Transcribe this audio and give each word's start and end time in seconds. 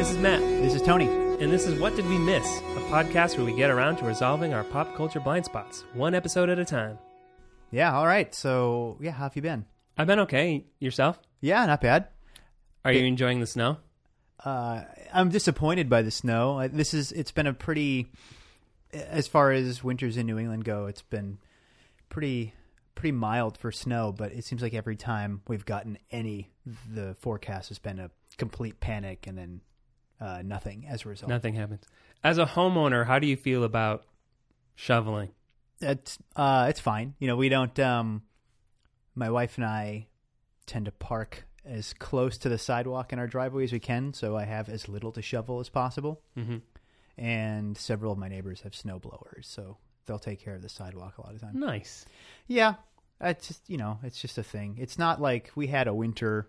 This 0.00 0.12
is 0.12 0.16
Matt, 0.16 0.40
This 0.40 0.74
is 0.74 0.80
Tony. 0.80 1.08
and 1.42 1.52
this 1.52 1.66
is 1.66 1.78
What 1.78 1.94
Did 1.94 2.06
We 2.08 2.16
Miss? 2.16 2.46
A 2.46 2.80
podcast 2.88 3.36
where 3.36 3.44
we 3.44 3.54
get 3.54 3.68
around 3.68 3.96
to 3.96 4.06
resolving 4.06 4.54
our 4.54 4.64
pop 4.64 4.96
culture 4.96 5.20
blind 5.20 5.44
spots, 5.44 5.84
one 5.92 6.14
episode 6.14 6.48
at 6.48 6.58
a 6.58 6.64
time. 6.64 6.98
Yeah, 7.70 7.94
all 7.94 8.06
right. 8.06 8.34
So, 8.34 8.96
yeah, 8.98 9.10
how 9.10 9.24
have 9.24 9.36
you 9.36 9.42
been? 9.42 9.66
I've 9.98 10.06
been 10.06 10.20
okay. 10.20 10.64
Yourself? 10.78 11.20
Yeah, 11.42 11.66
not 11.66 11.82
bad. 11.82 12.08
Are 12.82 12.92
you 12.92 13.04
enjoying 13.04 13.40
the 13.40 13.46
snow? 13.46 13.76
Uh, 14.42 14.84
I'm 15.12 15.28
disappointed 15.28 15.90
by 15.90 16.00
the 16.00 16.10
snow. 16.10 16.60
Uh, 16.60 16.68
This 16.72 16.94
is 16.94 17.12
it's 17.12 17.30
been 17.30 17.46
a 17.46 17.52
pretty 17.52 18.06
as 18.94 19.28
far 19.28 19.52
as 19.52 19.84
winters 19.84 20.16
in 20.16 20.24
New 20.24 20.38
England 20.38 20.64
go, 20.64 20.86
it's 20.86 21.02
been 21.02 21.36
pretty 22.08 22.54
pretty 22.94 23.12
mild 23.12 23.58
for 23.58 23.70
snow, 23.70 24.14
but 24.16 24.32
it 24.32 24.46
seems 24.46 24.62
like 24.62 24.72
every 24.72 24.96
time 24.96 25.42
we've 25.46 25.66
gotten 25.66 25.98
any 26.10 26.48
the 26.90 27.14
forecast 27.20 27.68
has 27.68 27.78
been 27.78 27.98
a 27.98 28.10
complete 28.38 28.80
panic 28.80 29.26
and 29.26 29.36
then 29.36 29.60
uh, 30.20 30.42
nothing 30.44 30.86
as 30.88 31.04
a 31.04 31.08
result. 31.08 31.28
Nothing 31.28 31.54
happens. 31.54 31.82
As 32.22 32.38
a 32.38 32.44
homeowner, 32.44 33.06
how 33.06 33.18
do 33.18 33.26
you 33.26 33.36
feel 33.36 33.64
about 33.64 34.04
shoveling? 34.74 35.30
It's 35.80 36.18
uh 36.36 36.66
it's 36.68 36.80
fine. 36.80 37.14
You 37.18 37.26
know, 37.26 37.36
we 37.36 37.48
don't 37.48 37.78
um 37.80 38.22
my 39.14 39.30
wife 39.30 39.56
and 39.56 39.64
I 39.64 40.08
tend 40.66 40.84
to 40.84 40.92
park 40.92 41.44
as 41.64 41.94
close 41.94 42.38
to 42.38 42.48
the 42.48 42.58
sidewalk 42.58 43.12
in 43.12 43.18
our 43.18 43.26
driveway 43.26 43.64
as 43.64 43.72
we 43.72 43.80
can, 43.80 44.12
so 44.12 44.36
I 44.36 44.44
have 44.44 44.68
as 44.68 44.88
little 44.88 45.12
to 45.12 45.22
shovel 45.22 45.60
as 45.60 45.68
possible. 45.68 46.20
Mm-hmm. 46.36 46.58
And 47.16 47.76
several 47.76 48.12
of 48.12 48.18
my 48.18 48.28
neighbors 48.28 48.60
have 48.62 48.74
snow 48.74 48.98
blowers, 48.98 49.46
so 49.46 49.78
they'll 50.06 50.18
take 50.18 50.42
care 50.42 50.54
of 50.54 50.62
the 50.62 50.68
sidewalk 50.68 51.18
a 51.18 51.22
lot 51.22 51.34
of 51.34 51.40
the 51.40 51.46
time. 51.46 51.58
Nice. 51.58 52.04
Yeah. 52.46 52.74
It's 53.22 53.48
just 53.48 53.68
you 53.68 53.78
know, 53.78 53.98
it's 54.02 54.20
just 54.20 54.36
a 54.36 54.42
thing. 54.42 54.76
It's 54.78 54.98
not 54.98 55.20
like 55.20 55.50
we 55.54 55.66
had 55.66 55.88
a 55.88 55.94
winter 55.94 56.48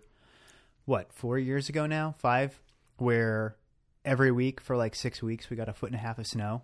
what, 0.84 1.12
four 1.12 1.38
years 1.38 1.68
ago 1.68 1.86
now? 1.86 2.14
Five? 2.18 2.60
Where 2.96 3.56
every 4.04 4.32
week 4.32 4.60
for 4.60 4.76
like 4.76 4.94
six 4.94 5.22
weeks 5.22 5.48
we 5.50 5.56
got 5.56 5.68
a 5.68 5.72
foot 5.72 5.90
and 5.90 5.96
a 5.96 6.02
half 6.02 6.18
of 6.18 6.26
snow. 6.26 6.62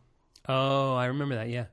Oh, 0.49 0.95
I 0.95 1.07
remember 1.07 1.35
that. 1.37 1.49
Yeah. 1.49 1.67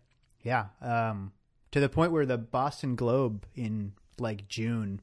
Yeah, 0.43 0.65
um, 0.81 1.31
to 1.71 1.79
the 1.79 1.89
point 1.89 2.11
where 2.11 2.25
the 2.27 2.37
Boston 2.37 2.95
Globe 2.95 3.45
in 3.55 3.93
like 4.19 4.47
June 4.47 5.01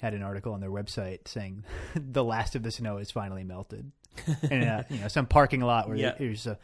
had 0.00 0.14
an 0.14 0.22
article 0.22 0.52
on 0.52 0.60
their 0.60 0.70
website 0.70 1.28
saying 1.28 1.62
the 1.94 2.24
last 2.24 2.56
of 2.56 2.62
the 2.64 2.72
snow 2.72 2.96
is 2.96 3.10
finally 3.12 3.44
melted, 3.44 3.92
and 4.50 4.64
uh, 4.64 4.82
you 4.90 4.98
know 4.98 5.06
some 5.08 5.26
parking 5.26 5.60
lot 5.60 5.86
where 5.88 5.96
Yeah. 5.96 6.14
there's 6.18 6.46
a 6.48 6.58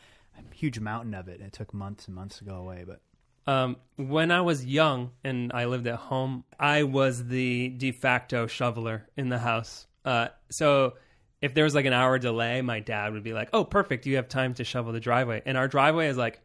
huge 0.53 0.81
mountain 0.81 1.15
of 1.15 1.29
it, 1.29 1.39
and 1.39 1.47
it 1.47 1.53
took 1.53 1.73
months 1.73 2.07
and 2.07 2.17
months 2.17 2.39
to 2.39 2.45
go 2.45 2.57
away. 2.57 2.85
But 2.85 3.01
Um, 3.47 3.77
when 3.95 4.33
I 4.33 4.41
was 4.41 4.65
young 4.67 5.13
and 5.23 5.53
I 5.55 5.67
lived 5.67 5.87
at 5.87 5.95
home, 5.97 6.43
I 6.59 6.83
was 6.83 7.29
the 7.29 7.69
de 7.69 7.93
facto 7.93 8.49
shoveler 8.49 9.07
in 9.17 9.29
the 9.29 9.39
house. 9.39 9.87
Uh, 10.05 10.29
so 10.51 10.95
if 11.41 11.55
there 11.55 11.65
was 11.65 11.75
like 11.75 11.87
an 11.87 11.93
hour 11.93 12.19
delay, 12.19 12.63
my 12.63 12.81
dad 12.81 13.13
would 13.13 13.23
be 13.23 13.33
like, 13.33 13.51
"Oh, 13.53 13.65
perfect, 13.65 14.07
you 14.07 14.17
have 14.17 14.29
time 14.29 14.55
to 14.55 14.65
shovel 14.65 14.93
the 14.93 15.01
driveway." 15.01 15.43
And 15.45 15.57
our 15.57 15.69
driveway 15.69 16.09
is 16.09 16.17
like 16.17 16.41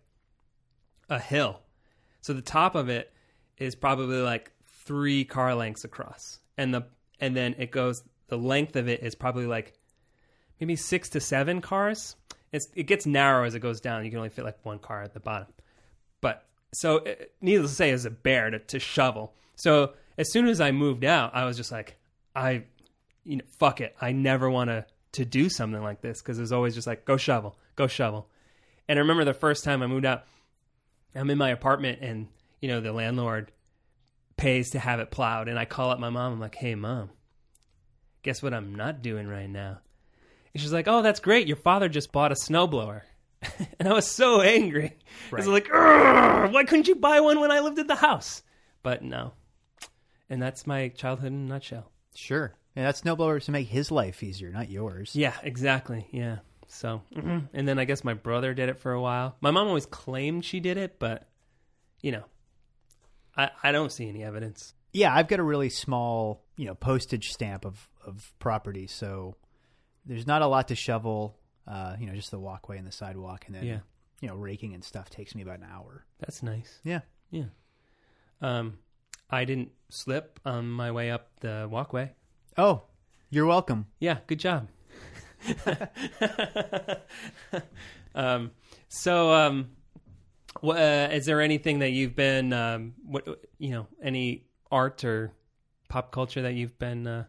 a 1.10 1.20
hill, 1.20 1.62
so 2.22 2.34
the 2.34 2.42
top 2.42 2.76
of 2.76 2.90
it 2.90 3.14
is 3.58 3.76
probably 3.76 4.18
like 4.18 4.52
three 4.86 5.24
car 5.26 5.56
lengths 5.56 5.84
across, 5.84 6.40
and 6.58 6.74
the 6.74 6.84
and 7.20 7.36
then 7.36 7.56
it 7.58 7.72
goes. 7.72 8.04
The 8.28 8.38
length 8.38 8.78
of 8.78 8.88
it 8.88 9.04
is 9.04 9.14
probably 9.14 9.46
like 9.46 9.74
maybe 10.62 10.78
six 10.78 11.10
to 11.10 11.20
seven 11.20 11.60
cars. 11.60 12.16
It's, 12.54 12.68
it 12.76 12.84
gets 12.84 13.06
narrow 13.06 13.46
as 13.46 13.56
it 13.56 13.60
goes 13.60 13.82
down. 13.82 14.06
You 14.06 14.12
can 14.12 14.20
only 14.20 14.30
fit 14.30 14.46
like 14.46 14.64
one 14.64 14.80
car 14.80 15.02
at 15.02 15.14
the 15.14 15.20
bottom. 15.20 15.48
But 16.22 16.46
so, 16.74 17.00
uh, 17.00 17.16
needless 17.42 17.72
to 17.72 17.76
say, 17.76 17.90
is 17.90 18.06
a 18.06 18.10
bear 18.10 18.50
to, 18.50 18.60
to 18.60 18.80
shovel. 18.80 19.34
So 19.56 19.94
as 20.18 20.32
soon 20.32 20.48
as 20.48 20.62
I 20.62 20.72
moved 20.72 21.04
out, 21.04 21.36
I 21.36 21.46
was 21.46 21.58
just 21.58 21.72
like, 21.72 21.98
I, 22.36 22.64
you 23.26 23.38
know, 23.38 23.44
fuck 23.60 23.82
it. 23.82 23.96
I 24.02 24.12
never 24.12 24.50
want 24.50 24.70
to 24.70 24.86
to 25.14 25.26
do 25.26 25.50
something 25.50 25.82
like 25.82 26.02
this 26.02 26.22
because 26.22 26.38
it 26.38 26.42
was 26.42 26.54
always 26.54 26.74
just 26.74 26.88
like, 26.88 27.04
go 27.04 27.18
shovel, 27.18 27.58
go 27.76 27.86
shovel. 27.86 28.30
And 28.88 28.98
I 28.98 29.02
remember 29.02 29.26
the 29.26 29.34
first 29.34 29.66
time 29.66 29.84
I 29.84 29.88
moved 29.88 30.06
out, 30.06 30.24
I'm 31.14 31.30
in 31.30 31.38
my 31.38 31.50
apartment 31.50 32.00
and 32.02 32.28
you 32.62 32.70
know 32.70 32.80
the 32.80 32.94
landlord 32.94 33.52
pays 34.38 34.72
to 34.72 34.80
have 34.80 35.00
it 35.00 35.12
plowed, 35.12 35.48
and 35.48 35.60
I 35.60 35.66
call 35.66 35.92
up 35.92 36.00
my 36.00 36.10
mom. 36.10 36.34
I'm 36.34 36.40
like, 36.40 36.56
hey 36.56 36.76
mom, 36.76 37.10
guess 38.24 38.42
what 38.42 38.54
I'm 38.54 38.76
not 38.76 39.02
doing 39.02 39.28
right 39.28 39.50
now. 39.50 39.80
And 40.54 40.62
she's 40.62 40.74
like, 40.74 40.88
"Oh, 40.88 41.02
that's 41.02 41.20
great. 41.20 41.48
Your 41.48 41.58
father 41.58 41.90
just 41.90 42.12
bought 42.12 42.32
a 42.32 42.36
snowblower." 42.36 43.02
and 43.80 43.88
I 43.88 43.94
was 43.94 44.08
so 44.08 44.42
angry. 44.42 44.98
I 45.32 45.36
was 45.36 45.48
like, 45.48 45.70
"Why 45.70 46.64
couldn't 46.68 46.88
you 46.88 46.96
buy 46.96 47.22
one 47.22 47.40
when 47.40 47.52
I 47.52 47.60
lived 47.60 47.80
at 47.80 47.88
the 47.88 47.96
house?" 47.96 48.44
But 48.84 49.04
no. 49.04 49.34
And 50.30 50.42
that's 50.42 50.68
my 50.68 50.90
childhood 50.90 51.32
in 51.32 51.46
a 51.46 51.50
nutshell. 51.50 51.92
sure, 52.16 52.54
and 52.76 52.86
that 52.86 52.96
snowblower 52.96 53.38
is 53.38 53.46
to 53.46 53.52
make 53.52 53.68
his 53.68 53.92
life 53.92 54.24
easier, 54.24 54.52
not 54.52 54.70
yours. 54.70 55.16
Yeah, 55.16 55.34
exactly. 55.44 56.08
Yeah. 56.12 56.40
So, 56.68 57.02
mhm. 57.14 57.50
and 57.54 57.68
then 57.68 57.80
I 57.80 57.86
guess 57.86 58.04
my 58.04 58.14
brother 58.14 58.54
did 58.54 58.70
it 58.70 58.80
for 58.80 58.94
a 58.94 59.02
while. 59.02 59.36
My 59.42 59.52
mom 59.52 59.68
always 59.68 59.86
claimed 59.86 60.46
she 60.46 60.60
did 60.62 60.78
it, 60.78 61.00
but 61.00 61.28
you 62.02 62.12
know, 62.14 62.24
I 63.36 63.50
I 63.64 63.72
don't 63.72 63.92
see 63.92 64.08
any 64.08 64.24
evidence. 64.24 64.74
Yeah, 64.94 65.14
I've 65.14 65.28
got 65.28 65.40
a 65.40 65.44
really 65.44 65.70
small, 65.70 66.44
you 66.58 66.66
know, 66.66 66.76
postage 66.76 67.32
stamp 67.32 67.66
of 67.66 67.90
of 68.06 68.34
property, 68.40 68.88
so 68.88 69.36
there's 70.06 70.26
not 70.26 70.42
a 70.42 70.48
lot 70.48 70.70
to 70.70 70.76
shovel. 70.76 71.38
Uh, 71.68 71.96
you 72.00 72.08
know, 72.08 72.14
just 72.16 72.32
the 72.32 72.40
walkway 72.40 72.78
and 72.78 72.88
the 72.88 72.92
sidewalk, 72.92 73.44
and 73.48 73.56
then 73.56 73.64
Yeah. 73.66 73.80
you 74.22 74.28
know, 74.30 74.36
raking 74.36 74.74
and 74.74 74.84
stuff 74.84 75.10
takes 75.10 75.36
me 75.36 75.44
about 75.44 75.60
an 75.60 75.68
hour. 75.72 76.06
That's 76.20 76.42
nice. 76.42 76.80
Yeah. 76.84 77.02
Yeah. 77.30 77.46
Um, 78.42 78.80
I 79.30 79.46
didn't 79.46 79.72
slip 79.90 80.40
on 80.46 80.70
my 80.70 80.92
way 80.92 81.12
up 81.12 81.30
the 81.42 81.68
walkway. 81.70 82.14
Oh, 82.58 82.84
you're 83.30 83.46
welcome. 83.46 83.88
Yeah, 84.00 84.18
good 84.28 84.40
job. 84.40 84.68
um, 88.16 88.52
so, 88.90 89.34
um, 89.34 89.70
wha- 90.62 90.76
uh, 90.76 91.10
is 91.12 91.26
there 91.26 91.42
anything 91.42 91.80
that 91.80 91.92
you've 91.92 92.16
been, 92.16 92.54
um, 92.54 92.94
what 93.06 93.26
you 93.58 93.72
know, 93.72 93.88
any 94.04 94.44
art 94.72 95.04
or 95.04 95.32
pop 95.88 96.12
culture 96.12 96.42
that 96.42 96.54
you've 96.54 96.78
been 96.78 97.08
uh, 97.08 97.26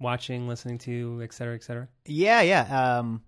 watching, 0.00 0.48
listening 0.48 0.78
to, 0.78 1.20
et 1.22 1.32
cetera, 1.32 1.54
et 1.54 1.62
cetera? 1.62 1.88
Yeah, 2.06 2.40
yeah. 2.40 2.98
Um, 2.98 3.22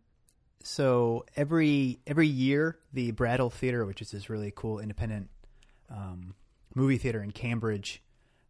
so 0.62 1.24
every 1.36 2.00
every 2.06 2.26
year, 2.28 2.78
the 2.92 3.10
Brattle 3.12 3.50
Theater, 3.50 3.84
which 3.84 4.02
is 4.02 4.10
this 4.10 4.28
really 4.30 4.52
cool 4.54 4.78
independent 4.78 5.28
um, 5.90 6.34
movie 6.74 6.98
theater 6.98 7.22
in 7.22 7.30
Cambridge, 7.30 8.02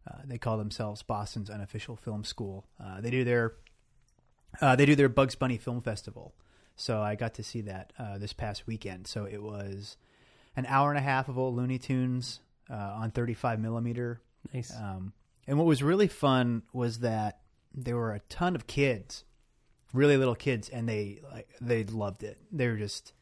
uh, 0.09 0.19
they 0.25 0.37
call 0.37 0.57
themselves 0.57 1.03
Boston's 1.03 1.49
unofficial 1.49 1.95
film 1.95 2.23
school. 2.23 2.65
Uh, 2.83 3.01
they 3.01 3.11
do 3.11 3.23
their 3.23 3.53
uh, 4.59 4.75
they 4.75 4.85
do 4.85 4.95
their 4.95 5.09
Bugs 5.09 5.35
Bunny 5.35 5.57
Film 5.57 5.81
Festival. 5.81 6.33
So 6.75 7.01
I 7.01 7.15
got 7.15 7.35
to 7.35 7.43
see 7.43 7.61
that 7.61 7.93
uh, 7.99 8.17
this 8.17 8.33
past 8.33 8.65
weekend. 8.65 9.07
So 9.07 9.25
it 9.25 9.41
was 9.41 9.97
an 10.55 10.65
hour 10.67 10.89
and 10.89 10.97
a 10.97 11.01
half 11.01 11.29
of 11.29 11.37
old 11.37 11.55
Looney 11.55 11.77
Tunes 11.77 12.39
uh, 12.69 12.73
on 12.73 13.11
35 13.11 13.59
millimeter. 13.59 14.21
Nice. 14.53 14.73
Um, 14.75 15.13
and 15.47 15.57
what 15.57 15.67
was 15.67 15.83
really 15.83 16.07
fun 16.07 16.63
was 16.73 16.99
that 16.99 17.39
there 17.73 17.95
were 17.95 18.13
a 18.13 18.19
ton 18.21 18.55
of 18.55 18.67
kids, 18.67 19.23
really 19.93 20.17
little 20.17 20.35
kids, 20.35 20.69
and 20.69 20.87
they 20.89 21.21
like 21.31 21.49
they 21.59 21.83
loved 21.83 22.23
it. 22.23 22.37
They 22.51 22.67
were 22.67 22.77
just, 22.77 23.13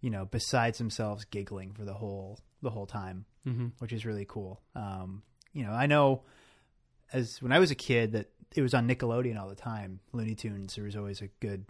you 0.00 0.10
know, 0.10 0.26
besides 0.26 0.78
themselves, 0.78 1.24
giggling 1.24 1.72
for 1.72 1.84
the 1.84 1.94
whole 1.94 2.38
the 2.62 2.70
whole 2.70 2.86
time, 2.86 3.24
hmm 3.44 3.68
which 3.78 3.92
is 3.92 4.04
really 4.04 4.26
cool. 4.28 4.60
Um, 4.74 5.22
you 5.52 5.64
know, 5.64 5.72
I 5.72 5.86
know 5.86 6.22
as 7.12 7.40
when 7.42 7.52
I 7.52 7.58
was 7.58 7.70
a 7.70 7.76
kid 7.76 8.12
that 8.12 8.30
it 8.54 8.62
was 8.62 8.74
on 8.74 8.88
Nickelodeon 8.88 9.38
all 9.38 9.48
the 9.48 9.54
time. 9.54 10.00
Looney 10.12 10.34
Tunes. 10.34 10.74
There 10.74 10.84
was 10.84 10.96
always 10.96 11.20
a 11.20 11.28
good, 11.40 11.64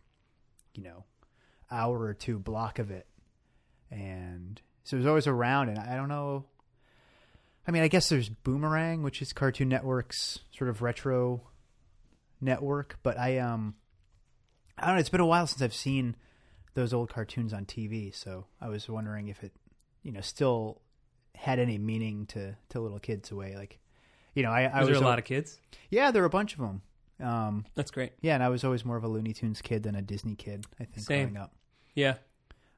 you 0.74 0.82
know, 0.82 1.04
hour 1.70 2.00
or 2.00 2.14
two 2.14 2.38
block 2.38 2.78
of 2.78 2.90
it, 2.90 3.06
and 3.90 4.60
so 4.84 4.96
it 4.96 5.00
was 5.00 5.06
always 5.06 5.26
around. 5.26 5.68
And 5.68 5.78
I 5.78 5.96
don't 5.96 6.08
know. 6.08 6.46
I 7.66 7.70
mean, 7.70 7.82
I 7.82 7.88
guess 7.88 8.08
there's 8.08 8.28
Boomerang, 8.28 9.02
which 9.02 9.20
is 9.20 9.32
Cartoon 9.32 9.68
Network's 9.68 10.40
sort 10.56 10.70
of 10.70 10.82
retro 10.82 11.42
network, 12.40 12.98
but 13.02 13.18
I 13.18 13.38
um, 13.38 13.74
I 14.78 14.86
don't 14.86 14.96
know. 14.96 15.00
It's 15.00 15.10
been 15.10 15.20
a 15.20 15.26
while 15.26 15.46
since 15.46 15.62
I've 15.62 15.74
seen 15.74 16.16
those 16.74 16.94
old 16.94 17.12
cartoons 17.12 17.52
on 17.52 17.66
TV, 17.66 18.14
so 18.14 18.46
I 18.60 18.68
was 18.68 18.88
wondering 18.88 19.28
if 19.28 19.42
it, 19.42 19.52
you 20.02 20.12
know, 20.12 20.20
still 20.20 20.80
had 21.40 21.58
any 21.58 21.78
meaning 21.78 22.26
to 22.26 22.56
to 22.70 22.80
little 22.80 22.98
kids 22.98 23.30
away. 23.30 23.56
Like, 23.56 23.78
you 24.34 24.42
know, 24.42 24.50
I, 24.50 24.62
I 24.64 24.80
Was 24.80 24.88
was 24.90 24.98
there 24.98 25.06
a 25.06 25.08
lot 25.10 25.18
of 25.18 25.24
kids? 25.24 25.58
yeah, 25.90 26.10
there 26.10 26.22
were 26.22 26.26
a 26.26 26.30
bunch 26.30 26.54
of 26.54 26.60
them. 26.60 26.82
Um, 27.22 27.64
That's 27.74 27.90
great. 27.90 28.12
yeah, 28.22 28.34
and 28.34 28.42
I 28.42 28.48
was 28.48 28.64
always 28.64 28.84
more 28.84 28.96
of 28.96 29.04
a 29.04 29.08
Looney 29.08 29.32
Tunes 29.34 29.60
kid 29.60 29.82
than 29.82 29.94
a 29.94 30.02
Disney 30.02 30.34
kid. 30.36 30.64
I 30.80 30.84
think 30.84 31.06
Same. 31.06 31.28
growing 31.30 31.36
up. 31.36 31.52
Yeah. 31.94 32.14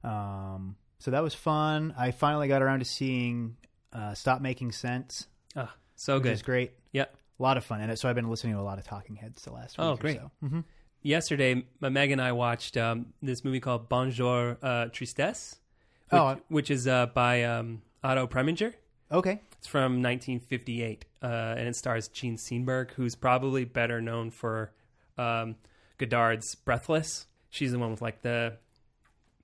Um, 0.05 0.76
so 0.99 1.11
that 1.12 1.23
was 1.23 1.35
fun. 1.35 1.94
I 1.97 2.11
finally 2.11 2.49
got 2.49 2.62
around 2.62 2.81
to 2.81 2.85
seeing 2.85 3.56
uh, 3.93 4.14
Stop 4.14 4.41
Making 4.41 4.73
Sense, 4.73 5.26
Ah, 5.56 5.75
so 5.97 6.15
which 6.15 6.25
good. 6.25 6.32
is 6.32 6.43
great. 6.43 6.73
Yep. 6.93 7.15
A 7.38 7.43
lot 7.43 7.56
of 7.56 7.65
fun, 7.65 7.81
and 7.81 7.99
so 7.99 8.08
I've 8.08 8.15
been 8.15 8.29
listening 8.31 8.55
to 8.55 8.61
a 8.61 8.62
lot 8.62 8.79
of 8.79 8.85
Talking 8.85 9.17
Heads 9.17 9.43
the 9.43 9.53
last 9.53 9.79
week. 9.79 9.85
Oh, 9.87 9.93
or 9.93 9.97
great. 9.97 10.17
So. 10.19 10.31
hmm 10.41 10.61
yesterday, 11.05 11.65
my 11.81 11.88
Meg 11.88 12.12
and 12.12 12.20
I 12.23 12.31
watched 12.31 12.76
um, 12.76 13.06
this 13.20 13.44
movie 13.44 13.58
called 13.58 13.88
Bonjour 13.88 14.56
uh, 14.62 14.87
Tristesse, 14.93 15.56
which, 16.11 16.20
Oh, 16.20 16.37
which 16.49 16.70
is 16.70 16.87
uh, 16.87 17.06
by 17.06 17.43
um, 17.43 17.82
Otto 18.05 18.27
Preminger. 18.27 18.75
Okay. 19.11 19.41
It's 19.59 19.69
from 19.69 20.03
1958, 20.03 21.05
uh, 21.23 21.27
and 21.27 21.69
it 21.69 21.77
stars 21.77 22.09
Jean 22.09 22.37
Seberg, 22.37 22.93
who's 22.93 23.15
probably 23.15 23.65
better 23.65 24.01
known 24.01 24.31
for 24.31 24.73
um, 25.19 25.57
Godard's 25.99 26.55
Breathless. 26.55 27.27
she's 27.51 27.71
the 27.73 27.79
one 27.79 27.91
with 27.91 28.01
like 28.03 28.23
the 28.23 28.57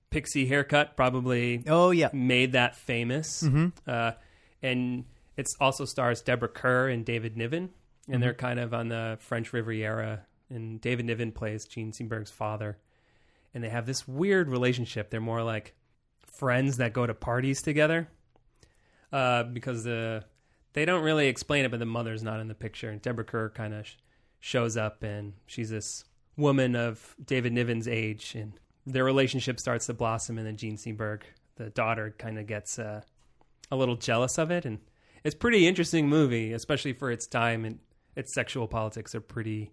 pixie 0.09 0.47
haircut, 0.47 0.97
probably 0.97 1.63
Oh 1.67 1.91
yeah. 1.91 2.09
made 2.11 2.53
that 2.53 2.75
famous. 2.75 3.43
Mhm. 3.43 3.71
Uh, 3.87 4.13
and 4.61 5.05
it 5.37 5.47
also 5.59 5.85
stars 5.85 6.21
Deborah 6.21 6.49
Kerr 6.49 6.89
and 6.89 7.05
David 7.05 7.37
Niven, 7.37 7.69
and 8.07 8.21
they're 8.21 8.33
kind 8.33 8.59
of 8.59 8.73
on 8.73 8.89
the 8.89 9.17
French 9.21 9.53
Riviera. 9.53 10.25
And 10.49 10.81
David 10.81 11.05
Niven 11.05 11.31
plays 11.31 11.65
Jean 11.65 11.91
Seberg's 11.91 12.31
father, 12.31 12.79
and 13.53 13.63
they 13.63 13.69
have 13.69 13.85
this 13.85 14.07
weird 14.07 14.49
relationship. 14.49 15.11
They're 15.11 15.21
more 15.21 15.43
like 15.43 15.75
friends 16.39 16.77
that 16.77 16.91
go 16.91 17.05
to 17.05 17.13
parties 17.13 17.61
together, 17.61 18.09
uh, 19.11 19.43
because 19.43 19.83
the 19.83 20.23
they 20.73 20.85
don't 20.85 21.03
really 21.03 21.27
explain 21.27 21.65
it, 21.65 21.71
but 21.71 21.79
the 21.79 21.85
mother's 21.85 22.21
not 22.23 22.39
in 22.39 22.47
the 22.47 22.53
picture. 22.55 22.89
And 22.89 23.01
Deborah 23.01 23.23
Kerr 23.25 23.49
kind 23.49 23.73
of 23.73 23.85
sh- 23.87 23.95
shows 24.39 24.77
up, 24.77 25.01
and 25.03 25.33
she's 25.47 25.69
this 25.69 26.03
woman 26.37 26.75
of 26.75 27.15
David 27.25 27.53
Niven's 27.53 27.87
age, 27.87 28.35
and 28.35 28.53
their 28.85 29.03
relationship 29.03 29.59
starts 29.59 29.87
to 29.87 29.93
blossom. 29.93 30.37
And 30.37 30.45
then 30.45 30.57
Jean 30.57 30.77
Seberg, 30.77 31.21
the 31.55 31.69
daughter, 31.71 32.13
kind 32.17 32.37
of 32.37 32.45
gets 32.47 32.77
uh, 32.79 33.01
a 33.71 33.75
little 33.75 33.95
jealous 33.95 34.37
of 34.37 34.51
it, 34.51 34.65
and 34.65 34.79
it's 35.23 35.35
a 35.35 35.37
pretty 35.37 35.67
interesting 35.67 36.07
movie, 36.07 36.53
especially 36.53 36.93
for 36.93 37.11
its 37.11 37.25
time. 37.27 37.65
And 37.65 37.79
its 38.15 38.33
sexual 38.33 38.67
politics 38.67 39.15
are 39.15 39.21
pretty. 39.21 39.71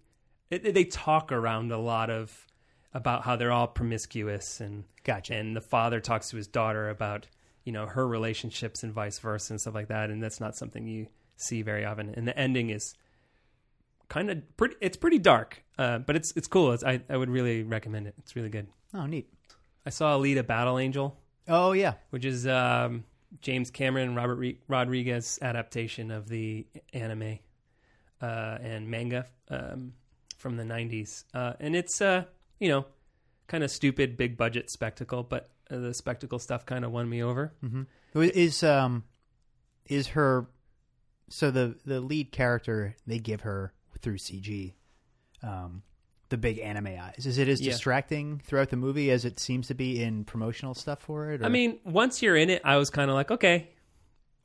It- 0.49 0.73
they 0.73 0.83
talk 0.85 1.31
around 1.31 1.71
a 1.71 1.77
lot 1.77 2.09
of 2.09 2.47
about 2.93 3.23
how 3.23 3.35
they're 3.35 3.51
all 3.51 3.67
promiscuous 3.67 4.59
and 4.61 4.83
Gotcha. 5.03 5.35
and 5.35 5.55
the 5.55 5.61
father 5.61 5.99
talks 5.99 6.29
to 6.29 6.37
his 6.37 6.47
daughter 6.47 6.89
about 6.89 7.27
you 7.67 7.73
know 7.73 7.85
her 7.85 8.07
relationships 8.07 8.81
and 8.83 8.93
vice 8.93 9.19
versa 9.19 9.51
and 9.53 9.59
stuff 9.61 9.75
like 9.75 9.89
that 9.89 10.09
and 10.09 10.23
that's 10.23 10.39
not 10.39 10.55
something 10.55 10.87
you 10.87 11.07
see 11.35 11.61
very 11.61 11.83
often. 11.85 12.13
And 12.15 12.25
the 12.27 12.35
ending 12.37 12.69
is 12.69 12.95
kind 14.09 14.29
of 14.31 14.37
pretty 14.57 14.75
it's 14.81 14.95
pretty 14.97 15.19
dark 15.19 15.63
uh, 15.77 15.97
but 15.99 16.15
it's 16.15 16.31
it's 16.37 16.47
cool. 16.47 16.71
It's, 16.71 16.83
I, 16.83 17.01
I 17.09 17.17
would 17.17 17.29
really 17.29 17.63
recommend 17.63 18.07
it. 18.07 18.15
It's 18.19 18.35
really 18.35 18.49
good. 18.49 18.67
Oh 18.93 19.05
neat. 19.05 19.27
i 19.85 19.89
saw 19.89 20.17
alita 20.17 20.45
battle 20.47 20.79
angel 20.79 21.17
Oh 21.47 21.73
yeah. 21.73 21.93
which 22.11 22.23
is 22.25 22.47
um, 22.47 23.03
james 23.41 23.69
cameron 23.69 24.15
robert 24.15 24.35
Re- 24.37 24.59
rodriguez 24.69 25.37
adaptation 25.41 26.09
of 26.11 26.29
the 26.29 26.65
anime 26.93 27.39
uh, 28.21 28.57
and 28.61 28.87
manga 28.89 29.25
um, 29.49 29.91
from 30.37 30.55
the 30.55 30.63
90s 30.63 31.25
uh, 31.33 31.53
and 31.59 31.75
it's 31.75 32.01
uh, 32.01 32.23
you 32.59 32.69
know 32.69 32.85
kind 33.47 33.63
of 33.63 33.69
stupid 33.71 34.15
big 34.15 34.37
budget 34.37 34.69
spectacle 34.71 35.23
but 35.23 35.49
the 35.69 35.93
spectacle 35.93 36.39
stuff 36.39 36.65
kind 36.65 36.83
of 36.85 36.91
won 36.91 37.09
me 37.09 37.21
over 37.23 37.53
Mm-hmm. 37.63 37.83
Is 38.21 38.63
um 38.63 39.03
is 39.85 40.07
her 40.09 40.47
so 41.29 41.51
the 41.51 41.75
the 41.85 41.99
lead 42.01 42.31
character 42.31 42.95
they 43.05 43.19
give 43.19 43.41
her 43.41 43.73
through 43.99 44.17
CG 44.17 44.73
um 45.43 45.83
the 46.29 46.37
big 46.37 46.59
anime 46.59 46.87
eyes. 46.87 47.25
Is 47.25 47.37
it 47.37 47.47
as 47.47 47.61
Yeah. 47.61 47.71
distracting 47.71 48.41
throughout 48.45 48.69
the 48.69 48.75
movie 48.75 49.11
as 49.11 49.23
it 49.23 49.39
seems 49.39 49.67
to 49.67 49.73
be 49.73 50.03
in 50.03 50.25
promotional 50.25 50.73
stuff 50.73 50.99
for 51.01 51.31
it? 51.31 51.41
or- 51.41 51.45
I 51.45 51.49
mean, 51.49 51.79
once 51.85 52.21
you're 52.21 52.35
in 52.35 52.49
it, 52.49 52.61
I 52.65 52.75
was 52.75 52.89
kind 52.89 53.09
of 53.09 53.15
like, 53.15 53.31
okay, 53.31 53.69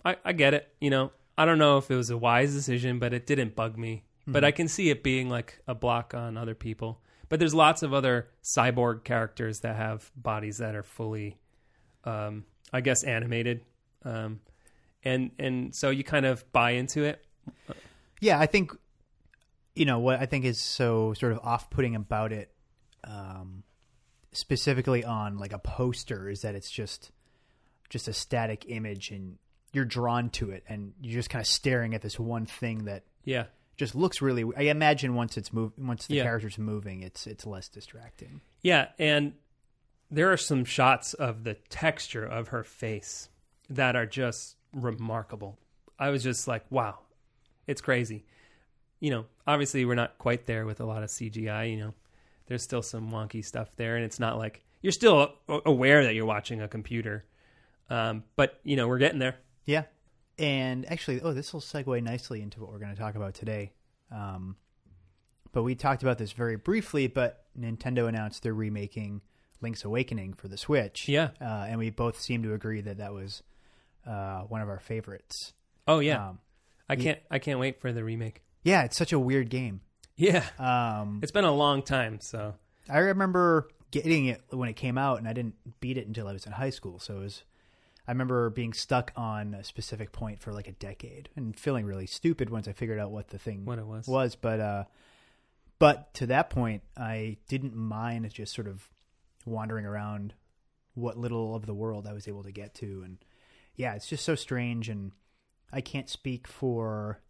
I, 0.04 0.16
I 0.24 0.32
get 0.32 0.54
it. 0.54 0.68
You 0.80 0.90
know, 0.90 1.10
I 1.36 1.44
don't 1.44 1.58
know 1.58 1.78
if 1.78 1.90
it 1.90 1.96
was 1.96 2.10
a 2.10 2.16
wise 2.16 2.54
decision, 2.54 3.00
but 3.00 3.12
it 3.12 3.26
didn't 3.26 3.56
bug 3.56 3.76
me. 3.76 4.04
But 4.28 4.44
I 4.44 4.52
can 4.52 4.68
see 4.68 4.90
it 4.90 5.02
being 5.02 5.28
like 5.28 5.60
a 5.66 5.74
block 5.74 6.14
on 6.14 6.36
other 6.36 6.54
people. 6.54 7.00
But 7.32 7.38
there's 7.38 7.54
lots 7.54 7.82
of 7.82 7.94
other 7.94 8.28
cyborg 8.42 9.04
characters 9.04 9.60
that 9.60 9.74
have 9.74 10.10
bodies 10.14 10.58
that 10.58 10.74
are 10.74 10.82
fully, 10.82 11.38
um, 12.04 12.44
I 12.74 12.82
guess, 12.82 13.04
animated, 13.04 13.62
um, 14.04 14.40
and 15.02 15.30
and 15.38 15.74
so 15.74 15.88
you 15.88 16.04
kind 16.04 16.26
of 16.26 16.44
buy 16.52 16.72
into 16.72 17.04
it. 17.04 17.24
Yeah, 18.20 18.38
I 18.38 18.44
think 18.44 18.72
you 19.74 19.86
know 19.86 19.98
what 19.98 20.20
I 20.20 20.26
think 20.26 20.44
is 20.44 20.60
so 20.60 21.14
sort 21.14 21.32
of 21.32 21.38
off-putting 21.38 21.96
about 21.96 22.32
it, 22.32 22.52
um, 23.04 23.62
specifically 24.32 25.02
on 25.02 25.38
like 25.38 25.54
a 25.54 25.58
poster, 25.58 26.28
is 26.28 26.42
that 26.42 26.54
it's 26.54 26.70
just 26.70 27.12
just 27.88 28.08
a 28.08 28.12
static 28.12 28.66
image, 28.68 29.10
and 29.10 29.38
you're 29.72 29.86
drawn 29.86 30.28
to 30.32 30.50
it, 30.50 30.64
and 30.68 30.92
you're 31.00 31.18
just 31.18 31.30
kind 31.30 31.40
of 31.40 31.46
staring 31.46 31.94
at 31.94 32.02
this 32.02 32.20
one 32.20 32.44
thing 32.44 32.84
that 32.84 33.04
Yeah, 33.24 33.44
just 33.82 33.96
looks 33.96 34.22
really. 34.22 34.44
I 34.56 34.62
imagine 34.70 35.16
once 35.16 35.36
it's 35.36 35.52
move, 35.52 35.72
once 35.76 36.06
the 36.06 36.14
Yeah. 36.14 36.22
character's 36.22 36.56
moving, 36.56 37.02
it's 37.02 37.26
it's 37.26 37.44
less 37.44 37.68
distracting. 37.68 38.40
Yeah, 38.62 38.90
and 38.98 39.32
there 40.08 40.30
are 40.32 40.36
some 40.36 40.64
shots 40.64 41.14
of 41.14 41.42
the 41.42 41.54
texture 41.68 42.24
of 42.24 42.48
her 42.48 42.62
face 42.62 43.28
that 43.68 43.96
are 43.96 44.06
just 44.06 44.56
remarkable. 44.72 45.58
I 45.98 46.10
was 46.10 46.22
just 46.22 46.46
like, 46.46 46.64
wow, 46.70 46.98
it's 47.66 47.80
crazy. 47.80 48.24
You 49.00 49.10
know, 49.10 49.26
obviously 49.48 49.84
we're 49.84 49.96
not 49.96 50.16
quite 50.18 50.46
there 50.46 50.64
with 50.64 50.80
a 50.80 50.84
lot 50.84 51.02
of 51.02 51.08
CGI, 51.10 51.70
you 51.72 51.76
know. 51.78 51.94
There's 52.46 52.62
still 52.62 52.82
some 52.82 53.10
wonky 53.10 53.44
stuff 53.44 53.74
there 53.76 53.96
and 53.96 54.04
it's 54.04 54.20
not 54.20 54.38
like 54.38 54.62
you're 54.80 54.92
still 54.92 55.34
aware 55.48 56.04
that 56.04 56.14
you're 56.14 56.26
watching 56.26 56.60
a 56.60 56.68
computer. 56.68 57.24
Um, 57.90 58.24
but, 58.36 58.60
you 58.62 58.76
know, 58.76 58.86
we're 58.88 58.98
getting 58.98 59.18
there. 59.18 59.36
Yeah. 59.64 59.84
And 60.38 60.90
actually, 60.90 61.20
oh, 61.20 61.32
this 61.32 61.52
will 61.52 61.60
segue 61.60 62.02
nicely 62.02 62.42
into 62.42 62.60
what 62.60 62.70
we're 62.72 62.78
going 62.78 62.94
to 62.94 62.98
talk 63.00 63.14
about 63.14 63.34
today. 63.34 63.72
Um, 64.10 64.56
but 65.52 65.62
we 65.62 65.74
talked 65.74 66.02
about 66.02 66.18
this 66.18 66.32
very 66.32 66.56
briefly, 66.56 67.06
but 67.06 67.44
Nintendo 67.58 68.08
announced 68.08 68.42
they're 68.42 68.54
remaking 68.54 69.20
Link's 69.60 69.84
Awakening 69.84 70.32
for 70.34 70.48
the 70.48 70.56
Switch. 70.56 71.08
Yeah. 71.08 71.30
Uh, 71.40 71.66
and 71.68 71.78
we 71.78 71.90
both 71.90 72.20
seem 72.20 72.42
to 72.44 72.54
agree 72.54 72.80
that 72.80 72.98
that 72.98 73.12
was 73.12 73.42
uh, 74.06 74.40
one 74.42 74.60
of 74.62 74.68
our 74.68 74.80
favorites. 74.80 75.52
Oh 75.86 75.98
yeah. 75.98 76.28
Um, 76.30 76.38
I 76.88 76.96
can't 76.96 77.18
I 77.30 77.38
can't 77.38 77.58
wait 77.58 77.80
for 77.80 77.92
the 77.92 78.02
remake. 78.04 78.42
yeah, 78.64 78.82
it's 78.84 78.96
such 78.96 79.12
a 79.12 79.18
weird 79.18 79.48
game. 79.50 79.80
Yeah. 80.16 80.44
Um, 80.58 81.20
It's 81.22 81.32
been 81.32 81.44
a 81.44 81.54
long 81.54 81.82
time, 81.82 82.18
so 82.20 82.54
I 82.88 82.98
remember 82.98 83.68
getting 83.90 84.26
it 84.26 84.42
when 84.50 84.68
it 84.68 84.74
came 84.76 84.98
out, 84.98 85.18
and 85.18 85.26
I 85.28 85.32
didn't 85.32 85.54
beat 85.80 85.96
it 85.96 86.06
until 86.06 86.28
I 86.28 86.32
was 86.32 86.44
in 86.46 86.52
high 86.52 86.70
school. 86.70 86.98
So 86.98 87.16
it 87.16 87.20
was, 87.20 87.42
I 88.06 88.10
remember 88.10 88.50
being 88.50 88.72
stuck 88.72 89.12
on 89.16 89.54
a 89.54 89.62
specific 89.64 90.10
point 90.12 90.40
for 90.40 90.52
like 90.52 90.66
a 90.68 90.72
decade 90.72 91.28
and 91.36 91.56
feeling 91.58 91.86
really 91.86 92.06
stupid 92.06 92.50
once 92.50 92.66
I 92.66 92.72
figured 92.72 92.98
out 92.98 93.10
what 93.12 93.28
the 93.28 93.38
thing 93.38 93.64
what 93.64 93.78
it 93.78 93.86
was. 93.86 94.06
was. 94.08 94.34
But 94.34 94.58
uh, 94.60 94.84
but 95.78 96.12
to 96.14 96.26
that 96.26 96.50
point, 96.50 96.82
I 96.96 97.36
didn't 97.48 97.74
mind 97.76 98.28
just 98.32 98.54
sort 98.54 98.66
of 98.66 98.88
wandering 99.46 99.84
around 99.86 100.34
what 100.94 101.16
little 101.16 101.54
of 101.54 101.66
the 101.66 101.74
world 101.74 102.06
I 102.06 102.12
was 102.12 102.26
able 102.28 102.42
to 102.42 102.52
get 102.52 102.74
to, 102.76 103.02
and 103.04 103.18
yeah, 103.76 103.94
it's 103.94 104.08
just 104.08 104.24
so 104.24 104.34
strange. 104.34 104.88
And 104.88 105.12
I 105.72 105.80
can't 105.80 106.08
speak 106.08 106.46
for. 106.48 107.20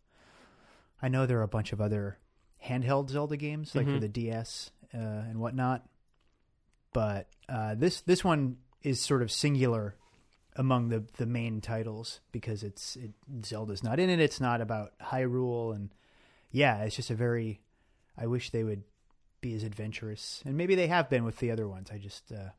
I 1.03 1.09
know 1.09 1.27
there 1.27 1.39
are 1.39 1.43
a 1.43 1.49
bunch 1.49 1.73
of 1.73 1.81
other 1.81 2.19
handheld 2.67 3.11
Zelda 3.11 3.37
games, 3.37 3.75
like 3.75 3.87
for 3.87 3.97
Mhm. 3.99 4.01
the 4.01 4.09
DS 4.09 4.71
uh, 4.95 4.97
and 4.99 5.39
whatnot, 5.41 5.87
but 6.93 7.29
uh, 7.49 7.75
this 7.75 8.01
this 8.03 8.25
one 8.25 8.57
is 8.83 9.01
sort 9.01 9.23
of 9.23 9.31
singular 9.31 9.97
among 10.57 10.89
the 10.89 11.05
the 11.17 11.27
main 11.27 11.61
titles 11.61 12.21
because 12.33 12.63
it's 12.63 12.97
it, 12.97 13.13
Zelda's 13.45 13.83
not 13.83 13.99
in 13.99 14.11
it. 14.11 14.21
It's 14.21 14.41
not 14.41 14.61
about 14.61 14.93
Hyrule, 15.01 15.75
and 15.75 15.91
yeah, 16.51 16.83
it's 16.85 16.97
just 16.97 17.11
a 17.11 17.15
very. 17.15 17.61
I 18.19 18.27
wish 18.27 18.51
they 18.51 18.63
would 18.65 18.83
be 19.41 19.55
as 19.55 19.63
adventurous, 19.63 20.43
and 20.45 20.57
maybe 20.57 20.75
they 20.75 20.87
have 20.89 21.09
been 21.11 21.25
with 21.25 21.39
the 21.39 21.51
other 21.51 21.67
ones. 21.67 21.91
I 21.91 21.99
just 21.99 22.31
uh, 22.31 22.51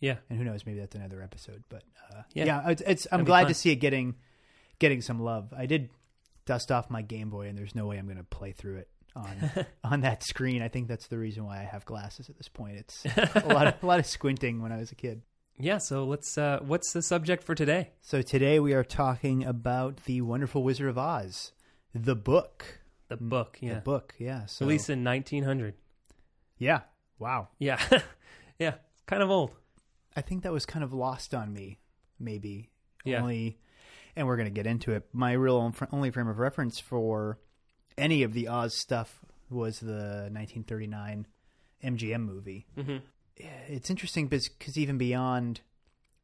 Yeah. 0.00 0.16
and 0.28 0.38
who 0.38 0.44
knows, 0.44 0.64
maybe 0.66 0.78
that's 0.80 0.94
another 0.94 1.22
episode. 1.22 1.64
But 1.68 1.82
uh, 2.12 2.22
Yeah. 2.34 2.44
yeah, 2.44 2.68
it's, 2.70 2.82
it's 2.86 3.06
I'm 3.10 3.18
That'd 3.20 3.26
glad 3.26 3.48
to 3.48 3.54
see 3.54 3.70
it 3.70 3.76
getting 3.76 4.16
getting 4.78 5.00
some 5.00 5.18
love. 5.20 5.52
I 5.56 5.66
did 5.66 5.88
dust 6.46 6.70
off 6.70 6.90
my 6.90 7.02
Game 7.02 7.30
Boy, 7.30 7.48
and 7.48 7.56
there's 7.58 7.74
no 7.74 7.86
way 7.86 7.96
I'm 7.98 8.04
going 8.06 8.18
to 8.18 8.22
play 8.24 8.52
through 8.52 8.76
it 8.76 8.88
on 9.16 9.50
on 9.84 10.00
that 10.02 10.22
screen. 10.22 10.60
I 10.62 10.68
think 10.68 10.86
that's 10.88 11.06
the 11.08 11.18
reason 11.18 11.44
why 11.46 11.58
I 11.60 11.64
have 11.64 11.84
glasses 11.86 12.28
at 12.28 12.36
this 12.36 12.48
point. 12.48 12.76
It's 12.76 13.04
a 13.16 13.48
lot 13.48 13.66
of 13.66 13.82
a 13.82 13.86
lot 13.86 13.98
of 13.98 14.06
squinting 14.06 14.60
when 14.62 14.70
I 14.72 14.76
was 14.76 14.92
a 14.92 14.94
kid. 14.94 15.22
Yeah, 15.60 15.78
so 15.78 16.04
let's 16.04 16.38
uh 16.38 16.60
what's 16.62 16.92
the 16.92 17.02
subject 17.02 17.42
for 17.42 17.54
today? 17.54 17.90
So 18.00 18.22
today 18.22 18.60
we 18.60 18.74
are 18.74 18.84
talking 18.84 19.44
about 19.44 20.04
the 20.04 20.20
Wonderful 20.20 20.62
Wizard 20.62 20.88
of 20.88 20.96
Oz, 20.98 21.52
the 21.94 22.14
book. 22.14 22.78
The 23.08 23.16
book, 23.16 23.58
yeah. 23.60 23.74
The 23.74 23.80
book, 23.80 24.14
yeah. 24.18 24.46
So 24.46 24.66
Released 24.66 24.90
in 24.90 25.02
1900. 25.02 25.74
yeah, 26.58 26.80
wow. 27.18 27.48
Yeah. 27.58 27.80
yeah, 28.58 28.74
kind 29.06 29.22
of 29.22 29.30
old. 29.30 29.50
I 30.14 30.20
think 30.20 30.42
that 30.42 30.52
was 30.52 30.66
kind 30.66 30.84
of 30.84 30.92
lost 30.92 31.34
on 31.34 31.52
me, 31.52 31.78
maybe. 32.20 32.70
Yeah. 33.04 33.22
Only, 33.22 33.58
and 34.14 34.26
we're 34.26 34.36
going 34.36 34.48
to 34.48 34.54
get 34.54 34.66
into 34.66 34.92
it. 34.92 35.06
My 35.12 35.32
real 35.32 35.72
only 35.92 36.10
frame 36.10 36.28
of 36.28 36.38
reference 36.38 36.78
for 36.78 37.38
any 37.96 38.22
of 38.24 38.32
the 38.34 38.48
Oz 38.48 38.74
stuff 38.74 39.20
was 39.48 39.80
the 39.80 40.28
1939 40.30 41.26
MGM 41.82 42.20
movie. 42.26 42.66
Mhm. 42.76 43.00
It's 43.38 43.90
interesting 43.90 44.28
because 44.28 44.76
even 44.76 44.98
beyond 44.98 45.60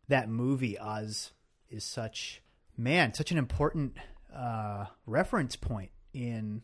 that 0.09 0.29
movie, 0.29 0.79
Oz 0.79 1.33
is 1.71 1.85
such 1.85 2.43
man, 2.77 3.15
such 3.15 3.31
an 3.31 3.39
important 3.39 3.97
uh, 4.35 4.87
reference 5.07 5.57
point 5.57 5.91
in. 6.13 6.63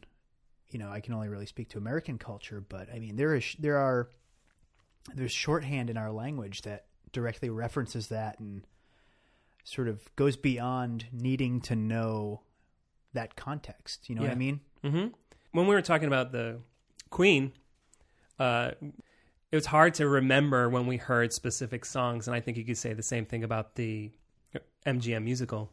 You 0.71 0.79
know, 0.79 0.89
I 0.91 1.01
can 1.01 1.15
only 1.15 1.29
really 1.29 1.47
speak 1.47 1.69
to 1.71 1.79
American 1.79 2.17
culture, 2.17 2.61
but 2.67 2.89
I 2.95 3.01
mean, 3.01 3.17
there 3.17 3.35
is 3.35 3.57
there 3.59 3.77
are 3.79 4.09
there's 5.15 5.33
shorthand 5.33 5.91
in 5.91 5.97
our 5.97 6.13
language 6.13 6.63
that 6.63 6.87
directly 7.13 7.51
references 7.51 8.07
that 8.09 8.39
and 8.39 8.63
sort 9.65 9.89
of 9.89 10.15
goes 10.15 10.37
beyond 10.37 11.07
needing 11.13 11.61
to 11.63 11.75
know 11.75 12.43
that 13.15 13.35
context. 13.35 14.09
You 14.09 14.15
know 14.15 14.23
what 14.23 14.29
I 14.31 14.35
Yeah. 14.35 14.39
mean? 14.39 14.61
Mhm. 14.85 15.15
When 15.53 15.67
we 15.67 15.75
were 15.75 15.83
talking 15.83 16.07
about 16.07 16.31
the 16.33 16.61
Queen, 17.11 17.53
uh 18.39 18.71
it 19.53 19.57
was 19.57 19.67
hard 19.67 19.95
to 19.95 20.09
remember 20.09 20.69
when 20.69 20.87
we 20.87 20.97
heard 20.97 21.33
specific 21.33 21.85
songs, 21.85 22.27
and 22.29 22.35
I 22.37 22.41
think 22.41 22.57
you 22.57 22.65
could 22.65 22.79
say 22.79 22.93
the 22.93 23.03
same 23.03 23.25
thing 23.27 23.43
about 23.45 23.75
the 23.75 24.11
MGM 24.87 25.25
musical. 25.25 25.71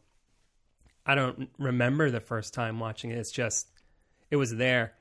I 1.06 1.14
don't 1.14 1.48
remember 1.58 2.10
the 2.10 2.20
first 2.20 2.52
time 2.54 2.78
watching 2.80 3.10
it. 3.10 3.18
It's 3.18 3.30
just 3.30 3.68
it 4.30 4.36
was 4.36 4.54
there. 4.54 4.92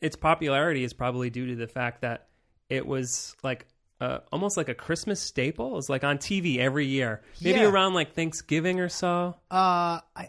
Its 0.00 0.16
popularity 0.16 0.82
is 0.82 0.92
probably 0.92 1.30
due 1.30 1.46
to 1.46 1.54
the 1.56 1.68
fact 1.68 2.00
that 2.02 2.26
it 2.68 2.84
was 2.86 3.36
like 3.44 3.66
uh, 4.00 4.18
almost 4.32 4.56
like 4.56 4.68
a 4.68 4.74
Christmas 4.74 5.20
staple. 5.20 5.68
It 5.72 5.74
was 5.76 5.88
like 5.88 6.02
on 6.04 6.18
TV 6.18 6.58
every 6.58 6.86
year, 6.86 7.22
maybe 7.40 7.60
Yeah. 7.60 7.68
around 7.70 7.94
like 7.94 8.14
Thanksgiving 8.14 8.80
or 8.80 8.88
so. 8.88 9.36
Uh, 9.50 10.00
I, 10.16 10.28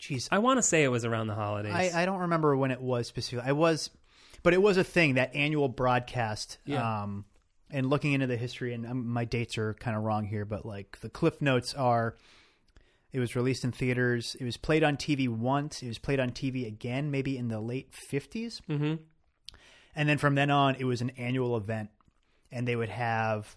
jeez, 0.00 0.28
I 0.32 0.38
want 0.38 0.58
to 0.58 0.62
say 0.62 0.82
it 0.82 0.88
was 0.88 1.04
around 1.04 1.28
the 1.28 1.34
holidays. 1.34 1.72
I, 1.94 2.02
I 2.02 2.04
don't 2.06 2.18
remember 2.22 2.56
when 2.56 2.72
it 2.72 2.80
was 2.80 3.06
specifically. 3.06 3.48
I 3.48 3.52
was, 3.52 3.88
but 4.46 4.54
it 4.54 4.62
was 4.62 4.76
a 4.76 4.84
thing 4.84 5.14
that 5.14 5.34
annual 5.34 5.68
broadcast. 5.68 6.58
Yeah. 6.64 7.02
Um, 7.02 7.24
and 7.68 7.90
looking 7.90 8.12
into 8.12 8.28
the 8.28 8.36
history, 8.36 8.72
and 8.74 8.86
um, 8.86 9.08
my 9.08 9.24
dates 9.24 9.58
are 9.58 9.74
kind 9.74 9.96
of 9.96 10.04
wrong 10.04 10.24
here, 10.24 10.44
but 10.44 10.64
like 10.64 11.00
the 11.00 11.08
cliff 11.08 11.42
notes 11.42 11.74
are, 11.74 12.16
it 13.12 13.18
was 13.18 13.34
released 13.34 13.64
in 13.64 13.72
theaters. 13.72 14.36
It 14.38 14.44
was 14.44 14.56
played 14.56 14.84
on 14.84 14.96
TV 14.96 15.28
once. 15.28 15.82
It 15.82 15.88
was 15.88 15.98
played 15.98 16.20
on 16.20 16.30
TV 16.30 16.64
again, 16.64 17.10
maybe 17.10 17.36
in 17.36 17.48
the 17.48 17.58
late 17.58 17.92
fifties, 17.92 18.62
Mhm. 18.68 19.00
and 19.96 20.08
then 20.08 20.16
from 20.16 20.36
then 20.36 20.48
on, 20.52 20.76
it 20.76 20.84
was 20.84 21.00
an 21.00 21.10
annual 21.16 21.56
event, 21.56 21.90
and 22.52 22.68
they 22.68 22.76
would 22.76 22.88
have 22.90 23.56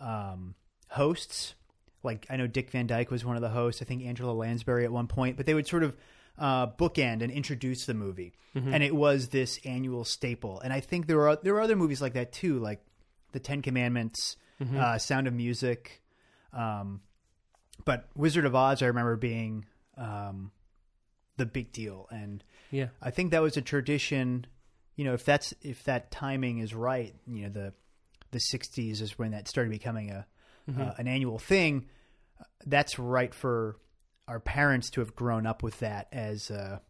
um, 0.00 0.56
hosts. 0.88 1.54
Like 2.02 2.26
I 2.28 2.36
know 2.36 2.48
Dick 2.48 2.72
Van 2.72 2.88
Dyke 2.88 3.12
was 3.12 3.24
one 3.24 3.36
of 3.36 3.42
the 3.42 3.50
hosts. 3.50 3.80
I 3.80 3.84
think 3.84 4.02
Angela 4.02 4.32
Lansbury 4.32 4.84
at 4.84 4.90
one 4.90 5.06
point, 5.06 5.36
but 5.36 5.46
they 5.46 5.54
would 5.54 5.68
sort 5.68 5.84
of 5.84 5.96
uh, 6.38 6.66
bookend 6.66 7.22
and 7.22 7.30
introduce 7.30 7.86
the 7.86 7.94
movie, 7.94 8.34
and 8.72 8.82
it 8.82 8.94
was 8.94 9.28
this 9.28 9.58
annual 9.64 10.04
staple. 10.04 10.60
And 10.60 10.72
I 10.72 10.80
think 10.80 11.06
there 11.06 11.28
are 11.28 11.36
there 11.36 11.54
were 11.54 11.60
other 11.60 11.76
movies 11.76 12.02
like 12.02 12.14
that 12.14 12.32
too, 12.32 12.58
like 12.58 12.84
The 13.32 13.40
Ten 13.40 13.62
Commandments, 13.62 14.36
uh, 14.78 14.98
Sound 14.98 15.26
of 15.26 15.34
Music. 15.34 16.02
Um, 16.52 17.00
but 17.84 18.08
Wizard 18.16 18.46
of 18.46 18.54
Oz, 18.54 18.82
I 18.82 18.86
remember 18.86 19.16
being 19.16 19.66
um, 19.96 20.52
the 21.36 21.46
big 21.46 21.72
deal, 21.72 22.06
and 22.10 22.42
yeah. 22.70 22.88
I 23.02 23.10
think 23.10 23.32
that 23.32 23.42
was 23.42 23.56
a 23.56 23.62
tradition. 23.62 24.46
You 24.96 25.04
know, 25.04 25.14
if 25.14 25.24
that's 25.24 25.54
if 25.62 25.84
that 25.84 26.10
timing 26.10 26.58
is 26.58 26.74
right, 26.74 27.14
you 27.26 27.42
know, 27.42 27.48
the 27.48 27.72
the 28.30 28.38
'60s 28.38 29.00
is 29.00 29.18
when 29.18 29.32
that 29.32 29.48
started 29.48 29.70
becoming 29.70 30.10
a 30.10 30.26
uh, 30.78 30.92
an 30.98 31.08
annual 31.08 31.38
thing. 31.38 31.86
That's 32.66 32.98
right 32.98 33.34
for 33.34 33.76
our 34.28 34.40
parents 34.40 34.90
to 34.90 35.00
have 35.00 35.14
grown 35.14 35.46
up 35.46 35.62
with 35.62 35.78
that 35.80 36.08
as 36.12 36.50
a, 36.50 36.80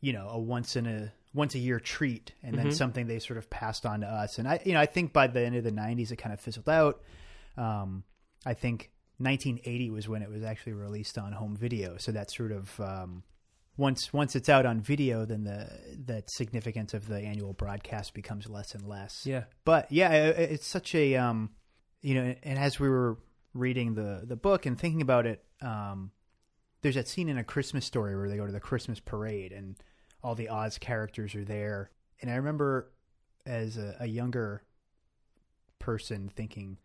you 0.00 0.12
know 0.12 0.28
a 0.28 0.38
once 0.38 0.76
in 0.76 0.86
a 0.86 1.12
once 1.32 1.54
a 1.54 1.58
year 1.58 1.80
treat, 1.80 2.32
and 2.42 2.56
then 2.56 2.66
something 2.72 3.06
they 3.06 3.18
sort 3.18 3.38
of 3.38 3.50
passed 3.50 3.84
on 3.86 4.00
to 4.02 4.06
us. 4.06 4.38
And 4.38 4.46
I, 4.46 4.60
you 4.64 4.72
know, 4.72 4.80
I 4.80 4.86
think 4.86 5.12
by 5.12 5.26
the 5.26 5.40
end 5.40 5.56
of 5.56 5.64
the 5.64 5.72
'90s, 5.72 6.10
it 6.12 6.16
kind 6.16 6.32
of 6.32 6.40
fizzled 6.40 6.68
out. 6.68 7.00
Um, 7.56 8.04
I 8.46 8.54
think 8.54 8.90
1980 9.18 9.90
was 9.90 10.08
when 10.08 10.22
it 10.22 10.30
was 10.30 10.42
actually 10.42 10.72
released 10.74 11.16
on 11.18 11.32
home 11.32 11.56
video, 11.56 11.96
so 11.98 12.12
that 12.12 12.30
sort 12.30 12.52
of 12.52 12.78
um, 12.80 13.22
once 13.76 14.12
once 14.12 14.36
it's 14.36 14.48
out 14.48 14.66
on 14.66 14.80
video, 14.80 15.24
then 15.24 15.44
the 15.44 15.68
that 16.06 16.30
significance 16.30 16.94
of 16.94 17.06
the 17.08 17.18
annual 17.20 17.52
broadcast 17.52 18.14
becomes 18.14 18.48
less 18.48 18.74
and 18.74 18.86
less. 18.86 19.22
Yeah. 19.24 19.44
But 19.64 19.90
yeah, 19.90 20.10
i- 20.10 20.14
i- 20.14 20.50
it's 20.54 20.66
such 20.66 20.94
a 20.94 21.16
um, 21.16 21.50
you 22.02 22.14
know, 22.14 22.34
and 22.42 22.58
as 22.58 22.78
we 22.78 22.88
were 22.88 23.18
reading 23.54 23.94
the 23.94 24.22
the 24.24 24.36
book 24.36 24.66
and 24.66 24.78
thinking 24.78 25.00
about 25.02 25.26
it, 25.26 25.44
um, 25.62 26.10
there's 26.84 26.96
that 26.96 27.08
scene 27.08 27.30
in 27.30 27.38
a 27.38 27.44
Christmas 27.44 27.86
story 27.86 28.14
where 28.14 28.28
they 28.28 28.36
go 28.36 28.44
to 28.44 28.52
the 28.52 28.60
Christmas 28.60 29.00
parade 29.00 29.52
and 29.52 29.74
all 30.22 30.34
the 30.34 30.50
Oz 30.50 30.76
characters 30.76 31.34
are 31.34 31.44
there, 31.44 31.90
and 32.20 32.30
I 32.30 32.34
remember 32.34 32.92
as 33.46 33.78
a, 33.78 33.96
a 34.00 34.06
younger 34.06 34.62
person 35.78 36.30
thinking 36.36 36.76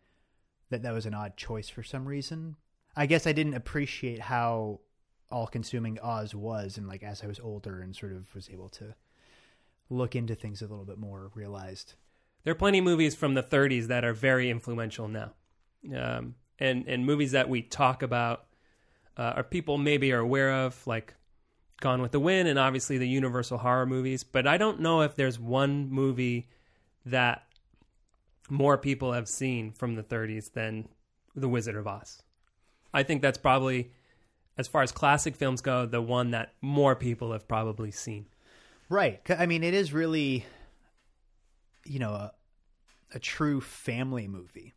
that 0.70 0.82
that 0.84 0.94
was 0.94 1.04
an 1.04 1.12
odd 1.12 1.36
choice 1.36 1.68
for 1.68 1.82
some 1.82 2.08
reason. 2.08 2.56
I 2.96 3.04
guess 3.04 3.26
I 3.26 3.32
didn't 3.32 3.54
appreciate 3.54 4.20
how 4.20 4.80
all-consuming 5.30 5.98
Oz 6.00 6.34
was, 6.34 6.78
and 6.78 6.88
like 6.88 7.02
as 7.02 7.22
I 7.22 7.26
was 7.26 7.38
older 7.38 7.82
and 7.82 7.94
sort 7.94 8.12
of 8.12 8.34
was 8.34 8.48
able 8.48 8.70
to 8.70 8.94
look 9.90 10.16
into 10.16 10.34
things 10.34 10.62
a 10.62 10.66
little 10.66 10.86
bit 10.86 10.98
more, 10.98 11.30
realized. 11.34 11.92
There 12.44 12.52
are 12.52 12.56
plenty 12.56 12.78
of 12.78 12.84
movies 12.84 13.14
from 13.14 13.34
the 13.34 13.42
30s 13.42 13.88
that 13.88 14.06
are 14.06 14.14
very 14.14 14.48
influential 14.48 15.08
now, 15.08 15.32
um, 15.94 16.36
and 16.58 16.88
and 16.88 17.04
movies 17.04 17.32
that 17.32 17.50
we 17.50 17.60
talk 17.60 18.02
about 18.02 18.46
uh, 19.16 19.42
people 19.42 19.78
maybe 19.78 20.12
are 20.12 20.18
aware 20.18 20.52
of, 20.64 20.86
like 20.86 21.14
Gone 21.80 22.02
with 22.02 22.12
the 22.12 22.20
Wind, 22.20 22.48
and 22.48 22.58
obviously 22.58 22.98
the 22.98 23.08
Universal 23.08 23.58
horror 23.58 23.86
movies. 23.86 24.24
But 24.24 24.46
I 24.46 24.56
don't 24.56 24.80
know 24.80 25.02
if 25.02 25.16
there's 25.16 25.38
one 25.38 25.90
movie 25.90 26.48
that 27.06 27.44
more 28.48 28.76
people 28.76 29.12
have 29.12 29.28
seen 29.28 29.72
from 29.72 29.94
the 29.94 30.02
30s 30.02 30.52
than 30.52 30.88
The 31.34 31.48
Wizard 31.48 31.76
of 31.76 31.86
Oz. 31.86 32.22
I 32.92 33.02
think 33.02 33.22
that's 33.22 33.38
probably, 33.38 33.92
as 34.58 34.68
far 34.68 34.82
as 34.82 34.92
classic 34.92 35.36
films 35.36 35.60
go, 35.60 35.86
the 35.86 36.02
one 36.02 36.32
that 36.32 36.52
more 36.60 36.96
people 36.96 37.32
have 37.32 37.46
probably 37.46 37.90
seen. 37.90 38.26
Right. 38.88 39.20
I 39.30 39.46
mean, 39.46 39.62
it 39.62 39.72
is 39.72 39.92
really, 39.92 40.44
you 41.84 42.00
know, 42.00 42.10
a, 42.10 42.32
a 43.14 43.18
true 43.20 43.60
family 43.60 44.26
movie. 44.26 44.74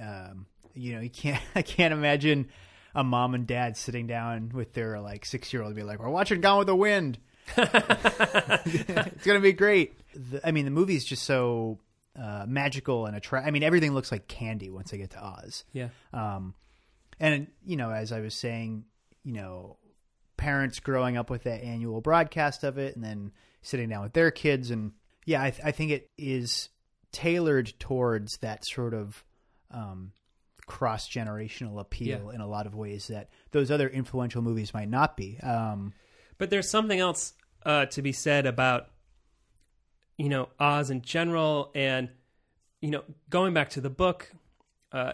Um, 0.00 0.46
you 0.74 0.94
know, 0.94 1.00
you 1.00 1.10
can't. 1.10 1.42
I 1.54 1.62
can't 1.62 1.94
imagine 1.94 2.48
a 2.94 3.04
mom 3.04 3.34
and 3.34 3.46
dad 3.46 3.76
sitting 3.76 4.06
down 4.06 4.50
with 4.52 4.72
their 4.74 5.00
like 5.00 5.24
six 5.24 5.52
year 5.52 5.62
old 5.62 5.68
and 5.70 5.76
be 5.76 5.82
like, 5.82 5.98
"We're 5.98 6.08
watching 6.08 6.40
Gone 6.40 6.58
with 6.58 6.66
the 6.66 6.76
Wind. 6.76 7.18
it's 7.56 9.26
gonna 9.26 9.40
be 9.40 9.52
great." 9.52 9.94
The, 10.14 10.46
I 10.46 10.52
mean, 10.52 10.64
the 10.64 10.70
movie's 10.70 11.04
just 11.04 11.24
so 11.24 11.78
uh, 12.18 12.44
magical 12.46 13.06
and 13.06 13.16
attract. 13.16 13.46
I 13.46 13.50
mean, 13.50 13.62
everything 13.62 13.94
looks 13.94 14.12
like 14.12 14.28
candy 14.28 14.70
once 14.70 14.90
they 14.90 14.98
get 14.98 15.10
to 15.10 15.24
Oz. 15.24 15.64
Yeah. 15.72 15.88
Um, 16.12 16.54
and 17.18 17.48
you 17.64 17.76
know, 17.76 17.90
as 17.90 18.12
I 18.12 18.20
was 18.20 18.34
saying, 18.34 18.84
you 19.24 19.32
know, 19.32 19.76
parents 20.36 20.80
growing 20.80 21.16
up 21.16 21.30
with 21.30 21.44
that 21.44 21.62
annual 21.62 22.00
broadcast 22.00 22.64
of 22.64 22.78
it, 22.78 22.96
and 22.96 23.04
then 23.04 23.32
sitting 23.62 23.88
down 23.88 24.02
with 24.02 24.12
their 24.12 24.30
kids, 24.30 24.70
and 24.70 24.92
yeah, 25.24 25.42
I, 25.42 25.50
th- 25.50 25.62
I 25.64 25.70
think 25.70 25.92
it 25.92 26.10
is 26.18 26.68
tailored 27.12 27.72
towards 27.78 28.38
that 28.38 28.64
sort 28.66 28.94
of 28.94 29.24
um, 29.70 30.12
cross 30.66 31.08
generational 31.08 31.80
appeal 31.80 32.30
in 32.30 32.40
a 32.40 32.46
lot 32.46 32.66
of 32.66 32.74
ways 32.74 33.08
that 33.08 33.28
those 33.50 33.70
other 33.70 33.88
influential 33.88 34.42
movies 34.42 34.72
might 34.72 34.88
not 34.88 35.16
be. 35.16 35.38
Um, 35.42 35.92
But 36.38 36.50
there's 36.50 36.68
something 36.68 36.98
else 36.98 37.34
uh, 37.64 37.86
to 37.86 38.02
be 38.02 38.12
said 38.12 38.46
about, 38.46 38.88
you 40.16 40.28
know, 40.28 40.48
Oz 40.58 40.90
in 40.90 41.02
general, 41.02 41.70
and 41.74 42.08
you 42.80 42.90
know, 42.90 43.04
going 43.30 43.54
back 43.54 43.70
to 43.70 43.80
the 43.80 43.90
book, 43.90 44.32
uh, 44.90 45.12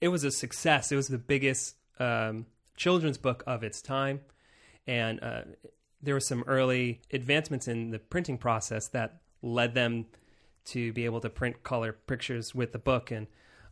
it 0.00 0.08
was 0.08 0.24
a 0.24 0.30
success. 0.30 0.90
It 0.90 0.96
was 0.96 1.08
the 1.08 1.18
biggest 1.18 1.76
um, 2.00 2.46
children's 2.76 3.18
book 3.18 3.44
of 3.46 3.62
its 3.62 3.80
time, 3.80 4.20
and 4.86 5.22
uh, 5.22 5.42
there 6.02 6.14
were 6.14 6.20
some 6.20 6.44
early 6.46 7.00
advancements 7.12 7.68
in 7.68 7.90
the 7.90 7.98
printing 7.98 8.38
process 8.38 8.88
that 8.88 9.20
led 9.42 9.74
them 9.74 10.06
to 10.64 10.92
be 10.92 11.04
able 11.04 11.20
to 11.20 11.30
print 11.30 11.62
color 11.62 11.92
pictures 11.92 12.54
with 12.54 12.72
the 12.72 12.78
book 12.78 13.10
and 13.10 13.26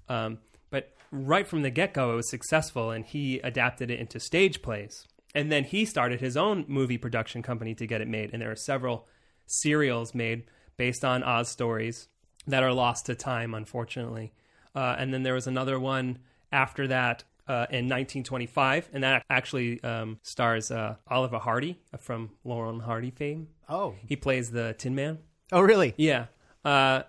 um, 0.09 0.39
but 0.71 0.93
right 1.11 1.47
from 1.47 1.63
the 1.63 1.71
get-go 1.71 2.13
it 2.13 2.17
was 2.17 2.31
successful 2.31 2.91
and 2.91 3.05
he 3.07 3.39
adapted 3.41 3.91
it 3.91 3.99
into 3.99 4.21
stage 4.21 4.63
plays 4.63 5.07
and 5.35 5.53
then 5.53 5.65
he 5.65 5.85
started 5.85 6.21
his 6.21 6.37
own 6.37 6.65
movie 6.69 6.99
production 6.99 7.43
company 7.43 7.75
to 7.75 7.87
get 7.87 8.01
it 8.01 8.09
made 8.09 8.31
and 8.33 8.43
there 8.43 8.51
are 8.51 8.57
several 8.57 9.07
serials 9.47 10.15
made 10.15 10.45
based 10.77 11.05
on 11.05 11.23
oz 11.23 11.49
stories 11.49 12.09
that 12.47 12.63
are 12.63 12.73
lost 12.73 13.07
to 13.07 13.15
time 13.15 13.55
unfortunately 13.55 14.33
uh, 14.75 14.97
and 14.99 15.13
then 15.15 15.23
there 15.23 15.35
was 15.35 15.47
another 15.47 15.79
one 15.81 16.19
after 16.53 16.87
that 16.87 17.25
uh, 17.49 17.67
in 17.71 17.87
1925 17.87 18.91
and 18.93 19.05
that 19.05 19.25
actually 19.31 19.83
um, 19.85 20.19
stars 20.23 20.71
uh, 20.71 20.97
oliver 21.09 21.39
hardy 21.39 21.79
from 22.01 22.31
laurel 22.45 22.73
and 22.73 22.83
hardy 22.83 23.11
fame 23.11 23.49
oh, 23.69 23.95
he 24.07 24.17
plays 24.17 24.51
the 24.51 24.75
tin 24.79 24.95
man 24.95 25.19
oh, 25.53 25.61
really? 25.61 25.95
yeah. 25.97 26.27
Uh, 26.65 27.03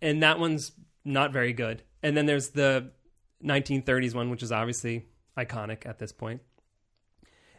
and 0.00 0.22
that 0.22 0.38
one's 0.38 0.72
not 1.04 1.32
very 1.32 1.52
good. 1.52 1.82
And 2.02 2.16
then 2.16 2.26
there's 2.26 2.50
the 2.50 2.90
1930s 3.44 4.14
one, 4.14 4.30
which 4.30 4.42
is 4.42 4.52
obviously 4.52 5.06
iconic 5.36 5.86
at 5.86 5.98
this 5.98 6.12
point. 6.12 6.40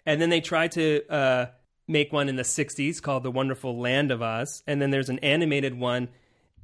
And 0.05 0.21
then 0.21 0.29
they 0.29 0.41
tried 0.41 0.71
to 0.73 1.07
uh, 1.09 1.45
make 1.87 2.11
one 2.11 2.29
in 2.29 2.35
the 2.35 2.43
60s 2.43 3.01
called 3.01 3.23
The 3.23 3.31
Wonderful 3.31 3.79
Land 3.79 4.11
of 4.11 4.21
Oz. 4.21 4.63
And 4.65 4.81
then 4.81 4.91
there's 4.91 5.09
an 5.09 5.19
animated 5.19 5.77
one 5.77 6.09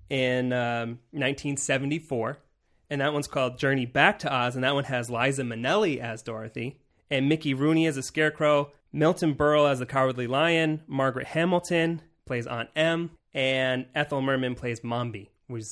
in 0.09 0.53
um, 0.53 1.00
1974. 1.12 2.39
And 2.89 3.01
that 3.01 3.13
one's 3.13 3.27
called 3.27 3.57
Journey 3.57 3.86
Back 3.86 4.19
to 4.19 4.33
Oz. 4.33 4.55
And 4.55 4.63
that 4.63 4.74
one 4.74 4.86
has 4.86 5.09
Liza 5.09 5.43
Minnelli 5.43 6.00
as 6.00 6.24
Dorothy, 6.24 6.79
and 7.09 7.29
Mickey 7.29 7.53
Rooney 7.53 7.88
as 7.88 7.97
a 7.97 8.03
scarecrow, 8.03 8.71
Milton 8.91 9.36
Berle 9.36 9.69
as 9.69 9.79
the 9.79 9.86
Cowardly 9.86 10.27
Lion, 10.27 10.81
Margaret 10.88 11.27
Hamilton 11.27 12.01
plays 12.25 12.47
Aunt 12.47 12.69
Em, 12.75 13.12
and 13.33 13.86
Ethel 13.93 14.21
Merman 14.21 14.55
plays 14.55 14.81
Mombi, 14.81 15.29
which 15.47 15.65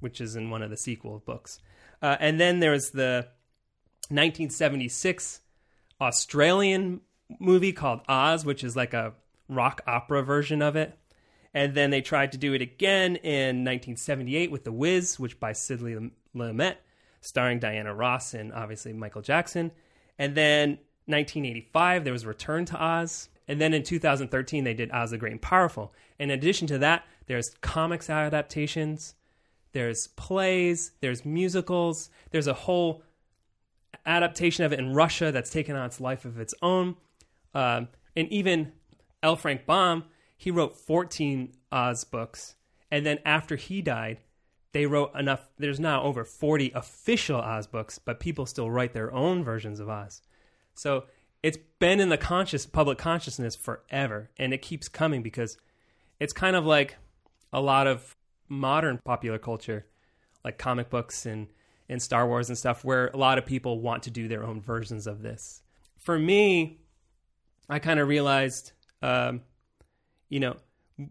which 0.00 0.20
is 0.20 0.34
in 0.34 0.50
one 0.50 0.62
of 0.62 0.70
the 0.70 0.76
sequel 0.76 1.22
books. 1.24 1.60
Uh, 2.02 2.16
and 2.18 2.40
then 2.40 2.58
there's 2.58 2.90
the 2.90 3.28
1976 4.08 5.40
Australian 6.00 7.00
movie 7.38 7.72
called 7.72 8.00
Oz, 8.08 8.44
which 8.44 8.64
is 8.64 8.76
like 8.76 8.92
a 8.92 9.14
rock 9.48 9.80
opera 9.86 10.22
version 10.22 10.60
of 10.60 10.76
it. 10.76 10.98
And 11.54 11.74
then 11.74 11.90
they 11.90 12.00
tried 12.00 12.32
to 12.32 12.38
do 12.38 12.54
it 12.54 12.62
again 12.62 13.16
in 13.16 13.64
1978 13.64 14.50
with 14.50 14.64
The 14.64 14.72
Wiz, 14.72 15.20
which 15.20 15.38
by 15.38 15.52
Sidney 15.52 16.10
Lumet, 16.34 16.76
starring 17.20 17.58
Diana 17.58 17.94
Ross 17.94 18.34
and 18.34 18.52
obviously 18.52 18.92
Michael 18.92 19.22
Jackson. 19.22 19.70
And 20.18 20.34
then 20.34 20.70
1985, 21.06 22.04
there 22.04 22.12
was 22.12 22.26
Return 22.26 22.64
to 22.66 22.82
Oz. 22.82 23.28
And 23.46 23.60
then 23.60 23.74
in 23.74 23.82
2013, 23.82 24.64
they 24.64 24.74
did 24.74 24.90
Oz 24.92 25.10
the 25.10 25.18
Great 25.18 25.32
and 25.32 25.42
Powerful. 25.42 25.92
In 26.18 26.30
addition 26.30 26.66
to 26.68 26.78
that, 26.78 27.04
there's 27.26 27.50
comics 27.60 28.08
adaptations, 28.08 29.14
there's 29.72 30.08
plays, 30.08 30.92
there's 31.00 31.24
musicals, 31.24 32.10
there's 32.30 32.46
a 32.46 32.54
whole 32.54 33.02
adaptation 34.04 34.64
of 34.64 34.72
it 34.72 34.78
in 34.78 34.92
Russia 34.94 35.32
that's 35.32 35.50
taken 35.50 35.76
on 35.76 35.86
its 35.86 36.00
life 36.00 36.24
of 36.24 36.38
its 36.38 36.54
own. 36.62 36.96
Um, 37.54 37.88
and 38.16 38.28
even 38.28 38.72
L. 39.22 39.36
Frank 39.36 39.66
Baum, 39.66 40.04
he 40.36 40.50
wrote 40.50 40.76
14 40.76 41.52
Oz 41.70 42.04
books. 42.04 42.56
And 42.90 43.06
then 43.06 43.18
after 43.24 43.56
he 43.56 43.80
died, 43.80 44.18
they 44.72 44.86
wrote 44.86 45.14
enough. 45.14 45.50
There's 45.58 45.80
now 45.80 46.02
over 46.02 46.24
40 46.24 46.72
official 46.74 47.40
Oz 47.40 47.66
books, 47.66 47.98
but 47.98 48.20
people 48.20 48.46
still 48.46 48.70
write 48.70 48.92
their 48.92 49.12
own 49.12 49.44
versions 49.44 49.80
of 49.80 49.88
Oz. 49.88 50.22
So 50.74 51.04
it's 51.42 51.58
been 51.78 52.00
in 52.00 52.08
the 52.08 52.18
conscious 52.18 52.66
public 52.66 52.98
consciousness 52.98 53.54
forever, 53.54 54.30
and 54.36 54.52
it 54.52 54.62
keeps 54.62 54.88
coming 54.88 55.22
because 55.22 55.58
it's 56.20 56.32
kind 56.32 56.56
of 56.56 56.64
like 56.64 56.96
a 57.52 57.60
lot 57.60 57.86
of 57.86 58.16
modern 58.52 58.98
popular 58.98 59.38
culture, 59.38 59.86
like 60.44 60.58
comic 60.58 60.90
books 60.90 61.26
and 61.26 61.48
and 61.88 62.00
Star 62.00 62.26
Wars 62.26 62.48
and 62.48 62.56
stuff, 62.56 62.84
where 62.84 63.08
a 63.08 63.16
lot 63.16 63.38
of 63.38 63.44
people 63.44 63.80
want 63.80 64.04
to 64.04 64.10
do 64.10 64.28
their 64.28 64.44
own 64.44 64.60
versions 64.60 65.06
of 65.06 65.22
this. 65.22 65.62
For 65.98 66.18
me, 66.18 66.78
I 67.68 67.80
kind 67.80 67.98
of 67.98 68.08
realized, 68.08 68.72
um, 69.02 69.42
you 70.28 70.40
know, 70.40 70.56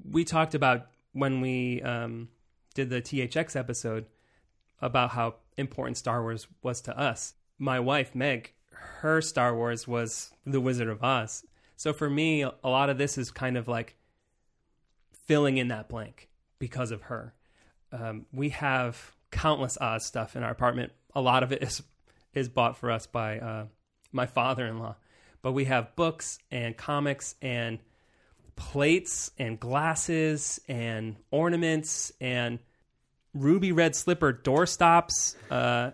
we 0.10 0.24
talked 0.24 0.55
about 0.55 0.88
when 1.12 1.41
we 1.41 1.81
um, 1.81 2.29
did 2.74 2.89
the 2.89 3.01
THX 3.01 3.55
episode 3.55 4.05
about 4.81 5.12
how 5.12 5.36
important 5.57 5.98
Star 5.98 6.21
Wars 6.24 6.48
was 6.63 6.81
to 6.81 6.98
us. 6.98 7.33
My 7.60 7.79
wife, 7.79 8.15
Meg, 8.15 8.53
her 8.71 9.21
Star 9.21 9.55
Wars 9.55 9.88
was 9.88 10.31
The 10.45 10.62
Wizard 10.62 10.88
of 10.88 11.03
Oz. 11.03 11.43
So 11.75 11.93
for 11.93 12.10
me, 12.10 12.43
a 12.43 12.53
lot 12.63 12.89
of 12.89 12.98
this 12.98 13.17
is 13.17 13.29
kind 13.29 13.57
of 13.57 13.67
like 13.67 13.98
filling 15.27 15.57
in 15.57 15.67
that 15.67 15.89
blank 15.89 16.30
because 16.62 16.91
of 16.91 17.01
her. 17.01 17.34
Um, 17.91 18.27
we 18.32 18.50
have 18.50 19.15
countless 19.32 19.77
Oz 19.82 20.06
stuff 20.06 20.38
in 20.38 20.44
our 20.44 20.51
apartment. 20.51 20.94
A 21.13 21.20
lot 21.20 21.44
of 21.44 21.51
it 21.51 21.62
is 21.62 21.82
is 22.34 22.48
bought 22.48 22.77
for 22.77 22.89
us 22.89 23.08
by 23.08 23.39
uh, 23.39 23.65
my 24.13 24.25
father-in-law, 24.25 24.96
but 25.41 25.51
we 25.51 25.65
have 25.65 25.94
books 25.98 26.39
and 26.50 26.77
comics 26.77 27.36
and 27.41 27.80
plates 28.56 29.32
and 29.38 29.60
glasses 29.60 30.62
and 30.70 31.18
ornaments 31.32 32.13
and 32.22 32.60
ruby 33.34 33.74
red 33.74 33.96
slipper 33.96 34.32
doorstops, 34.32 35.36
uh, 35.50 35.91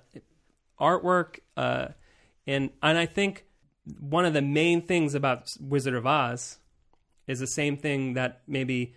artwork, 0.80 1.40
uh, 1.56 1.88
and 2.46 2.70
and 2.84 2.98
I 2.98 3.08
think 3.08 3.46
one 4.00 4.25
of 4.25 4.34
the 4.34 4.42
main 4.42 4.82
things 4.82 5.16
about 5.16 5.48
Wizard 5.62 5.96
of 5.96 6.06
Oz 6.06 6.60
is 7.25 7.40
the 7.40 7.48
same 7.48 7.77
thing 7.77 8.14
that 8.14 8.42
maybe 8.48 8.94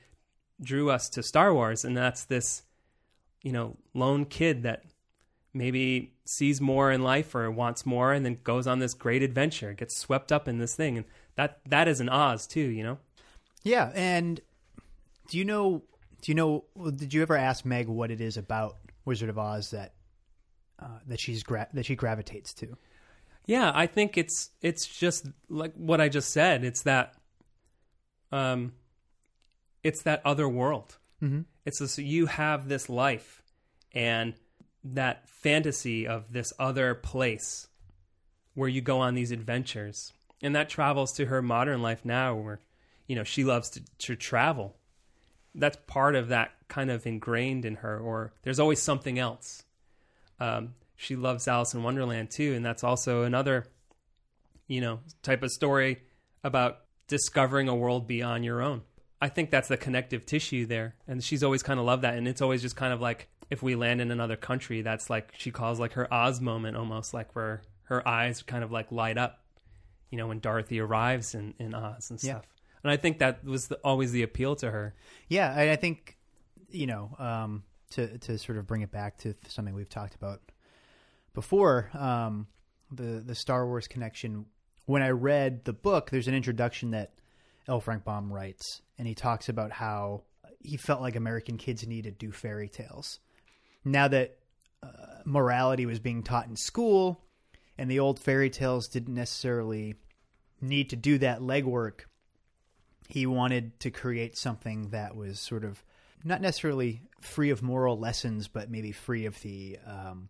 drew 0.63 0.91
us 0.91 1.09
to 1.11 1.23
Star 1.23 1.53
Wars, 1.55 1.85
and 1.85 1.97
that's 1.97 2.25
this, 2.25 2.63
you 3.43 3.53
know, 3.53 3.77
lone 3.95 4.25
kid 4.25 4.63
that 4.63 4.85
maybe 5.53 6.15
sees 6.25 6.61
more 6.61 6.93
in 6.93 7.03
life 7.03 7.35
or 7.35 7.51
wants 7.51 7.85
more, 7.85 8.13
and 8.13 8.25
then 8.25 8.39
goes 8.45 8.67
on 8.67 8.79
this 8.79 8.95
great 8.95 9.23
adventure, 9.23 9.73
gets 9.73 9.97
swept 9.97 10.31
up 10.31 10.47
in 10.47 10.59
this 10.59 10.75
thing, 10.75 10.97
and 10.97 11.07
that 11.37 11.61
that 11.67 11.89
is 11.89 12.01
an 12.01 12.09
Oz 12.09 12.47
too, 12.47 12.61
you 12.61 12.83
know. 12.83 12.99
Yeah, 13.63 13.91
and 13.95 14.41
do 15.29 15.39
you 15.39 15.45
know? 15.45 15.83
Do 16.23 16.31
you 16.31 16.35
know? 16.35 16.65
Did 16.97 17.15
you 17.15 17.23
ever 17.23 17.37
ask 17.37 17.65
Meg 17.65 17.89
what 17.89 18.11
it 18.11 18.21
is 18.21 18.37
about 18.37 18.77
Wizard 19.05 19.31
of 19.31 19.39
Oz 19.39 19.71
that 19.71 19.95
uh, 20.79 20.99
that 21.07 21.21
she's 21.21 21.43
gra- 21.43 21.69
that 21.73 21.87
she 21.87 21.95
gravitates 21.95 22.53
to? 22.55 22.77
Yeah, 23.47 23.73
I 23.75 23.87
think 23.87 24.19
it's 24.19 24.51
it's 24.61 24.87
just 24.87 25.27
like 25.49 25.75
what 25.75 26.01
I 26.01 26.09
just 26.09 26.31
said. 26.31 26.65
It's 26.65 26.83
that, 26.83 27.15
um, 28.33 28.73
it's 29.83 30.03
that 30.03 30.23
other 30.25 30.49
world. 30.49 30.97
Mm-hmm. 31.23 31.43
It's 31.65 31.79
this 31.79 31.99
you 31.99 32.27
have 32.27 32.69
this 32.69 32.89
life 32.89 33.43
and 33.93 34.35
that 34.85 35.29
fantasy 35.29 36.07
of 36.07 36.33
this 36.33 36.53
other 36.59 36.95
place 36.95 37.69
where 38.55 38.69
you 38.69 38.81
go 38.81 38.99
on 39.01 39.15
these 39.15 39.31
adventures, 39.31 40.13
and 40.43 40.55
that 40.57 40.69
travels 40.69 41.13
to 41.13 41.27
her 41.27 41.43
modern 41.43 41.83
life 41.83 42.05
now, 42.05 42.35
where 42.35 42.61
you 43.07 43.17
know 43.17 43.25
she 43.25 43.45
loves 43.45 43.71
to, 43.71 43.83
to 43.99 44.17
travel. 44.17 44.77
That's 45.55 45.79
part 45.87 46.15
of 46.15 46.29
that 46.29 46.53
kind 46.69 46.91
of 46.91 47.07
ingrained 47.07 47.65
in 47.65 47.77
her, 47.77 47.99
or 47.99 48.33
there's 48.43 48.61
always 48.61 48.81
something 48.81 49.19
else. 49.19 49.65
Um, 50.39 50.75
she 50.97 51.17
loves 51.17 51.49
Alice 51.49 51.75
in 51.75 51.83
Wonderland 51.83 52.31
too, 52.31 52.55
and 52.55 52.65
that's 52.65 52.85
also 52.85 53.23
another, 53.23 53.67
you 54.67 54.81
know, 54.81 55.01
type 55.23 55.43
of 55.43 55.51
story 55.51 56.03
about 56.45 56.81
discovering 57.09 57.69
a 57.69 57.75
world 57.75 58.07
beyond 58.07 58.45
your 58.45 58.63
own. 58.63 58.83
I 59.21 59.29
think 59.29 59.51
that's 59.51 59.69
the 59.69 59.77
connective 59.77 60.25
tissue 60.25 60.67
there, 60.67 60.95
and 61.07 61.23
she's 61.23 61.43
always 61.43 61.63
kind 61.63 61.79
of 61.79 61.87
loved 61.87 62.03
that, 62.05 62.15
and 62.15 62.27
it's 62.27 62.41
always 62.41 62.63
just 62.63 62.77
kind 62.77 62.93
of 62.93 63.01
like 63.01 63.29
if 63.51 63.63
we 63.63 63.75
land 63.75 64.01
in 64.01 64.11
another 64.11 64.37
country, 64.37 64.83
that's 64.83 65.11
like 65.11 65.33
she 65.37 65.51
calls 65.51 65.79
like 65.79 65.93
her 65.93 66.13
Oz 66.13 66.41
moment, 66.41 66.77
almost 66.77 67.13
like 67.13 67.35
where 67.35 67.63
her 67.85 68.07
eyes 68.07 68.43
kind 68.43 68.65
of 68.65 68.71
like 68.71 68.91
light 68.93 69.19
up, 69.19 69.41
you 70.11 70.17
know, 70.17 70.29
when 70.29 70.39
Dorothy 70.39 70.81
arrives 70.81 71.35
in, 71.35 71.55
in 71.59 71.75
Oz 71.75 72.11
and 72.11 72.21
stuff. 72.21 72.45
Yeah. 72.45 72.61
And 72.83 72.91
I 72.91 72.97
think 72.97 73.19
that 73.19 73.45
was 73.45 73.69
the, 73.69 73.77
always 73.85 74.13
the 74.13 74.23
appeal 74.23 74.57
to 74.57 74.71
her. 74.71 74.95
Yeah, 75.29 75.53
I, 75.55 75.73
I 75.73 75.77
think 75.77 76.17
you 76.71 76.87
know 76.87 77.15
um, 77.19 77.65
to 77.91 78.19
to 78.19 78.39
sort 78.39 78.59
of 78.59 78.67
bring 78.67 78.83
it 78.83 78.91
back 78.91 79.19
to 79.19 79.35
something 79.49 79.75
we've 79.75 79.89
talked 79.89 80.15
about 80.15 80.41
before 81.35 81.91
um, 81.95 82.47
the 82.91 83.23
the 83.25 83.35
Star 83.35 83.67
Wars 83.67 83.89
connection. 83.89 84.47
When 84.87 85.03
I 85.03 85.11
read 85.11 85.65
the 85.65 85.73
book, 85.73 86.11
there's 86.11 86.27
an 86.27 86.35
introduction 86.35 86.93
that 86.93 87.13
L. 87.71 87.81
Frank 87.81 88.05
Baum 88.05 88.33
writes, 88.33 88.83
and 88.99 89.07
he 89.07 89.15
talks 89.15 89.49
about 89.49 89.71
how 89.71 90.25
he 90.59 90.77
felt 90.77 91.01
like 91.01 91.17
American 91.17 91.57
kids 91.57 91.87
needed 91.87 92.19
to 92.19 92.27
do 92.27 92.33
fairy 92.33 92.69
tales. 92.69 93.21
Now 93.85 94.09
that 94.09 94.37
uh, 94.83 95.23
morality 95.25 95.87
was 95.87 96.01
being 96.01 96.23
taught 96.23 96.49
in 96.49 96.57
school, 96.57 97.25
and 97.79 97.91
the 97.91 98.01
old 98.01 98.19
fairy 98.19 98.51
tales 98.51 98.89
didn't 98.89 99.15
necessarily 99.15 99.95
need 100.61 100.91
to 100.91 100.97
do 100.97 101.17
that 101.19 101.41
legwork, 101.41 102.01
he 103.09 103.25
wanted 103.25 103.79
to 103.81 103.91
create 103.91 104.37
something 104.37 104.91
that 104.91 105.17
was 105.17 105.41
sort 105.41 105.65
of 105.65 105.83
not 106.25 106.41
necessarily 106.41 107.03
free 107.21 107.51
of 107.51 107.63
moral 107.63 107.99
lessons, 107.99 108.49
but 108.49 108.71
maybe 108.71 108.93
free 108.93 109.27
of 109.27 109.41
the, 109.43 109.79
um, 109.87 110.29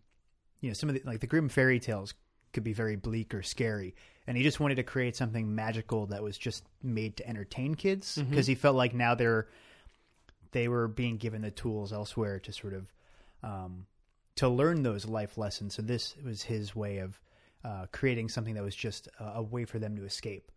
you 0.61 0.69
know, 0.69 0.73
some 0.73 0.89
of 0.89 0.95
the 0.95 1.01
like 1.05 1.19
the 1.19 1.27
grim 1.27 1.49
fairy 1.49 1.79
tales 1.79 2.13
could 2.53 2.63
be 2.63 2.73
very 2.73 2.95
bleak 2.95 3.33
or 3.33 3.43
scary, 3.43 3.95
and 4.27 4.37
he 4.37 4.43
just 4.43 4.59
wanted 4.59 4.75
to 4.75 4.83
create 4.83 5.15
something 5.15 5.55
magical 5.55 6.07
that 6.07 6.23
was 6.23 6.37
just 6.37 6.63
made 6.83 7.17
to 7.17 7.27
entertain 7.27 7.75
kids 7.75 8.15
because 8.15 8.45
mm-hmm. 8.45 8.51
he 8.51 8.55
felt 8.55 8.75
like 8.75 8.93
now 8.93 9.15
they're 9.15 9.47
they 10.51 10.67
were 10.67 10.87
being 10.87 11.17
given 11.17 11.41
the 11.41 11.51
tools 11.51 11.93
elsewhere 11.93 12.39
to 12.39 12.51
sort 12.51 12.73
of 12.73 12.91
um, 13.43 13.85
to 14.35 14.47
learn 14.49 14.83
those 14.83 15.05
life 15.05 15.37
lessons. 15.37 15.75
So 15.75 15.81
this 15.81 16.15
was 16.23 16.43
his 16.43 16.75
way 16.75 16.99
of 16.99 17.19
uh, 17.63 17.85
creating 17.91 18.29
something 18.29 18.55
that 18.55 18.63
was 18.63 18.75
just 18.75 19.07
a, 19.19 19.23
a 19.35 19.41
way 19.41 19.65
for 19.65 19.79
them 19.79 19.95
to 19.95 20.03
escape. 20.03 20.51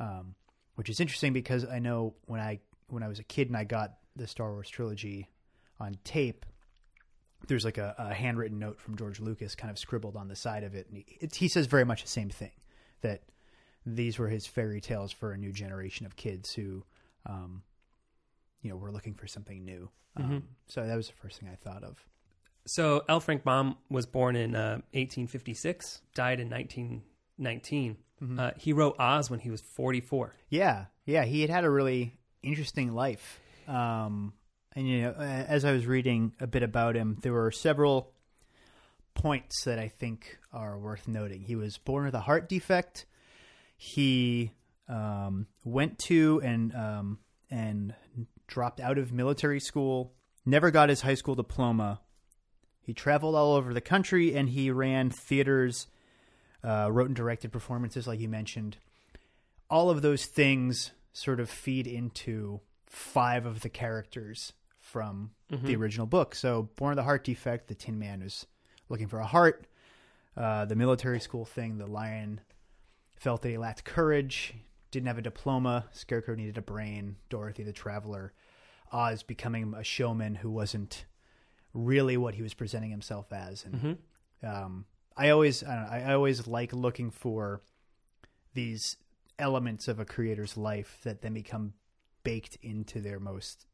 Um, 0.00 0.34
which 0.76 0.88
is 0.88 1.00
interesting 1.00 1.32
because 1.32 1.64
I 1.64 1.80
know 1.80 2.14
when 2.26 2.40
I 2.40 2.60
when 2.88 3.02
I 3.02 3.08
was 3.08 3.18
a 3.18 3.24
kid 3.24 3.48
and 3.48 3.56
I 3.56 3.64
got 3.64 3.94
the 4.14 4.28
Star 4.28 4.52
Wars 4.52 4.68
trilogy 4.68 5.28
on 5.80 5.96
tape, 6.04 6.46
there's 7.48 7.64
like 7.64 7.78
a, 7.78 7.96
a 7.98 8.14
handwritten 8.14 8.60
note 8.60 8.80
from 8.80 8.96
George 8.96 9.18
Lucas 9.18 9.56
kind 9.56 9.72
of 9.72 9.78
scribbled 9.78 10.14
on 10.14 10.28
the 10.28 10.36
side 10.36 10.62
of 10.62 10.76
it, 10.76 10.86
and 10.88 10.98
he, 10.98 11.28
he 11.34 11.48
says 11.48 11.66
very 11.66 11.84
much 11.84 12.02
the 12.02 12.08
same 12.08 12.30
thing 12.30 12.52
that 13.02 13.22
these 13.86 14.18
were 14.18 14.28
his 14.28 14.46
fairy 14.46 14.80
tales 14.80 15.12
for 15.12 15.32
a 15.32 15.36
new 15.36 15.52
generation 15.52 16.06
of 16.06 16.16
kids 16.16 16.52
who, 16.52 16.84
um, 17.26 17.62
you 18.62 18.70
know, 18.70 18.76
were 18.76 18.92
looking 18.92 19.14
for 19.14 19.26
something 19.26 19.64
new. 19.64 19.88
Mm-hmm. 20.18 20.32
Um, 20.36 20.42
so 20.66 20.86
that 20.86 20.96
was 20.96 21.08
the 21.08 21.14
first 21.14 21.38
thing 21.40 21.48
I 21.50 21.56
thought 21.56 21.82
of. 21.82 22.04
So 22.66 23.02
L. 23.08 23.20
Frank 23.20 23.44
Baum 23.44 23.76
was 23.88 24.06
born 24.06 24.36
in 24.36 24.54
uh, 24.54 24.80
1856, 24.92 26.02
died 26.14 26.40
in 26.40 26.50
1919. 26.50 27.96
Mm-hmm. 28.22 28.38
Uh, 28.38 28.50
he 28.58 28.72
wrote 28.72 28.96
Oz 28.98 29.30
when 29.30 29.40
he 29.40 29.50
was 29.50 29.60
44. 29.60 30.34
Yeah, 30.50 30.86
yeah, 31.06 31.24
he 31.24 31.40
had 31.40 31.50
had 31.50 31.64
a 31.64 31.70
really 31.70 32.18
interesting 32.42 32.94
life. 32.94 33.40
Um, 33.66 34.34
and 34.74 34.88
you 34.88 35.02
know, 35.02 35.12
as 35.12 35.64
I 35.64 35.72
was 35.72 35.86
reading 35.86 36.32
a 36.40 36.46
bit 36.46 36.62
about 36.62 36.94
him, 36.94 37.18
there 37.22 37.32
were 37.32 37.50
several 37.50 38.12
points 39.18 39.64
that 39.64 39.78
I 39.78 39.88
think 39.88 40.38
are 40.52 40.78
worth 40.78 41.06
noting. 41.06 41.42
He 41.42 41.56
was 41.56 41.76
born 41.76 42.06
with 42.06 42.14
a 42.14 42.20
heart 42.20 42.48
defect. 42.48 43.04
He 43.76 44.52
um, 44.88 45.46
went 45.64 45.98
to 46.06 46.40
and 46.42 46.74
um, 46.74 47.18
and 47.50 47.94
dropped 48.46 48.80
out 48.80 48.96
of 48.96 49.12
military 49.12 49.60
school. 49.60 50.14
Never 50.46 50.70
got 50.70 50.88
his 50.88 51.02
high 51.02 51.14
school 51.14 51.34
diploma. 51.34 52.00
He 52.80 52.94
traveled 52.94 53.34
all 53.34 53.54
over 53.54 53.74
the 53.74 53.82
country 53.82 54.34
and 54.34 54.48
he 54.48 54.70
ran 54.70 55.10
theaters 55.10 55.88
uh, 56.64 56.88
wrote 56.90 57.08
and 57.08 57.16
directed 57.16 57.52
performances, 57.52 58.06
like 58.06 58.20
you 58.20 58.28
mentioned. 58.28 58.78
All 59.68 59.90
of 59.90 60.00
those 60.00 60.24
things 60.24 60.92
sort 61.12 61.40
of 61.40 61.50
feed 61.50 61.86
into 61.86 62.60
five 62.86 63.44
of 63.44 63.60
the 63.60 63.68
characters 63.68 64.54
from 64.80 65.32
the 65.50 65.76
original 65.76 66.06
book. 66.06 66.34
So, 66.34 66.70
Born 66.76 66.92
of 66.92 66.96
the 66.96 67.02
Heart 67.02 67.24
Defect, 67.24 67.68
the 67.68 67.74
Tin 67.74 67.98
Man 67.98 68.22
was 68.22 68.46
looking 68.88 69.08
for 69.08 69.20
a 69.20 69.26
heart. 69.26 69.66
Uh, 70.36 70.64
the 70.64 70.76
military 70.76 71.20
school 71.20 71.44
thing, 71.44 71.78
the 71.78 71.86
Lion 71.86 72.40
felt 73.16 73.42
that 73.42 73.48
he 73.48 73.58
lacked 73.58 73.84
courage, 73.84 74.54
didn't 74.90 75.06
have 75.06 75.18
a 75.18 75.22
diploma. 75.22 75.86
Scarecrow 75.92 76.34
needed 76.34 76.56
a 76.58 76.62
brain. 76.62 77.16
Dorothy 77.28 77.62
the 77.62 77.72
Traveler. 77.72 78.32
Oz 78.92 79.22
becoming 79.22 79.74
a 79.76 79.84
showman 79.84 80.36
who 80.36 80.50
wasn't 80.50 81.04
really 81.74 82.16
what 82.16 82.34
he 82.34 82.42
was 82.42 82.54
presenting 82.54 82.90
himself 82.90 83.32
as. 83.32 83.64
And 83.64 83.74
um, 84.42 84.86
I 85.16 85.30
always, 85.30 85.62
I, 85.62 85.74
don't 85.74 85.82
know, 85.82 85.88
I 85.90 86.00
I 86.10 86.14
always 86.14 86.46
like 86.46 86.72
looking 86.72 87.10
for 87.10 87.60
these 88.54 88.96
elements 89.38 89.88
of 89.88 90.00
a 90.00 90.04
creator's 90.04 90.56
life 90.56 90.98
that 91.04 91.20
then 91.22 91.34
become 91.34 91.74
baked 92.24 92.56
into 92.62 93.00
their 93.00 93.20
most 93.20 93.66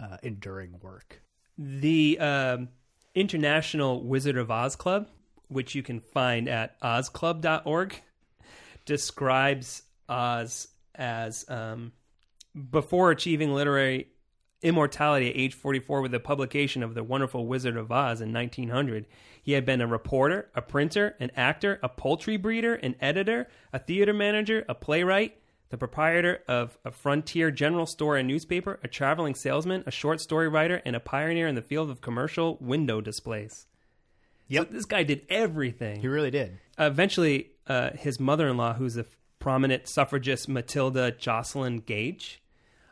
uh, 0.00 0.18
enduring 0.22 0.78
work. 0.80 1.22
The 1.56 2.18
um, 2.18 2.68
International 3.14 4.02
Wizard 4.02 4.36
of 4.36 4.50
Oz 4.50 4.76
Club, 4.76 5.08
which 5.48 5.74
you 5.74 5.82
can 5.82 6.00
find 6.00 6.48
at 6.48 6.80
ozclub.org, 6.80 8.00
describes 8.84 9.82
Oz 10.08 10.68
as 10.94 11.44
um, 11.48 11.92
before 12.70 13.10
achieving 13.10 13.54
literary 13.54 14.08
immortality 14.62 15.28
at 15.28 15.36
age 15.36 15.54
44 15.54 16.02
with 16.02 16.12
the 16.12 16.20
publication 16.20 16.82
of 16.82 16.94
The 16.94 17.02
Wonderful 17.02 17.46
Wizard 17.46 17.76
of 17.76 17.90
Oz 17.90 18.20
in 18.20 18.32
1900. 18.32 19.06
He 19.42 19.52
had 19.52 19.66
been 19.66 19.80
a 19.80 19.86
reporter, 19.86 20.48
a 20.54 20.62
printer, 20.62 21.16
an 21.18 21.32
actor, 21.36 21.80
a 21.82 21.88
poultry 21.88 22.36
breeder, 22.36 22.74
an 22.74 22.94
editor, 23.00 23.48
a 23.72 23.78
theater 23.78 24.12
manager, 24.12 24.64
a 24.68 24.74
playwright, 24.74 25.36
the 25.72 25.78
proprietor 25.78 26.42
of 26.46 26.76
a 26.84 26.90
frontier 26.90 27.50
general 27.50 27.86
store 27.86 28.18
and 28.18 28.28
newspaper, 28.28 28.78
a 28.84 28.88
traveling 28.88 29.34
salesman, 29.34 29.82
a 29.86 29.90
short 29.90 30.20
story 30.20 30.46
writer, 30.46 30.82
and 30.84 30.94
a 30.94 31.00
pioneer 31.00 31.48
in 31.48 31.54
the 31.54 31.62
field 31.62 31.88
of 31.88 32.02
commercial 32.02 32.58
window 32.60 33.00
displays. 33.00 33.66
Yep. 34.48 34.68
So 34.68 34.72
this 34.74 34.84
guy 34.84 35.02
did 35.02 35.22
everything 35.30 36.00
He 36.00 36.08
really 36.08 36.30
did. 36.30 36.58
eventually 36.78 37.52
uh, 37.66 37.90
his 37.94 38.20
mother-in-law 38.20 38.74
who's 38.74 38.98
a 38.98 39.06
prominent 39.38 39.88
suffragist 39.88 40.46
matilda 40.46 41.10
joslyn 41.10 41.78
gage 41.78 42.42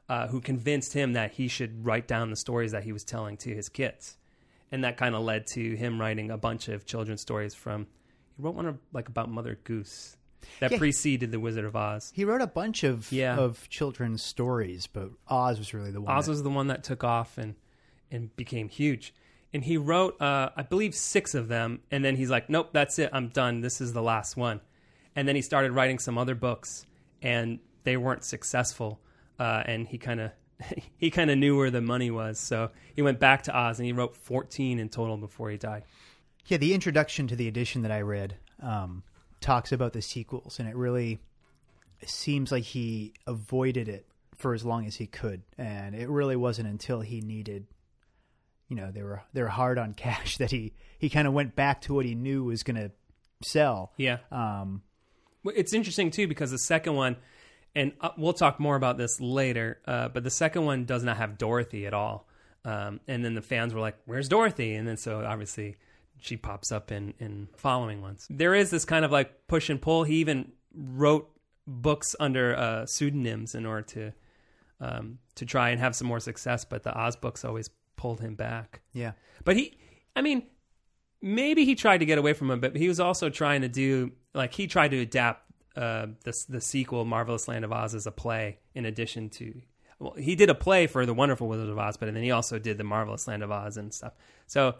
uh, 0.08 0.26
who 0.28 0.40
convinced 0.40 0.94
him 0.94 1.12
that 1.12 1.32
he 1.32 1.48
should 1.48 1.84
write 1.84 2.08
down 2.08 2.30
the 2.30 2.36
stories 2.36 2.72
that 2.72 2.84
he 2.84 2.92
was 2.92 3.04
telling 3.04 3.36
to 3.36 3.54
his 3.54 3.68
kids 3.68 4.16
and 4.72 4.82
that 4.84 4.96
kind 4.96 5.14
of 5.14 5.22
led 5.22 5.46
to 5.46 5.74
him 5.76 6.00
writing 6.00 6.30
a 6.30 6.38
bunch 6.38 6.68
of 6.68 6.86
children's 6.86 7.20
stories 7.20 7.54
from 7.54 7.86
he 8.36 8.42
wrote 8.42 8.54
one 8.54 8.66
of, 8.66 8.78
like 8.94 9.08
about 9.08 9.28
mother 9.28 9.58
goose 9.64 10.16
that 10.60 10.72
Yeah. 10.72 10.78
preceded 10.78 11.30
the 11.32 11.40
wizard 11.40 11.64
of 11.64 11.74
oz 11.76 12.12
He 12.14 12.24
wrote 12.24 12.40
a 12.40 12.46
bunch 12.46 12.84
of 12.84 13.10
Yeah. 13.12 13.36
of 13.36 13.68
children's 13.68 14.22
stories, 14.22 14.86
but 14.86 15.10
Oz 15.28 15.58
was 15.58 15.72
really 15.74 15.90
the 15.90 16.00
one. 16.00 16.14
Oz 16.16 16.26
that- 16.26 16.30
was 16.32 16.42
the 16.42 16.50
one 16.50 16.66
that 16.68 16.82
took 16.84 17.04
off 17.04 17.38
and 17.38 17.54
and 18.10 18.34
became 18.36 18.68
huge. 18.68 19.14
And 19.52 19.64
he 19.64 19.76
wrote, 19.76 20.20
uh, 20.20 20.50
I 20.56 20.62
believe, 20.62 20.94
six 20.94 21.34
of 21.34 21.48
them. 21.48 21.80
And 21.90 22.04
then 22.04 22.16
he's 22.16 22.30
like, 22.30 22.48
"Nope, 22.50 22.70
that's 22.72 22.98
it. 22.98 23.10
I'm 23.12 23.28
done. 23.28 23.60
This 23.60 23.80
is 23.80 23.92
the 23.92 24.02
last 24.02 24.36
one." 24.36 24.60
And 25.16 25.26
then 25.28 25.36
he 25.36 25.42
started 25.42 25.72
writing 25.72 25.98
some 25.98 26.16
other 26.18 26.34
books, 26.34 26.86
and 27.22 27.58
they 27.84 27.96
weren't 27.96 28.24
successful. 28.24 29.00
Uh, 29.38 29.62
and 29.66 29.88
he 29.88 29.96
kind 29.98 30.20
of 30.20 30.32
he 30.98 31.10
kind 31.10 31.30
of 31.30 31.38
knew 31.38 31.56
where 31.56 31.70
the 31.70 31.80
money 31.80 32.10
was, 32.10 32.38
so 32.38 32.70
he 32.94 33.00
went 33.02 33.18
back 33.18 33.42
to 33.44 33.56
Oz, 33.56 33.78
and 33.78 33.86
he 33.86 33.92
wrote 33.92 34.14
14 34.16 34.78
in 34.78 34.88
total 34.88 35.16
before 35.16 35.50
he 35.50 35.56
died. 35.56 35.84
Yeah, 36.46 36.58
the 36.58 36.74
introduction 36.74 37.26
to 37.28 37.36
the 37.36 37.48
edition 37.48 37.82
that 37.82 37.90
I 37.90 38.00
read 38.02 38.36
um, 38.60 39.02
talks 39.40 39.72
about 39.72 39.92
the 39.92 40.02
sequels, 40.02 40.58
and 40.58 40.68
it 40.68 40.76
really 40.76 41.18
seems 42.06 42.50
like 42.52 42.64
he 42.64 43.12
avoided 43.26 43.88
it 43.88 44.06
for 44.36 44.54
as 44.54 44.64
long 44.64 44.86
as 44.86 44.96
he 44.96 45.06
could, 45.06 45.42
and 45.58 45.94
it 45.94 46.08
really 46.08 46.36
wasn't 46.36 46.68
until 46.68 47.00
he 47.00 47.20
needed, 47.20 47.66
you 48.68 48.76
know, 48.76 48.90
they 48.90 49.02
were 49.02 49.22
they 49.32 49.42
were 49.42 49.48
hard 49.48 49.78
on 49.78 49.94
cash 50.06 50.38
that 50.38 50.50
he 50.50 50.72
he 50.98 51.08
kind 51.08 51.26
of 51.28 51.34
went 51.34 51.54
back 51.54 51.80
to 51.82 51.94
what 51.94 52.04
he 52.06 52.14
knew 52.14 52.44
was 52.44 52.62
going 52.62 52.76
to 52.76 52.90
sell. 53.42 53.92
Yeah. 53.96 54.18
Um, 54.30 54.82
Well, 55.44 55.54
It's 55.56 55.72
interesting 55.72 56.10
too 56.10 56.26
because 56.28 56.50
the 56.50 56.58
second 56.58 56.94
one, 56.94 57.16
and 57.74 57.92
uh, 58.00 58.10
we'll 58.16 58.32
talk 58.32 58.60
more 58.60 58.76
about 58.76 58.98
this 58.98 59.20
later. 59.20 59.78
Uh, 59.86 60.08
but 60.08 60.24
the 60.24 60.30
second 60.30 60.64
one 60.64 60.84
does 60.84 61.04
not 61.04 61.16
have 61.16 61.38
Dorothy 61.38 61.86
at 61.86 61.94
all. 61.94 62.26
Um, 62.64 63.00
and 63.08 63.24
then 63.24 63.34
the 63.34 63.42
fans 63.42 63.72
were 63.72 63.80
like, 63.80 63.96
"Where's 64.04 64.28
Dorothy?" 64.28 64.74
And 64.74 64.86
then 64.86 64.98
so 64.98 65.24
obviously 65.24 65.76
she 66.20 66.36
pops 66.36 66.72
up 66.72 66.92
in 66.92 67.14
in 67.18 67.48
following 67.56 68.02
ones. 68.02 68.26
There 68.30 68.54
is 68.54 68.70
this 68.70 68.84
kind 68.84 69.04
of 69.04 69.10
like 69.10 69.46
push 69.48 69.70
and 69.70 69.80
pull. 69.80 70.04
He 70.04 70.16
even 70.16 70.52
wrote 70.74 71.30
books 71.66 72.16
under 72.18 72.56
uh, 72.56 72.86
pseudonyms 72.86 73.54
in 73.54 73.66
order 73.66 73.82
to 73.82 74.12
um, 74.80 75.18
to 75.34 75.44
try 75.44 75.70
and 75.70 75.80
have 75.80 75.94
some 75.94 76.06
more 76.06 76.20
success. 76.20 76.64
But 76.64 76.82
the 76.82 76.96
Oz 76.96 77.16
books 77.16 77.44
always 77.44 77.70
pulled 77.96 78.20
him 78.20 78.34
back. 78.34 78.80
yeah, 78.94 79.12
But 79.44 79.56
he, 79.56 79.76
I 80.16 80.22
mean, 80.22 80.44
maybe 81.20 81.64
he 81.66 81.74
tried 81.74 81.98
to 81.98 82.06
get 82.06 82.16
away 82.16 82.32
from 82.32 82.50
him, 82.50 82.60
but 82.60 82.74
he 82.76 82.88
was 82.88 82.98
also 82.98 83.28
trying 83.28 83.60
to 83.60 83.68
do 83.68 84.12
like 84.34 84.54
he 84.54 84.66
tried 84.66 84.92
to 84.92 85.00
adapt 85.00 85.44
uh, 85.76 86.06
the 86.24 86.44
the 86.48 86.60
sequel, 86.60 87.04
Marvelous 87.04 87.46
Land 87.48 87.64
of 87.64 87.72
Oz, 87.72 87.94
as 87.94 88.06
a 88.06 88.12
play 88.12 88.58
in 88.74 88.86
addition 88.86 89.28
to. 89.30 89.60
Well, 89.98 90.14
he 90.14 90.34
did 90.34 90.48
a 90.48 90.54
play 90.54 90.86
for 90.86 91.04
the 91.04 91.12
Wonderful 91.12 91.46
Wizard 91.46 91.68
of 91.68 91.78
Oz, 91.78 91.98
but 91.98 92.12
then 92.12 92.22
he 92.22 92.30
also 92.30 92.58
did 92.58 92.78
the 92.78 92.84
Marvelous 92.84 93.28
Land 93.28 93.42
of 93.42 93.50
Oz 93.50 93.76
and 93.76 93.92
stuff. 93.92 94.14
So 94.46 94.76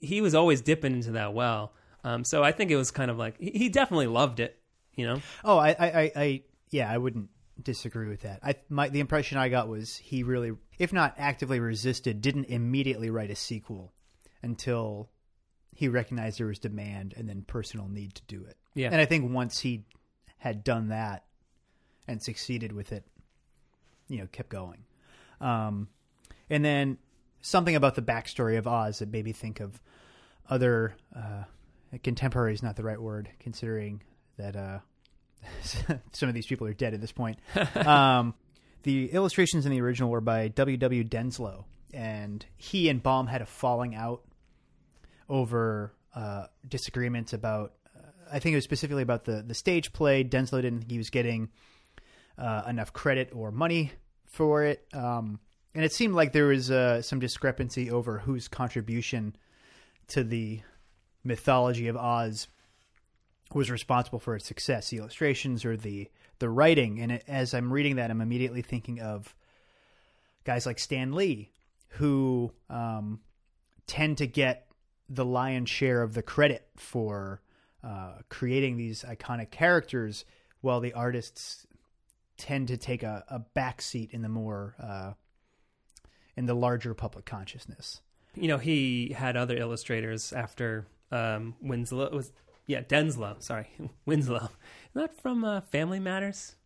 he 0.00 0.20
was 0.20 0.34
always 0.34 0.60
dipping 0.60 0.94
into 0.94 1.12
that 1.12 1.34
well. 1.34 1.72
Um, 2.04 2.24
so 2.24 2.42
I 2.42 2.52
think 2.52 2.70
it 2.70 2.76
was 2.76 2.90
kind 2.90 3.10
of 3.10 3.18
like 3.18 3.38
he 3.38 3.50
he 3.50 3.68
definitely 3.68 4.06
loved 4.06 4.40
it, 4.40 4.58
you 4.94 5.06
know. 5.06 5.20
Oh, 5.44 5.58
I, 5.58 5.70
I, 5.70 5.86
I, 5.86 6.12
I 6.16 6.42
yeah, 6.70 6.90
I 6.90 6.98
wouldn't 6.98 7.28
disagree 7.62 8.08
with 8.08 8.22
that. 8.22 8.40
I 8.42 8.54
my 8.68 8.88
the 8.88 9.00
impression 9.00 9.38
I 9.38 9.48
got 9.48 9.68
was 9.68 9.96
he 9.96 10.22
really, 10.22 10.52
if 10.78 10.92
not 10.92 11.14
actively 11.18 11.60
resisted, 11.60 12.20
didn't 12.20 12.46
immediately 12.46 13.10
write 13.10 13.30
a 13.30 13.36
sequel 13.36 13.92
until 14.42 15.10
he 15.74 15.88
recognized 15.88 16.38
there 16.38 16.46
was 16.46 16.58
demand 16.58 17.14
and 17.16 17.28
then 17.28 17.42
personal 17.42 17.88
need 17.88 18.14
to 18.14 18.22
do 18.26 18.44
it. 18.44 18.56
Yeah. 18.74 18.88
and 18.92 19.00
I 19.00 19.04
think 19.04 19.32
once 19.32 19.58
he 19.60 19.84
had 20.38 20.64
done 20.64 20.88
that 20.88 21.24
and 22.06 22.22
succeeded 22.22 22.72
with 22.72 22.92
it, 22.92 23.04
you 24.08 24.18
know, 24.18 24.26
kept 24.30 24.48
going. 24.48 24.84
Um, 25.40 25.88
and 26.48 26.64
then 26.64 26.98
something 27.40 27.76
about 27.76 27.94
the 27.94 28.02
backstory 28.02 28.58
of 28.58 28.66
Oz 28.66 28.98
that 28.98 29.10
made 29.10 29.24
me 29.24 29.32
think 29.32 29.60
of 29.60 29.80
other 30.48 30.94
uh, 31.14 31.44
contemporary 32.02 32.54
is 32.54 32.62
not 32.62 32.76
the 32.76 32.82
right 32.82 33.00
word, 33.00 33.28
considering 33.38 34.02
that 34.36 34.56
uh, 34.56 34.78
some 36.12 36.28
of 36.28 36.34
these 36.34 36.46
people 36.46 36.66
are 36.66 36.74
dead 36.74 36.94
at 36.94 37.00
this 37.00 37.12
point. 37.12 37.38
um, 37.76 38.34
the 38.82 39.10
illustrations 39.12 39.66
in 39.66 39.72
the 39.72 39.80
original 39.80 40.10
were 40.10 40.20
by 40.20 40.48
W. 40.48 40.76
W. 40.76 41.04
Denslow, 41.04 41.64
and 41.92 42.44
he 42.56 42.88
and 42.88 43.02
Baum 43.02 43.26
had 43.26 43.42
a 43.42 43.46
falling 43.46 43.94
out 43.94 44.22
over 45.28 45.92
uh, 46.14 46.46
disagreements 46.66 47.32
about. 47.32 47.74
Uh, 47.96 48.08
I 48.32 48.38
think 48.38 48.54
it 48.54 48.56
was 48.56 48.64
specifically 48.64 49.02
about 49.02 49.24
the 49.24 49.42
the 49.46 49.54
stage 49.54 49.92
play. 49.92 50.24
Denslow 50.24 50.62
didn't 50.62 50.80
think 50.80 50.90
he 50.90 50.98
was 50.98 51.10
getting 51.10 51.50
uh, 52.38 52.62
enough 52.68 52.92
credit 52.92 53.30
or 53.34 53.50
money 53.50 53.92
for 54.26 54.64
it, 54.64 54.86
um, 54.94 55.40
and 55.74 55.84
it 55.84 55.92
seemed 55.92 56.14
like 56.14 56.32
there 56.32 56.46
was 56.46 56.70
uh, 56.70 57.02
some 57.02 57.20
discrepancy 57.20 57.90
over 57.90 58.18
whose 58.18 58.48
contribution 58.48 59.36
to 60.08 60.24
the 60.24 60.60
mythology 61.22 61.88
of 61.88 61.96
Oz 61.96 62.48
was 63.54 63.70
responsible 63.70 64.18
for 64.18 64.36
its 64.36 64.46
success, 64.46 64.90
the 64.90 64.98
illustrations 64.98 65.64
or 65.64 65.76
the 65.76 66.08
the 66.38 66.48
writing. 66.48 67.00
And 67.00 67.12
it, 67.12 67.24
as 67.28 67.54
I'm 67.54 67.72
reading 67.72 67.96
that, 67.96 68.10
I'm 68.10 68.20
immediately 68.20 68.62
thinking 68.62 69.00
of 69.00 69.34
guys 70.44 70.66
like 70.66 70.78
Stan 70.78 71.12
Lee, 71.12 71.52
who 71.88 72.52
um, 72.68 73.20
tend 73.86 74.18
to 74.18 74.26
get 74.26 74.66
the 75.08 75.24
lion's 75.24 75.68
share 75.68 76.02
of 76.02 76.14
the 76.14 76.22
credit 76.22 76.66
for 76.76 77.42
uh, 77.84 78.14
creating 78.28 78.76
these 78.76 79.02
iconic 79.02 79.50
characters, 79.50 80.24
while 80.60 80.80
the 80.80 80.92
artists 80.92 81.66
tend 82.36 82.68
to 82.68 82.76
take 82.76 83.02
a, 83.02 83.24
a 83.28 83.38
back 83.38 83.82
seat 83.82 84.10
in 84.12 84.22
the 84.22 84.28
more 84.28 84.74
uh, 84.82 85.12
in 86.40 86.46
the 86.46 86.54
larger 86.54 86.94
public 86.94 87.26
consciousness. 87.26 88.00
you 88.34 88.48
know, 88.48 88.56
he 88.56 89.14
had 89.14 89.36
other 89.36 89.56
illustrators 89.56 90.32
after 90.32 90.86
um, 91.12 91.54
Winslow 91.60 92.10
was 92.10 92.32
yeah 92.66 92.80
Denslow. 92.80 93.42
Sorry, 93.42 93.68
Winslow. 94.06 94.48
Not 94.94 95.14
from 95.20 95.44
uh, 95.44 95.60
Family 95.60 96.00
Matters. 96.00 96.56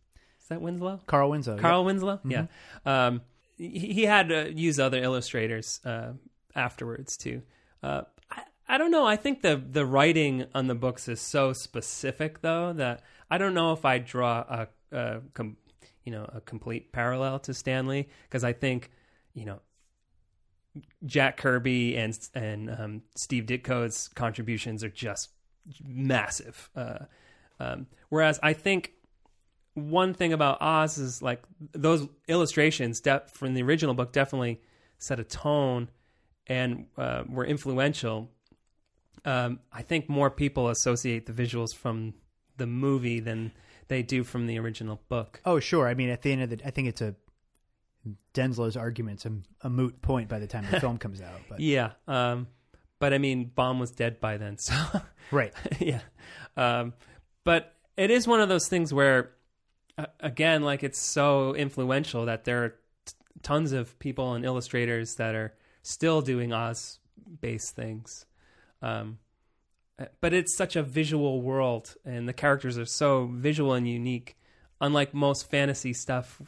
Is 0.41 0.47
that 0.47 0.61
Winslow? 0.61 1.01
Carl 1.07 1.29
Winslow, 1.31 1.57
Carl 1.57 1.83
Winslow. 1.83 2.19
Yeah. 2.23 2.45
Um, 2.85 3.21
he, 3.57 3.93
he 3.93 4.03
had 4.05 4.29
to 4.29 4.53
use 4.53 4.79
other 4.79 5.01
illustrators 5.03 5.81
uh, 5.85 6.13
afterwards 6.55 7.17
too. 7.17 7.41
Uh, 7.83 8.03
I, 8.31 8.43
I 8.69 8.77
don't 8.77 8.91
know. 8.91 9.05
I 9.05 9.17
think 9.17 9.41
the 9.41 9.57
the 9.57 9.85
writing 9.85 10.45
on 10.53 10.67
the 10.67 10.75
books 10.75 11.07
is 11.09 11.19
so 11.19 11.51
specific 11.51 12.41
though 12.41 12.71
that 12.73 13.03
I 13.29 13.37
don't 13.37 13.53
know 13.53 13.73
if 13.73 13.83
I 13.83 13.97
draw 13.97 14.39
a, 14.47 14.67
a 14.95 15.21
com, 15.33 15.57
you 16.05 16.11
know 16.11 16.29
a 16.31 16.39
complete 16.39 16.91
parallel 16.93 17.39
to 17.39 17.53
Stan 17.53 17.87
Lee 17.87 18.07
because 18.29 18.43
I 18.43 18.53
think 18.53 18.91
you 19.33 19.45
know 19.45 19.59
Jack 21.05 21.37
Kirby 21.37 21.95
and 21.95 22.17
and 22.33 22.69
um, 22.69 23.01
Steve 23.15 23.45
Ditko's 23.45 24.09
contributions 24.09 24.83
are 24.83 24.89
just 24.89 25.29
massive. 25.83 26.69
Uh, 26.75 27.05
um, 27.59 27.87
whereas 28.09 28.39
I 28.43 28.53
think 28.53 28.91
one 29.73 30.13
thing 30.13 30.33
about 30.33 30.61
Oz 30.61 30.97
is 30.97 31.21
like 31.21 31.43
those 31.73 32.07
illustrations 32.27 33.01
de- 33.01 33.23
from 33.33 33.53
the 33.53 33.63
original 33.63 33.93
book 33.93 34.11
definitely 34.11 34.61
set 34.97 35.19
a 35.19 35.23
tone 35.23 35.89
and 36.47 36.85
uh, 36.97 37.23
were 37.27 37.45
influential. 37.45 38.29
Um, 39.25 39.59
I 39.73 39.81
think 39.81 40.07
more 40.07 40.29
people 40.29 40.69
associate 40.69 41.25
the 41.25 41.33
visuals 41.33 41.73
from 41.75 42.13
the 42.57 42.67
movie 42.67 43.19
than 43.19 43.51
they 43.87 44.01
do 44.01 44.23
from 44.23 44.47
the 44.47 44.57
original 44.59 45.01
book. 45.09 45.41
Oh, 45.45 45.59
sure. 45.59 45.87
I 45.87 45.93
mean, 45.93 46.09
at 46.09 46.21
the 46.21 46.31
end 46.31 46.43
of 46.43 46.49
the, 46.49 46.61
I 46.65 46.71
think 46.71 46.87
it's 46.87 47.01
a 47.01 47.15
Denslow's 48.33 48.77
argument's 48.77 49.25
a, 49.25 49.31
a 49.61 49.69
moot 49.69 50.01
point 50.01 50.29
by 50.29 50.39
the 50.39 50.47
time 50.47 50.65
the 50.69 50.79
film 50.79 50.97
comes 50.97 51.21
out. 51.21 51.39
But 51.49 51.59
Yeah, 51.59 51.91
um, 52.07 52.47
but 52.99 53.13
I 53.13 53.17
mean, 53.17 53.51
Baum 53.53 53.79
was 53.79 53.91
dead 53.91 54.19
by 54.19 54.37
then, 54.37 54.57
so 54.57 54.75
right, 55.31 55.53
yeah. 55.79 56.01
Um, 56.57 56.93
but 57.43 57.73
it 57.97 58.11
is 58.11 58.27
one 58.27 58.41
of 58.41 58.49
those 58.49 58.67
things 58.67 58.93
where, 58.93 59.31
uh, 59.97 60.05
again, 60.19 60.63
like 60.63 60.83
it's 60.83 60.99
so 60.99 61.53
influential 61.55 62.25
that 62.25 62.45
there 62.45 62.63
are 62.63 62.69
t- 63.05 63.13
tons 63.41 63.71
of 63.71 63.97
people 63.99 64.33
and 64.33 64.45
illustrators 64.45 65.15
that 65.15 65.35
are 65.35 65.53
still 65.81 66.21
doing 66.21 66.53
Oz 66.53 66.99
based 67.41 67.75
things. 67.75 68.25
Um, 68.81 69.19
uh, 69.97 70.05
but 70.19 70.33
it's 70.33 70.55
such 70.55 70.75
a 70.75 70.83
visual 70.83 71.41
world, 71.41 71.95
and 72.05 72.27
the 72.27 72.33
characters 72.33 72.77
are 72.77 72.85
so 72.85 73.29
visual 73.33 73.73
and 73.73 73.87
unique. 73.87 74.35
Unlike 74.81 75.13
most 75.13 75.49
fantasy 75.49 75.93
stuff, 75.93 76.41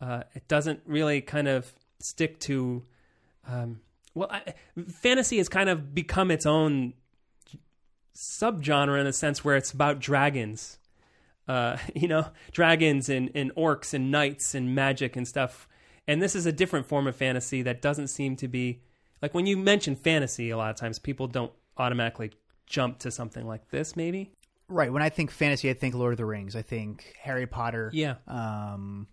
uh, 0.00 0.24
it 0.34 0.48
doesn't 0.48 0.80
really 0.86 1.20
kind 1.20 1.48
of 1.48 1.72
stick 2.00 2.38
to. 2.40 2.84
Um, 3.46 3.80
well, 4.14 4.30
I, 4.30 4.54
fantasy 4.88 5.38
has 5.38 5.48
kind 5.48 5.68
of 5.68 5.94
become 5.94 6.30
its 6.30 6.46
own 6.46 6.94
subgenre 8.14 9.00
in 9.00 9.06
a 9.06 9.12
sense 9.12 9.44
where 9.44 9.56
it's 9.56 9.72
about 9.72 9.98
dragons. 9.98 10.78
Uh, 11.46 11.76
you 11.94 12.08
know, 12.08 12.26
dragons 12.52 13.08
and, 13.08 13.30
and 13.34 13.54
orcs 13.54 13.92
and 13.92 14.10
knights 14.10 14.54
and 14.54 14.74
magic 14.74 15.16
and 15.16 15.26
stuff. 15.26 15.68
And 16.06 16.22
this 16.22 16.34
is 16.36 16.46
a 16.46 16.52
different 16.52 16.86
form 16.86 17.06
of 17.06 17.16
fantasy 17.16 17.62
that 17.62 17.80
doesn't 17.82 18.08
seem 18.08 18.36
to 18.36 18.48
be 18.48 18.82
like 19.24 19.32
when 19.32 19.46
you 19.46 19.56
mention 19.56 19.96
fantasy, 19.96 20.50
a 20.50 20.56
lot 20.56 20.70
of 20.70 20.76
times 20.76 20.98
people 20.98 21.26
don't 21.26 21.50
automatically 21.78 22.32
jump 22.66 22.98
to 23.00 23.10
something 23.10 23.46
like 23.46 23.70
this, 23.70 23.96
maybe. 23.96 24.30
right. 24.68 24.92
When 24.92 25.02
I 25.02 25.08
think 25.08 25.30
fantasy, 25.30 25.70
I 25.70 25.72
think 25.74 25.94
Lord 25.94 26.12
of 26.12 26.18
the 26.18 26.26
Rings. 26.26 26.54
I 26.54 26.60
think 26.60 27.14
Harry 27.22 27.46
Potter. 27.46 27.90
Yeah. 27.94 28.16
um, 28.28 29.06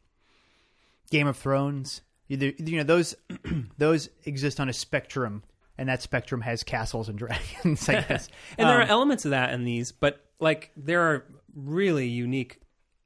Game 1.12 1.28
of 1.28 1.38
Thrones. 1.38 2.02
You 2.28 2.54
know 2.78 2.84
those 2.84 3.16
those 3.78 4.10
exist 4.26 4.60
on 4.60 4.68
a 4.70 4.74
spectrum, 4.74 5.44
and 5.78 5.88
that 5.90 6.02
spectrum 6.02 6.42
has 6.42 6.64
castles 6.64 7.08
and 7.10 7.18
dragons. 7.24 7.88
I 7.88 8.02
guess. 8.02 8.28
And 8.58 8.68
there 8.68 8.80
are 8.80 8.84
Um, 8.84 8.90
elements 8.90 9.26
of 9.26 9.32
that 9.32 9.54
in 9.54 9.64
these, 9.66 9.92
but 9.92 10.26
like 10.40 10.72
there 10.76 11.02
are 11.02 11.26
really 11.54 12.08
unique 12.08 12.60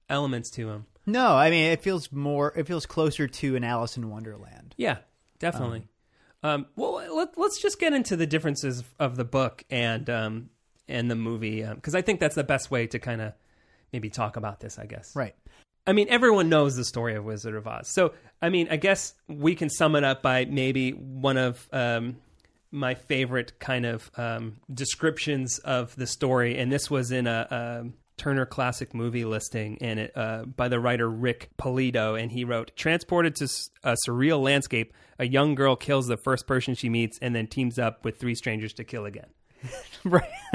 elements 0.09 0.49
to 0.51 0.67
them. 0.67 0.85
no, 1.07 1.35
I 1.35 1.49
mean 1.49 1.71
it 1.71 1.81
feels 1.81 2.11
more. 2.11 2.53
It 2.55 2.67
feels 2.67 2.85
closer 2.85 3.27
to 3.27 3.55
an 3.55 3.63
Alice 3.63 3.97
in 3.97 4.09
Wonderland. 4.09 4.73
Yeah, 4.77 4.97
definitely. 5.39 5.87
Um, 6.43 6.67
well, 6.75 6.93
let, 7.15 7.35
let's 7.39 7.59
just 7.59 7.79
get 7.79 7.91
into 7.93 8.15
the 8.15 8.27
differences 8.27 8.83
of 8.99 9.15
the 9.15 9.25
book 9.25 9.63
and 9.71 10.07
um, 10.11 10.49
and 10.87 11.09
the 11.09 11.15
movie 11.15 11.63
because 11.63 11.95
I 11.95 12.03
think 12.03 12.19
that's 12.19 12.35
the 12.35 12.43
best 12.43 12.69
way 12.69 12.85
to 12.85 12.99
kind 12.99 13.19
of 13.21 13.33
maybe 13.91 14.11
talk 14.11 14.37
about 14.37 14.59
this. 14.59 14.77
I 14.77 14.85
guess. 14.85 15.15
Right. 15.15 15.33
I 15.87 15.93
mean, 15.93 16.07
everyone 16.09 16.49
knows 16.49 16.75
the 16.75 16.85
story 16.85 17.15
of 17.15 17.25
Wizard 17.25 17.55
of 17.55 17.67
Oz. 17.67 17.89
So, 17.93 18.13
I 18.41 18.49
mean, 18.49 18.67
I 18.71 18.77
guess 18.77 19.13
we 19.27 19.55
can 19.55 19.69
sum 19.69 19.95
it 19.95 20.03
up 20.03 20.21
by 20.23 20.45
maybe 20.45 20.91
one 20.91 21.37
of 21.37 21.67
um, 21.71 22.17
my 22.71 22.95
favorite 22.95 23.59
kind 23.59 23.85
of 23.85 24.09
um, 24.17 24.57
descriptions 24.73 25.59
of 25.59 25.95
the 25.95 26.07
story, 26.07 26.57
and 26.57 26.71
this 26.71 26.89
was 26.89 27.11
in 27.11 27.27
a, 27.27 27.47
a 27.49 27.85
Turner 28.17 28.45
Classic 28.45 28.93
Movie 28.93 29.25
listing, 29.25 29.77
and 29.81 29.99
it 29.99 30.11
uh, 30.15 30.43
by 30.43 30.67
the 30.69 30.79
writer 30.79 31.09
Rick 31.09 31.49
Polito, 31.57 32.19
and 32.19 32.31
he 32.31 32.43
wrote, 32.43 32.71
"Transported 32.75 33.35
to 33.35 33.45
a 33.83 33.95
surreal 34.07 34.41
landscape, 34.41 34.93
a 35.19 35.27
young 35.27 35.53
girl 35.53 35.75
kills 35.75 36.07
the 36.07 36.17
first 36.17 36.47
person 36.47 36.73
she 36.75 36.89
meets, 36.89 37.19
and 37.21 37.35
then 37.35 37.45
teams 37.45 37.77
up 37.77 38.03
with 38.03 38.19
three 38.19 38.35
strangers 38.35 38.73
to 38.73 38.83
kill 38.83 39.05
again." 39.05 39.27
Right. 40.03 40.29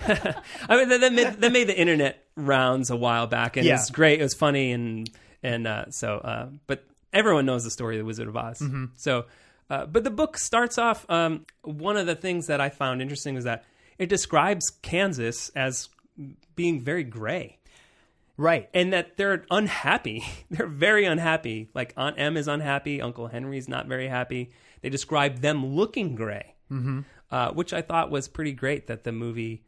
I 0.00 0.76
mean, 0.76 0.88
that, 0.88 1.00
that, 1.00 1.12
made, 1.12 1.28
that 1.34 1.52
made 1.52 1.68
the 1.68 1.78
internet 1.78 2.21
rounds 2.36 2.90
a 2.90 2.96
while 2.96 3.26
back, 3.26 3.56
and 3.56 3.66
Yeah. 3.66 3.74
was 3.74 3.90
great. 3.90 4.20
It 4.20 4.22
was 4.22 4.34
funny, 4.34 4.72
and 4.72 5.10
and 5.42 5.66
uh, 5.66 5.90
so, 5.90 6.18
uh, 6.18 6.48
but 6.66 6.84
everyone 7.12 7.46
knows 7.46 7.64
the 7.64 7.70
story 7.70 7.96
of 7.96 8.00
the 8.00 8.04
Wizard 8.04 8.28
of 8.28 8.36
Oz. 8.36 8.60
Mm-hmm. 8.60 8.84
So, 8.96 9.26
uh, 9.68 9.86
but 9.86 10.04
the 10.04 10.10
book 10.10 10.38
starts 10.38 10.78
off. 10.78 11.08
Um, 11.10 11.46
one 11.62 11.96
of 11.96 12.06
the 12.06 12.14
things 12.14 12.46
that 12.46 12.60
I 12.60 12.68
found 12.68 13.02
interesting 13.02 13.34
was 13.34 13.44
that 13.44 13.64
it 13.98 14.08
describes 14.08 14.70
Kansas 14.82 15.50
as 15.50 15.88
being 16.54 16.80
very 16.80 17.04
gray, 17.04 17.58
right. 18.36 18.68
and 18.72 18.92
that 18.92 19.16
they're 19.16 19.44
unhappy. 19.50 20.24
they're 20.50 20.66
very 20.66 21.04
unhappy. 21.04 21.68
Like 21.74 21.92
Aunt 21.96 22.18
Em 22.18 22.36
is 22.36 22.48
unhappy. 22.48 23.00
Uncle 23.00 23.28
Henry's 23.28 23.68
not 23.68 23.86
very 23.86 24.08
happy. 24.08 24.50
They 24.80 24.90
describe 24.90 25.40
them 25.40 25.74
looking 25.74 26.14
gray, 26.14 26.54
mm-hmm. 26.70 27.00
uh, 27.30 27.52
which 27.52 27.72
I 27.72 27.82
thought 27.82 28.10
was 28.10 28.28
pretty 28.28 28.52
great. 28.52 28.86
That 28.88 29.04
the 29.04 29.12
movie 29.12 29.62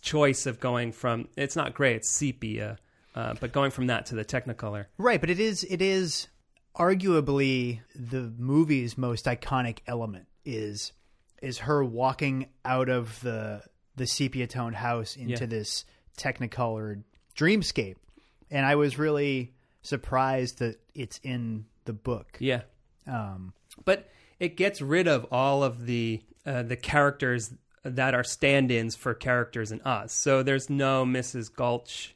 choice 0.00 0.46
of 0.46 0.60
going 0.60 0.92
from 0.92 1.28
it's 1.36 1.56
not 1.56 1.74
gray, 1.74 1.94
it's 1.94 2.10
sepia, 2.10 2.78
uh, 3.14 3.34
but 3.40 3.52
going 3.52 3.70
from 3.70 3.88
that 3.88 4.06
to 4.06 4.14
the 4.14 4.24
Technicolor. 4.24 4.86
Right, 4.98 5.20
but 5.20 5.30
it 5.30 5.40
is 5.40 5.64
it 5.64 5.82
is 5.82 6.28
arguably 6.76 7.80
the 7.94 8.32
movie's 8.38 8.96
most 8.98 9.26
iconic 9.26 9.78
element 9.86 10.26
is 10.44 10.92
is 11.40 11.58
her 11.58 11.84
walking 11.84 12.46
out 12.64 12.88
of 12.88 13.20
the 13.20 13.62
the 13.96 14.06
sepia 14.06 14.46
toned 14.46 14.76
house 14.76 15.16
into 15.16 15.30
Yeah. 15.44 15.46
this 15.46 15.84
technicolored 16.16 17.04
dreamscape. 17.36 17.96
And 18.50 18.64
I 18.66 18.74
was 18.76 18.98
really 18.98 19.52
surprised 19.82 20.58
that 20.60 20.78
it's 20.94 21.18
in 21.22 21.66
the 21.84 21.92
book. 21.92 22.36
Yeah, 22.40 22.62
Um 23.06 23.52
but 23.84 24.08
it 24.38 24.56
gets 24.56 24.80
rid 24.82 25.06
of 25.08 25.26
all 25.30 25.62
of 25.62 25.86
the 25.86 26.22
uh, 26.46 26.62
the 26.62 26.76
characters 26.76 27.52
that 27.82 28.14
are 28.14 28.24
stand-ins 28.24 28.94
for 28.94 29.14
characters 29.14 29.72
in 29.72 29.80
Oz. 29.82 30.12
So 30.12 30.42
there's 30.42 30.70
no 30.70 31.04
Mrs. 31.04 31.54
Gulch, 31.54 32.14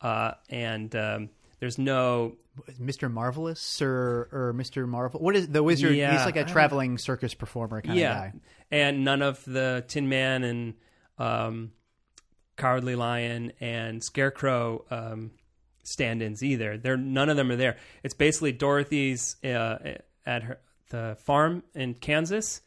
uh, 0.00 0.32
and 0.48 0.94
um, 0.96 1.30
there's 1.60 1.78
no 1.78 2.36
Mr. 2.80 3.10
Marvelous 3.10 3.80
or 3.82 4.28
or 4.32 4.54
Mr. 4.56 4.86
Marvel 4.86 5.20
what 5.20 5.34
is 5.34 5.48
the 5.48 5.62
wizard 5.62 5.94
Yeah, 5.96 6.12
he's 6.12 6.24
like 6.24 6.36
I 6.36 6.40
a 6.40 6.44
don't 6.44 6.52
traveling 6.52 6.98
circus 6.98 7.34
performer 7.34 7.80
kind 7.82 7.98
yeah, 7.98 8.26
of 8.26 8.32
guy. 8.32 8.38
and 8.70 9.04
none 9.04 9.22
of 9.22 9.44
the 9.44 9.84
Tin 9.88 10.08
Man 10.08 10.44
and 10.44 10.74
um, 11.18 11.72
Cowardly 12.56 12.94
Lion 12.94 13.52
and 13.60 14.02
Scarecrow 14.02 14.84
um, 14.90 15.32
stand-ins 15.82 16.42
either. 16.42 16.76
They're 16.76 16.96
none 16.96 17.28
of 17.28 17.36
them 17.36 17.50
are 17.50 17.56
there. 17.56 17.76
It's 18.02 18.14
basically 18.14 18.52
Dorothy's 18.52 19.36
uh, 19.44 19.78
at 20.26 20.42
her 20.44 20.58
the 20.90 21.16
farm 21.20 21.62
in 21.74 21.94
Kansas, 21.94 22.60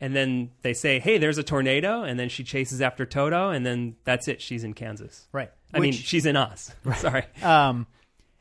and 0.00 0.14
then 0.14 0.50
they 0.62 0.74
say, 0.74 0.98
"Hey, 0.98 1.18
there's 1.18 1.38
a 1.38 1.42
tornado," 1.42 2.02
and 2.02 2.18
then 2.18 2.28
she 2.28 2.44
chases 2.44 2.80
after 2.80 3.06
Toto, 3.06 3.50
and 3.50 3.64
then 3.64 3.96
that's 4.04 4.28
it. 4.28 4.40
She's 4.40 4.64
in 4.64 4.74
Kansas. 4.74 5.28
Right. 5.32 5.50
I 5.72 5.80
mean, 5.80 5.92
she's 5.92 6.26
in 6.26 6.36
Oz. 6.36 6.72
Sorry. 6.98 7.24
Um, 7.42 7.86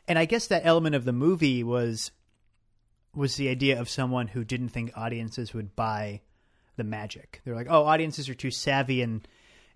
and 0.07 0.19
I 0.19 0.25
guess 0.25 0.47
that 0.47 0.65
element 0.65 0.95
of 0.95 1.05
the 1.05 1.13
movie 1.13 1.63
was 1.63 2.11
was 3.15 3.35
the 3.35 3.49
idea 3.49 3.79
of 3.79 3.89
someone 3.89 4.27
who 4.27 4.43
didn't 4.43 4.69
think 4.69 4.91
audiences 4.95 5.53
would 5.53 5.75
buy 5.75 6.21
the 6.77 6.83
magic. 6.83 7.41
They're 7.45 7.55
like, 7.55 7.67
oh, 7.69 7.85
audiences 7.85 8.29
are 8.29 8.33
too 8.33 8.51
savvy 8.51 9.01
and 9.01 9.27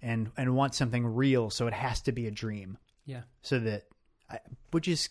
and 0.02 0.32
and 0.38 0.56
want 0.56 0.76
something 0.76 1.06
real, 1.06 1.50
so 1.50 1.68
it 1.68 1.74
has 1.74 2.02
to 2.02 2.12
be 2.12 2.28
a 2.28 2.32
dream. 2.32 2.78
Yeah. 3.06 3.22
So 3.42 3.60
that, 3.60 3.84
I, 4.30 4.40
which 4.72 4.88
is, 4.88 5.10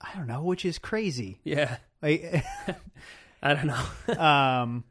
I 0.00 0.16
don't 0.16 0.26
know, 0.26 0.42
which 0.42 0.64
is 0.64 0.78
crazy. 0.78 1.40
Yeah. 1.44 1.76
Like, 2.00 2.44
I 3.42 3.54
don't 3.54 3.66
know. 3.66 4.20
um, 4.20 4.84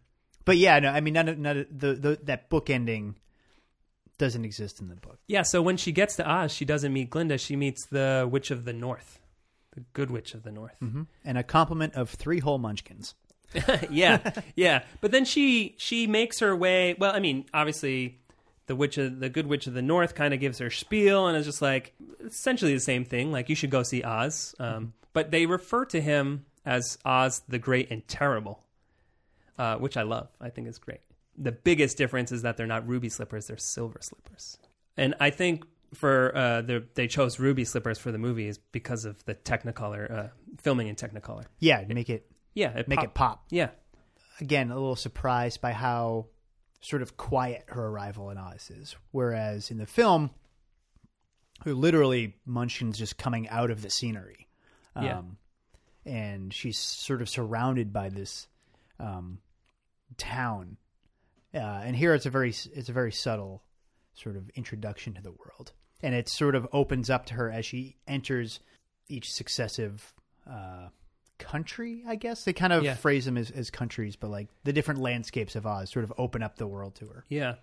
but 0.45 0.58
yeah, 0.58 0.80
no, 0.80 0.89
I 0.89 1.01
mean, 1.01 1.13
none 1.13 1.30
of, 1.30 1.38
none 1.38 1.58
of 1.60 1.67
the, 1.71 1.93
the 1.93 2.19
that 2.23 2.49
book 2.49 2.69
ending 2.69 3.15
doesn't 4.17 4.45
exist 4.45 4.80
in 4.80 4.88
the 4.88 4.95
book. 4.95 5.17
yeah. 5.27 5.41
So 5.41 5.62
when 5.62 5.77
she 5.77 5.91
gets 5.91 6.15
to 6.17 6.30
Oz, 6.30 6.51
she 6.54 6.63
doesn't 6.65 6.93
meet 6.93 7.10
Glinda. 7.10 7.38
She 7.38 7.56
meets 7.56 7.86
the 7.88 8.27
Witch 8.32 8.51
of 8.51 8.65
the 8.65 8.73
North, 8.73 9.19
the 9.73 9.82
Good 9.93 10.12
Witch 10.12 10.34
of 10.36 10.43
the 10.43 10.51
North. 10.51 10.75
And 11.25 11.38
a 11.38 11.43
compliment 11.43 11.95
of 11.95 12.10
three 12.10 12.39
whole 12.39 12.60
munchkins. 12.60 13.15
yeah, 13.89 14.32
yeah. 14.56 14.84
But 15.01 15.12
then 15.12 15.25
she 15.25 15.75
she 15.77 16.08
makes 16.08 16.39
her 16.39 16.56
way. 16.56 16.95
Well, 16.97 17.13
I 17.13 17.19
mean, 17.19 17.45
obviously, 17.54 18.19
the 18.67 18.75
witch 18.75 18.97
of 18.97 19.19
the 19.19 19.27
good 19.30 19.47
witch 19.47 19.67
of 19.67 19.73
the 19.73 19.82
north 19.82 20.15
kind 20.15 20.34
of 20.34 20.39
gives 20.39 20.60
her 20.60 20.69
spiel, 20.69 21.27
and 21.27 21.36
it's 21.36 21.47
just 21.47 21.62
like 21.62 21.93
essentially 22.25 22.73
the 22.73 22.80
same 22.80 23.04
thing. 23.04 23.32
Like 23.32 23.49
you 23.49 23.56
should 23.56 23.69
go 23.71 23.84
see 23.84 24.04
Oz, 24.04 24.56
um, 24.60 24.93
but 25.13 25.32
they 25.32 25.45
refer 25.47 25.84
to 25.86 25.99
him 25.99 26.45
as 26.65 26.97
Oz 27.04 27.41
the 27.49 27.60
Great 27.60 27.91
and 27.91 28.08
Terrible, 28.08 28.63
uh, 29.62 29.78
which 29.78 29.95
I 29.97 30.04
love. 30.04 30.28
I 30.39 30.50
think 30.50 30.67
is 30.67 30.80
great. 30.80 31.02
The 31.38 31.52
biggest 31.52 31.97
difference 31.97 32.32
is 32.32 32.41
that 32.41 32.58
they're 32.58 32.67
not 32.76 32.88
ruby 32.88 33.10
slippers; 33.10 33.47
they're 33.47 33.58
silver 33.58 34.00
slippers, 34.02 34.58
and 34.97 35.15
I 35.19 35.30
think. 35.30 35.65
For 35.93 36.32
uh, 36.34 36.62
the, 36.62 36.86
they 36.95 37.08
chose 37.08 37.38
ruby 37.38 37.65
slippers 37.65 38.00
for 38.00 38.13
the 38.13 38.17
movie 38.17 38.47
is 38.47 38.58
because 38.58 39.04
of 39.04 39.21
the 39.26 39.36
Technicolor 39.36 40.10
uh, 40.10 40.28
filming 40.62 40.88
in 40.88 40.95
Technicolor. 40.95 41.43
Yeah, 41.60 41.84
make 41.86 42.10
it 42.10 42.32
Yeah, 42.54 42.69
it 42.78 42.88
make 42.88 43.00
pop- 43.00 43.06
it 43.08 43.13
pop. 43.13 43.43
Yeah, 43.50 43.71
again 44.39 44.71
a 44.71 44.74
little 44.76 44.95
surprised 44.95 45.60
by 45.60 45.74
how 45.74 46.28
sort 46.80 47.02
of 47.02 47.17
quiet 47.17 47.65
her 47.67 47.88
arrival 47.88 48.30
in 48.30 48.38
Oz 48.38 48.71
is. 48.71 48.95
Whereas 49.12 49.69
in 49.69 49.80
the 49.80 49.86
film, 49.86 50.30
who 51.65 51.76
literally 51.76 52.36
Munchkin's 52.47 52.97
just 52.97 53.17
coming 53.17 53.50
out 53.50 53.69
of 53.69 53.82
the 53.82 53.89
scenery. 53.89 54.47
Um, 54.95 55.06
Yeah. 55.06 55.21
And 56.06 56.54
she's 56.54 56.80
sort 56.80 57.21
of 57.21 57.28
surrounded 57.28 57.91
by 57.91 58.08
this 58.08 58.47
um, 58.97 59.39
town. 60.17 60.78
Uh, 61.54 61.58
and 61.58 61.95
here 61.95 62.13
it's 62.13 62.26
a 62.26 62.30
very 62.30 62.50
it's 62.50 62.89
a 62.89 62.93
very 62.93 63.12
subtle 63.12 63.63
sort 64.13 64.36
of 64.38 64.50
introduction 64.56 65.13
to 65.15 65.21
the 65.21 65.32
world, 65.32 65.74
and 66.02 66.15
it 66.15 66.30
sort 66.30 66.56
of 66.56 66.67
opens 66.71 67.10
up 67.10 67.26
to 67.28 67.34
her 67.34 67.50
as 67.52 67.65
she 67.65 67.97
enters 68.08 68.60
each 69.10 69.30
successive 69.32 70.13
uh, 70.50 70.88
country. 71.38 72.04
I 72.08 72.15
guess 72.15 72.43
they 72.45 72.54
kind 72.54 72.71
of 72.71 72.84
Yeah. 72.84 72.95
phrase 72.95 73.26
them 73.26 73.38
as, 73.38 73.52
as 73.52 73.69
countries, 73.69 74.15
but 74.15 74.30
like 74.30 74.47
the 74.63 74.71
different 74.74 75.02
landscapes 75.02 75.56
of 75.56 75.65
Oz 75.65 75.91
sort 75.91 76.06
of 76.06 76.13
open 76.17 76.41
up 76.43 76.56
the 76.58 76.67
world 76.67 76.95
to 76.95 77.08
her. 77.08 77.26
Yeah, 77.30 77.56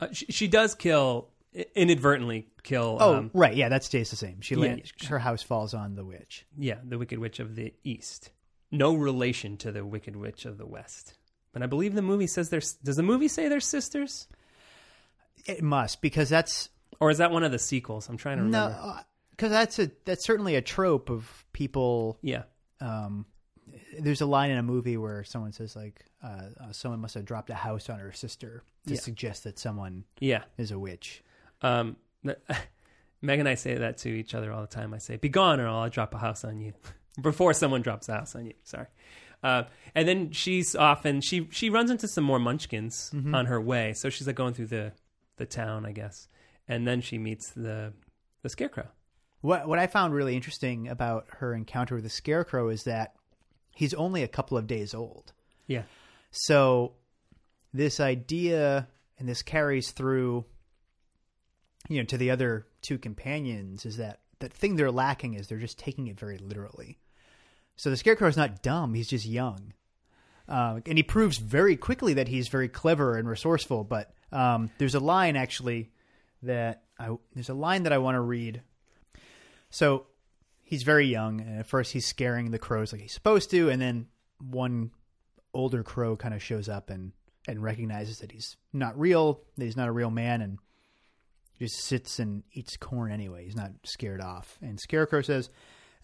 uh, 0.00 0.08
she, 0.12 0.26
she 0.26 0.48
does 0.48 0.74
kill 0.74 1.28
inadvertently 1.74 2.48
kill. 2.64 2.98
Oh, 3.00 3.14
um, 3.14 3.30
right, 3.32 3.54
yeah, 3.54 3.68
that 3.68 3.84
stays 3.84 4.10
the 4.10 4.16
same. 4.16 4.40
She 4.40 4.54
Yeah. 4.56 4.60
land, 4.62 4.92
her 5.08 5.18
house 5.20 5.42
falls 5.42 5.72
on 5.74 5.94
the 5.94 6.04
witch. 6.04 6.46
yeah, 6.58 6.78
the 6.84 6.98
Wicked 6.98 7.18
Witch 7.18 7.38
of 7.40 7.54
the 7.56 7.72
East. 7.84 8.30
No 8.72 8.94
relation 8.94 9.56
to 9.58 9.70
the 9.72 9.84
Wicked 9.86 10.16
Witch 10.16 10.44
of 10.44 10.58
the 10.58 10.66
West. 10.66 11.14
But 11.56 11.62
I 11.62 11.68
believe 11.68 11.94
the 11.94 12.02
movie 12.02 12.26
says 12.26 12.50
they're. 12.50 12.60
Does 12.84 12.96
the 12.96 13.02
movie 13.02 13.28
say 13.28 13.48
they're 13.48 13.60
sisters, 13.60 14.28
It 15.46 15.62
must 15.62 16.02
because 16.02 16.28
that's 16.28 16.68
or 17.00 17.10
is 17.10 17.16
that 17.16 17.30
one 17.30 17.44
of 17.44 17.50
the 17.50 17.58
sequels? 17.58 18.10
I'm 18.10 18.18
trying 18.18 18.36
to 18.36 18.42
remember. 18.42 18.74
no, 18.74 18.78
remember. 18.78 19.04
because 19.30 19.50
that's 19.52 19.78
a 19.78 19.90
that's 20.04 20.22
certainly 20.22 20.56
a 20.56 20.60
trope 20.60 21.08
of 21.08 21.46
people. 21.54 22.18
Yeah, 22.20 22.42
Um, 22.82 23.24
there's 23.98 24.20
a 24.20 24.26
line 24.26 24.50
in 24.50 24.58
a 24.58 24.62
movie 24.62 24.98
where 24.98 25.24
someone 25.24 25.52
says 25.52 25.74
like, 25.74 26.04
uh, 26.22 26.42
uh, 26.60 26.72
"Someone 26.72 27.00
must 27.00 27.14
have 27.14 27.24
dropped 27.24 27.48
a 27.48 27.54
house 27.54 27.88
on 27.88 28.00
her 28.00 28.12
sister" 28.12 28.62
to 28.88 28.92
Yeah. 28.92 29.00
suggest 29.00 29.44
that 29.44 29.58
someone 29.58 30.04
yeah. 30.20 30.42
is 30.58 30.72
a 30.72 30.78
witch. 30.78 31.22
Um, 31.62 31.96
Meg 33.22 33.40
and 33.40 33.48
I 33.48 33.54
say 33.54 33.76
that 33.76 33.96
to 33.98 34.10
each 34.10 34.34
other 34.34 34.52
all 34.52 34.60
the 34.60 34.66
time. 34.66 34.92
I 34.92 34.98
say, 34.98 35.16
"Be 35.16 35.30
gone, 35.30 35.58
or 35.58 35.68
I'll 35.68 35.88
drop 35.88 36.12
a 36.12 36.18
house 36.18 36.44
on 36.44 36.60
you." 36.60 36.74
Before 37.22 37.54
someone 37.54 37.80
drops 37.80 38.10
a 38.10 38.12
house 38.12 38.34
on 38.36 38.44
you. 38.44 38.52
Sorry. 38.62 38.88
Uh, 39.42 39.64
and 39.94 40.08
then 40.08 40.30
she's 40.32 40.74
off, 40.74 41.04
and 41.04 41.22
she 41.24 41.48
she 41.50 41.70
runs 41.70 41.90
into 41.90 42.08
some 42.08 42.24
more 42.24 42.38
Munchkins 42.38 43.10
on 43.34 43.46
her 43.46 43.60
way. 43.60 43.92
So 43.92 44.08
she's 44.10 44.26
like 44.26 44.36
going 44.36 44.54
through 44.54 44.66
the 44.66 44.92
the 45.36 45.46
town, 45.46 45.86
I 45.86 45.92
guess, 45.92 46.28
and 46.66 46.86
then 46.86 47.00
she 47.00 47.18
meets 47.18 47.50
the 47.50 47.92
the 48.42 48.48
scarecrow. 48.48 48.88
What 49.40 49.68
what 49.68 49.78
I 49.78 49.86
found 49.86 50.14
really 50.14 50.34
interesting 50.34 50.88
about 50.88 51.26
her 51.38 51.54
encounter 51.54 51.94
with 51.94 52.04
the 52.04 52.10
scarecrow 52.10 52.68
is 52.70 52.84
that 52.84 53.14
he's 53.74 53.94
only 53.94 54.22
a 54.22 54.28
couple 54.28 54.56
of 54.58 54.66
days 54.66 54.94
old. 54.94 55.32
Yeah, 55.66 55.82
So 56.30 56.94
this 57.72 58.00
idea 58.00 58.88
and 59.18 59.28
this 59.28 59.42
carries 59.42 59.90
through 59.90 60.44
you 61.88 61.98
know 61.98 62.04
to 62.04 62.16
the 62.16 62.30
other 62.30 62.66
two 62.82 62.98
companions 62.98 63.84
is 63.84 63.96
that 63.98 64.20
the 64.38 64.48
thing 64.48 64.76
they're 64.76 64.90
lacking 64.90 65.34
is 65.34 65.46
they're 65.46 65.58
just 65.58 65.78
taking 65.78 66.06
it 66.08 66.18
very 66.18 66.38
literally. 66.38 66.98
So 67.76 67.90
the 67.90 67.96
scarecrow 67.96 68.28
is 68.28 68.36
not 68.36 68.62
dumb; 68.62 68.94
he's 68.94 69.08
just 69.08 69.26
young, 69.26 69.72
uh, 70.48 70.80
and 70.86 70.98
he 70.98 71.02
proves 71.02 71.38
very 71.38 71.76
quickly 71.76 72.14
that 72.14 72.28
he's 72.28 72.48
very 72.48 72.68
clever 72.68 73.16
and 73.16 73.28
resourceful. 73.28 73.84
But 73.84 74.12
um, 74.32 74.70
there's 74.78 74.94
a 74.94 75.00
line 75.00 75.36
actually 75.36 75.90
that 76.42 76.84
I 76.98 77.10
there's 77.34 77.48
a 77.48 77.54
line 77.54 77.84
that 77.84 77.92
I 77.92 77.98
want 77.98 78.16
to 78.16 78.20
read. 78.20 78.62
So 79.70 80.06
he's 80.62 80.82
very 80.82 81.06
young, 81.06 81.40
and 81.40 81.60
at 81.60 81.66
first 81.66 81.92
he's 81.92 82.06
scaring 82.06 82.50
the 82.50 82.58
crows 82.58 82.92
like 82.92 83.02
he's 83.02 83.12
supposed 83.12 83.50
to, 83.50 83.68
and 83.68 83.80
then 83.80 84.06
one 84.40 84.90
older 85.54 85.82
crow 85.82 86.16
kind 86.16 86.34
of 86.34 86.42
shows 86.42 86.68
up 86.68 86.90
and 86.90 87.12
and 87.48 87.62
recognizes 87.62 88.18
that 88.18 88.32
he's 88.32 88.56
not 88.72 88.98
real, 88.98 89.42
that 89.56 89.64
he's 89.64 89.76
not 89.76 89.88
a 89.88 89.92
real 89.92 90.10
man, 90.10 90.40
and 90.40 90.58
just 91.58 91.76
sits 91.76 92.18
and 92.18 92.42
eats 92.52 92.76
corn 92.76 93.10
anyway. 93.10 93.44
He's 93.44 93.56
not 93.56 93.72
scared 93.84 94.20
off. 94.20 94.58
And 94.60 94.78
Scarecrow 94.78 95.22
says, 95.22 95.48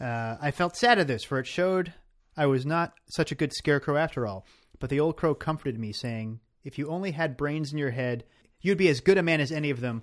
uh, 0.01 0.37
"I 0.41 0.51
felt 0.51 0.77
sad 0.77 0.99
at 0.99 1.07
this, 1.07 1.25
for 1.25 1.39
it 1.39 1.47
showed 1.47 1.93
I 2.37 2.47
was 2.47 2.67
not 2.67 2.95
such 3.07 3.33
a 3.33 3.37
good 3.37 3.53
scarecrow 3.53 3.97
after 3.97 4.27
all." 4.27 4.47
But 4.79 4.91
the 4.91 5.01
old 5.01 5.17
crow 5.17 5.35
comforted 5.35 5.79
me, 5.79 5.93
saying, 5.93 6.41
"If 6.65 6.79
you 6.79 6.89
only 6.89 7.13
had 7.13 7.37
brains 7.37 7.73
in 7.73 7.79
your 7.79 7.91
head, 7.91 8.25
you'd 8.61 8.79
be 8.79 8.89
as 8.89 9.01
good 9.01 9.19
a 9.19 9.23
man 9.23 9.41
as 9.41 9.53
any 9.53 9.71
of 9.71 9.81
them, 9.81 10.03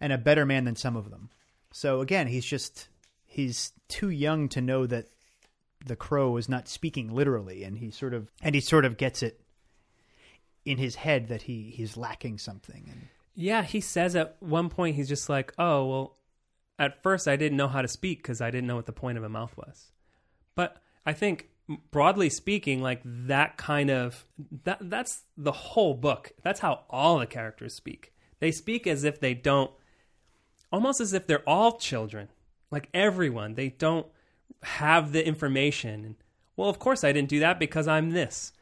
and 0.00 0.12
a 0.12 0.18
better 0.18 0.46
man 0.46 0.64
than 0.64 0.76
some 0.76 0.96
of 0.96 1.10
them." 1.10 1.30
So 1.72 2.00
again, 2.00 2.26
he's 2.26 2.46
just 2.46 2.88
he's 3.26 3.72
too 3.88 4.10
young 4.10 4.48
to 4.50 4.60
know 4.60 4.86
that 4.86 5.06
the 5.84 5.96
crow 5.96 6.36
is 6.36 6.48
not 6.48 6.66
speaking 6.66 7.14
literally 7.14 7.62
and 7.62 7.78
he 7.78 7.90
sort 7.90 8.12
of 8.12 8.30
and 8.42 8.54
he 8.54 8.60
sort 8.60 8.84
of 8.84 8.96
gets 8.96 9.22
it 9.22 9.40
in 10.64 10.76
his 10.76 10.96
head 10.96 11.28
that 11.28 11.42
he 11.42 11.72
he's 11.76 11.96
lacking 11.96 12.36
something 12.36 12.88
and 12.90 13.08
yeah. 13.38 13.62
He 13.62 13.80
says 13.80 14.16
at 14.16 14.36
one 14.40 14.68
point 14.68 14.96
he's 14.96 15.08
just 15.08 15.28
like, 15.28 15.54
"Oh 15.58 15.86
well." 15.86 16.17
At 16.78 17.02
first, 17.02 17.26
I 17.26 17.36
didn't 17.36 17.56
know 17.56 17.68
how 17.68 17.82
to 17.82 17.88
speak 17.88 18.22
because 18.22 18.40
I 18.40 18.50
didn't 18.50 18.66
know 18.66 18.76
what 18.76 18.86
the 18.86 18.92
point 18.92 19.18
of 19.18 19.24
a 19.24 19.28
mouth 19.28 19.56
was. 19.56 19.90
But 20.54 20.76
I 21.04 21.12
think, 21.12 21.48
broadly 21.90 22.30
speaking, 22.30 22.80
like 22.80 23.00
that 23.04 23.56
kind 23.56 23.90
of 23.90 24.24
that 24.64 24.78
that's 24.80 25.22
the 25.36 25.52
whole 25.52 25.94
book. 25.94 26.32
That's 26.42 26.60
how 26.60 26.84
all 26.88 27.18
the 27.18 27.26
characters 27.26 27.74
speak. 27.74 28.12
They 28.40 28.52
speak 28.52 28.86
as 28.86 29.04
if 29.04 29.18
they 29.20 29.34
don't, 29.34 29.70
almost 30.70 31.00
as 31.00 31.12
if 31.12 31.26
they're 31.26 31.48
all 31.48 31.78
children, 31.78 32.28
like 32.70 32.88
everyone. 32.94 33.54
They 33.54 33.70
don't 33.70 34.06
have 34.62 35.12
the 35.12 35.26
information. 35.26 36.04
And 36.04 36.14
well, 36.56 36.68
of 36.68 36.78
course, 36.78 37.04
I 37.04 37.12
didn't 37.12 37.28
do 37.28 37.40
that 37.40 37.58
because 37.58 37.88
I'm 37.88 38.10
this. 38.10 38.52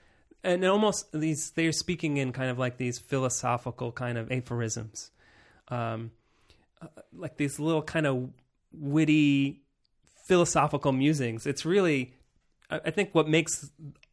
And 0.44 0.64
almost 0.64 1.12
these, 1.12 1.50
they're 1.50 1.72
speaking 1.72 2.18
in 2.18 2.33
kind 2.33 2.50
of 2.50 2.59
like 2.59 2.76
these 2.76 2.98
philosophical 2.98 3.90
kind 3.90 4.16
of 4.16 4.31
aphorisms, 4.31 5.11
um, 5.68 6.12
uh, 6.80 6.86
like 7.12 7.36
these 7.36 7.58
little 7.58 7.82
kind 7.82 8.06
of 8.06 8.30
witty 8.72 9.62
philosophical 10.26 10.92
musings. 10.92 11.46
It's 11.46 11.64
really, 11.64 12.14
I 12.70 12.80
I 12.86 12.90
think, 12.90 13.14
what 13.14 13.28
makes 13.28 13.70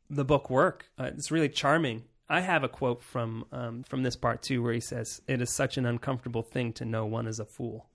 the 0.09 0.25
book 0.25 0.49
work. 0.49 0.89
Uh, 0.97 1.11
it's 1.15 1.31
really 1.31 1.49
charming. 1.49 2.03
I 2.29 2.41
have 2.41 2.63
a 2.63 2.69
quote 2.69 3.03
from 3.03 3.45
um, 3.51 3.83
from 3.83 4.03
this 4.03 4.15
part 4.15 4.41
too, 4.41 4.63
where 4.63 4.73
he 4.73 4.79
says, 4.79 5.21
"It 5.27 5.41
is 5.41 5.49
such 5.49 5.77
an 5.77 5.85
uncomfortable 5.85 6.43
thing 6.43 6.73
to 6.73 6.85
know 6.85 7.05
one 7.05 7.27
is 7.27 7.39
a 7.39 7.45
fool." 7.45 7.89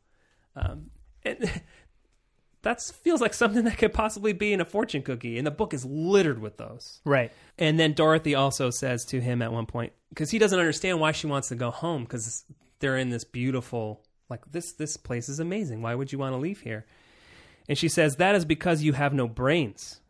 Um, 0.55 0.91
and 1.25 1.51
that 2.63 2.83
feels 2.83 3.21
like 3.21 3.35
something 3.35 3.65
that 3.65 3.79
could 3.79 3.93
possibly 3.93 4.33
be 4.33 4.53
in 4.53 4.61
a 4.61 4.65
fortune 4.65 5.03
cookie, 5.03 5.39
and 5.39 5.47
the 5.47 5.51
book 5.51 5.73
is 5.73 5.85
littered 5.85 6.41
with 6.41 6.57
those. 6.57 7.01
right 7.05 7.33
And 7.57 7.79
then 7.79 7.93
Dorothy 7.93 8.35
also 8.35 8.71
says 8.71 9.05
to 9.07 9.21
him 9.21 9.43
at 9.43 9.53
one 9.53 9.67
point, 9.67 9.93
because 10.11 10.31
he 10.31 10.39
doesn't 10.39 10.59
understand 10.59 11.01
why 11.01 11.13
she 11.13 11.27
wants 11.27 11.49
to 11.49 11.55
go 11.55 11.71
home, 11.71 12.03
because 12.03 12.45
they're 12.81 12.99
in 12.99 13.11
this 13.11 13.25
beautiful, 13.25 14.03
like 14.29 14.51
this 14.51 14.73
this 14.73 14.97
place 14.97 15.29
is 15.29 15.41
amazing. 15.41 15.83
Why 15.83 15.95
would 15.95 16.13
you 16.13 16.19
want 16.19 16.35
to 16.35 16.39
leave 16.39 16.61
here? 16.61 16.87
And 17.69 17.77
she 17.77 17.89
says 17.89 18.17
that 18.17 18.35
is 18.35 18.45
because 18.45 18.83
you 18.83 18.93
have 18.95 19.13
no 19.13 19.29
brains. 19.29 20.01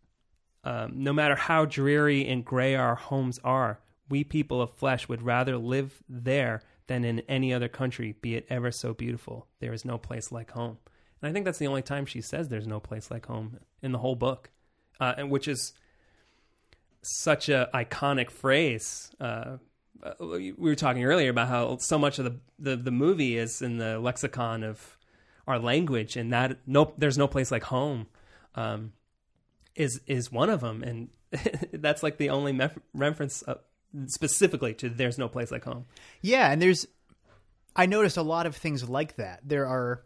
Um, 0.65 0.93
no 0.97 1.13
matter 1.13 1.37
how 1.37 1.65
dreary 1.65 2.27
and 2.27 2.45
gray 2.45 2.75
our 2.75 2.95
homes 2.95 3.39
are, 3.45 3.81
we 4.09 4.25
people 4.25 4.61
of 4.61 4.75
flesh 4.75 5.09
would 5.09 5.23
rather 5.23 5.57
live 5.57 6.03
there 6.09 6.63
than 6.89 7.05
in 7.05 7.21
any 7.29 7.53
other 7.53 7.69
country, 7.69 8.17
be 8.21 8.35
it 8.35 8.47
ever 8.51 8.71
so 8.71 8.93
beautiful. 8.93 9.47
There 9.61 9.73
is 9.73 9.85
no 9.85 9.99
place 9.99 10.33
like 10.33 10.51
home. 10.51 10.79
And 11.21 11.29
I 11.29 11.33
think 11.33 11.45
that's 11.45 11.59
the 11.59 11.67
only 11.67 11.83
time 11.83 12.07
she 12.07 12.21
says 12.21 12.49
there's 12.49 12.67
no 12.67 12.81
place 12.81 13.11
like 13.11 13.27
home 13.27 13.59
in 13.83 13.93
the 13.93 13.99
whole 13.99 14.17
book, 14.17 14.51
uh, 14.99 15.14
and 15.16 15.31
which 15.31 15.49
is 15.49 15.73
such 17.03 17.49
a 17.49 17.69
iconic 17.75 18.31
phrase. 18.31 19.11
Uh, 19.21 19.59
uh, 20.03 20.12
we 20.20 20.53
were 20.53 20.74
talking 20.74 21.05
earlier 21.05 21.30
about 21.30 21.49
how 21.49 21.76
so 21.78 21.99
much 21.99 22.18
of 22.18 22.24
the, 22.24 22.36
the, 22.59 22.76
the 22.76 22.90
movie 22.90 23.36
is 23.36 23.62
in 23.62 23.78
the 23.78 23.99
lexicon 23.99 24.62
of 24.62 24.96
our 25.46 25.59
language, 25.59 26.16
and 26.16 26.32
that 26.32 26.59
no, 26.66 26.92
there's 26.99 27.18
no 27.18 27.26
place 27.26 27.51
like 27.51 27.64
home, 27.64 28.07
um, 28.55 28.92
is 29.74 30.01
is 30.07 30.30
one 30.30 30.51
of 30.51 30.61
them, 30.61 30.82
and 30.82 31.09
that's 31.72 32.03
like 32.03 32.18
the 32.18 32.30
only 32.30 32.53
mef- 32.53 32.78
reference 32.94 33.42
uh, 33.46 33.55
specifically 34.07 34.74
to 34.74 34.88
"There's 34.88 35.18
no 35.18 35.28
place 35.28 35.51
like 35.51 35.64
home." 35.64 35.86
yeah 36.20 36.51
and 36.51 36.61
there's 36.61 36.86
i 37.74 37.86
noticed 37.86 38.16
a 38.16 38.22
lot 38.22 38.46
of 38.46 38.57
things 38.57 38.88
like 38.88 39.16
that. 39.16 39.40
There 39.44 39.66
are 39.66 40.03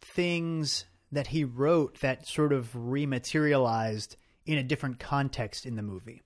things 0.00 0.84
that 1.12 1.28
he 1.28 1.44
wrote 1.44 2.00
that 2.00 2.28
sort 2.28 2.52
of 2.52 2.72
rematerialized 2.74 4.16
in 4.44 4.58
a 4.58 4.62
different 4.62 4.98
context 4.98 5.64
in 5.66 5.76
the 5.76 5.82
movie 5.82 6.22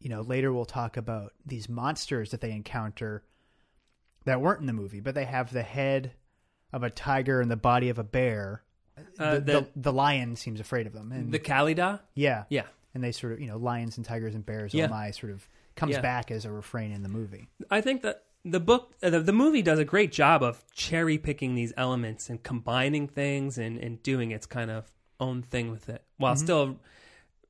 you 0.00 0.08
know 0.08 0.22
later 0.22 0.52
we'll 0.52 0.64
talk 0.64 0.96
about 0.96 1.32
these 1.46 1.68
monsters 1.68 2.30
that 2.30 2.40
they 2.40 2.50
encounter 2.50 3.22
that 4.24 4.40
weren't 4.40 4.60
in 4.60 4.66
the 4.66 4.72
movie 4.72 5.00
but 5.00 5.14
they 5.14 5.24
have 5.24 5.52
the 5.52 5.62
head 5.62 6.12
of 6.72 6.82
a 6.82 6.90
tiger 6.90 7.40
and 7.40 7.50
the 7.50 7.56
body 7.56 7.88
of 7.88 7.98
a 7.98 8.04
bear. 8.04 8.62
Uh, 9.18 9.34
the, 9.34 9.40
the, 9.40 9.68
the, 9.76 9.92
lion 9.92 10.36
seems 10.36 10.60
afraid 10.60 10.86
of 10.86 10.92
them. 10.92 11.10
And 11.10 11.32
the 11.32 11.38
Kalidah, 11.38 12.00
yeah. 12.14 12.44
Yeah, 12.48 12.66
and 12.94 13.02
they 13.02 13.12
sort 13.12 13.32
of 13.32 13.40
you 13.40 13.46
know 13.46 13.56
lions 13.56 13.96
and 13.96 14.04
tigers 14.04 14.34
and 14.34 14.44
bears 14.44 14.74
Yeah. 14.74 14.86
oh 14.86 14.88
my 14.88 15.10
sort 15.10 15.32
of 15.32 15.48
comes 15.74 15.92
Yeah. 15.92 16.00
back 16.00 16.30
as 16.30 16.44
a 16.44 16.50
refrain 16.52 16.92
in 16.92 17.02
the 17.02 17.08
movie. 17.08 17.48
I 17.70 17.80
think 17.80 18.02
that 18.02 18.24
the 18.44 18.60
book, 18.60 18.94
uh, 19.02 19.10
the, 19.10 19.20
the 19.20 19.32
movie 19.32 19.62
does 19.62 19.78
a 19.78 19.84
great 19.84 20.12
job 20.12 20.42
of 20.42 20.62
cherry 20.72 21.18
picking 21.18 21.54
these 21.54 21.72
elements 21.76 22.30
and 22.30 22.42
combining 22.42 23.08
things 23.08 23.58
and, 23.58 23.78
and 23.78 24.02
doing 24.02 24.30
its 24.30 24.46
kind 24.46 24.70
of 24.70 24.90
own 25.18 25.42
thing 25.42 25.70
with 25.70 25.88
it 25.88 26.02
while 26.16 26.36
still 26.36 26.60
r- 26.68 26.74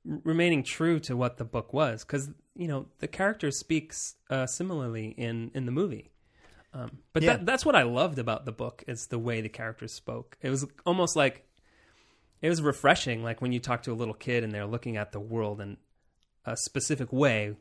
remaining 0.04 0.62
true 0.62 0.98
to 1.00 1.16
what 1.16 1.36
the 1.36 1.44
book 1.44 1.72
was. 1.72 2.04
Because, 2.04 2.30
you 2.54 2.68
know, 2.68 2.86
the 2.98 3.08
character 3.08 3.50
speaks 3.50 4.14
uh, 4.30 4.46
similarly 4.46 5.08
in, 5.08 5.50
in 5.54 5.66
the 5.66 5.72
movie. 5.72 6.10
Um, 6.72 6.98
but 7.12 7.22
Yeah. 7.22 7.32
that, 7.36 7.46
that's 7.46 7.66
what 7.66 7.74
I 7.74 7.82
loved 7.82 8.18
about 8.18 8.44
the 8.44 8.52
book 8.52 8.84
is 8.86 9.06
the 9.08 9.18
way 9.18 9.40
the 9.40 9.48
characters 9.48 9.92
spoke. 9.92 10.36
It 10.40 10.50
was 10.50 10.66
almost 10.86 11.16
like 11.16 11.46
it 12.40 12.48
was 12.48 12.62
refreshing, 12.62 13.22
like 13.22 13.42
when 13.42 13.52
you 13.52 13.60
talk 13.60 13.82
to 13.82 13.92
a 13.92 13.94
little 13.94 14.14
kid 14.14 14.44
and 14.44 14.52
they're 14.52 14.66
looking 14.66 14.96
at 14.96 15.12
the 15.12 15.20
world 15.20 15.60
in 15.60 15.76
a 16.46 16.56
specific 16.56 17.12
way, 17.12 17.56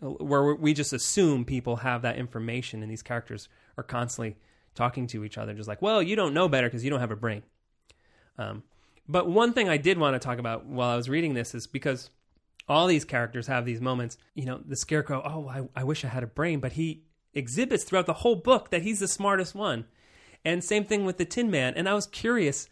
where 0.00 0.54
we 0.54 0.72
just 0.72 0.92
assume 0.92 1.44
people 1.44 1.76
have 1.76 2.02
that 2.02 2.16
information, 2.16 2.82
and 2.82 2.90
these 2.90 3.02
characters 3.02 3.48
are 3.76 3.84
constantly 3.84 4.36
talking 4.74 5.06
to 5.08 5.24
each 5.24 5.36
other, 5.38 5.52
just 5.54 5.68
like, 5.68 5.82
"Well, 5.82 6.02
you 6.02 6.16
don't 6.16 6.34
know 6.34 6.48
better 6.48 6.66
because 6.66 6.82
you 6.82 6.90
don't 6.90 7.00
have 7.00 7.10
a 7.10 7.16
brain." 7.16 7.42
Um, 8.38 8.62
but 9.08 9.28
one 9.28 9.52
thing 9.52 9.68
I 9.68 9.76
did 9.76 9.98
want 9.98 10.14
to 10.14 10.18
talk 10.18 10.38
about 10.38 10.66
while 10.66 10.88
I 10.88 10.96
was 10.96 11.08
reading 11.08 11.34
this 11.34 11.54
is 11.54 11.66
because 11.66 12.10
all 12.68 12.86
these 12.86 13.04
characters 13.04 13.46
have 13.48 13.64
these 13.64 13.80
moments. 13.80 14.16
You 14.34 14.46
know, 14.46 14.60
the 14.64 14.76
scarecrow, 14.76 15.22
oh, 15.24 15.48
I, 15.48 15.80
I 15.80 15.84
wish 15.84 16.04
I 16.04 16.08
had 16.08 16.22
a 16.22 16.28
brain, 16.28 16.60
but 16.60 16.72
he 16.72 17.02
exhibits 17.34 17.84
throughout 17.84 18.06
the 18.06 18.12
whole 18.12 18.36
book 18.36 18.70
that 18.70 18.82
he's 18.82 19.00
the 19.00 19.08
smartest 19.08 19.54
one. 19.54 19.86
And 20.44 20.62
same 20.62 20.84
thing 20.84 21.04
with 21.04 21.18
the 21.18 21.24
Tin 21.24 21.50
Man. 21.50 21.74
And 21.76 21.88
I 21.88 21.94
was 21.94 22.06
curious 22.06 22.68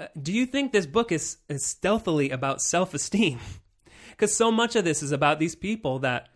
uh, 0.00 0.06
do 0.20 0.32
you 0.32 0.44
think 0.46 0.72
this 0.72 0.86
book 0.86 1.12
is, 1.12 1.38
is 1.48 1.64
stealthily 1.64 2.30
about 2.30 2.60
self 2.60 2.94
esteem? 2.94 3.38
Because 4.10 4.34
so 4.36 4.50
much 4.50 4.74
of 4.76 4.84
this 4.84 5.02
is 5.02 5.12
about 5.12 5.38
these 5.38 5.54
people 5.54 6.00
that 6.00 6.28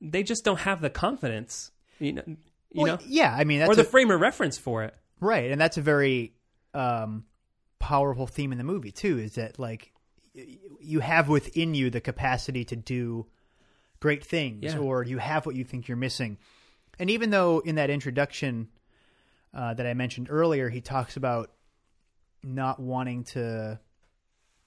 they 0.00 0.22
just 0.22 0.44
don't 0.44 0.60
have 0.60 0.80
the 0.80 0.90
confidence, 0.90 1.72
you 1.98 2.12
know, 2.12 2.22
you 2.26 2.36
Well, 2.74 2.86
know, 2.86 2.98
yeah, 3.06 3.34
I 3.36 3.44
mean 3.44 3.58
that's 3.58 3.70
or 3.70 3.74
the 3.74 3.82
a- 3.82 3.84
frame 3.84 4.10
of 4.10 4.20
reference 4.20 4.56
for 4.56 4.84
it. 4.84 4.94
Right, 5.20 5.50
and 5.50 5.60
that's 5.60 5.76
a 5.76 5.82
very 5.82 6.32
um, 6.72 7.24
powerful 7.80 8.26
theme 8.28 8.52
in 8.52 8.58
the 8.58 8.64
movie 8.64 8.92
too. 8.92 9.18
Is 9.18 9.34
that 9.34 9.58
like 9.58 9.92
you 10.34 11.00
have 11.00 11.28
within 11.28 11.74
you 11.74 11.90
the 11.90 12.00
capacity 12.00 12.64
to 12.66 12.76
do 12.76 13.26
great 13.98 14.24
things, 14.24 14.62
Yeah. 14.62 14.78
or 14.78 15.02
you 15.02 15.18
have 15.18 15.44
what 15.44 15.56
you 15.56 15.64
think 15.64 15.88
you're 15.88 15.96
missing. 15.96 16.38
And 16.98 17.10
even 17.10 17.30
though 17.30 17.58
in 17.58 17.74
that 17.74 17.90
introduction 17.90 18.68
uh, 19.52 19.74
that 19.74 19.86
I 19.86 19.94
mentioned 19.94 20.28
earlier, 20.30 20.68
he 20.68 20.80
talks 20.80 21.16
about 21.16 21.50
not 22.44 22.78
wanting 22.78 23.24
to, 23.24 23.80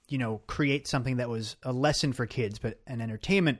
you 0.09 0.17
know, 0.17 0.41
create 0.45 0.87
something 0.87 1.17
that 1.17 1.29
was 1.29 1.55
a 1.63 1.71
lesson 1.71 2.11
for 2.13 2.25
kids, 2.25 2.59
but 2.59 2.79
an 2.85 2.99
entertainment. 2.99 3.59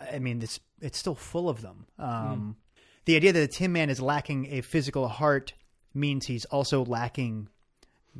I 0.00 0.18
mean, 0.18 0.40
this 0.40 0.58
it's 0.80 0.98
still 0.98 1.14
full 1.14 1.48
of 1.48 1.62
them. 1.62 1.86
Um, 1.98 2.56
The 3.06 3.14
idea 3.16 3.32
that 3.32 3.40
the 3.40 3.46
Tin 3.48 3.72
Man 3.72 3.88
is 3.88 4.00
lacking 4.00 4.46
a 4.52 4.60
physical 4.60 5.06
heart 5.08 5.54
means 5.94 6.26
he's 6.26 6.44
also 6.46 6.84
lacking, 6.84 7.48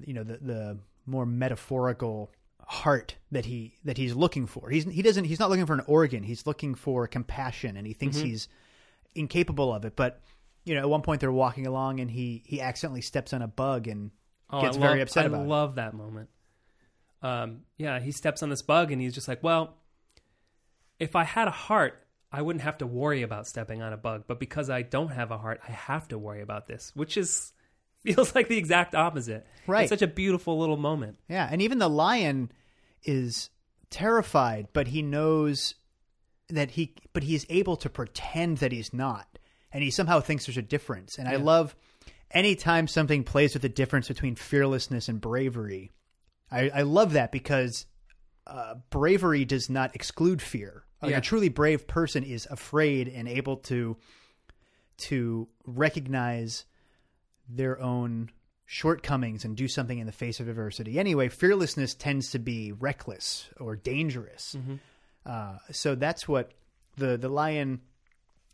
you 0.05 0.13
know, 0.15 0.23
the 0.25 0.39
the 0.39 0.79
more 1.07 1.25
metaphorical 1.27 2.31
heart 2.69 3.15
that 3.31 3.45
he 3.45 3.75
that 3.85 3.97
he's 3.97 4.15
looking 4.15 4.47
for. 4.47 4.71
He's 4.71 4.85
he 4.85 5.03
doesn't 5.03 5.25
he's 5.25 5.39
not 5.39 5.51
looking 5.51 5.67
for 5.67 5.75
an 5.75 5.83
organ. 5.87 6.23
He's 6.23 6.47
looking 6.47 6.75
for 6.75 7.07
compassion, 7.07 7.77
and 7.77 7.87
he 7.87 7.93
thinks 7.93 8.19
he's 8.19 8.49
incapable 9.15 9.73
of 9.73 9.85
it. 9.85 9.95
But 9.97 10.21
you 10.65 10.75
know, 10.75 10.81
at 10.81 10.89
one 10.89 11.03
point 11.03 11.21
they're 11.21 11.31
walking 11.33 11.67
along, 11.67 12.01
and 12.01 12.11
he 12.11 12.43
he 12.45 12.61
accidentally 12.61 13.03
steps 13.03 13.33
on 13.33 13.43
a 13.43 13.49
bug 13.49 13.87
and 13.89 14.11
Oh, 14.51 14.61
gets 14.61 14.77
I 14.77 14.81
very 14.81 14.99
love- 14.99 15.09
upset 15.09 15.25
I 15.25 15.27
about 15.29 15.43
it. 15.45 15.49
love 15.49 15.75
that 15.77 15.95
moment. 15.95 16.29
Um, 17.23 17.63
yeah, 17.79 17.99
he 17.99 18.13
steps 18.13 18.43
on 18.43 18.49
this 18.51 18.63
bug 18.63 18.93
and 18.93 19.01
he's 19.01 19.15
just 19.15 19.27
like, 19.27 19.43
"Well, 19.43 19.75
if 21.01 21.17
I 21.17 21.25
had 21.25 21.49
a 21.49 21.53
heart, 21.53 22.07
I 22.31 22.43
wouldn't 22.43 22.63
have 22.63 22.79
to 22.79 22.87
worry 22.87 23.23
about 23.23 23.47
stepping 23.47 23.83
on 23.83 23.93
a 23.93 23.97
bug. 23.97 24.25
But 24.27 24.39
because 24.39 24.71
I 24.71 24.83
don't 24.83 25.09
have 25.09 25.31
a 25.31 25.39
heart, 25.39 25.61
I 25.67 25.73
have 25.73 26.09
to 26.09 26.19
worry 26.19 26.43
about 26.43 26.67
this." 26.67 26.93
Which 26.95 27.17
is 27.17 27.53
feels 28.15 28.35
like 28.35 28.49
the 28.49 28.59
exact 28.59 28.95
opposite. 28.95 29.47
Right. 29.67 29.83
It's 29.83 29.91
such 29.91 30.03
a 30.03 30.07
beautiful 30.07 30.59
little 30.59 30.77
moment. 30.77 31.19
Yeah, 31.29 31.49
and 31.51 31.61
even 31.63 31.79
the 31.79 31.91
lion 31.91 32.51
is 33.05 33.51
terrified, 33.91 34.69
but 34.73 34.89
he 34.89 35.03
knows 35.03 35.75
that 36.49 36.73
he 36.73 36.95
but 37.13 37.25
he's 37.25 37.45
able 37.49 37.77
to 37.77 37.91
pretend 37.91 38.59
that 38.59 38.73
he's 38.73 38.93
not. 38.93 39.39
And 39.73 39.83
he 39.83 39.91
somehow 39.91 40.21
thinks 40.21 40.47
there's 40.47 40.57
a 40.57 40.63
difference. 40.63 41.19
And 41.19 41.29
I 41.29 41.37
love 41.37 41.77
anytime 42.31 42.89
something 42.89 43.25
plays 43.25 43.53
with 43.53 43.63
the 43.63 43.69
difference 43.69 44.09
between 44.09 44.35
fearlessness 44.35 45.09
and 45.09 45.21
bravery. 45.21 45.93
I, 46.51 46.71
I 46.71 46.83
love 46.83 47.13
that 47.13 47.33
because 47.33 47.87
uh, 48.47 48.77
bravery 48.91 49.45
does 49.45 49.69
not 49.69 49.95
exclude 49.95 50.41
fear. 50.41 50.85
Like 51.03 51.11
Yeah. 51.11 51.19
A 51.19 51.21
truly 51.21 51.49
brave 51.49 51.87
person 51.87 52.23
is 52.23 52.47
afraid 52.51 53.09
and 53.09 53.29
able 53.29 53.57
to 53.59 53.97
to 54.99 55.49
recognize 55.67 56.65
their 57.49 57.81
own 57.81 58.31
shortcomings 58.67 59.45
and 59.45 59.57
do 59.57 59.69
something 59.69 59.99
in 59.99 60.07
the 60.07 60.13
face 60.13 60.41
of 60.41 60.49
adversity. 60.49 60.99
Anyway, 60.99 61.29
fearlessness 61.29 61.95
tends 61.95 62.31
to 62.33 62.39
be 62.39 62.73
reckless 62.73 63.49
or 63.61 63.77
dangerous. 63.77 64.57
Uh, 65.25 65.59
so 65.71 65.95
that's 65.95 66.27
what 66.29 66.53
the 66.97 67.17
the 67.17 67.29
lion 67.29 67.81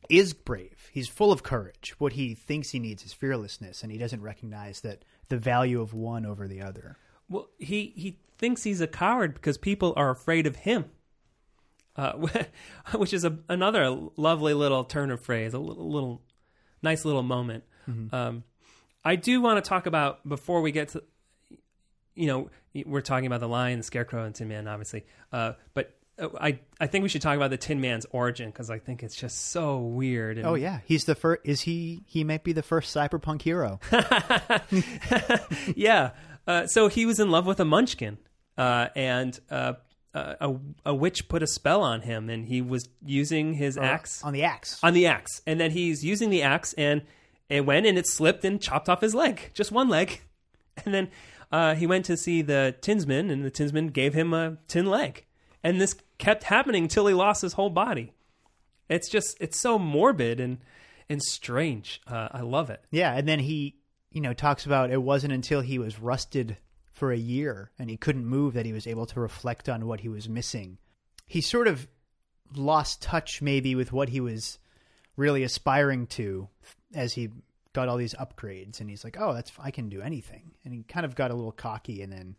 is 0.08 0.32
brave. 0.32 0.90
He's 0.92 1.08
full 1.08 1.32
of 1.32 1.42
courage. 1.42 1.94
What 1.98 2.12
he 2.14 2.34
thinks 2.34 2.70
he 2.70 2.78
needs 2.78 3.04
is 3.04 3.12
fearlessness, 3.12 3.82
and 3.82 3.92
he 3.92 3.98
doesn't 3.98 4.22
recognize 4.22 4.80
that 4.80 5.04
the 5.28 5.36
value 5.36 5.80
of 5.80 5.94
one 5.94 6.26
over 6.26 6.48
the 6.48 6.60
other. 6.62 6.96
Well, 7.28 7.48
he 7.58 7.92
he 7.96 8.18
thinks 8.38 8.64
he's 8.64 8.80
a 8.80 8.86
coward 8.86 9.34
because 9.34 9.56
people 9.56 9.94
are 9.96 10.10
afraid 10.10 10.46
of 10.46 10.56
him. 10.56 10.86
Uh, 11.94 12.26
which 12.94 13.12
is 13.12 13.22
a, 13.24 13.38
another 13.50 14.08
lovely 14.16 14.54
little 14.54 14.82
turn 14.82 15.10
of 15.10 15.20
phrase, 15.20 15.52
a 15.52 15.58
little, 15.58 15.90
little 15.90 16.22
nice 16.82 17.04
little 17.04 17.22
moment. 17.22 17.64
Um, 18.14 18.44
I 19.04 19.16
do 19.16 19.40
want 19.40 19.62
to 19.62 19.68
talk 19.68 19.86
about 19.86 20.26
before 20.28 20.60
we 20.60 20.72
get 20.72 20.88
to, 20.90 21.02
you 22.14 22.26
know, 22.26 22.50
we're 22.86 23.00
talking 23.00 23.26
about 23.26 23.40
the 23.40 23.48
lion, 23.48 23.78
the 23.78 23.84
scarecrow, 23.84 24.24
and 24.24 24.34
Tin 24.34 24.48
Man, 24.48 24.68
obviously. 24.68 25.04
Uh, 25.32 25.52
but 25.74 25.94
uh, 26.18 26.28
I 26.40 26.58
I 26.80 26.86
think 26.86 27.02
we 27.02 27.08
should 27.08 27.22
talk 27.22 27.36
about 27.36 27.50
the 27.50 27.56
Tin 27.56 27.80
Man's 27.80 28.06
origin 28.10 28.50
because 28.50 28.70
I 28.70 28.78
think 28.78 29.02
it's 29.02 29.16
just 29.16 29.48
so 29.50 29.78
weird. 29.78 30.38
And, 30.38 30.46
Oh 30.46 30.54
yeah, 30.54 30.80
he's 30.84 31.04
the 31.04 31.14
first. 31.14 31.40
Is 31.44 31.62
he? 31.62 32.02
He 32.06 32.22
might 32.24 32.44
be 32.44 32.52
the 32.52 32.62
first 32.62 32.94
cyberpunk 32.94 33.42
hero. 33.42 33.80
yeah. 35.76 36.10
Uh, 36.46 36.66
so 36.66 36.88
he 36.88 37.06
was 37.06 37.20
in 37.20 37.30
love 37.30 37.46
with 37.46 37.60
a 37.60 37.64
munchkin, 37.64 38.18
uh, 38.58 38.88
and 38.96 39.38
uh, 39.50 39.74
uh, 40.14 40.34
a, 40.40 40.54
a 40.86 40.94
witch 40.94 41.28
put 41.28 41.42
a 41.42 41.46
spell 41.46 41.82
on 41.82 42.02
him, 42.02 42.28
and 42.28 42.46
he 42.46 42.60
was 42.60 42.88
using 43.04 43.54
his 43.54 43.78
axe 43.78 44.22
on 44.24 44.32
the 44.32 44.42
axe. 44.44 44.78
on 44.82 44.92
the 44.92 45.06
axe, 45.06 45.40
and 45.46 45.60
then 45.60 45.70
he's 45.70 46.04
using 46.04 46.30
the 46.30 46.42
axe, 46.42 46.72
and 46.74 47.02
it 47.48 47.66
went 47.66 47.86
and 47.86 47.98
it 47.98 48.06
slipped 48.06 48.44
and 48.44 48.60
chopped 48.60 48.88
off 48.88 49.00
his 49.00 49.14
leg, 49.14 49.50
just 49.54 49.72
one 49.72 49.88
leg, 49.88 50.20
and 50.84 50.94
then 50.94 51.10
uh, 51.50 51.74
he 51.74 51.86
went 51.86 52.04
to 52.06 52.16
see 52.16 52.42
the 52.42 52.74
tinsman, 52.80 53.30
and 53.30 53.44
the 53.44 53.50
tinsman 53.50 53.88
gave 53.88 54.14
him 54.14 54.32
a 54.32 54.56
tin 54.68 54.86
leg, 54.86 55.24
and 55.62 55.80
this 55.80 55.94
kept 56.18 56.44
happening 56.44 56.88
till 56.88 57.06
he 57.06 57.14
lost 57.14 57.42
his 57.42 57.54
whole 57.54 57.70
body. 57.70 58.12
It's 58.88 59.08
just 59.08 59.36
it's 59.40 59.58
so 59.58 59.78
morbid 59.78 60.40
and 60.40 60.58
and 61.08 61.22
strange. 61.22 62.00
Uh, 62.06 62.28
I 62.32 62.40
love 62.40 62.70
it. 62.70 62.84
Yeah, 62.90 63.14
and 63.14 63.28
then 63.28 63.40
he, 63.40 63.76
you 64.10 64.20
know, 64.20 64.32
talks 64.32 64.66
about 64.66 64.90
it 64.90 65.02
wasn't 65.02 65.32
until 65.32 65.60
he 65.60 65.78
was 65.78 65.98
rusted 65.98 66.56
for 66.90 67.10
a 67.12 67.16
year 67.16 67.70
and 67.78 67.90
he 67.90 67.96
couldn't 67.96 68.26
move 68.26 68.54
that 68.54 68.66
he 68.66 68.72
was 68.72 68.86
able 68.86 69.06
to 69.06 69.20
reflect 69.20 69.68
on 69.68 69.86
what 69.86 70.00
he 70.00 70.08
was 70.08 70.28
missing. 70.28 70.78
He 71.26 71.40
sort 71.40 71.66
of 71.66 71.88
lost 72.54 73.02
touch 73.02 73.42
maybe 73.42 73.74
with 73.74 73.92
what 73.92 74.10
he 74.10 74.20
was 74.20 74.58
really 75.16 75.42
aspiring 75.42 76.06
to 76.06 76.48
as 76.94 77.12
he 77.14 77.30
got 77.72 77.88
all 77.88 77.96
these 77.96 78.14
upgrades 78.14 78.80
and 78.80 78.90
he's 78.90 79.04
like, 79.04 79.16
"Oh, 79.18 79.32
that's 79.34 79.52
I 79.58 79.70
can 79.70 79.88
do 79.88 80.00
anything." 80.02 80.52
And 80.64 80.74
he 80.74 80.82
kind 80.82 81.06
of 81.06 81.14
got 81.14 81.30
a 81.30 81.34
little 81.34 81.52
cocky 81.52 82.02
and 82.02 82.12
then 82.12 82.36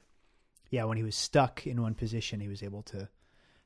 yeah, 0.69 0.85
when 0.85 0.97
he 0.97 1.03
was 1.03 1.15
stuck 1.15 1.67
in 1.67 1.81
one 1.81 1.93
position, 1.93 2.39
he 2.39 2.47
was 2.47 2.63
able 2.63 2.81
to 2.83 3.07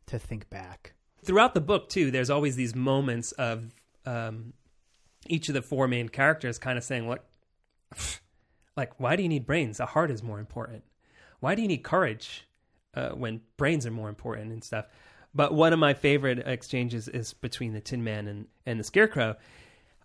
to 0.07 0.19
think 0.19 0.49
back. 0.49 0.93
throughout 1.23 1.53
the 1.53 1.61
book 1.61 1.89
too 1.89 2.11
there's 2.11 2.29
always 2.29 2.55
these 2.55 2.73
moments 2.73 3.33
of 3.33 3.71
um, 4.05 4.53
each 5.27 5.49
of 5.49 5.53
the 5.53 5.61
four 5.61 5.87
main 5.87 6.07
characters 6.09 6.57
kind 6.57 6.77
of 6.77 6.83
saying 6.83 7.07
like 7.07 7.21
like 8.77 8.97
why 8.99 9.15
do 9.15 9.23
you 9.23 9.29
need 9.29 9.45
brains 9.45 9.79
a 9.79 9.85
heart 9.85 10.09
is 10.11 10.23
more 10.23 10.39
important 10.39 10.83
why 11.39 11.55
do 11.55 11.61
you 11.61 11.67
need 11.67 11.83
courage 11.83 12.47
uh, 12.93 13.09
when 13.09 13.41
brains 13.57 13.85
are 13.85 13.91
more 13.91 14.09
important 14.09 14.51
and 14.51 14.63
stuff 14.63 14.85
but 15.35 15.53
one 15.53 15.73
of 15.73 15.79
my 15.79 15.93
favorite 15.93 16.39
exchanges 16.39 17.07
is 17.07 17.33
between 17.33 17.73
the 17.73 17.81
tin 17.81 18.03
man 18.03 18.27
and, 18.27 18.47
and 18.65 18.79
the 18.79 18.83
scarecrow 18.83 19.35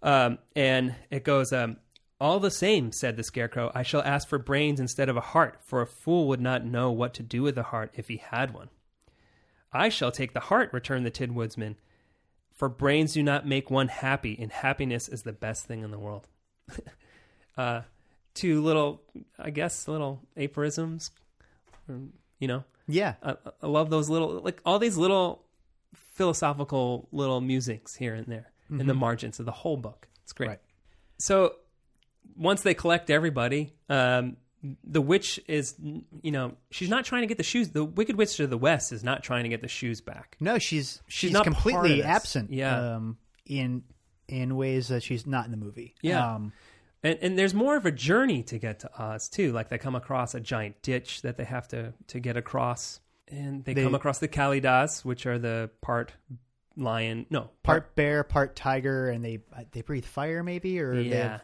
um, 0.03 0.39
and 0.57 0.95
it 1.11 1.25
goes 1.25 1.53
um, 1.53 1.77
all 2.21 2.41
the 2.41 2.51
same 2.51 2.93
said 2.93 3.17
the 3.17 3.23
scarecrow 3.25 3.71
i 3.75 3.83
shall 3.83 4.03
ask 4.03 4.29
for 4.29 4.39
brains 4.39 4.81
instead 4.81 5.09
of 5.09 5.17
a 5.17 5.21
heart 5.21 5.59
for 5.65 5.81
a 5.81 5.87
fool 5.87 6.29
would 6.29 6.41
not 6.41 6.65
know 6.65 6.91
what 6.91 7.15
to 7.15 7.23
do 7.23 7.43
with 7.43 7.57
a 7.59 7.65
heart 7.65 7.91
if 7.95 8.09
he 8.09 8.17
had 8.17 8.53
one 8.55 8.69
I 9.73 9.89
shall 9.89 10.13
take 10.13 10.35
the 10.35 10.41
heart, 10.41 10.73
returned 10.73 11.07
the 11.07 11.11
Tin 11.11 11.35
Woodsman. 11.35 11.77
For 12.55 12.69
brains 12.69 13.15
do 13.15 13.23
not 13.23 13.47
make 13.47 13.71
one 13.71 13.89
happy, 13.89 14.37
and 14.39 14.53
happiness 14.53 15.09
is 15.09 15.23
the 15.23 15.33
best 15.33 15.67
thing 15.67 15.83
in 15.83 15.91
the 15.91 15.99
world. 15.99 16.29
uh, 17.57 17.83
two 18.35 18.63
little, 18.63 19.03
I 19.39 19.51
guess, 19.51 19.89
little 19.89 20.21
aphorisms. 20.37 21.11
um, 21.89 22.13
You 22.39 22.49
know, 22.49 22.65
Yeah. 22.87 23.15
I, 23.23 23.37
I 23.63 23.67
love 23.67 23.91
those 23.91 24.11
little, 24.11 24.41
like 24.41 24.61
all 24.67 24.79
these 24.79 24.99
little 24.99 25.45
philosophical 25.95 27.09
little 27.11 27.41
musings 27.41 27.95
here 27.97 28.15
and 28.15 28.27
there 28.27 28.52
in 28.81 28.87
the 28.87 28.95
margins 28.95 29.39
of 29.41 29.47
the 29.47 29.53
whole 29.53 29.77
book. 29.77 30.09
It's 30.25 30.33
great. 30.33 30.49
Right. 30.49 30.61
So 31.19 31.55
once 32.37 32.63
they 32.63 32.75
collect 32.75 33.11
everybody, 33.11 33.73
um, 33.89 34.37
the 34.85 35.01
witch 35.01 35.41
is, 35.49 35.75
you 36.23 36.31
know, 36.31 36.53
she's 36.71 36.89
not 36.89 37.05
trying 37.05 37.23
to 37.23 37.27
get 37.27 37.37
the 37.37 37.43
shoes. 37.43 37.71
The 37.71 37.85
Wicked 37.85 38.17
Witch 38.17 38.39
of 38.41 38.49
the 38.51 38.59
West 38.59 38.93
is 38.93 39.03
not 39.03 39.23
trying 39.23 39.43
to 39.43 39.49
get 39.49 39.61
the 39.61 39.69
shoes 39.69 40.01
back. 40.01 40.37
No, 40.41 40.59
she's 40.59 41.03
she's, 41.09 41.33
not 41.33 41.45
completely 41.45 42.03
absent. 42.03 42.53
Yeah. 42.53 42.95
Um, 42.97 43.19
in 43.47 43.83
in 44.29 44.57
ways 44.57 44.89
that 44.89 45.03
she's 45.03 45.27
not 45.27 45.45
in 45.45 45.51
the 45.51 45.57
movie. 45.57 45.95
Yeah. 46.01 46.35
Um, 46.37 46.53
And 47.03 47.19
and 47.21 47.37
there's 47.39 47.55
more 47.55 47.77
of 47.77 47.87
a 47.87 47.91
journey 47.91 48.45
to 48.45 48.59
get 48.59 48.81
to 48.81 48.91
Oz 49.03 49.29
too. 49.29 49.51
Like 49.53 49.69
they 49.69 49.79
come 49.79 49.97
across 49.97 50.35
a 50.37 50.41
giant 50.41 50.81
ditch 50.83 51.23
that 51.23 51.37
they 51.37 51.45
have 51.45 51.67
to 51.69 51.93
to 52.07 52.21
get 52.21 52.37
across, 52.37 53.01
and 53.29 53.65
they, 53.65 53.75
They- 53.75 53.83
come 53.83 53.97
across 53.97 54.21
the 54.21 54.29
Kalidahs, 54.29 55.05
which 55.05 55.27
are 55.27 55.39
the 55.41 55.71
part 55.81 56.13
lion, 56.77 57.27
no 57.31 57.51
part 57.63 57.95
bear, 57.95 58.23
part 58.25 58.57
tiger, 58.57 59.09
and 59.11 59.25
they 59.25 59.41
they 59.73 59.83
breathe 59.83 60.05
fire, 60.05 60.43
maybe, 60.43 60.81
or 60.81 60.95
yeah, 60.95 61.23
have- 61.33 61.43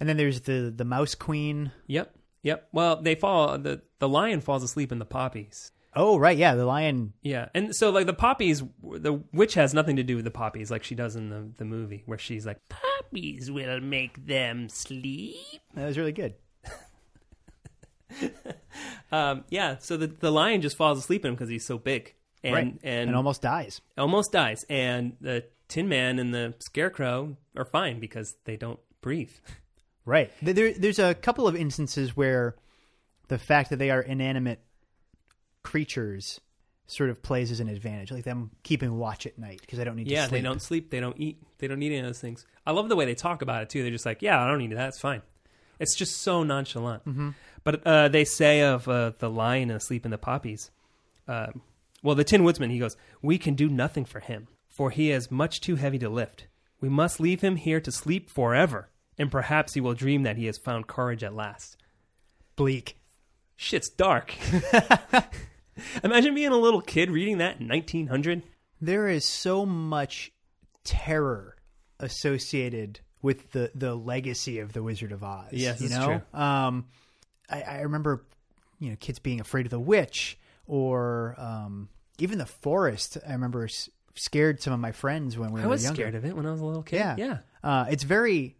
and 0.00 0.08
then 0.08 0.16
there's 0.16 0.40
the 0.42 0.72
the 0.74 0.84
mouse 0.84 1.14
queen. 1.14 1.70
yep, 1.86 2.14
yep. 2.42 2.68
Well, 2.72 3.00
they 3.02 3.14
fall. 3.14 3.58
the 3.58 3.82
The 3.98 4.08
lion 4.08 4.40
falls 4.40 4.62
asleep 4.62 4.92
in 4.92 4.98
the 4.98 5.04
poppies. 5.04 5.70
Oh, 5.96 6.18
right, 6.18 6.36
yeah, 6.36 6.56
the 6.56 6.66
lion. 6.66 7.12
Yeah, 7.22 7.50
and 7.54 7.74
so 7.74 7.90
like 7.90 8.06
the 8.06 8.12
poppies, 8.14 8.62
the 8.82 9.22
witch 9.32 9.54
has 9.54 9.72
nothing 9.72 9.94
to 9.96 10.02
do 10.02 10.16
with 10.16 10.24
the 10.24 10.30
poppies, 10.32 10.68
like 10.70 10.82
she 10.82 10.94
does 10.96 11.14
in 11.16 11.28
the 11.30 11.48
the 11.56 11.64
movie, 11.64 12.02
where 12.06 12.18
she's 12.18 12.44
like, 12.44 12.58
"Poppies 12.68 13.50
will 13.50 13.80
make 13.80 14.26
them 14.26 14.68
sleep." 14.68 15.36
That 15.74 15.86
was 15.86 15.96
really 15.98 16.12
good. 16.12 16.34
Um, 19.12 19.44
yeah, 19.48 19.76
so 19.78 19.96
the 19.96 20.08
the 20.08 20.32
lion 20.32 20.60
just 20.60 20.76
falls 20.76 20.98
asleep 20.98 21.24
in 21.24 21.28
him 21.30 21.34
because 21.34 21.48
he's 21.48 21.64
so 21.64 21.78
big, 21.78 22.14
and 22.44 22.54
right, 22.54 22.64
and, 22.84 23.08
and 23.08 23.16
almost 23.16 23.42
dies. 23.42 23.80
almost 23.98 24.30
dies, 24.32 24.64
and 24.68 25.16
the 25.20 25.44
Tin 25.66 25.88
Man 25.88 26.18
and 26.20 26.32
the 26.32 26.54
Scarecrow 26.60 27.36
are 27.56 27.64
fine 27.64 27.98
because 27.98 28.36
they 28.44 28.56
don't 28.56 28.78
breathe. 29.00 29.32
Right. 30.06 30.30
There, 30.42 30.74
there's 30.74 30.98
a 30.98 31.14
couple 31.14 31.48
of 31.48 31.56
instances 31.56 32.14
where 32.14 32.56
the 33.28 33.38
fact 33.38 33.70
that 33.70 33.78
they 33.78 33.88
are 33.90 34.02
inanimate 34.02 34.60
creatures 35.62 36.40
sort 36.86 37.08
of 37.08 37.22
plays 37.22 37.50
as 37.50 37.60
an 37.60 37.68
advantage, 37.68 38.12
like 38.12 38.24
them 38.24 38.50
keeping 38.62 38.98
watch 38.98 39.26
at 39.26 39.38
night 39.38 39.60
because 39.62 39.78
they 39.78 39.84
don't 39.84 39.96
need 39.96 40.10
Yeah, 40.10 40.24
to 40.24 40.28
sleep. 40.28 40.32
Yeah, 40.32 40.42
they 40.42 40.42
don't 40.52 40.60
sleep, 40.60 40.90
they 40.90 41.00
don't 41.00 41.18
eat, 41.18 41.42
they 41.58 41.66
don't 41.68 41.78
need 41.78 41.86
any 41.92 42.00
of 42.00 42.04
those 42.04 42.20
things. 42.20 42.44
I 42.66 42.72
love 42.72 42.90
the 42.90 42.96
way 42.96 43.06
they 43.06 43.14
talk 43.14 43.40
about 43.40 43.62
it 43.62 43.70
too. 43.70 43.80
They're 43.82 43.90
just 43.90 44.04
like, 44.04 44.20
yeah, 44.20 44.42
I 44.42 44.46
don't 44.46 44.58
need 44.58 44.72
that. 44.76 44.88
It's 44.88 45.00
fine. 45.00 45.22
It's 45.78 45.96
just 45.96 46.20
so 46.20 46.42
nonchalant. 46.42 47.04
Mm-hmm. 47.06 47.30
But 47.64 47.86
uh, 47.86 48.08
they 48.08 48.26
say 48.26 48.60
of 48.60 48.86
uh, 48.86 49.12
the 49.18 49.30
lion 49.30 49.70
asleep 49.70 50.04
in 50.04 50.10
the 50.10 50.18
poppies. 50.18 50.70
Uh, 51.26 51.46
well, 52.04 52.14
the 52.14 52.22
Tin 52.22 52.44
Woodsman, 52.44 52.70
he 52.70 52.78
goes, 52.78 52.96
"We 53.22 53.38
can 53.38 53.54
do 53.54 53.68
nothing 53.68 54.04
for 54.04 54.20
him, 54.20 54.46
for 54.68 54.90
he 54.90 55.10
is 55.10 55.30
much 55.30 55.60
too 55.60 55.76
heavy 55.76 55.98
to 56.00 56.08
lift. 56.10 56.46
We 56.80 56.90
must 56.90 57.18
leave 57.18 57.40
him 57.40 57.56
here 57.56 57.80
to 57.80 57.90
sleep 57.90 58.28
forever, 58.28 58.90
and 59.18 59.32
perhaps 59.32 59.72
he 59.72 59.80
will 59.80 59.94
dream 59.94 60.22
that 60.22 60.36
he 60.36 60.44
has 60.46 60.58
found 60.58 60.86
courage 60.86 61.24
at 61.24 61.34
last." 61.34 61.78
Bleak. 62.56 62.98
Shit's 63.56 63.88
dark. 63.88 64.34
Imagine 66.04 66.34
being 66.34 66.52
a 66.52 66.58
little 66.58 66.82
kid 66.82 67.10
reading 67.10 67.38
that 67.38 67.58
in 67.58 67.68
1900. 67.68 68.42
There 68.80 69.08
is 69.08 69.24
so 69.24 69.64
much 69.64 70.30
terror 70.84 71.56
associated 71.98 73.00
with 73.22 73.52
the 73.52 73.70
the 73.74 73.94
legacy 73.94 74.58
of 74.58 74.74
the 74.74 74.82
Wizard 74.82 75.10
of 75.10 75.24
Oz. 75.24 75.52
Yes, 75.52 75.80
you 75.80 75.88
know. 75.88 76.20
Um, 76.34 76.86
I, 77.48 77.62
I 77.62 77.80
remember, 77.80 78.26
you 78.78 78.90
know, 78.90 78.96
kids 79.00 79.18
being 79.18 79.40
afraid 79.40 79.64
of 79.64 79.70
the 79.70 79.80
witch, 79.80 80.38
or 80.66 81.34
um, 81.38 81.88
even 82.18 82.38
the 82.38 82.46
forest. 82.46 83.18
I 83.26 83.32
remember 83.32 83.64
s- 83.64 83.88
scared 84.14 84.62
some 84.62 84.72
of 84.72 84.80
my 84.80 84.92
friends 84.92 85.36
when 85.36 85.52
we 85.52 85.60
I 85.60 85.64
were 85.64 85.70
was 85.70 85.82
younger. 85.84 86.02
scared 86.02 86.14
of 86.14 86.24
it 86.24 86.36
when 86.36 86.46
I 86.46 86.50
was 86.50 86.60
a 86.60 86.64
little 86.64 86.82
kid. 86.82 86.96
Yeah, 86.96 87.16
yeah. 87.18 87.38
Uh, 87.62 87.86
it's 87.90 88.02
very, 88.04 88.56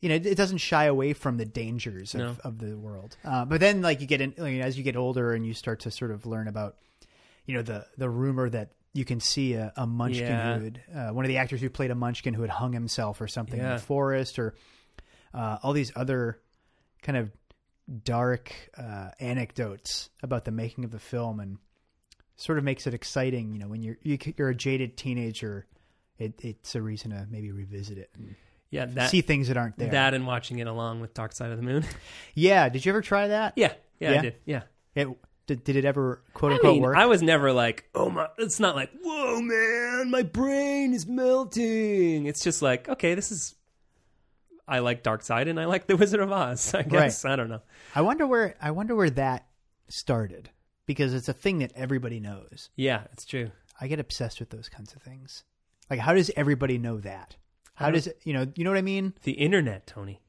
you 0.00 0.08
know, 0.08 0.14
it, 0.16 0.26
it 0.26 0.34
doesn't 0.36 0.58
shy 0.58 0.84
away 0.84 1.12
from 1.12 1.36
the 1.36 1.44
dangers 1.44 2.14
of, 2.14 2.20
No. 2.20 2.36
of 2.44 2.58
the 2.58 2.76
world. 2.76 3.16
Uh, 3.24 3.44
but 3.44 3.60
then, 3.60 3.82
like 3.82 4.00
you 4.00 4.06
get 4.06 4.20
in, 4.20 4.34
like, 4.36 4.54
as 4.60 4.76
you 4.76 4.84
get 4.84 4.96
older, 4.96 5.32
and 5.32 5.46
you 5.46 5.54
start 5.54 5.80
to 5.80 5.90
sort 5.90 6.10
of 6.10 6.26
learn 6.26 6.48
about, 6.48 6.76
you 7.46 7.54
know, 7.54 7.62
the 7.62 7.86
the 7.96 8.08
rumor 8.10 8.48
that 8.50 8.72
you 8.92 9.04
can 9.04 9.20
see 9.20 9.52
a, 9.54 9.72
a 9.76 9.86
munchkin 9.86 10.22
Yeah. 10.26 10.58
who 10.58 10.64
had, 10.64 10.80
uh, 10.94 11.08
one 11.10 11.24
of 11.24 11.28
the 11.28 11.36
actors 11.36 11.60
who 11.60 11.68
played 11.68 11.90
a 11.90 11.94
munchkin 11.94 12.32
who 12.32 12.40
had 12.40 12.50
hung 12.50 12.72
himself 12.72 13.20
or 13.20 13.28
something 13.28 13.60
in 13.60 13.64
Yeah. 13.66 13.74
the 13.76 13.82
forest, 13.82 14.38
or 14.38 14.54
uh, 15.34 15.58
all 15.62 15.72
these 15.74 15.92
other 15.94 16.40
kind 17.02 17.18
of 17.18 17.30
dark 18.04 18.52
uh, 18.76 19.10
anecdotes 19.20 20.10
about 20.22 20.44
the 20.44 20.50
making 20.50 20.84
of 20.84 20.90
the 20.90 20.98
film, 20.98 21.40
and 21.40 21.58
sort 22.36 22.58
of 22.58 22.64
makes 22.64 22.86
it 22.86 22.94
exciting. 22.94 23.52
You 23.52 23.60
know, 23.60 23.68
when 23.68 23.82
you're 23.82 23.96
you, 24.02 24.18
you're 24.36 24.48
a 24.50 24.54
jaded 24.54 24.96
teenager. 24.96 25.66
It, 26.18 26.32
it's 26.42 26.74
a 26.74 26.80
reason 26.80 27.10
to 27.10 27.26
maybe 27.30 27.52
revisit 27.52 27.98
it 27.98 28.08
and 28.16 28.34
Yeah, 28.70 28.86
that 28.86 29.10
see 29.10 29.20
things 29.20 29.48
that 29.48 29.58
aren't 29.58 29.76
there. 29.76 29.90
that 29.90 30.14
and 30.14 30.26
watching 30.26 30.60
it 30.60 30.66
along 30.66 31.00
with 31.00 31.12
Dark 31.12 31.32
Side 31.32 31.50
of 31.50 31.58
the 31.58 31.62
Moon. 31.62 31.84
yeah. 32.34 32.70
Did 32.70 32.86
you 32.86 32.92
ever 32.92 33.02
try 33.02 33.28
that? 33.28 33.52
yeah, 33.54 33.74
yeah, 34.00 34.10
I 34.10 34.14
Yeah? 34.14 34.22
did. 34.22 34.34
Yeah. 34.46 34.62
It, 34.94 35.08
did, 35.46 35.62
did 35.62 35.76
it 35.76 35.84
ever 35.84 36.22
quote 36.32 36.52
I 36.52 36.54
unquote 36.54 36.72
mean, 36.72 36.82
work? 36.84 36.96
I 36.96 37.04
was 37.04 37.20
never 37.22 37.52
like, 37.52 37.84
oh 37.94 38.08
my. 38.08 38.28
It's 38.38 38.58
not 38.58 38.74
like, 38.74 38.88
whoa, 39.02 39.42
man, 39.42 40.10
my 40.10 40.22
brain 40.22 40.94
is 40.94 41.06
melting. 41.06 42.24
It's 42.24 42.42
just 42.42 42.62
like, 42.62 42.88
okay, 42.88 43.14
this 43.14 43.30
is. 43.30 43.54
I 44.68 44.80
like 44.80 45.02
Dark 45.02 45.22
Side 45.22 45.48
and 45.48 45.60
I 45.60 45.66
like 45.66 45.86
The 45.86 45.96
Wizard 45.96 46.20
of 46.20 46.32
Oz. 46.32 46.74
I 46.74 46.82
guess 46.82 47.24
I 47.24 47.36
don't 47.36 47.48
know. 47.48 47.62
I 47.94 48.02
wonder 48.02 48.26
where 48.26 48.56
I 48.60 48.70
wonder 48.70 48.94
where 48.94 49.10
that 49.10 49.46
started 49.88 50.50
because 50.86 51.14
it's 51.14 51.28
a 51.28 51.32
thing 51.32 51.58
that 51.58 51.72
everybody 51.74 52.20
knows. 52.20 52.70
Yeah, 52.76 53.04
it's 53.12 53.24
true. 53.24 53.50
I 53.80 53.88
get 53.88 54.00
obsessed 54.00 54.40
with 54.40 54.50
those 54.50 54.68
kinds 54.68 54.94
of 54.94 55.02
things. 55.02 55.44
Like, 55.90 56.00
how 56.00 56.14
does 56.14 56.30
everybody 56.36 56.78
know 56.78 56.98
that? 57.00 57.36
How 57.74 57.90
does 57.90 58.06
it? 58.06 58.20
You 58.24 58.32
know? 58.32 58.46
You 58.54 58.64
know 58.64 58.70
what 58.70 58.78
I 58.78 58.82
mean? 58.82 59.12
The 59.22 59.32
internet, 59.32 59.86
Tony. 59.86 60.22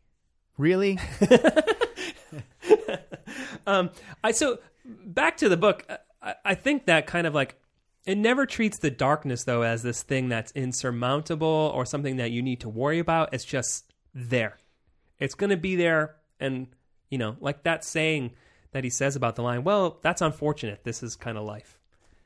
Really? 0.57 0.99
Um, 3.67 3.91
I 4.23 4.31
so 4.31 4.59
back 4.85 5.37
to 5.37 5.49
the 5.49 5.57
book. 5.57 5.85
I, 6.21 6.35
I 6.43 6.55
think 6.55 6.85
that 6.85 7.05
kind 7.05 7.27
of 7.27 7.35
like 7.35 7.59
it 8.05 8.17
never 8.17 8.45
treats 8.45 8.79
the 8.79 8.89
darkness 8.89 9.43
though 9.43 9.61
as 9.61 9.83
this 9.83 10.01
thing 10.01 10.29
that's 10.29 10.51
insurmountable 10.53 11.71
or 11.75 11.85
something 11.85 12.15
that 12.15 12.31
you 12.31 12.41
need 12.41 12.61
to 12.61 12.69
worry 12.69 12.97
about. 12.97 13.33
It's 13.33 13.43
just 13.43 13.86
there. 14.17 14.57
It's 15.19 15.35
going 15.35 15.51
to 15.51 15.57
be 15.57 15.75
there, 15.75 16.15
and 16.39 16.67
you 17.09 17.17
know, 17.17 17.37
like 17.39 17.63
that 17.63 17.85
saying 17.85 18.31
that 18.71 18.83
he 18.83 18.89
says 18.89 19.15
about 19.15 19.35
the 19.35 19.43
lion. 19.43 19.63
Well, 19.63 19.99
that's 20.01 20.21
unfortunate. 20.21 20.83
This 20.83 21.03
is 21.03 21.15
kind 21.15 21.37
of 21.37 21.45
life. 21.45 21.77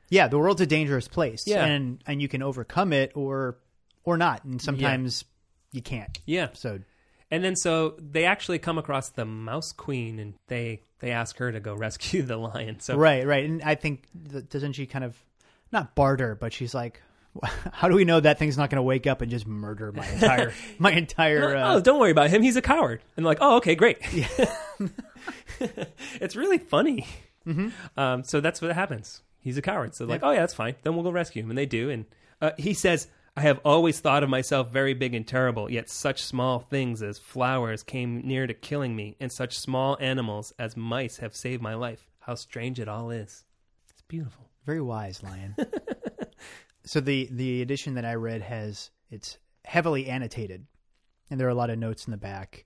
yeah. 0.08 0.28
The 0.28 0.38
world's 0.38 0.60
a 0.60 0.66
dangerous 0.66 1.06
place. 1.08 1.44
Yeah. 1.46 1.64
And 1.64 2.02
and 2.06 2.20
you 2.20 2.28
can 2.28 2.42
overcome 2.42 2.92
it 2.92 3.12
or 3.14 3.58
or 4.04 4.16
not. 4.16 4.44
And 4.44 4.60
sometimes 4.60 5.24
you 5.70 5.82
can't. 5.82 6.18
Yeah. 6.26 6.48
So 6.54 6.80
And 7.30 7.44
then 7.44 7.56
so 7.56 7.94
they 7.98 8.24
actually 8.24 8.58
come 8.58 8.78
across 8.78 9.10
the 9.10 9.24
mouse 9.24 9.72
queen, 9.72 10.18
and 10.18 10.34
they 10.48 10.82
they 10.98 11.10
ask 11.12 11.36
her 11.38 11.52
to 11.52 11.60
go 11.60 11.74
rescue 11.86 12.22
the 12.22 12.36
lion. 12.36 12.80
So 12.80 12.96
Right, 12.96 13.26
right. 13.26 13.44
And 13.44 13.62
I 13.62 13.74
think 13.76 14.06
doesn't 14.48 14.72
she 14.72 14.86
kind 14.86 15.04
of 15.04 15.16
not 15.70 15.94
barter, 15.94 16.34
but 16.34 16.52
she's 16.52 16.74
like, 16.74 17.00
how 17.72 17.88
do 17.88 17.94
we 17.94 18.04
know 18.04 18.20
that 18.20 18.38
thing's 18.38 18.58
not 18.58 18.68
going 18.70 18.76
to 18.76 18.82
wake 18.82 19.06
up 19.06 19.20
and 19.22 19.30
just 19.30 19.46
murder 19.46 19.90
my 19.92 20.06
entire 20.06 20.52
my 20.78 20.92
entire? 20.92 21.56
oh, 21.56 21.60
Uh, 21.60 21.80
don't 21.80 21.98
worry 21.98 22.10
about 22.10 22.30
him. 22.30 22.42
He's 22.42 22.56
a 22.56 22.62
coward. 22.62 23.02
And 23.16 23.24
like, 23.24 23.38
oh, 23.40 23.56
okay, 23.56 23.74
great. 23.74 23.98
it's 26.20 26.36
really 26.36 26.58
funny. 26.58 27.06
Mm-hmm. 27.46 27.68
Um, 27.98 28.24
so 28.24 28.40
that's 28.40 28.60
what 28.62 28.72
happens. 28.72 29.22
He's 29.40 29.56
a 29.58 29.62
coward. 29.62 29.94
So 29.94 30.04
like, 30.04 30.22
oh 30.22 30.30
yeah, 30.30 30.40
that's 30.40 30.54
fine. 30.54 30.76
Then 30.82 30.94
we'll 30.94 31.02
go 31.04 31.10
rescue 31.10 31.42
him, 31.42 31.50
and 31.50 31.58
they 31.58 31.66
do. 31.66 31.90
And 31.90 32.04
uh, 32.40 32.52
he 32.58 32.74
says, 32.74 33.08
"I 33.36 33.40
have 33.40 33.58
always 33.64 33.98
thought 33.98 34.22
of 34.22 34.28
myself 34.30 34.70
very 34.70 34.94
big 34.94 35.14
and 35.14 35.26
terrible. 35.26 35.70
Yet 35.70 35.90
such 35.90 36.22
small 36.22 36.60
things 36.60 37.02
as 37.02 37.18
flowers 37.18 37.82
came 37.82 38.20
near 38.26 38.46
to 38.46 38.54
killing 38.54 38.94
me, 38.94 39.16
and 39.18 39.32
such 39.32 39.58
small 39.58 39.96
animals 40.00 40.52
as 40.58 40.76
mice 40.76 41.16
have 41.16 41.34
saved 41.34 41.62
my 41.62 41.74
life. 41.74 42.06
How 42.20 42.36
strange 42.36 42.78
it 42.78 42.88
all 42.88 43.10
is. 43.10 43.44
It's 43.90 44.02
beautiful. 44.06 44.48
very 44.64 44.80
wise, 44.80 45.22
lion. 45.24 45.56
So 46.84 47.00
the 47.00 47.28
the 47.30 47.62
edition 47.62 47.94
that 47.94 48.04
I 48.04 48.14
read 48.14 48.42
has 48.42 48.90
it's 49.10 49.38
heavily 49.64 50.06
annotated, 50.08 50.66
and 51.30 51.38
there 51.38 51.46
are 51.46 51.50
a 51.50 51.54
lot 51.54 51.70
of 51.70 51.78
notes 51.78 52.06
in 52.06 52.10
the 52.10 52.16
back. 52.16 52.64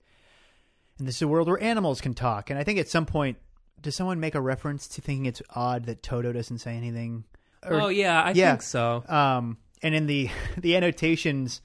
And 0.97 1.07
this 1.07 1.17
is 1.17 1.21
a 1.21 1.27
world 1.27 1.47
where 1.47 1.61
animals 1.61 2.01
can 2.01 2.13
talk. 2.13 2.49
And 2.49 2.57
I 2.57 2.63
think 2.63 2.79
at 2.79 2.89
some 2.89 3.05
point, 3.05 3.37
does 3.81 3.95
someone 3.95 4.19
make 4.19 4.33
a 4.33 4.41
reference 4.41 4.87
to 4.89 5.01
thinking 5.01 5.27
it's 5.27 5.41
odd 5.53 5.85
that 5.85 6.01
Toto 6.01 6.31
doesn't 6.31 6.59
say 6.59 6.75
anything? 6.75 7.23
Or- 7.63 7.81
oh 7.81 7.87
yeah, 7.87 8.21
I 8.21 8.31
yeah. 8.31 8.51
think 8.51 8.63
so. 8.63 9.03
um, 9.07 9.57
and 9.81 9.93
in 9.93 10.07
the 10.07 10.29
the 10.57 10.75
annotations 10.75 11.61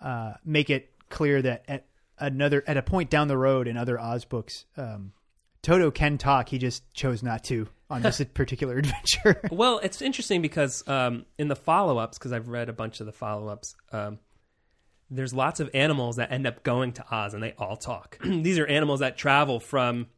uh, 0.00 0.34
make 0.44 0.70
it 0.70 0.90
clear 1.08 1.40
that 1.42 1.64
at 1.68 1.86
another 2.18 2.64
at 2.66 2.76
a 2.76 2.82
point 2.82 3.10
down 3.10 3.28
the 3.28 3.38
road 3.38 3.68
in 3.68 3.76
other 3.76 4.00
Oz 4.00 4.24
books, 4.24 4.64
um, 4.76 5.12
Toto 5.62 5.90
can 5.90 6.18
talk. 6.18 6.48
He 6.48 6.58
just 6.58 6.92
chose 6.94 7.22
not 7.22 7.44
to 7.44 7.68
on 7.94 8.02
this 8.02 8.22
particular 8.34 8.78
adventure. 8.78 9.40
Well, 9.50 9.78
it's 9.78 10.02
interesting 10.02 10.42
because 10.42 10.86
um, 10.88 11.26
in 11.38 11.48
the 11.48 11.56
follow 11.56 11.98
ups, 11.98 12.18
because 12.18 12.32
I've 12.32 12.48
read 12.48 12.68
a 12.68 12.72
bunch 12.72 13.00
of 13.00 13.06
the 13.06 13.12
follow 13.12 13.48
ups, 13.48 13.76
um, 13.92 14.18
there's 15.10 15.32
lots 15.32 15.60
of 15.60 15.70
animals 15.74 16.16
that 16.16 16.32
end 16.32 16.46
up 16.46 16.62
going 16.62 16.92
to 16.94 17.04
Oz 17.14 17.34
and 17.34 17.42
they 17.42 17.52
all 17.56 17.76
talk. 17.76 18.18
These 18.24 18.58
are 18.58 18.66
animals 18.66 19.00
that 19.00 19.16
travel 19.16 19.60
from 19.60 20.08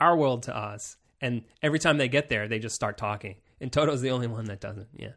our 0.00 0.16
world 0.16 0.44
to 0.44 0.56
Oz. 0.56 0.96
And 1.20 1.42
every 1.62 1.78
time 1.78 1.98
they 1.98 2.08
get 2.08 2.28
there, 2.28 2.48
they 2.48 2.58
just 2.58 2.74
start 2.74 2.96
talking. 2.96 3.36
And 3.60 3.70
Toto's 3.70 4.00
the 4.00 4.10
only 4.10 4.26
one 4.26 4.46
that 4.46 4.60
doesn't. 4.60 4.88
Yeah. 4.96 5.12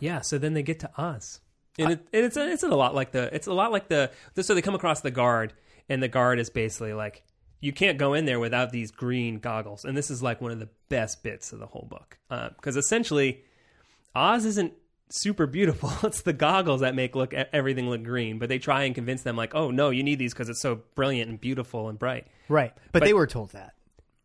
Yeah. 0.00 0.20
So 0.20 0.38
then 0.38 0.54
they 0.54 0.62
get 0.62 0.80
to 0.80 0.90
Oz. 0.98 1.40
And, 1.78 1.92
it, 1.92 2.08
and 2.12 2.24
it's, 2.24 2.36
a, 2.36 2.50
it's 2.50 2.62
a 2.62 2.68
lot 2.68 2.94
like 2.94 3.12
the, 3.12 3.34
it's 3.34 3.46
a 3.46 3.52
lot 3.52 3.70
like 3.70 3.88
the, 3.88 4.10
so 4.40 4.54
they 4.54 4.62
come 4.62 4.74
across 4.74 5.02
the 5.02 5.10
guard 5.10 5.52
and 5.88 6.02
the 6.02 6.08
guard 6.08 6.38
is 6.38 6.50
basically 6.50 6.92
like, 6.92 7.22
you 7.60 7.72
can't 7.72 7.98
go 7.98 8.14
in 8.14 8.26
there 8.26 8.38
without 8.38 8.70
these 8.70 8.90
green 8.90 9.38
goggles. 9.38 9.84
And 9.84 9.96
this 9.96 10.10
is 10.10 10.22
like 10.22 10.40
one 10.40 10.52
of 10.52 10.58
the 10.58 10.68
best 10.88 11.22
bits 11.22 11.52
of 11.52 11.58
the 11.58 11.66
whole 11.66 11.86
book. 11.88 12.18
Because 12.28 12.76
essentially, 12.76 13.42
Oz 14.14 14.44
isn't 14.44 14.72
super 15.08 15.46
beautiful. 15.46 15.92
It's 16.04 16.22
the 16.22 16.32
goggles 16.32 16.80
that 16.80 16.94
make 16.94 17.14
look 17.14 17.32
everything 17.34 17.88
look 17.88 18.02
green, 18.02 18.38
but 18.38 18.48
they 18.48 18.58
try 18.58 18.84
and 18.84 18.94
convince 18.94 19.22
them 19.22 19.36
like, 19.36 19.54
"Oh 19.54 19.70
no, 19.70 19.90
you 19.90 20.02
need 20.02 20.18
these 20.18 20.32
because 20.32 20.48
it's 20.48 20.60
so 20.60 20.80
brilliant 20.94 21.30
and 21.30 21.40
beautiful 21.40 21.88
and 21.88 21.98
bright." 21.98 22.26
Right. 22.48 22.72
But, 22.92 23.02
they 23.02 23.12
were 23.12 23.26
told 23.26 23.50
that, 23.52 23.74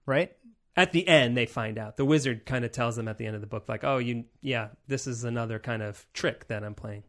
right? 0.06 0.36
At 0.76 0.92
the 0.92 1.08
end, 1.08 1.36
they 1.36 1.46
find 1.46 1.78
out. 1.78 1.98
The 1.98 2.06
wizard 2.06 2.46
kind 2.46 2.64
of 2.64 2.72
tells 2.72 2.96
them 2.96 3.08
at 3.08 3.18
the 3.18 3.26
end 3.26 3.36
of 3.36 3.42
the 3.42 3.48
book, 3.48 3.68
like, 3.68 3.84
"Oh, 3.84 3.98
you, 3.98 4.26
yeah, 4.42 4.70
this 4.88 5.08
is 5.08 5.24
another 5.24 5.60
kind 5.60 5.82
of 5.82 6.06
trick 6.14 6.48
that 6.48 6.64
I'm 6.64 6.76
playing." 6.76 7.04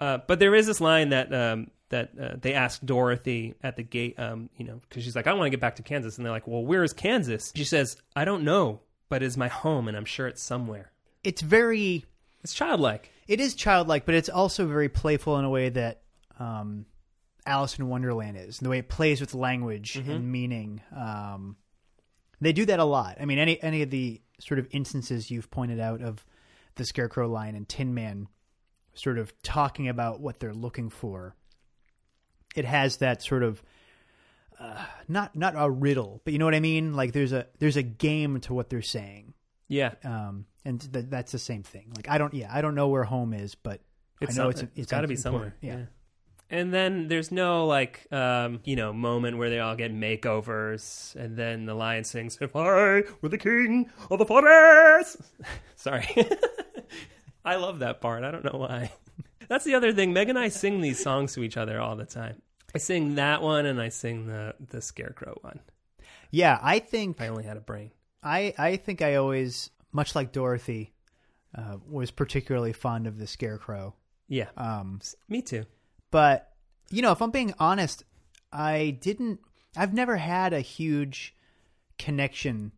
Uh, 0.00 0.18
but 0.26 0.38
there 0.38 0.54
is 0.54 0.66
this 0.66 0.80
line 0.80 1.08
that 1.10 1.32
um, 1.34 1.70
that 1.90 2.10
uh, 2.20 2.36
they 2.40 2.52
ask 2.54 2.80
Dorothy 2.84 3.54
at 3.62 3.76
the 3.76 3.82
gate, 3.82 4.18
um, 4.18 4.50
you 4.56 4.64
know, 4.64 4.80
because 4.88 5.04
she's 5.04 5.14
like, 5.16 5.26
"I 5.26 5.32
want 5.32 5.46
to 5.46 5.50
get 5.50 5.60
back 5.60 5.76
to 5.76 5.82
Kansas," 5.82 6.16
and 6.16 6.24
they're 6.24 6.32
like, 6.32 6.46
"Well, 6.48 6.64
where 6.64 6.82
is 6.84 6.92
Kansas?" 6.92 7.52
She 7.54 7.64
says, 7.64 7.96
"I 8.16 8.24
don't 8.24 8.42
know, 8.44 8.80
but 9.08 9.22
it's 9.22 9.36
my 9.36 9.48
home, 9.48 9.86
and 9.88 9.96
I'm 9.96 10.04
sure 10.04 10.26
it's 10.26 10.42
somewhere." 10.42 10.90
It's 11.24 11.42
very 11.42 12.04
It's 12.42 12.54
childlike. 12.54 13.10
it 13.28 13.40
is 13.40 13.54
childlike, 13.54 14.04
but 14.06 14.14
it's 14.14 14.28
also 14.28 14.66
very 14.66 14.88
playful 14.88 15.38
in 15.38 15.44
a 15.44 15.50
way 15.50 15.68
that 15.70 16.02
um, 16.38 16.86
Alice 17.46 17.78
in 17.78 17.88
Wonderland 17.88 18.36
is. 18.36 18.58
The 18.58 18.68
way 18.68 18.78
it 18.78 18.88
plays 18.88 19.20
with 19.20 19.34
language 19.34 19.96
and 19.96 20.30
meaning. 20.30 20.80
Um, 20.96 21.56
they 22.40 22.52
do 22.52 22.64
that 22.66 22.78
a 22.80 22.84
lot. 22.84 23.16
I 23.20 23.24
mean, 23.24 23.38
any 23.38 23.62
any 23.62 23.82
of 23.82 23.90
the 23.90 24.20
sort 24.38 24.58
of 24.58 24.66
instances 24.72 25.30
you've 25.30 25.50
pointed 25.50 25.80
out 25.80 26.02
of 26.02 26.24
the 26.74 26.84
Scarecrow 26.84 27.28
line 27.28 27.54
and 27.54 27.66
Tin 27.68 27.94
Man, 27.94 28.28
sort 28.94 29.18
of 29.18 29.32
talking 29.42 29.88
about 29.88 30.20
what 30.20 30.40
they're 30.40 30.52
looking 30.52 30.90
for. 30.90 31.34
It 32.56 32.64
has 32.64 32.96
that 32.98 33.22
sort 33.22 33.42
of 33.42 33.62
uh, 34.58 34.84
not 35.08 35.36
not 35.36 35.54
a 35.56 35.70
riddle, 35.70 36.20
but 36.24 36.32
you 36.32 36.38
know 36.38 36.46
what 36.46 36.54
I 36.54 36.60
mean. 36.60 36.94
Like 36.94 37.12
there's 37.12 37.32
a 37.32 37.46
there's 37.58 37.76
a 37.76 37.82
game 37.82 38.40
to 38.40 38.54
what 38.54 38.70
they're 38.70 38.80
saying 38.82 39.34
Yeah, 39.68 39.92
um, 40.04 40.46
and 40.64 40.80
th- 40.92 41.06
that's 41.08 41.32
the 41.32 41.38
same 41.38 41.62
thing. 41.62 41.92
Like 41.94 42.08
I 42.08 42.16
don't, 42.18 42.32
yeah, 42.32 42.48
I 42.50 42.62
don't 42.62 42.74
know 42.74 42.88
where 42.88 43.04
home 43.04 43.34
is, 43.34 43.54
but 43.54 43.80
it's 44.20 44.38
I 44.38 44.42
know 44.42 44.50
some- 44.52 44.64
it's 44.64 44.78
it's 44.78 44.90
got 44.90 45.02
to 45.02 45.08
be 45.08 45.16
somewhere. 45.16 45.54
Yeah. 45.60 45.84
And 46.48 46.72
then 46.72 47.08
there's 47.08 47.32
no 47.32 47.66
like 47.66 48.06
um, 48.12 48.60
you 48.64 48.76
know 48.76 48.92
moment 48.92 49.36
where 49.36 49.50
they 49.50 49.58
all 49.58 49.74
get 49.76 49.92
makeovers, 49.92 51.14
and 51.16 51.36
then 51.36 51.66
the 51.66 51.74
lion 51.74 52.04
sings, 52.04 52.38
"If 52.40 52.54
I 52.54 53.02
were 53.20 53.28
the 53.28 53.36
king 53.36 53.90
of 54.10 54.18
the 54.18 54.24
forest." 54.26 55.16
Sorry, 55.74 56.06
I 57.44 57.56
love 57.56 57.80
that 57.80 58.00
part. 58.00 58.24
I 58.24 58.30
don't 58.30 58.44
know 58.44 58.58
why. 58.60 58.92
That's 59.48 59.64
the 59.64 59.74
other 59.74 59.92
thing. 59.92 60.12
Meg 60.12 60.28
and 60.28 60.38
I 60.38 60.48
sing 60.48 60.80
these 60.80 61.02
songs 61.02 61.34
to 61.34 61.42
each 61.42 61.56
other 61.56 61.80
all 61.80 61.96
the 61.96 62.04
time. 62.06 62.40
I 62.76 62.78
sing 62.78 63.14
that 63.16 63.42
one, 63.42 63.66
and 63.66 63.80
I 63.80 63.88
sing 63.88 64.26
the 64.26 64.54
the 64.70 64.80
scarecrow 64.80 65.36
one. 65.40 65.60
yeah. 66.30 66.58
I 66.62 66.78
think 66.78 67.20
I 67.20 67.28
only 67.28 67.44
had 67.44 67.56
a 67.56 67.60
brain. 67.60 67.90
I 68.22 68.54
I 68.58 68.76
think 68.76 69.02
I 69.02 69.16
always, 69.16 69.70
much 69.92 70.14
like 70.14 70.32
Dorothy, 70.32 70.92
uh, 71.56 71.76
was 71.88 72.10
particularly 72.10 72.72
fond 72.72 73.06
of 73.06 73.18
the 73.18 73.26
Scarecrow. 73.26 73.94
Yeah, 74.28 74.48
Um, 74.56 75.00
me 75.28 75.40
too. 75.42 75.64
but 76.10 76.52
you 76.90 77.00
know, 77.02 77.12
if 77.12 77.22
I'm 77.22 77.30
being 77.30 77.54
honest, 77.58 78.04
I 78.52 78.98
didn't. 79.00 79.40
I've 79.76 79.94
never 79.94 80.16
had 80.16 80.52
a 80.52 80.60
huge 80.60 81.34
connection 81.98 82.72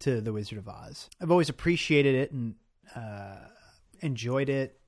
to 0.00 0.20
the 0.20 0.32
Wizard 0.32 0.58
of 0.58 0.68
Oz. 0.68 1.08
I've 1.20 1.30
always 1.30 1.48
appreciated 1.48 2.14
it 2.14 2.32
and 2.32 2.54
uh, 2.94 3.36
enjoyed 4.00 4.48
it, 4.48 4.78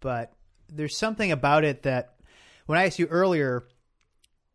but 0.00 0.32
there's 0.68 0.96
something 0.96 1.32
about 1.32 1.64
it 1.64 1.82
that 1.82 2.14
when 2.66 2.78
I 2.78 2.86
asked 2.86 2.98
you 2.98 3.06
earlier, 3.06 3.64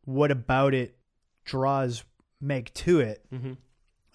what 0.06 0.32
about 0.32 0.74
it 0.74 0.98
draws 1.46 2.04
Meg 2.42 2.74
to 2.76 3.00
it? 3.02 3.26
hmm 3.30 3.54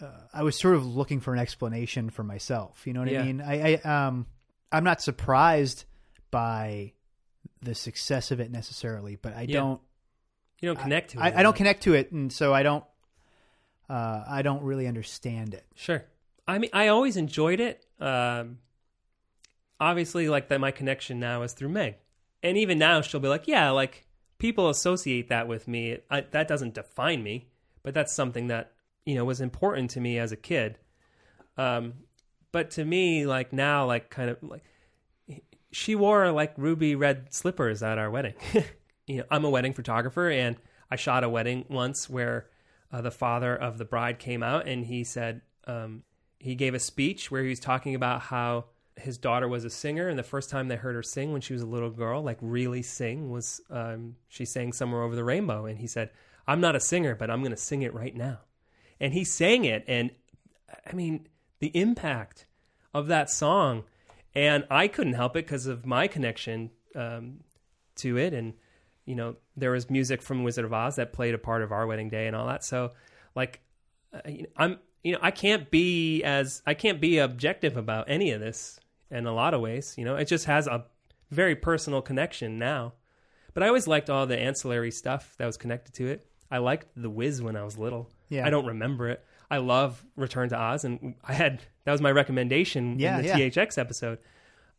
uh, 0.01 0.07
I 0.35 0.43
was 0.43 0.59
sort 0.59 0.75
of 0.75 0.85
looking 0.85 1.21
for 1.21 1.33
an 1.33 1.39
explanation 1.39 2.11
for 2.11 2.25
myself. 2.25 2.87
You 2.89 2.93
know 2.93 3.01
what 3.01 3.09
Yeah. 3.11 3.21
I 3.23 3.25
mean? 3.25 3.41
I, 3.41 3.75
I 3.85 4.07
um 4.07 4.27
I'm 4.73 4.83
not 4.83 5.01
surprised 5.01 5.85
by 6.33 6.95
the 7.61 7.75
success 7.77 8.33
of 8.33 8.41
it 8.41 8.51
necessarily, 8.51 9.15
but 9.15 9.37
I 9.37 9.43
Yeah. 9.43 9.61
don't 9.61 9.81
You 10.61 10.69
don't 10.71 10.81
connect 10.81 11.11
to 11.11 11.19
it. 11.19 11.23
I, 11.23 11.41
I 11.41 11.43
don't 11.45 11.55
connect 11.55 11.85
to 11.85 11.95
it, 11.95 12.11
and 12.11 12.33
so 12.33 12.53
I 12.53 12.63
don't 12.65 12.85
uh, 13.89 14.25
I 14.27 14.43
don't 14.43 14.63
really 14.65 14.87
understand 14.89 15.55
it. 15.55 15.67
Sure. 15.77 16.05
I 16.49 16.59
mean, 16.59 16.71
I 16.73 16.89
always 16.89 17.17
enjoyed 17.17 17.61
it. 17.61 17.85
Um, 18.01 18.59
obviously, 19.79 20.29
like 20.29 20.49
that, 20.49 20.61
my 20.61 20.71
connection 20.71 21.21
now 21.21 21.43
is 21.43 21.53
through 21.53 21.69
Meg, 21.69 21.97
and 22.43 22.57
even 22.57 22.79
now 22.79 23.01
she'll 23.01 23.21
be 23.21 23.29
like, 23.29 23.49
"Yeah, 23.49 23.71
like 23.71 24.07
people 24.39 24.69
associate 24.69 25.29
that 25.29 25.49
with 25.49 25.69
me. 25.69 25.99
I, 26.11 26.23
that 26.31 26.49
doesn't 26.49 26.75
define 26.75 27.23
me, 27.23 27.49
but 27.83 27.95
that's 27.95 28.15
something 28.15 28.49
that 28.49 28.73
you 29.05 29.15
know 29.15 29.25
was 29.25 29.41
important 29.41 29.91
to 29.91 30.01
me 30.01 30.19
as 30.19 30.33
a 30.33 30.37
kid." 30.37 30.79
Um, 31.57 31.95
but 32.51 32.71
to 32.73 32.85
me, 32.85 33.27
like 33.27 33.53
now, 33.53 33.87
like 33.87 34.11
kind 34.11 34.31
of 34.31 34.39
like 34.43 34.65
she 35.71 35.95
wore 35.95 36.31
like 36.33 36.55
ruby 36.57 36.95
red 36.95 37.33
slippers 37.33 37.83
at 37.83 37.99
our 37.99 38.11
wedding. 38.11 38.35
you 39.07 39.19
know, 39.19 39.25
I'm 39.31 39.45
a 39.45 39.51
wedding 39.51 39.73
photographer, 39.73 40.29
and 40.29 40.57
I 40.91 40.97
shot 40.97 41.25
a 41.25 41.29
wedding 41.29 41.65
once 41.69 42.09
where 42.09 42.49
uh, 42.93 43.01
the 43.01 43.11
father 43.11 43.57
of 43.57 43.79
the 43.79 43.85
bride 43.85 44.19
came 44.19 44.43
out 44.43 44.69
and 44.69 44.85
he 44.85 45.03
said 45.05 45.41
um, 45.67 46.03
he 46.39 46.55
gave 46.55 46.75
a 46.75 46.79
speech 46.79 47.31
where 47.31 47.43
he 47.43 47.49
was 47.49 47.61
talking 47.61 47.95
about 47.95 48.21
how 48.21 48.67
his 48.97 49.19
daughter 49.19 49.49
was 49.49 49.65
a 49.65 49.71
singer 49.71 50.09
and 50.09 50.19
the 50.19 50.23
first 50.23 50.51
time 50.51 50.69
they 50.69 50.77
heard 50.77 50.95
her 50.95 51.03
sing 51.03 51.33
when 51.33 51.41
she 51.41 51.53
was 51.53 51.63
a 51.63 51.67
little 51.67 51.91
girl 51.91 52.23
like 52.23 52.39
really 52.41 52.83
sing 52.83 53.31
was 53.31 53.61
um, 53.71 54.17
she 54.29 54.45
sang 54.45 54.73
somewhere 54.73 55.03
over 55.03 55.17
the 55.17 55.25
rainbow 55.25 55.65
and 55.67 55.79
he 55.79 55.87
said 55.87 56.11
i'm 56.47 56.61
not 56.61 56.77
a 56.77 56.81
singer 56.81 57.15
but 57.15 57.31
i'm 57.31 57.41
going 57.41 57.51
to 57.53 57.57
sing 57.57 57.83
it 57.83 57.95
right 57.95 58.17
now. 58.17 58.39
And 59.01 59.13
he 59.13 59.25
sang 59.25 59.65
it 59.65 59.85
and 59.89 60.11
i 60.87 60.95
mean 60.95 61.27
the 61.59 61.69
impact 61.69 62.47
of 62.95 63.07
that 63.09 63.31
song 63.31 63.85
and 64.35 64.65
i 64.71 64.89
couldn't 64.89 65.15
help 65.15 65.37
it 65.37 65.47
because 65.47 65.67
of 65.67 65.87
my 65.87 66.07
connection 66.07 66.71
um, 66.95 67.41
to 67.97 68.19
it 68.19 68.35
and 68.35 68.55
you 69.07 69.15
know 69.15 69.37
there 69.57 69.73
was 69.73 69.91
music 69.91 70.23
from 70.23 70.45
wizard 70.45 70.65
of 70.65 70.73
oz 70.73 70.97
that 70.97 71.13
played 71.13 71.35
a 71.35 71.39
part 71.39 71.63
of 71.63 71.73
our 71.73 71.87
wedding 71.87 72.09
day 72.09 72.27
and 72.27 72.37
all 72.37 72.47
that 72.47 72.65
so 72.65 72.93
like 73.35 73.61
i'm 74.57 74.79
you 75.03 75.13
know 75.13 75.19
i 75.23 75.31
can't 75.31 75.71
be 75.71 76.23
as 76.23 76.63
i 76.67 76.75
can't 76.75 77.01
be 77.01 77.19
objective 77.19 77.77
about 77.77 78.05
any 78.09 78.31
of 78.31 78.41
this 78.41 78.79
in 79.13 79.27
a 79.27 79.33
lot 79.35 79.55
of 79.55 79.61
ways 79.61 79.95
you 79.97 80.05
know 80.05 80.17
it 80.17 80.25
just 80.25 80.47
has 80.47 80.67
a 80.67 80.85
very 81.31 81.55
personal 81.55 82.03
connection 82.03 82.59
now 82.59 82.93
but 83.55 83.63
i 83.63 83.69
always 83.69 83.87
liked 83.87 84.11
all 84.11 84.27
the 84.27 84.39
ancillary 84.39 84.91
stuff 84.91 85.35
that 85.39 85.47
was 85.47 85.57
connected 85.57 85.95
to 85.95 86.07
it 86.09 86.27
i 86.51 86.59
liked 86.59 86.87
the 86.97 87.09
Wiz 87.11 87.41
when 87.41 87.55
i 87.57 87.63
was 87.63 87.79
little 87.79 88.11
Yeah. 88.29 88.47
i 88.47 88.51
don't 88.51 88.67
remember 88.67 89.09
it 89.09 89.25
i 89.51 89.59
love 89.59 90.05
return 90.17 90.49
to 90.49 90.57
oz 90.59 90.85
and 90.85 91.15
i 91.25 91.33
had 91.33 91.63
that 91.85 91.93
was 91.93 92.01
my 92.01 92.11
recommendation 92.11 92.99
Yeah, 92.99 93.19
in 93.19 93.23
the 93.23 93.29
yeah. 93.29 93.39
thx 93.39 93.79
episode 93.79 94.19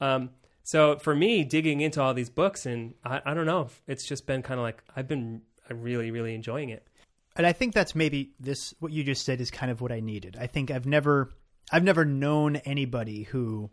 um, 0.02 0.32
so 0.66 0.98
for 0.98 1.14
me, 1.16 1.44
digging 1.44 1.82
into 1.82 2.02
all 2.02 2.14
these 2.14 2.30
books, 2.30 2.66
and 2.66 2.94
I, 3.04 3.22
I 3.26 3.34
don't 3.34 3.46
know, 3.46 3.68
it's 3.88 4.06
just 4.06 4.26
been 4.26 4.42
kind 4.42 4.60
of 4.60 4.64
like 4.64 4.82
I've 4.96 5.08
been 5.08 5.42
really, 5.70 6.10
really 6.12 6.34
enjoying 6.36 6.70
it. 6.70 6.88
And 7.36 7.46
I 7.46 7.52
think 7.54 7.74
that's 7.74 7.96
maybe 7.96 8.32
this 8.40 8.74
what 8.80 8.92
you 8.94 9.04
just 9.04 9.26
said 9.26 9.42
is 9.42 9.52
kind 9.52 9.72
of 9.72 9.82
what 9.82 9.92
I 9.92 10.00
needed. 10.00 10.38
I 10.40 10.48
think 10.48 10.72
I've 10.72 10.86
never 10.86 11.32
I've 11.72 11.84
never 11.84 12.06
known 12.06 12.58
anybody 12.58 13.24
who 13.24 13.70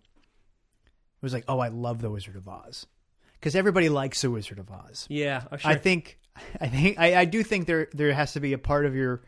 was 1.23 1.33
like, 1.33 1.45
"Oh, 1.49 1.59
I 1.59 1.69
love 1.69 2.01
the 2.01 2.11
Wizard 2.11 2.37
of 2.37 2.49
Oz," 2.49 2.87
because 3.35 3.55
everybody 3.57 3.89
likes 3.89 4.23
the 4.23 4.31
Wizard 4.31 4.59
of 4.59 4.71
Oz. 4.71 5.07
Yeah, 5.09 5.43
oh, 5.53 5.57
sure. 5.57 5.71
I 5.71 5.75
think 5.77 6.19
I 6.61 6.69
think 6.69 6.99
I, 6.99 7.17
I 7.17 7.25
do 7.25 7.43
think 7.43 7.67
there 7.67 7.89
there 7.93 8.13
has 8.13 8.33
to 8.35 8.41
be 8.41 8.53
a 8.53 8.59
part 8.59 8.87
of 8.87 8.95
your 8.95 9.23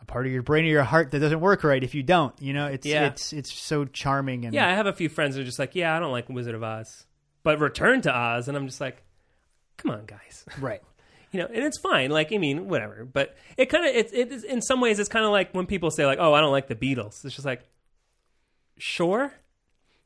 a 0.00 0.04
part 0.04 0.26
of 0.26 0.32
your 0.32 0.42
brain 0.42 0.64
or 0.64 0.68
your 0.68 0.82
heart 0.82 1.10
that 1.12 1.20
doesn't 1.20 1.40
work 1.40 1.64
right 1.64 1.82
if 1.82 1.94
you 1.94 2.02
don't. 2.02 2.34
You 2.40 2.52
know, 2.52 2.66
it's 2.66 2.86
Yeah. 2.86 3.06
it's 3.06 3.32
it's 3.32 3.52
so 3.52 3.84
charming 3.84 4.44
and 4.44 4.54
yeah, 4.54 4.68
I 4.68 4.74
have 4.74 4.86
a 4.86 4.92
few 4.92 5.08
friends 5.08 5.34
who 5.34 5.40
are 5.42 5.44
just 5.44 5.58
like, 5.58 5.74
yeah, 5.74 5.96
I 5.96 6.00
don't 6.00 6.12
like 6.12 6.28
Wizard 6.28 6.54
of 6.54 6.62
Oz, 6.62 7.06
but 7.42 7.58
Return 7.58 8.02
to 8.02 8.14
Oz, 8.16 8.48
and 8.48 8.56
I'm 8.56 8.66
just 8.66 8.80
like, 8.80 9.02
come 9.76 9.90
on, 9.90 10.04
guys, 10.06 10.44
right. 10.60 10.82
you 11.32 11.40
know, 11.40 11.46
and 11.46 11.64
it's 11.64 11.78
fine. 11.78 12.10
Like, 12.10 12.32
I 12.32 12.38
mean, 12.38 12.68
whatever. 12.68 13.04
But 13.10 13.36
it 13.56 13.66
kind 13.66 13.86
of, 13.86 13.94
it, 13.94 14.12
it 14.12 14.30
is 14.32 14.44
in 14.44 14.60
some 14.62 14.80
ways, 14.80 14.98
it's 14.98 15.08
kind 15.08 15.24
of 15.24 15.30
like 15.32 15.52
when 15.52 15.66
people 15.66 15.90
say 15.90 16.04
like, 16.06 16.18
oh, 16.20 16.32
I 16.34 16.40
don't 16.40 16.52
like 16.52 16.68
the 16.68 16.76
Beatles. 16.76 17.24
It's 17.24 17.34
just 17.34 17.44
like, 17.46 17.62
sure, 18.78 19.32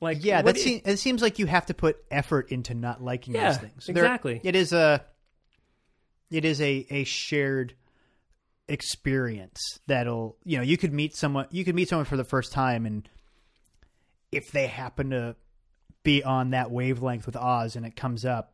like, 0.01 0.24
Yeah, 0.24 0.42
that 0.42 0.57
seems, 0.59 0.82
it 0.84 0.96
seems 0.99 1.22
like 1.22 1.38
you 1.38 1.46
have 1.46 1.66
to 1.66 1.74
put 1.74 1.96
effort 2.11 2.51
into 2.53 2.74
not 2.74 3.03
liking 3.03 3.34
Yeah, 3.34 3.49
those 3.49 3.59
things. 3.59 3.88
Exactly. 3.88 4.40
it 4.44 4.55
is 4.57 4.72
a 4.72 5.05
it 6.30 6.44
is 6.44 6.61
a 6.61 6.86
a 6.90 7.05
shared 7.05 7.74
experience 8.68 9.78
that'll 9.86 10.36
you 10.44 10.59
know 10.59 10.62
you 10.62 10.76
could 10.76 10.92
meet 10.92 11.14
someone 11.16 11.46
you 11.51 11.64
could 11.64 11.74
meet 11.74 11.88
someone 11.88 12.05
for 12.05 12.18
the 12.18 12.24
first 12.24 12.53
time 12.53 12.84
and 12.84 13.09
if 14.30 14.53
they 14.53 14.66
happen 14.66 15.09
to 15.11 15.34
be 16.03 16.22
on 16.22 16.51
that 16.51 16.70
wavelength 16.70 17.24
with 17.24 17.34
Oz 17.34 17.76
and 17.76 17.86
it 17.86 17.96
comes 17.96 18.26
up 18.26 18.53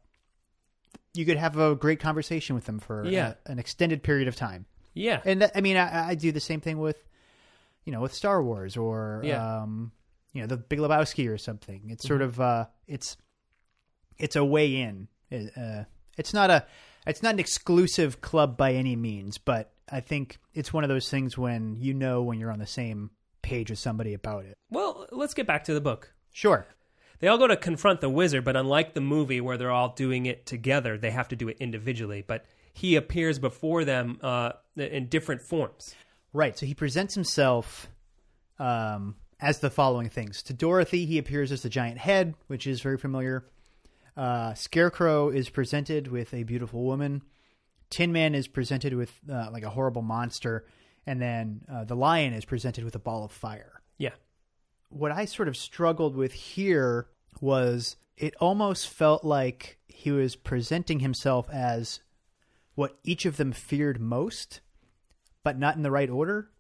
you 1.15 1.25
could 1.27 1.37
have 1.37 1.59
a 1.59 1.75
great 1.75 1.99
conversation 1.99 2.55
with 2.55 2.65
them 2.65 2.79
for 2.79 3.03
a- 3.03 3.37
an 3.47 3.59
extended 3.59 4.03
period 4.05 4.29
of 4.29 4.37
time 4.37 4.67
yeah, 4.97 5.21
and 5.25 5.43
that, 5.43 5.51
I 5.57 5.61
mean, 5.61 5.77
I, 5.77 6.11
I 6.11 6.15
do 6.15 6.31
the 6.31 6.39
same 6.39 6.61
thing 6.61 6.79
with, 6.79 7.03
you 7.85 7.91
know, 7.93 8.01
with 8.01 8.15
Star 8.15 8.41
Wars 8.41 8.77
or, 8.77 9.23
Yeah. 9.25 9.63
um, 9.63 9.91
you 10.35 10.43
know, 10.43 10.47
the 10.47 10.59
Big 10.59 10.79
Lebowski 10.81 11.29
or 11.33 11.39
something. 11.39 11.85
It's 11.89 12.07
sort 12.07 12.21
Mm-hmm. 12.21 12.29
of, 12.29 12.41
uh, 12.41 12.67
it's, 12.87 13.17
it's 14.19 14.37
a 14.37 14.45
way 14.45 14.77
in. 14.77 15.09
It, 15.31 15.51
uh, 15.57 15.85
it's 16.19 16.35
not 16.35 16.51
a, 16.51 16.67
it's 17.07 17.23
not 17.23 17.33
an 17.35 17.41
exclusive 17.41 18.21
club 18.21 18.57
by 18.59 18.75
any 18.75 18.95
means, 18.97 19.39
but 19.39 19.73
I 19.91 20.01
think 20.01 20.39
it's 20.53 20.73
one 20.73 20.85
of 20.85 20.89
those 20.89 21.09
things 21.09 21.39
when 21.39 21.77
you 21.77 21.95
know 21.95 22.23
when 22.23 22.39
you're 22.39 22.53
on 22.53 22.59
the 22.59 22.67
same 22.67 23.11
page 23.43 23.71
with 23.71 23.79
somebody 23.79 24.13
about 24.15 24.45
it. 24.45 24.57
Well, 24.71 25.07
let's 25.11 25.35
get 25.35 25.47
back 25.47 25.65
to 25.65 25.75
the 25.75 25.81
book. 25.81 26.13
Sure. 26.33 26.67
they 27.21 27.29
all 27.29 27.39
go 27.39 27.47
to 27.47 27.57
confront 27.57 28.01
the 28.01 28.09
wizard, 28.11 28.45
but 28.45 28.57
unlike 28.57 28.95
the 28.95 29.01
movie 29.01 29.41
where 29.41 29.57
they're 29.57 29.71
all 29.71 29.91
doing 29.95 30.27
it 30.27 30.47
together, 30.47 30.99
they 30.99 31.11
have 31.11 31.29
to 31.29 31.37
do 31.37 31.49
it 31.49 31.57
individually. 31.61 32.23
But 32.27 32.45
he 32.73 32.97
appears 32.97 33.39
before 33.39 33.85
them 33.85 34.19
uh, 34.23 34.53
in 34.77 35.09
different 35.09 35.43
forms. 35.43 35.95
Right. 36.33 36.59
So 36.59 36.67
he 36.67 36.75
presents 36.75 37.15
himself 37.15 37.87
um, 38.59 39.15
as 39.45 39.59
the 39.59 39.69
following 39.69 40.09
things. 40.09 40.43
To 40.45 40.55
Dorothy, 40.55 41.05
he 41.05 41.19
appears 41.19 41.53
as 41.53 41.63
the 41.63 41.69
giant 41.69 41.99
head, 41.99 42.35
which 42.47 42.67
is 42.67 42.81
very 42.81 42.97
familiar. 42.97 43.45
Uh, 44.17 44.55
Scarecrow 44.55 45.29
is 45.29 45.51
presented 45.51 46.09
with 46.09 46.33
a 46.33 46.45
beautiful 46.45 46.83
woman. 46.83 47.23
Tin 47.91 48.11
Man 48.11 48.35
is 48.35 48.49
presented 48.49 48.95
with 48.95 49.13
uh, 49.31 49.51
like 49.53 49.63
a 49.63 49.69
horrible 49.69 50.01
monster, 50.01 50.65
and 51.07 51.21
then 51.21 51.61
uh, 51.71 51.85
the 51.85 51.95
lion 51.95 52.33
is 52.33 52.47
presented 52.47 52.85
with 52.85 52.95
a 52.95 52.99
ball 52.99 53.23
of 53.23 53.33
fire. 53.33 53.83
Yeah. 53.99 54.15
What 54.89 55.13
I 55.13 55.27
sort 55.27 55.49
of 55.49 55.59
struggled 55.59 56.17
with 56.17 56.33
here 56.33 57.09
was 57.43 57.97
it 58.17 58.35
almost 58.41 58.89
felt 58.89 59.25
like 59.25 59.79
he 59.89 60.11
was 60.11 60.37
presenting 60.37 61.01
himself 61.01 61.51
as 61.53 62.01
what 62.77 62.99
each 63.05 63.27
of 63.27 63.37
them 63.37 63.53
feared 63.53 64.01
most, 64.01 64.61
but 65.43 65.59
not 65.59 65.77
in 65.77 65.83
the 65.83 65.91
right 65.91 66.09
order. 66.09 66.51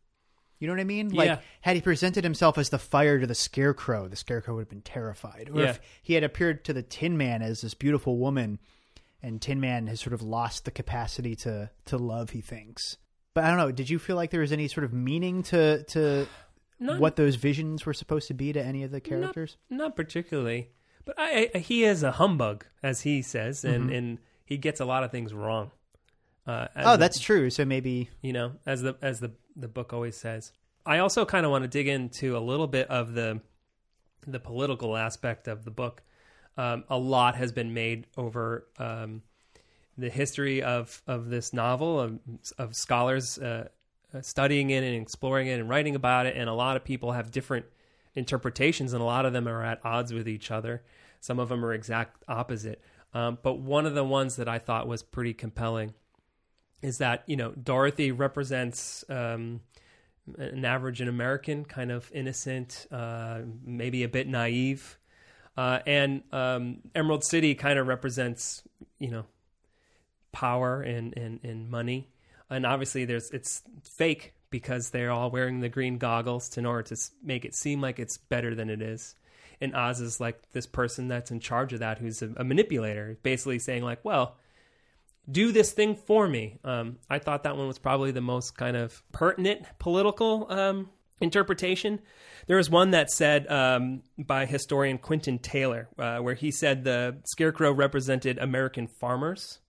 You 0.64 0.68
know 0.68 0.72
what 0.72 0.80
I 0.80 0.84
mean? 0.84 1.10
Like, 1.10 1.26
Yeah. 1.26 1.38
had 1.60 1.76
he 1.76 1.82
presented 1.82 2.24
himself 2.24 2.56
as 2.56 2.70
the 2.70 2.78
fire 2.78 3.20
to 3.20 3.26
the 3.26 3.34
scarecrow, 3.34 4.08
the 4.08 4.16
scarecrow 4.16 4.54
would 4.54 4.62
have 4.62 4.68
been 4.70 4.80
terrified. 4.80 5.50
Or 5.52 5.60
Yeah. 5.60 5.70
if 5.70 5.80
he 6.02 6.14
had 6.14 6.24
appeared 6.24 6.64
to 6.64 6.72
the 6.72 6.82
Tin 6.82 7.18
Man 7.18 7.42
as 7.42 7.60
this 7.60 7.74
beautiful 7.74 8.16
woman, 8.16 8.58
and 9.22 9.42
Tin 9.42 9.60
Man 9.60 9.86
has 9.88 10.00
sort 10.00 10.14
of 10.14 10.22
lost 10.22 10.64
the 10.64 10.70
capacity 10.70 11.36
to 11.36 11.70
to 11.84 11.98
love, 11.98 12.30
he 12.30 12.40
thinks. 12.40 12.96
But 13.34 13.44
I 13.44 13.48
don't 13.48 13.58
know. 13.58 13.72
Did 13.72 13.90
you 13.90 13.98
feel 13.98 14.16
like 14.16 14.30
there 14.30 14.40
was 14.40 14.52
any 14.52 14.68
sort 14.68 14.84
of 14.84 14.92
meaning 14.94 15.42
to 15.44 15.82
to 15.84 16.26
Not, 16.80 16.98
what 16.98 17.16
those 17.16 17.34
visions 17.36 17.84
were 17.84 17.92
supposed 17.94 18.26
to 18.28 18.34
be 18.34 18.52
to 18.54 18.62
any 18.64 18.82
of 18.84 18.90
the 18.90 19.00
characters? 19.02 19.56
Not 19.68 19.94
particularly, 19.96 20.70
but 21.04 21.14
I, 21.18 21.50
I, 21.54 21.58
he 21.58 21.84
is 21.84 22.02
a 22.02 22.12
humbug, 22.12 22.64
as 22.82 23.02
he 23.02 23.20
says, 23.22 23.64
and, 23.64 23.90
and 23.90 24.18
he 24.46 24.56
gets 24.56 24.80
a 24.80 24.84
lot 24.86 25.04
of 25.04 25.10
things 25.10 25.34
wrong. 25.34 25.70
Uh, 26.46 26.68
Oh, 26.76 26.92
the- 26.92 26.96
that's 26.98 27.18
true. 27.20 27.48
So 27.50 27.64
maybe 27.64 28.10
you 28.20 28.32
know, 28.34 28.52
as 28.66 28.82
the 28.82 28.96
as 29.00 29.20
the 29.20 29.32
the 29.56 29.68
book 29.68 29.92
always 29.92 30.16
says. 30.16 30.52
I 30.86 30.98
also 30.98 31.24
kind 31.24 31.46
of 31.46 31.52
want 31.52 31.64
to 31.64 31.68
dig 31.68 31.88
into 31.88 32.36
a 32.36 32.40
little 32.40 32.66
bit 32.66 32.88
of 32.88 33.14
the 33.14 33.40
the 34.26 34.40
political 34.40 34.96
aspect 34.96 35.48
of 35.48 35.64
the 35.64 35.70
book. 35.70 36.02
Um, 36.56 36.84
a 36.88 36.96
lot 36.98 37.36
has 37.36 37.52
been 37.52 37.74
made 37.74 38.06
over 38.16 38.66
um, 38.78 39.22
the 39.98 40.10
history 40.10 40.62
of 40.62 41.02
of 41.06 41.28
this 41.28 41.52
novel 41.52 42.00
of, 42.00 42.18
of 42.58 42.76
scholars 42.76 43.38
uh, 43.38 43.68
uh, 44.14 44.22
studying 44.22 44.70
it 44.70 44.84
and 44.84 45.00
exploring 45.00 45.48
it 45.48 45.58
and 45.58 45.68
writing 45.68 45.94
about 45.94 46.26
it, 46.26 46.36
and 46.36 46.48
a 46.48 46.54
lot 46.54 46.76
of 46.76 46.84
people 46.84 47.12
have 47.12 47.30
different 47.30 47.66
interpretations, 48.14 48.92
and 48.92 49.02
a 49.02 49.04
lot 49.04 49.26
of 49.26 49.32
them 49.32 49.48
are 49.48 49.64
at 49.64 49.84
odds 49.84 50.12
with 50.12 50.28
each 50.28 50.50
other. 50.50 50.82
Some 51.20 51.38
of 51.38 51.48
them 51.48 51.64
are 51.64 51.72
exact 51.72 52.22
opposite. 52.28 52.82
Um, 53.12 53.38
but 53.42 53.58
one 53.58 53.86
of 53.86 53.94
the 53.94 54.04
ones 54.04 54.36
that 54.36 54.48
I 54.48 54.58
thought 54.58 54.86
was 54.86 55.02
pretty 55.02 55.34
compelling 55.34 55.94
is 56.84 56.98
that 56.98 57.24
you 57.26 57.36
know 57.36 57.50
Dorothy 57.52 58.12
represents 58.12 59.04
um, 59.08 59.60
an 60.36 60.64
average 60.64 61.00
American, 61.00 61.64
kind 61.64 61.90
of 61.90 62.10
innocent, 62.12 62.86
uh, 62.92 63.40
maybe 63.64 64.02
a 64.02 64.08
bit 64.08 64.28
naive, 64.28 64.98
uh, 65.56 65.78
and 65.86 66.22
um, 66.30 66.78
Emerald 66.94 67.24
City 67.24 67.54
kind 67.54 67.78
of 67.78 67.86
represents 67.86 68.62
you 68.98 69.10
know 69.10 69.24
power 70.30 70.82
and, 70.82 71.16
and, 71.16 71.40
and 71.42 71.70
money, 71.70 72.10
and 72.50 72.66
obviously 72.66 73.06
there's 73.06 73.30
it's 73.30 73.62
fake 73.82 74.34
because 74.50 74.90
they're 74.90 75.10
all 75.10 75.30
wearing 75.30 75.60
the 75.60 75.70
green 75.70 75.96
goggles 75.96 76.56
in 76.58 76.66
order 76.66 76.82
to 76.82 76.96
make 77.22 77.46
it 77.46 77.54
seem 77.54 77.80
like 77.80 77.98
it's 77.98 78.18
better 78.18 78.54
than 78.54 78.68
it 78.68 78.82
is. 78.82 79.16
And 79.60 79.74
Oz 79.74 80.00
is 80.00 80.20
like 80.20 80.52
this 80.52 80.66
person 80.66 81.08
that's 81.08 81.30
in 81.30 81.40
charge 81.40 81.72
of 81.72 81.80
that, 81.80 81.98
who's 81.98 82.20
a, 82.22 82.30
a 82.36 82.44
manipulator, 82.44 83.18
basically 83.22 83.58
saying 83.58 83.82
like, 83.82 84.04
well 84.04 84.36
do 85.30 85.52
this 85.52 85.72
thing 85.72 85.96
for 85.96 86.28
me. 86.28 86.58
Um, 86.64 86.98
I 87.08 87.18
thought 87.18 87.44
that 87.44 87.56
one 87.56 87.66
was 87.66 87.78
probably 87.78 88.10
the 88.10 88.20
most 88.20 88.56
kind 88.56 88.76
of 88.76 89.02
pertinent 89.12 89.66
political 89.78 90.46
um, 90.50 90.90
interpretation. 91.20 92.00
There 92.46 92.56
was 92.56 92.68
one 92.68 92.90
that 92.90 93.10
said 93.10 93.46
um, 93.50 94.02
by 94.18 94.46
historian 94.46 94.98
Quentin 94.98 95.38
Taylor, 95.38 95.88
uh, 95.98 96.18
where 96.18 96.34
he 96.34 96.50
said 96.50 96.84
the 96.84 97.20
scarecrow 97.24 97.72
represented 97.72 98.38
American 98.38 98.86
farmers, 98.86 99.60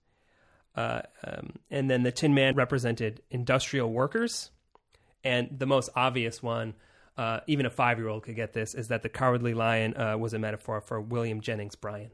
uh, 0.74 1.02
um, 1.24 1.54
and 1.70 1.90
then 1.90 2.02
the 2.02 2.12
Tin 2.12 2.34
Man 2.34 2.54
represented 2.54 3.22
industrial 3.30 3.90
workers. 3.90 4.50
And 5.24 5.58
the 5.58 5.66
most 5.66 5.88
obvious 5.96 6.42
one, 6.42 6.74
uh, 7.16 7.40
even 7.46 7.66
a 7.66 7.70
five 7.70 7.98
year 7.98 8.08
old 8.08 8.24
could 8.24 8.36
get 8.36 8.52
this, 8.52 8.74
is 8.74 8.88
that 8.88 9.02
the 9.02 9.08
cowardly 9.08 9.54
lion 9.54 9.96
uh, 9.96 10.18
was 10.18 10.34
a 10.34 10.38
metaphor 10.38 10.80
for 10.82 11.00
William 11.00 11.40
Jennings 11.40 11.76
Bryan. 11.76 12.10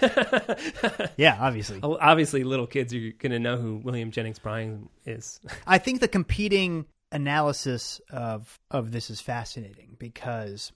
yeah, 1.16 1.36
obviously. 1.40 1.80
Oh, 1.82 1.98
Obviously, 2.00 2.44
little 2.44 2.66
kids 2.66 2.94
are 2.94 3.12
going 3.18 3.32
to 3.32 3.38
know 3.38 3.56
who 3.56 3.76
William 3.76 4.10
Jennings 4.10 4.38
Bryan 4.38 4.88
is. 5.04 5.40
I 5.66 5.78
think 5.78 6.00
the 6.00 6.08
competing 6.08 6.86
analysis 7.12 8.00
of 8.10 8.58
of 8.70 8.90
this 8.90 9.10
is 9.10 9.20
fascinating 9.20 9.96
because 9.98 10.72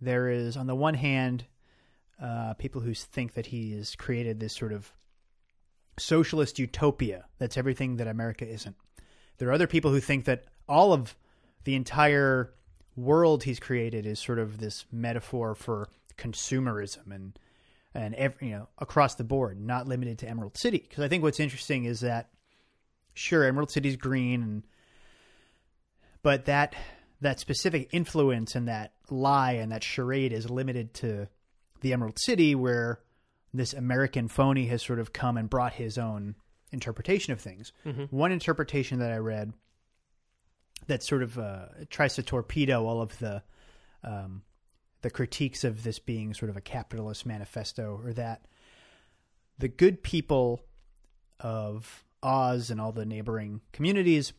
there 0.00 0.28
is, 0.28 0.56
on 0.56 0.66
the 0.66 0.74
one 0.74 0.94
hand, 0.94 1.44
uh, 2.20 2.54
people 2.54 2.80
who 2.80 2.94
think 2.94 3.34
that 3.34 3.46
he 3.46 3.74
has 3.76 3.94
created 3.94 4.40
this 4.40 4.54
sort 4.54 4.72
of 4.72 4.92
socialist 5.98 6.58
utopia 6.58 7.24
that's 7.38 7.56
everything 7.56 7.96
that 7.96 8.08
America 8.08 8.46
isn't. 8.46 8.76
There 9.38 9.48
are 9.48 9.52
other 9.52 9.66
people 9.66 9.90
who 9.90 10.00
think 10.00 10.24
that 10.24 10.44
all 10.68 10.92
of 10.92 11.16
the 11.64 11.74
entire 11.74 12.52
world 12.96 13.44
he's 13.44 13.60
created 13.60 14.06
is 14.06 14.18
sort 14.18 14.38
of 14.38 14.58
this 14.58 14.86
metaphor 14.92 15.54
for 15.54 15.88
consumerism 16.16 17.12
and 17.12 17.38
and 17.94 18.14
every, 18.14 18.48
you 18.48 18.54
know 18.54 18.68
across 18.78 19.14
the 19.14 19.24
board, 19.24 19.60
not 19.60 19.86
limited 19.86 20.18
to 20.18 20.28
Emerald 20.28 20.56
City. 20.56 20.78
Because 20.78 21.04
I 21.04 21.08
think 21.08 21.22
what's 21.22 21.40
interesting 21.40 21.84
is 21.84 22.00
that 22.00 22.30
sure 23.14 23.44
Emerald 23.44 23.70
City's 23.70 23.96
green 23.96 24.42
and 24.42 24.62
but 26.22 26.46
that 26.46 26.74
that 27.20 27.40
specific 27.40 27.88
influence 27.92 28.54
and 28.54 28.68
that 28.68 28.92
lie 29.10 29.52
and 29.52 29.72
that 29.72 29.82
charade 29.82 30.32
is 30.32 30.50
limited 30.50 30.92
to 30.94 31.28
the 31.80 31.92
Emerald 31.92 32.18
City 32.18 32.54
where 32.54 33.00
this 33.52 33.72
American 33.72 34.28
phony 34.28 34.66
has 34.66 34.82
sort 34.82 34.98
of 34.98 35.12
come 35.12 35.36
and 35.36 35.48
brought 35.48 35.74
his 35.74 35.96
own 35.96 36.34
interpretation 36.72 37.32
of 37.32 37.40
things. 37.40 37.72
One 38.10 38.32
interpretation 38.32 38.98
that 38.98 39.12
I 39.12 39.18
read 39.18 39.52
that 40.88 41.02
sort 41.02 41.22
of 41.22 41.38
uh, 41.38 41.66
tries 41.88 42.16
to 42.16 42.22
torpedo 42.22 42.84
all 42.84 43.00
of 43.00 43.16
the 43.20 43.42
um, 44.02 44.42
the 45.04 45.10
critiques 45.10 45.64
of 45.64 45.82
this 45.82 45.98
being 45.98 46.32
sort 46.32 46.48
of 46.48 46.56
a 46.56 46.62
capitalist 46.62 47.26
manifesto, 47.26 48.00
or 48.02 48.14
that 48.14 48.46
the 49.58 49.68
good 49.68 50.02
people 50.02 50.62
of 51.38 52.02
Oz 52.22 52.70
and 52.70 52.80
all 52.80 52.90
the 52.90 53.04
neighboring 53.04 53.60
communities 53.70 54.32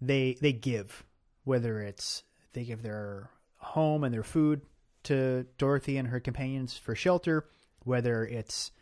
they 0.00 0.38
they 0.40 0.54
give, 0.54 1.04
whether 1.44 1.78
it's 1.80 2.22
they 2.54 2.64
give 2.64 2.82
their 2.82 3.28
home 3.58 4.02
and 4.02 4.14
their 4.14 4.22
food 4.22 4.62
to 5.02 5.44
Dorothy 5.58 5.98
and 5.98 6.08
her 6.08 6.20
companions 6.20 6.78
for 6.78 6.94
shelter, 6.94 7.44
whether 7.84 8.24
it's 8.24 8.72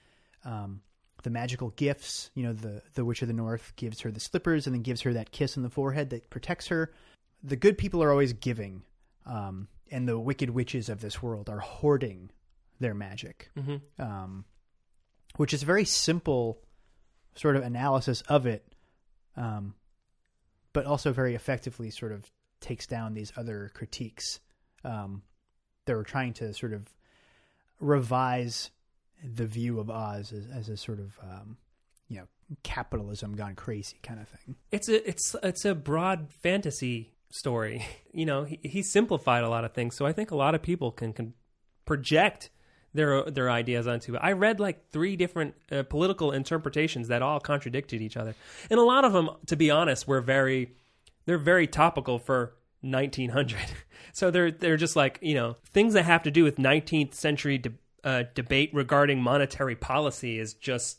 um, 0.45 0.81
the 1.25 1.31
magical 1.31 1.71
gifts. 1.71 2.31
You 2.35 2.45
know, 2.45 2.53
the 2.53 2.83
the 2.95 3.05
Witch 3.05 3.23
of 3.23 3.27
the 3.27 3.35
North 3.35 3.73
gives 3.75 4.01
her 4.03 4.13
the 4.13 4.21
slippers 4.21 4.69
and 4.69 4.77
then 4.77 4.83
gives 4.83 5.01
her 5.01 5.13
that 5.15 5.33
kiss 5.33 5.57
on 5.57 5.65
the 5.65 5.71
forehead 5.71 6.11
that 6.11 6.31
protects 6.31 6.69
her. 6.69 6.93
The 7.43 7.57
good 7.57 7.77
people 7.79 8.01
are 8.01 8.13
always 8.13 8.33
giving, 8.33 8.85
um, 9.27 9.67
and 9.93 10.09
the 10.09 10.18
wicked 10.18 10.51
witches 10.51 10.88
of 10.88 11.01
this 11.01 11.22
world 11.22 11.49
are 11.49 11.61
hoarding 11.61 12.30
their 12.80 12.95
magic, 12.95 13.51
Mm-hmm. 13.57 14.03
um, 14.03 14.45
which 15.36 15.55
is 15.55 15.62
a 15.62 15.66
very 15.66 15.84
simple 15.84 16.59
sort 17.34 17.57
of 17.57 17.62
analysis 17.62 18.22
of 18.22 18.47
it, 18.47 18.74
um, 19.36 19.74
but 20.72 20.84
also 20.86 21.12
very 21.12 21.34
effectively 21.34 21.90
sort 21.90 22.12
of 22.12 22.30
takes 22.61 22.86
down 22.86 23.14
these 23.14 23.32
other 23.36 23.70
critiques 23.74 24.40
um, 24.84 25.22
that 25.86 25.95
were 25.95 26.03
trying 26.05 26.32
to 26.34 26.53
sort 26.55 26.72
of 26.72 26.86
revise 27.80 28.70
the 29.22 29.47
view 29.47 29.78
of 29.78 29.90
Oz 29.90 30.32
as, 30.32 30.47
as 30.47 30.68
a 30.68 30.76
sort 30.76 30.99
of 30.99 31.18
um, 31.22 31.57
you 32.09 32.18
know 32.18 32.26
capitalism 32.62 33.34
gone 33.34 33.55
crazy 33.55 33.97
kind 34.03 34.20
of 34.20 34.28
thing. 34.28 34.57
It's 34.70 34.88
a 34.88 35.09
it's 35.09 35.34
it's 35.43 35.64
a 35.64 35.74
broad 35.74 36.28
fantasy 36.43 37.12
story. 37.33 37.85
You 38.14 38.26
know, 38.26 38.45
he, 38.45 38.61
he 38.62 38.83
simplified 38.83 39.43
a 39.43 39.49
lot 39.49 39.64
of 39.64 39.72
things, 39.72 39.95
so 39.95 40.05
I 40.05 40.12
think 40.12 40.30
a 40.30 40.37
lot 40.37 40.55
of 40.55 40.61
people 40.61 40.93
can 40.93 41.14
can 41.14 41.33
project 41.87 42.51
their 42.93 43.22
their 43.24 43.51
ideas 43.51 43.87
onto 43.87 44.14
it. 44.14 44.18
I 44.18 44.33
read 44.33 44.61
like 44.61 44.91
three 44.91 45.16
different 45.16 45.55
uh, 45.70 45.83
political 45.85 46.30
interpretations 46.30 47.09
that 47.09 47.22
all 47.22 47.41
contradicted 47.41 48.03
each 48.03 48.18
other, 48.18 48.35
and 48.68 48.78
a 48.78 48.83
lot 48.83 49.07
of 49.07 49.14
them, 49.14 49.30
to 49.47 49.57
be 49.57 49.70
honest, 49.70 50.07
were 50.07 50.20
very 50.20 50.74
they're 51.24 51.39
very 51.39 51.66
topical 51.66 52.18
for 52.18 52.55
1900. 52.83 53.59
So 54.14 54.30
they're 54.30 54.51
they're 54.51 54.76
just 54.76 54.95
like 54.95 55.18
you 55.22 55.35
know 55.35 55.57
things 55.70 55.95
that 55.95 56.03
have 56.03 56.24
to 56.24 56.30
do 56.30 56.45
with 56.45 56.57
19th 56.59 57.14
century 57.14 57.57
de- 57.57 57.72
uh, 58.05 58.24
debate 58.35 58.68
regarding 58.74 59.22
monetary 59.22 59.74
policy 59.74 60.39
is 60.39 60.53
just 60.53 60.99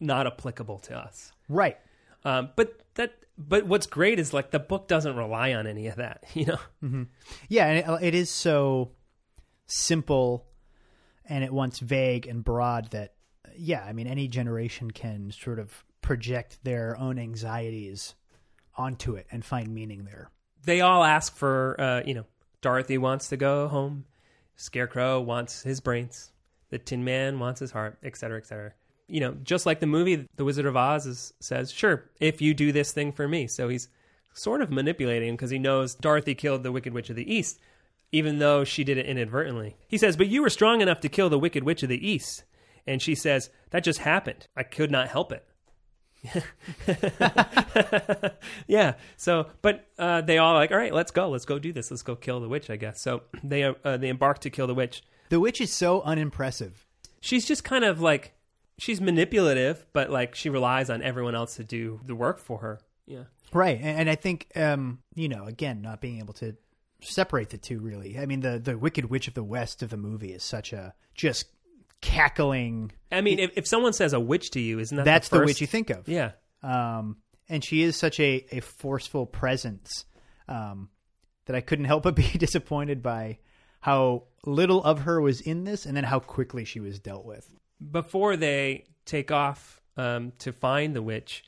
not 0.00 0.26
applicable 0.26 0.80
to 0.80 0.98
us. 0.98 1.30
Right. 1.48 1.78
Um, 2.24 2.50
but 2.56 2.80
that 2.94 3.19
but 3.48 3.66
what's 3.66 3.86
great 3.86 4.18
is 4.18 4.32
like 4.32 4.50
the 4.50 4.58
book 4.58 4.88
doesn't 4.88 5.16
rely 5.16 5.54
on 5.54 5.66
any 5.66 5.86
of 5.86 5.96
that. 5.96 6.24
You 6.34 6.46
know, 6.46 7.06
Yeah, 7.48 7.66
and 7.66 7.78
it, 7.78 8.06
it 8.08 8.14
is 8.14 8.30
so 8.30 8.92
simple 9.66 10.46
and 11.24 11.44
at 11.44 11.52
once 11.52 11.78
vague 11.78 12.26
and 12.26 12.44
broad 12.44 12.90
that 12.90 13.14
yeah, 13.56 13.84
I 13.84 13.92
mean 13.92 14.06
any 14.06 14.28
generation 14.28 14.90
can 14.90 15.32
sort 15.32 15.58
of 15.58 15.84
project 16.02 16.58
their 16.64 16.96
own 16.98 17.18
anxieties 17.18 18.14
onto 18.76 19.16
it 19.16 19.26
and 19.30 19.44
find 19.44 19.68
meaning 19.68 20.04
there. 20.04 20.30
They 20.64 20.80
all 20.80 21.04
ask 21.04 21.34
for, 21.36 21.80
uh, 21.80 22.02
you 22.04 22.14
know, 22.14 22.26
Dorothy 22.60 22.98
wants 22.98 23.28
to 23.28 23.36
go 23.36 23.68
home, 23.68 24.04
Scarecrow 24.56 25.20
wants 25.20 25.62
his 25.62 25.80
brains, 25.80 26.32
the 26.70 26.78
Tin 26.78 27.04
Man 27.04 27.38
wants 27.38 27.60
his 27.60 27.70
heart, 27.70 27.98
etc., 28.02 28.38
etc. 28.38 28.72
You 29.10 29.20
know, 29.20 29.36
just 29.42 29.66
like 29.66 29.80
the 29.80 29.86
movie 29.86 30.28
The 30.36 30.44
Wizard 30.44 30.66
of 30.66 30.76
Oz 30.76 31.06
is, 31.06 31.32
says, 31.40 31.72
sure, 31.72 32.10
if 32.20 32.40
you 32.40 32.54
do 32.54 32.72
this 32.72 32.92
thing 32.92 33.12
for 33.12 33.26
me. 33.26 33.46
So 33.46 33.68
he's 33.68 33.88
sort 34.32 34.62
of 34.62 34.70
manipulating 34.70 35.28
him 35.28 35.34
because 35.34 35.50
he 35.50 35.58
knows 35.58 35.94
Dorothy 35.94 36.34
killed 36.34 36.62
the 36.62 36.72
Wicked 36.72 36.92
Witch 36.92 37.10
of 37.10 37.16
the 37.16 37.32
East, 37.32 37.58
even 38.12 38.38
though 38.38 38.64
she 38.64 38.84
did 38.84 38.98
it 38.98 39.06
inadvertently. 39.06 39.76
He 39.88 39.98
says, 39.98 40.16
but 40.16 40.28
you 40.28 40.42
were 40.42 40.50
strong 40.50 40.80
enough 40.80 41.00
to 41.00 41.08
kill 41.08 41.28
the 41.28 41.38
Wicked 41.38 41.64
Witch 41.64 41.82
of 41.82 41.88
the 41.88 42.08
East. 42.08 42.44
And 42.86 43.02
she 43.02 43.14
says, 43.14 43.50
that 43.70 43.84
just 43.84 44.00
happened. 44.00 44.46
I 44.56 44.62
could 44.62 44.90
not 44.90 45.08
help 45.08 45.32
it. 45.32 45.44
yeah. 48.66 48.94
So, 49.16 49.46
but 49.62 49.86
uh, 49.98 50.20
they 50.20 50.38
all 50.38 50.54
like, 50.54 50.70
all 50.70 50.76
right, 50.76 50.92
let's 50.92 51.10
go, 51.10 51.30
let's 51.30 51.44
go 51.44 51.58
do 51.58 51.72
this, 51.72 51.90
let's 51.90 52.02
go 52.02 52.14
kill 52.14 52.40
the 52.40 52.48
witch. 52.48 52.68
I 52.68 52.76
guess. 52.76 53.00
So 53.00 53.22
they 53.42 53.64
uh, 53.64 53.96
they 53.96 54.08
embark 54.08 54.40
to 54.40 54.50
kill 54.50 54.66
the 54.66 54.74
witch. 54.74 55.02
The 55.30 55.40
witch 55.40 55.60
is 55.60 55.72
so 55.72 56.02
unimpressive. 56.02 56.86
She's 57.20 57.46
just 57.46 57.64
kind 57.64 57.84
of 57.84 58.00
like 58.00 58.34
she's 58.80 59.00
manipulative, 59.00 59.86
but 59.92 60.10
like 60.10 60.34
she 60.34 60.48
relies 60.48 60.90
on 60.90 61.02
everyone 61.02 61.34
else 61.34 61.56
to 61.56 61.64
do 61.64 62.00
the 62.04 62.14
work 62.14 62.38
for 62.38 62.58
her. 62.58 62.80
Yeah. 63.06 63.24
Right, 63.52 63.78
and, 63.78 64.00
and 64.00 64.10
I 64.10 64.14
think 64.14 64.48
um, 64.56 65.00
you 65.14 65.28
know, 65.28 65.44
again, 65.44 65.82
not 65.82 66.00
being 66.00 66.18
able 66.18 66.34
to 66.34 66.56
separate 67.02 67.50
the 67.50 67.58
two 67.58 67.78
really. 67.78 68.18
I 68.18 68.26
mean, 68.26 68.40
the 68.40 68.58
the 68.58 68.76
Wicked 68.76 69.06
Witch 69.06 69.28
of 69.28 69.34
the 69.34 69.44
West 69.44 69.82
of 69.82 69.90
the 69.90 69.96
movie 69.96 70.32
is 70.32 70.42
such 70.42 70.72
a 70.72 70.94
just 71.14 71.46
cackling. 72.00 72.92
I 73.12 73.20
mean, 73.20 73.38
if, 73.38 73.52
if 73.56 73.66
someone 73.66 73.92
says 73.92 74.12
a 74.12 74.20
witch 74.20 74.52
to 74.52 74.60
you, 74.60 74.78
isn't 74.78 74.96
that 74.96 75.04
That's 75.04 75.28
the, 75.28 75.38
the 75.38 75.44
witch 75.44 75.60
you 75.60 75.66
think 75.66 75.90
of. 75.90 76.08
Yeah. 76.08 76.32
um, 76.62 77.16
and 77.48 77.64
she 77.64 77.82
is 77.82 77.96
such 77.96 78.20
a, 78.20 78.46
a 78.52 78.60
forceful 78.60 79.26
presence 79.26 80.04
um, 80.48 80.88
that 81.46 81.56
I 81.56 81.60
couldn't 81.60 81.86
help 81.86 82.04
but 82.04 82.14
be 82.16 82.28
disappointed 82.38 83.02
by 83.02 83.38
how 83.80 84.24
little 84.46 84.82
of 84.84 85.00
her 85.00 85.20
was 85.20 85.40
in 85.40 85.64
this, 85.64 85.86
and 85.86 85.96
then 85.96 86.04
how 86.04 86.20
quickly 86.20 86.64
she 86.64 86.80
was 86.80 86.98
dealt 87.00 87.24
with. 87.24 87.50
Before 87.90 88.36
they 88.36 88.84
take 89.04 89.30
off 89.30 89.80
um, 89.96 90.32
to 90.38 90.52
find 90.52 90.94
the 90.94 91.02
witch, 91.02 91.44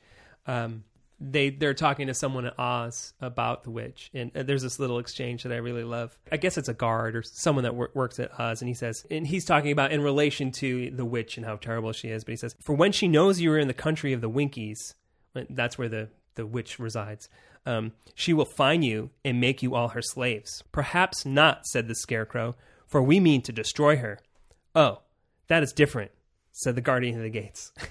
um, 0.46 0.84
they 1.20 1.50
they're 1.50 1.74
talking 1.74 2.08
to 2.08 2.14
someone 2.14 2.46
at 2.46 2.58
Oz 2.58 3.12
about 3.20 3.62
the 3.62 3.70
witch, 3.70 4.10
and 4.12 4.36
uh, 4.36 4.42
there's 4.42 4.62
this 4.62 4.80
little 4.80 4.98
exchange 4.98 5.44
that 5.44 5.52
I 5.52 5.56
really 5.56 5.84
love. 5.84 6.18
I 6.32 6.36
guess 6.36 6.58
it's 6.58 6.68
a 6.68 6.74
guard 6.74 7.14
or 7.14 7.22
someone 7.22 7.62
that 7.62 7.76
wor- 7.76 7.92
works 7.94 8.18
at 8.18 8.38
Oz, 8.40 8.60
and 8.60 8.68
he 8.68 8.74
says, 8.74 9.06
and 9.10 9.26
he's 9.26 9.44
talking 9.44 9.70
about 9.70 9.92
in 9.92 10.00
relation 10.00 10.50
to 10.52 10.90
the 10.90 11.04
witch 11.04 11.36
and 11.36 11.46
how 11.46 11.56
terrible 11.56 11.92
she 11.92 12.08
is. 12.08 12.24
But 12.24 12.32
he 12.32 12.36
says, 12.36 12.56
for 12.60 12.74
when 12.74 12.90
she 12.90 13.06
knows 13.06 13.40
you 13.40 13.52
are 13.52 13.58
in 13.58 13.68
the 13.68 13.74
country 13.74 14.12
of 14.12 14.20
the 14.20 14.28
Winkies, 14.28 14.94
that's 15.48 15.78
where 15.78 15.88
the 15.88 16.08
the 16.34 16.46
witch 16.46 16.78
resides. 16.78 17.28
Um, 17.64 17.92
she 18.14 18.32
will 18.32 18.44
find 18.44 18.84
you 18.84 19.10
and 19.24 19.40
make 19.40 19.62
you 19.62 19.74
all 19.74 19.88
her 19.88 20.02
slaves. 20.02 20.64
Perhaps 20.72 21.24
not, 21.24 21.66
said 21.66 21.86
the 21.86 21.94
scarecrow, 21.94 22.56
for 22.86 23.00
we 23.00 23.20
mean 23.20 23.42
to 23.42 23.52
destroy 23.52 23.96
her. 23.96 24.18
Oh, 24.74 25.02
that 25.46 25.62
is 25.62 25.72
different, 25.72 26.10
said 26.52 26.74
the 26.74 26.80
guardian 26.80 27.16
of 27.16 27.22
the 27.22 27.30
gates. 27.30 27.72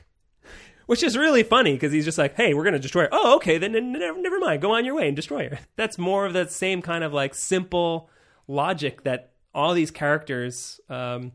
Which 0.88 1.04
is 1.04 1.18
really 1.18 1.44
funny 1.44 1.74
because 1.74 1.92
he's 1.94 2.06
just 2.06 2.18
like, 2.18 2.36
hey, 2.36 2.54
we're 2.54 2.64
going 2.64 2.74
to 2.74 2.80
destroy 2.80 3.04
her. 3.04 3.10
Oh, 3.12 3.36
okay, 3.38 3.58
then 3.58 3.72
never, 3.94 4.20
never 4.20 4.40
mind. 4.40 4.62
Go 4.62 4.74
on 4.76 4.84
your 4.84 4.96
way 4.96 5.08
and 5.08 5.16
destroy 5.16 5.48
her. 5.50 5.60
That's 5.78 5.98
more 5.98 6.26
of 6.26 6.34
that 6.34 6.52
same 6.52 6.82
kind 6.82 7.04
of 7.04 7.14
like 7.14 7.34
simple 7.34 8.10
logic 8.48 9.04
that 9.04 9.32
all 9.54 9.74
these 9.74 9.92
characters 9.92 10.82
um, 10.90 11.32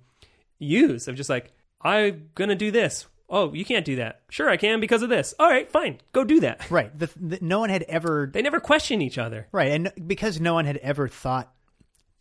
use 0.59 1.09
of 1.09 1.15
just 1.17 1.31
like, 1.31 1.53
I'm 1.81 2.29
going 2.35 2.51
to 2.51 2.55
do 2.55 2.71
this. 2.71 3.07
Oh, 3.31 3.53
you 3.55 3.65
can't 3.65 3.85
do 3.85 3.97
that. 3.97 4.21
Sure, 4.29 4.49
I 4.51 4.57
can 4.57 4.79
because 4.79 5.03
of 5.03 5.09
this. 5.09 5.35
All 5.39 5.49
right, 5.49 5.71
fine. 5.71 5.99
Go 6.13 6.23
do 6.23 6.41
that. 6.41 6.67
Right. 6.71 6.97
The, 6.97 7.11
the, 7.17 7.39
no 7.41 7.59
one 7.61 7.71
had 7.71 7.83
ever 7.85 8.29
They 8.33 8.43
never 8.43 8.61
question 8.61 9.01
each 9.01 9.17
other. 9.19 9.49
right, 9.53 9.73
and 9.73 9.91
because 10.07 10.39
no 10.41 10.55
one 10.55 10.65
had 10.67 10.77
ever 10.79 11.09
thought 11.09 11.53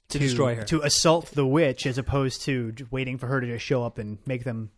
To 0.09 0.19
destroy 0.19 0.55
her. 0.55 0.63
to 0.63 0.81
assault 0.81 1.31
the 1.31 1.45
witch, 1.45 1.85
as 1.85 1.97
opposed 1.97 2.43
to 2.43 2.73
waiting 2.91 3.17
for 3.17 3.27
her 3.27 3.41
to 3.41 3.47
just 3.47 3.65
show 3.65 3.83
up 3.83 3.97
and 3.97 4.17
make 4.25 4.45
them 4.45 4.71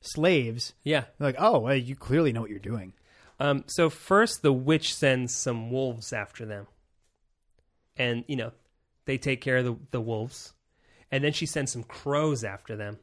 slaves. 0.00 0.74
Yeah. 0.82 1.04
They're 1.18 1.28
like, 1.28 1.36
oh, 1.38 1.58
well, 1.60 1.76
you 1.76 1.96
clearly 1.96 2.32
know 2.32 2.40
what 2.40 2.50
you're 2.50 2.58
doing. 2.58 2.92
Um, 3.40 3.64
so 3.66 3.88
first, 3.88 4.42
the 4.42 4.52
witch 4.52 4.94
sends 4.94 5.34
some 5.34 5.70
wolves 5.70 6.12
after 6.12 6.44
them, 6.44 6.66
and 7.96 8.22
you 8.28 8.36
know 8.36 8.52
they 9.06 9.16
take 9.16 9.40
care 9.40 9.56
of 9.56 9.64
the, 9.64 9.76
the 9.92 10.00
wolves, 10.00 10.52
and 11.10 11.24
then 11.24 11.32
she 11.32 11.46
sends 11.46 11.72
some 11.72 11.82
crows 11.82 12.44
after 12.44 12.76
them, 12.76 12.98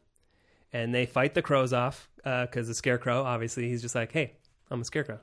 and 0.71 0.93
they 0.93 1.07
fight 1.07 1.33
the 1.33 1.41
crows 1.41 1.73
off 1.73 2.07
because 2.23 2.67
the 2.67 2.75
scarecrow, 2.75 3.23
obviously, 3.23 3.67
he's 3.67 3.81
just 3.81 3.95
like, 3.95 4.11
"Hey, 4.11 4.33
I'm 4.69 4.81
a 4.81 4.85
scarecrow," 4.85 5.19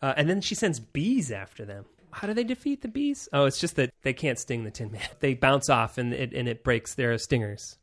uh, 0.00 0.14
and 0.16 0.30
then 0.30 0.40
she 0.40 0.54
sends 0.54 0.80
bees 0.80 1.30
after 1.30 1.66
them. 1.66 1.84
How 2.10 2.26
do 2.26 2.32
they 2.32 2.44
defeat 2.44 2.80
the 2.80 2.88
bees? 2.88 3.28
Oh, 3.34 3.44
it's 3.44 3.60
just 3.60 3.76
that 3.76 3.90
they 4.02 4.14
can't 4.14 4.38
sting 4.38 4.64
the 4.64 4.70
Tin 4.70 4.92
Man. 4.92 5.02
They 5.20 5.34
bounce 5.34 5.68
off, 5.68 5.98
and 5.98 6.14
it 6.14 6.32
and 6.32 6.48
it 6.48 6.64
breaks 6.64 6.94
their 6.94 7.18
stingers. 7.18 7.76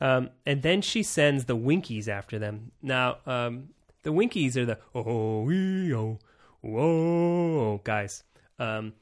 Um, 0.00 0.30
and 0.46 0.62
then 0.62 0.80
she 0.80 1.02
sends 1.02 1.44
the 1.44 1.56
Winkies 1.56 2.08
after 2.08 2.38
them. 2.38 2.72
Now, 2.82 3.18
um, 3.26 3.70
the 4.02 4.12
Winkies 4.12 4.56
are 4.56 4.64
the 4.64 4.78
oh 4.94 5.42
wee, 5.42 5.94
oh 5.94 6.18
whoa 6.62 7.80
guys 7.84 8.22
um, 8.58 8.94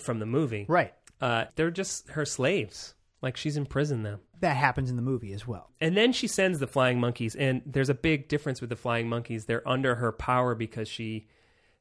from 0.00 0.18
the 0.18 0.26
movie. 0.26 0.66
Right. 0.68 0.94
Uh, 1.20 1.46
they're 1.56 1.70
just 1.70 2.10
her 2.10 2.24
slaves. 2.24 2.94
Like 3.20 3.36
she's 3.36 3.56
imprisoned 3.56 4.06
them. 4.06 4.20
That 4.40 4.56
happens 4.56 4.90
in 4.90 4.96
the 4.96 5.02
movie 5.02 5.32
as 5.32 5.46
well. 5.46 5.70
And 5.80 5.96
then 5.96 6.12
she 6.12 6.28
sends 6.28 6.60
the 6.60 6.68
flying 6.68 7.00
monkeys, 7.00 7.34
and 7.34 7.62
there's 7.66 7.88
a 7.88 7.94
big 7.94 8.28
difference 8.28 8.60
with 8.60 8.70
the 8.70 8.76
flying 8.76 9.08
monkeys. 9.08 9.46
They're 9.46 9.66
under 9.68 9.96
her 9.96 10.12
power 10.12 10.54
because 10.54 10.88
she 10.88 11.26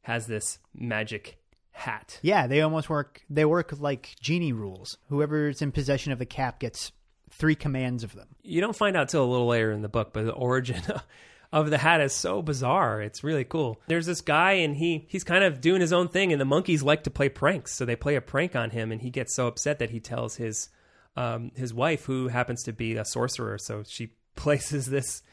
has 0.02 0.26
this 0.26 0.58
magic 0.74 1.38
hat. 1.72 2.20
Yeah, 2.24 2.48
they 2.48 2.62
almost 2.62 2.90
work. 2.90 3.22
They 3.30 3.46
work 3.46 3.80
like 3.80 4.16
genie 4.20 4.54
rules. 4.54 4.98
Whoever's 5.10 5.62
in 5.62 5.72
possession 5.72 6.12
of 6.12 6.18
the 6.18 6.26
cap 6.26 6.60
gets 6.60 6.92
three 7.30 7.56
commands 7.56 8.04
of 8.04 8.16
them. 8.16 8.28
You 8.44 8.62
don't 8.62 8.76
find 8.76 8.96
out 8.98 9.10
till 9.10 9.24
a 9.24 9.30
little 9.30 9.48
later 9.48 9.72
in 9.72 9.82
the 9.82 9.90
book, 9.90 10.12
but 10.14 10.26
the 10.26 10.34
origin 10.34 10.82
of 11.54 11.70
the 11.70 11.78
hat 11.78 12.02
is 12.02 12.14
so 12.14 12.42
bizarre. 12.42 13.02
It's 13.02 13.24
really 13.24 13.44
cool. 13.44 13.80
There's 13.88 14.06
this 14.06 14.22
guy, 14.22 14.54
and 14.54 14.76
he 14.76 15.06
he's 15.08 15.24
kind 15.24 15.44
of 15.44 15.62
doing 15.62 15.82
his 15.82 15.94
own 15.94 16.08
thing, 16.08 16.32
and 16.32 16.42
the 16.42 16.46
monkeys 16.46 16.84
like 16.84 17.04
to 17.04 17.10
play 17.10 17.30
pranks, 17.30 17.74
so 17.74 17.86
they 17.86 17.96
play 17.96 18.16
a 18.16 18.22
prank 18.22 18.56
on 18.56 18.70
him, 18.72 18.92
and 18.92 19.02
he 19.02 19.10
gets 19.10 19.36
so 19.36 19.48
upset 19.48 19.80
that 19.80 19.90
he 19.90 20.00
tells 20.00 20.36
his 20.36 20.70
um, 21.16 21.52
his 21.56 21.74
wife, 21.74 22.06
who 22.06 22.28
happens 22.28 22.64
to 22.64 22.74
be 22.74 22.96
a 22.96 23.06
sorcerer, 23.06 23.58
so 23.58 23.84
she 23.86 24.12
places 24.36 24.88
this. 24.88 25.24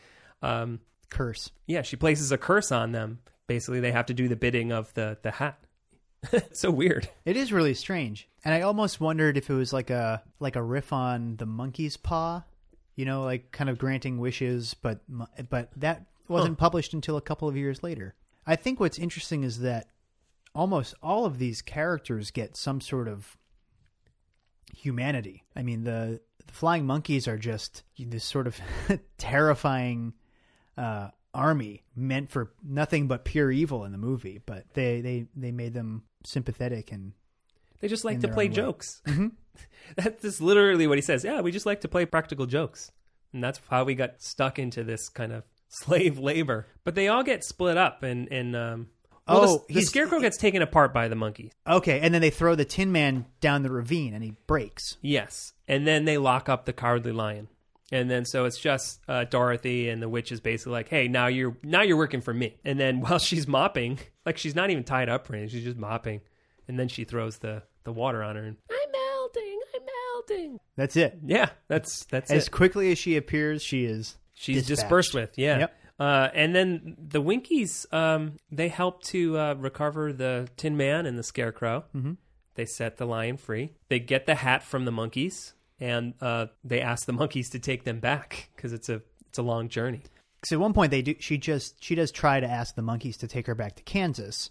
Um, 0.43 0.81
Curse. 1.11 1.51
yeah, 1.67 1.83
she 1.83 1.95
places 1.97 2.33
a 2.33 2.39
curse 2.39 2.73
on 2.73 2.91
them. 2.91 3.21
Basically, 3.47 3.79
they 3.79 3.93
have 3.93 4.07
to 4.07 4.15
do 4.15 4.27
the 4.27 4.35
bidding 4.37 4.73
of 4.73 4.93
the 4.95 5.17
the 5.23 5.31
hat. 5.31 5.59
so 6.53 6.71
weird. 6.71 7.09
It 7.25 7.37
is 7.37 7.53
really 7.53 7.75
strange, 7.75 8.29
and 8.45 8.55
I 8.55 8.61
almost 8.61 9.01
wondered 9.01 9.37
if 9.37 9.49
it 9.49 9.55
was 9.55 9.73
like 9.73 9.91
a 9.91 10.23
like 10.39 10.57
a 10.57 10.63
riff 10.63 10.93
on 10.93 11.37
the 11.37 11.47
monkey's 11.47 11.97
paw, 11.97 12.45
you 12.95 13.05
know, 13.05 13.23
like 13.23 13.51
kind 13.53 13.71
of 13.71 13.79
granting 13.79 14.19
wishes, 14.19 14.75
but 14.75 15.01
but 15.49 15.71
that 15.77 16.07
wasn't 16.29 16.59
published 16.59 16.93
until 16.95 17.17
a 17.17 17.23
couple 17.23 17.49
of 17.49 17.57
years 17.57 17.83
later. 17.83 18.15
I 18.47 18.57
think 18.57 18.81
what's 18.81 18.99
interesting 18.99 19.45
is 19.45 19.61
that 19.61 19.89
almost 20.55 20.95
all 21.03 21.25
of 21.25 21.39
these 21.39 21.63
characters 21.63 22.31
get 22.31 22.57
some 22.57 22.81
sort 22.81 23.09
of 23.09 23.37
humanity. 24.77 25.45
I 25.57 25.63
mean, 25.63 25.85
the, 25.85 26.21
the 26.47 26.53
flying 26.53 26.87
monkeys 26.87 27.27
are 27.27 27.39
just 27.39 27.83
this 27.99 28.25
sort 28.25 28.47
of 28.47 28.61
terrifying 29.19 30.15
uh, 30.77 31.09
army 31.33 31.85
meant 31.97 32.31
for 32.31 32.53
nothing 32.63 33.09
but 33.09 33.25
pure 33.25 33.51
evil 33.51 33.85
in 33.85 33.93
the 33.93 33.99
movie, 33.99 34.41
but 34.45 34.65
they 34.75 35.01
they 35.01 35.27
they 35.35 35.51
made 35.51 35.75
them 35.75 36.05
sympathetic 36.25 36.93
and 36.93 37.13
They 37.85 37.89
just 37.89 38.07
like 38.07 38.15
In 38.15 38.23
to 38.23 38.29
play 38.29 38.49
jokes. 38.49 39.03
that's 39.97 40.23
just 40.23 40.41
literally 40.41 40.87
what 40.87 40.97
he 40.97 41.03
says. 41.03 41.23
Yeah, 41.23 41.43
we 41.43 41.53
just 41.53 41.67
like 41.67 41.83
to 41.83 41.89
play 41.89 42.07
practical 42.07 42.47
jokes. 42.47 42.91
And 43.35 43.45
that's 43.45 43.61
how 43.69 43.85
we 43.85 43.95
got 43.95 44.23
stuck 44.23 44.59
into 44.59 44.85
this 44.85 45.11
kind 45.11 45.31
of 45.35 45.43
slave 45.69 46.19
labor. 46.19 46.67
But 46.85 46.95
they 46.95 47.09
all 47.09 47.23
get 47.23 47.45
split 47.45 47.77
up 47.77 48.03
and, 48.03 48.27
and 48.33 48.57
um 48.57 48.87
well, 49.29 49.45
Oh, 49.45 49.65
the, 49.69 49.75
he's- 49.75 49.89
scarecrow 49.89 50.19
gets 50.19 50.39
taken 50.39 50.63
apart 50.63 50.95
by 50.95 51.09
the 51.09 51.15
monkey. 51.15 51.53
okay, 51.67 52.01
and 52.01 52.15
then 52.15 52.23
they 52.23 52.31
throw 52.31 52.55
the 52.55 52.65
Tin 52.65 52.91
Man 52.91 53.27
down 53.43 53.63
the 53.63 53.71
ravine 53.71 54.15
and 54.15 54.25
he 54.25 54.33
breaks. 54.47 54.97
Yes. 55.03 55.53
And 55.69 55.87
then 55.87 56.07
they 56.07 56.17
lock 56.17 56.49
up 56.49 56.65
the 56.65 56.73
cowardly 56.73 57.13
lion. 57.13 57.49
And 57.93 58.11
then 58.11 58.25
so 58.25 58.47
it's 58.47 58.59
just 58.59 59.01
uh, 59.09 59.25
Dorothy 59.25 59.91
and 59.91 60.01
the 60.01 60.09
witch 60.09 60.33
is 60.33 60.41
basically 60.41 60.73
like, 60.73 60.89
"Hey, 60.89 61.07
now 61.07 61.27
you're 61.27 61.55
now 61.63 61.83
you're 61.83 61.99
working 61.99 62.23
for 62.23 62.33
me." 62.33 62.57
And 62.65 62.81
then 62.81 63.01
while 63.03 63.19
she's 63.19 63.47
mopping, 63.47 63.99
like 64.25 64.39
she's 64.39 64.55
not 64.55 64.71
even 64.71 64.85
tied 64.85 65.11
up 65.11 65.29
or 65.29 65.35
anything, 65.35 65.51
she's 65.51 65.65
just 65.65 65.77
mopping. 65.77 66.23
And 66.67 66.81
then 66.81 66.89
she 66.89 67.05
throws 67.05 67.37
the 67.41 67.63
the 67.85 67.93
water 67.93 68.23
on 68.23 68.37
her 68.37 68.43
and 68.45 68.57
I'm 68.71 68.93
melting, 68.93 69.61
I'm 69.75 69.81
melting. 70.37 70.61
That's 70.77 70.97
it. 70.97 71.19
Yeah, 71.25 71.51
that's 71.69 72.05
that's 72.07 72.31
As 72.31 72.47
it. 72.47 72.51
quickly 72.51 72.91
as 72.93 72.99
she 72.99 73.17
appears, 73.17 73.63
she 73.63 73.85
is 73.85 74.17
She's 74.35 74.67
dispatched. 74.67 74.81
dispersed 74.81 75.15
with, 75.15 75.39
yeah. 75.39 75.59
Yep. 75.61 75.77
Uh, 76.01 76.29
and 76.35 76.55
then 76.57 76.97
the 76.99 77.21
Winkies, 77.21 77.87
um, 77.93 78.33
they 78.51 78.67
help 78.69 79.03
to 79.05 79.39
uh, 79.39 79.55
recover 79.55 80.13
the 80.13 80.49
Tin 80.57 80.77
Man 80.77 81.07
and 81.07 81.17
the 81.17 81.23
Scarecrow. 81.23 81.85
Mm-hmm. 81.95 82.13
They 82.57 82.65
set 82.67 82.97
the 82.97 83.07
lion 83.07 83.37
free. 83.37 83.73
They 83.89 84.01
get 84.01 84.27
the 84.27 84.35
hat 84.35 84.63
from 84.65 84.85
the 84.87 84.91
monkeys. 84.93 85.55
and 85.79 86.15
uh, 86.21 86.47
they 86.65 86.81
ask 86.81 87.07
the 87.07 87.13
monkeys 87.13 87.49
to 87.51 87.59
take 87.61 87.85
them 87.85 88.01
back 88.01 88.51
because 88.57 88.73
it's 88.73 88.89
a 88.89 89.03
it's 89.29 89.39
a 89.39 89.43
long 89.43 89.69
journey. 89.69 90.03
So 90.45 90.57
at 90.57 90.61
one 90.61 90.73
point 90.73 90.91
they 90.91 91.03
do 91.03 91.15
she 91.21 91.39
just 91.39 91.83
she 91.83 91.95
does 91.95 92.11
try 92.13 92.39
to 92.41 92.47
ask 92.47 92.75
the 92.75 92.83
monkeys 92.83 93.17
to 93.19 93.29
take 93.29 93.47
her 93.47 93.55
back 93.55 93.77
to 93.77 93.83
Kansas 93.85 94.51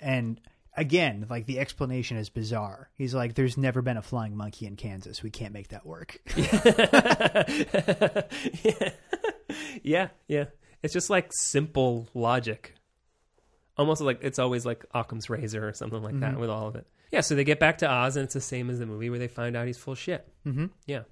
and 0.00 0.40
again 0.76 1.26
like 1.30 1.46
the 1.46 1.58
explanation 1.58 2.16
is 2.16 2.28
bizarre 2.28 2.90
he's 2.94 3.14
like 3.14 3.34
there's 3.34 3.56
never 3.56 3.82
been 3.82 3.96
a 3.96 4.02
flying 4.02 4.36
monkey 4.36 4.66
in 4.66 4.76
Kansas 4.76 5.22
we 5.22 5.30
can't 5.30 5.52
make 5.52 5.68
that 5.68 5.86
work 5.86 6.18
yeah. 6.36 8.22
yeah, 9.82 10.08
yeah. 10.28 10.44
It's 10.82 10.92
just 10.92 11.10
like 11.10 11.28
simple 11.32 12.08
logic. 12.14 12.74
Almost 13.76 14.00
like 14.00 14.20
it's 14.22 14.38
always 14.38 14.64
like 14.66 14.84
Occam's 14.94 15.30
razor 15.30 15.66
or 15.66 15.72
something 15.72 16.02
like 16.02 16.18
that 16.20 16.38
with 16.38 16.50
all 16.50 16.68
of 16.68 16.76
it. 16.76 16.86
Yeah, 17.10 17.20
so 17.22 17.34
they 17.34 17.44
get 17.44 17.60
back 17.60 17.78
to 17.78 17.90
Oz 17.90 18.16
and 18.16 18.24
it's 18.24 18.34
the 18.34 18.40
same 18.40 18.70
as 18.70 18.78
the 18.78 18.86
movie 18.86 19.10
where 19.10 19.18
they 19.18 19.28
find 19.28 19.56
out 19.56 19.66
he's 19.66 19.78
full 19.78 19.94
shit. 19.94 20.26
Mhm. 20.46 20.70
Yeah. 20.86 21.02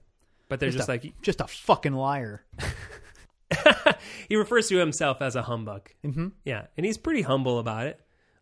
But 0.49 0.61
they're 0.61 0.71
just, 0.71 0.89
a, 0.89 0.93
like 0.93 1.15
just 1.23 1.41
a 1.41 1.47
fucking 1.47 1.95
liar 1.95 2.45
he 4.29 4.37
refers 4.37 4.69
to 4.69 4.77
himself 4.77 5.23
as 5.23 5.37
a 5.37 5.43
humbug. 5.43 5.89
hmm 6.03 6.29
Yeah, 6.45 6.67
and 6.77 6.85
he's 6.85 6.99
pretty 6.99 7.23
humble 7.23 7.59
about 7.59 7.87
it. 7.87 8.01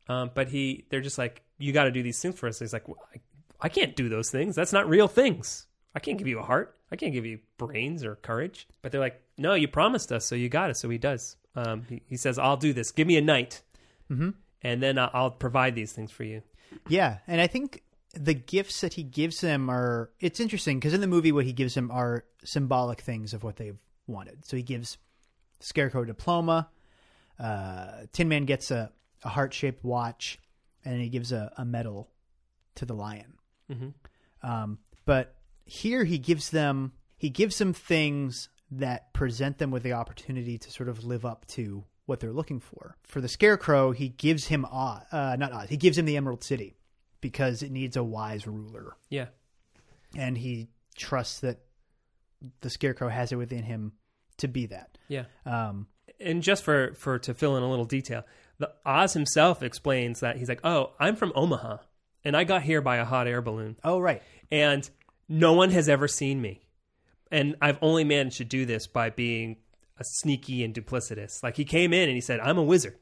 Um, 0.09 0.30
but 0.34 0.48
he, 0.48 0.86
they're 0.90 1.01
just 1.01 1.18
like, 1.18 1.42
you 1.59 1.72
got 1.72 1.84
to 1.84 1.90
do 1.92 2.03
these 2.03 2.20
things 2.20 2.38
for 2.38 2.48
us. 2.48 2.59
He's 2.59 2.72
like, 2.72 2.88
well, 2.88 2.98
I, 3.14 3.20
I 3.61 3.68
can't 3.68 3.94
do 3.94 4.09
those 4.09 4.30
things. 4.30 4.57
That's 4.57 4.72
not 4.72 4.88
real 4.88 5.07
things. 5.09 5.66
I 5.94 6.01
can't 6.01 6.18
give 6.18 6.26
you 6.26 6.38
a 6.38 6.42
heart. 6.42 6.76
I 6.90 6.96
can't 6.96 7.12
give 7.12 7.26
you 7.26 7.38
brains 7.59 8.05
or 8.05 8.16
courage. 8.16 8.66
But 8.82 8.90
they're 8.92 9.01
like, 9.01 9.20
no, 9.38 9.55
you 9.55 9.68
promised 9.68 10.11
us, 10.12 10.24
so 10.24 10.34
you 10.34 10.48
got 10.48 10.70
it. 10.70 10.76
So 10.76 10.88
he 10.88 10.98
does. 10.98 11.36
Um, 11.55 11.84
he, 11.88 12.03
he 12.07 12.16
says, 12.16 12.38
I'll 12.38 12.57
do 12.57 12.72
this. 12.72 12.90
Give 12.92 13.07
me 13.07 13.16
a 13.16 13.20
night, 13.20 13.62
Mhm. 14.11 14.34
and 14.62 14.82
then 14.82 14.98
I'll, 14.98 15.11
I'll 15.12 15.30
provide 15.30 15.74
these 15.74 15.92
things 15.92 16.11
for 16.11 16.24
you. 16.24 16.42
Yeah, 16.88 17.18
and 17.26 17.40
I 17.40 17.46
think 17.46 17.82
the 18.14 18.34
gifts 18.34 18.80
that 18.80 18.94
he 18.94 19.03
gives 19.05 19.40
them 19.40 19.68
are 19.70 20.11
it's 20.20 20.40
interesting 20.40 20.78
because 20.80 20.94
in 20.94 21.01
the 21.01 21.07
movie 21.07 21.30
what 21.32 21.44
he 21.44 21.53
gives 21.53 21.74
them 21.74 21.90
are 21.92 22.24
symbolic 22.44 23.01
things 23.01 23.34
of 23.34 23.42
what 23.44 23.57
they've 23.57 23.78
wanted. 24.09 24.44
So 24.44 24.57
he 24.57 24.62
gives 24.64 24.98
Scarecrow 25.61 26.03
a 26.03 26.07
diploma, 26.07 26.68
uh, 27.38 28.07
Tin 28.12 28.28
Man 28.28 28.44
gets 28.46 28.70
a, 28.70 28.90
a 29.22 29.28
heart 29.28 29.52
shaped 29.54 29.84
watch, 29.84 30.38
and 30.84 31.00
he 31.00 31.08
gives 31.08 31.32
a, 31.32 31.52
a 31.56 31.64
medal 31.64 32.10
to 32.76 32.84
the 32.86 32.94
lion. 32.94 33.34
Mhm. 33.70 33.94
Um, 34.42 34.78
but 35.04 35.34
here 35.64 36.04
he 36.04 36.18
gives 36.18 36.50
them 36.50 36.92
he 37.16 37.28
gives 37.30 37.58
them 37.58 37.72
things 37.74 38.48
that 38.70 39.12
present 39.12 39.58
them 39.58 39.70
with 39.70 39.82
the 39.82 39.92
opportunity 39.92 40.56
to 40.56 40.70
sort 40.70 40.88
of 40.88 41.04
live 41.04 41.26
up 41.26 41.44
to 41.48 41.84
what 42.06 42.18
they're 42.20 42.32
looking 42.32 42.60
for. 42.60 42.96
For 43.02 43.20
the 43.20 43.28
Scarecrow, 43.28 43.92
he 43.92 44.08
gives 44.08 44.46
him 44.46 44.64
Oz, 44.64 45.02
uh, 45.12 45.36
not 45.38 45.52
Oz, 45.52 45.68
he 45.68 45.76
gives 45.76 45.98
him 45.98 46.06
the 46.06 46.16
Emerald 46.16 46.42
City 46.42 46.76
because 47.20 47.62
it 47.62 47.70
needs 47.70 47.96
a 47.96 48.02
wise 48.02 48.46
ruler, 48.46 48.96
Yeah. 49.10 49.26
and 50.16 50.38
he 50.38 50.68
trusts 50.96 51.40
that 51.40 51.60
the 52.62 52.70
Scarecrow 52.70 53.08
has 53.08 53.32
it 53.32 53.36
within 53.36 53.64
him 53.64 53.92
to 54.38 54.48
be 54.48 54.66
that. 54.66 54.96
Yeah. 55.08 55.24
Um, 55.44 55.86
and 56.18 56.42
just 56.42 56.64
for 56.64 56.94
for 56.94 57.18
to 57.20 57.34
fill 57.34 57.56
in 57.56 57.62
a 57.62 57.68
little 57.68 57.84
detail, 57.84 58.24
the 58.61 58.70
Oz 58.86 59.14
himself 59.14 59.62
explains 59.62 60.20
that 60.20 60.36
he's 60.36 60.48
like, 60.48 60.61
"Oh, 60.62 60.92
I'm 61.00 61.16
from 61.16 61.32
Omaha, 61.34 61.78
and 62.24 62.36
I 62.36 62.44
got 62.44 62.62
here 62.62 62.80
by 62.80 62.96
a 62.98 63.04
hot 63.04 63.26
air 63.26 63.42
balloon, 63.42 63.76
oh, 63.82 63.98
right. 63.98 64.22
and 64.52 64.88
no 65.28 65.52
one 65.54 65.70
has 65.70 65.88
ever 65.88 66.06
seen 66.06 66.40
me, 66.40 66.61
and 67.32 67.56
I've 67.61 67.78
only 67.82 68.04
managed 68.04 68.36
to 68.38 68.44
do 68.44 68.64
this 68.66 68.86
by 68.86 69.11
being 69.11 69.56
a 69.98 70.04
sneaky 70.04 70.62
and 70.62 70.72
duplicitous. 70.74 71.42
Like 71.42 71.56
he 71.56 71.64
came 71.64 71.92
in 71.92 72.08
and 72.08 72.14
he 72.14 72.20
said, 72.20 72.38
"I'm 72.40 72.58
a 72.58 72.62
wizard," 72.62 72.96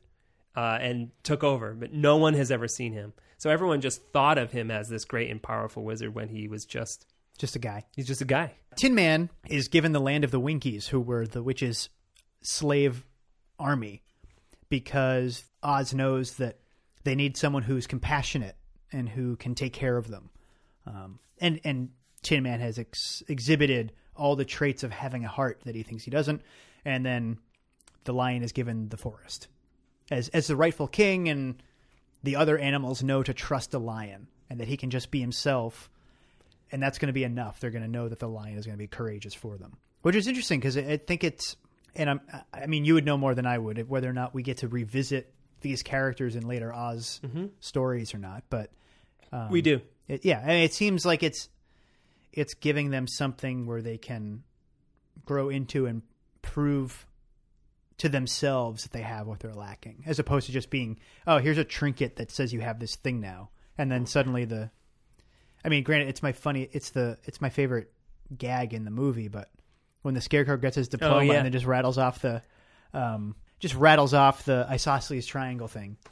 uh, 0.56 0.78
and 0.80 1.10
took 1.22 1.44
over, 1.44 1.74
but 1.74 1.92
no 1.92 2.16
one 2.16 2.34
has 2.34 2.50
ever 2.50 2.68
seen 2.68 2.92
him. 2.92 3.12
So 3.36 3.50
everyone 3.50 3.80
just 3.80 4.02
thought 4.12 4.38
of 4.38 4.50
him 4.52 4.70
as 4.70 4.88
this 4.88 5.04
great 5.04 5.30
and 5.30 5.40
powerful 5.42 5.84
wizard 5.84 6.14
when 6.14 6.28
he 6.28 6.48
was 6.48 6.64
just 6.64 7.06
Just 7.38 7.54
a 7.54 7.60
guy. 7.60 7.84
he's 7.94 8.06
just 8.08 8.20
a 8.20 8.24
guy. 8.24 8.54
Tin 8.76 8.94
Man 8.96 9.30
is 9.48 9.68
given 9.68 9.92
the 9.92 10.00
land 10.00 10.24
of 10.24 10.30
the 10.32 10.40
Winkies, 10.40 10.88
who 10.88 11.00
were 11.00 11.26
the 11.26 11.42
witches' 11.42 11.88
slave 12.42 13.04
army, 13.58 14.02
because 14.68 15.44
Oz 15.62 15.94
knows 15.94 16.36
that 16.36 16.58
they 17.04 17.14
need 17.14 17.36
someone 17.36 17.62
who's 17.62 17.86
compassionate 17.86 18.56
and 18.92 19.08
who 19.08 19.36
can 19.36 19.54
take 19.54 19.72
care 19.72 19.96
of 19.96 20.08
them. 20.08 20.30
Um, 20.86 21.18
and 21.40 21.60
and 21.64 21.90
Tin 22.22 22.42
Man 22.42 22.60
has 22.60 22.78
ex- 22.78 23.22
exhibited 23.28 23.92
all 24.16 24.36
the 24.36 24.44
traits 24.44 24.82
of 24.82 24.90
having 24.90 25.24
a 25.24 25.28
heart 25.28 25.60
that 25.64 25.74
he 25.74 25.82
thinks 25.82 26.04
he 26.04 26.10
doesn't, 26.10 26.42
and 26.84 27.04
then 27.04 27.38
the 28.04 28.12
lion 28.12 28.42
is 28.42 28.52
given 28.52 28.88
the 28.88 28.96
forest 28.96 29.48
as 30.10 30.28
as 30.28 30.46
the 30.46 30.56
rightful 30.56 30.88
king, 30.88 31.28
and 31.28 31.62
the 32.22 32.36
other 32.36 32.58
animals 32.58 33.02
know 33.02 33.22
to 33.22 33.32
trust 33.32 33.70
the 33.70 33.80
lion 33.80 34.28
and 34.50 34.58
that 34.60 34.68
he 34.68 34.76
can 34.76 34.90
just 34.90 35.10
be 35.10 35.20
himself 35.20 35.90
and 36.70 36.82
that's 36.82 36.98
going 36.98 37.08
to 37.08 37.12
be 37.12 37.24
enough. 37.24 37.60
They're 37.60 37.70
going 37.70 37.84
to 37.84 37.90
know 37.90 38.08
that 38.08 38.18
the 38.18 38.28
lion 38.28 38.58
is 38.58 38.66
going 38.66 38.76
to 38.76 38.82
be 38.82 38.86
courageous 38.86 39.34
for 39.34 39.56
them, 39.56 39.76
which 40.02 40.14
is 40.14 40.26
interesting 40.26 40.60
because 40.60 40.76
I 40.76 40.82
I 40.82 40.96
think 40.98 41.24
it's, 41.24 41.56
and 41.98 42.10
I'm, 42.10 42.20
I 42.52 42.66
mean, 42.66 42.84
you 42.84 42.94
would 42.94 43.04
know 43.04 43.18
more 43.18 43.34
than 43.34 43.46
I 43.46 43.58
would 43.58 43.88
whether 43.88 44.08
or 44.08 44.12
not 44.12 44.34
we 44.34 44.42
get 44.42 44.58
to 44.58 44.68
revisit 44.68 45.32
these 45.60 45.82
characters 45.82 46.36
in 46.36 46.46
later 46.46 46.72
Oz 46.72 47.20
stories 47.60 48.14
or 48.14 48.18
not. 48.18 48.44
But 48.48 48.70
um, 49.32 49.50
we 49.50 49.60
do. 49.60 49.80
it, 50.06 50.24
yeah, 50.24 50.40
I 50.42 50.46
mean, 50.46 50.62
it 50.62 50.72
seems 50.72 51.04
like 51.04 51.22
it's, 51.22 51.48
it's 52.32 52.54
giving 52.54 52.90
them 52.90 53.06
something 53.06 53.66
where 53.66 53.82
they 53.82 53.98
can 53.98 54.44
grow 55.24 55.48
into 55.48 55.86
and 55.86 56.02
prove 56.40 57.06
to 57.98 58.08
themselves 58.08 58.84
that 58.84 58.92
they 58.92 59.02
have 59.02 59.26
what 59.26 59.40
they're 59.40 59.52
lacking, 59.52 60.04
as 60.06 60.18
opposed 60.18 60.46
to 60.46 60.52
just 60.52 60.70
being, 60.70 60.98
oh, 61.26 61.38
here's 61.38 61.58
a 61.58 61.64
trinket 61.64 62.16
that 62.16 62.30
says 62.30 62.52
you 62.52 62.60
have 62.60 62.78
this 62.78 62.94
thing 62.94 63.20
now, 63.20 63.50
and 63.76 63.90
then 63.90 64.06
suddenly 64.06 64.44
the 64.44 64.70
I 65.64 65.68
mean, 65.68 65.82
granted, 65.82 66.08
it's 66.08 66.22
my 66.22 66.32
funny. 66.32 66.68
It's 66.72 66.90
the 66.90 67.18
it's 67.24 67.40
my 67.40 67.50
favorite 67.50 67.92
gag 68.36 68.74
in 68.74 68.84
the 68.84 68.90
movie. 68.90 69.28
But 69.28 69.50
when 70.08 70.14
the 70.14 70.22
scarecrow 70.22 70.56
gets 70.56 70.74
his 70.74 70.88
diploma 70.88 71.26
yeah. 71.26 71.34
and 71.34 71.44
then 71.44 71.52
just 71.52 71.66
rattles 71.66 71.98
off 71.98 72.22
the, 72.22 72.40
um, 72.94 73.36
just 73.58 73.74
rattles 73.74 74.14
off 74.14 74.46
the 74.46 74.66
isosceles 74.70 75.26
triangle 75.26 75.68
thing. 75.68 75.98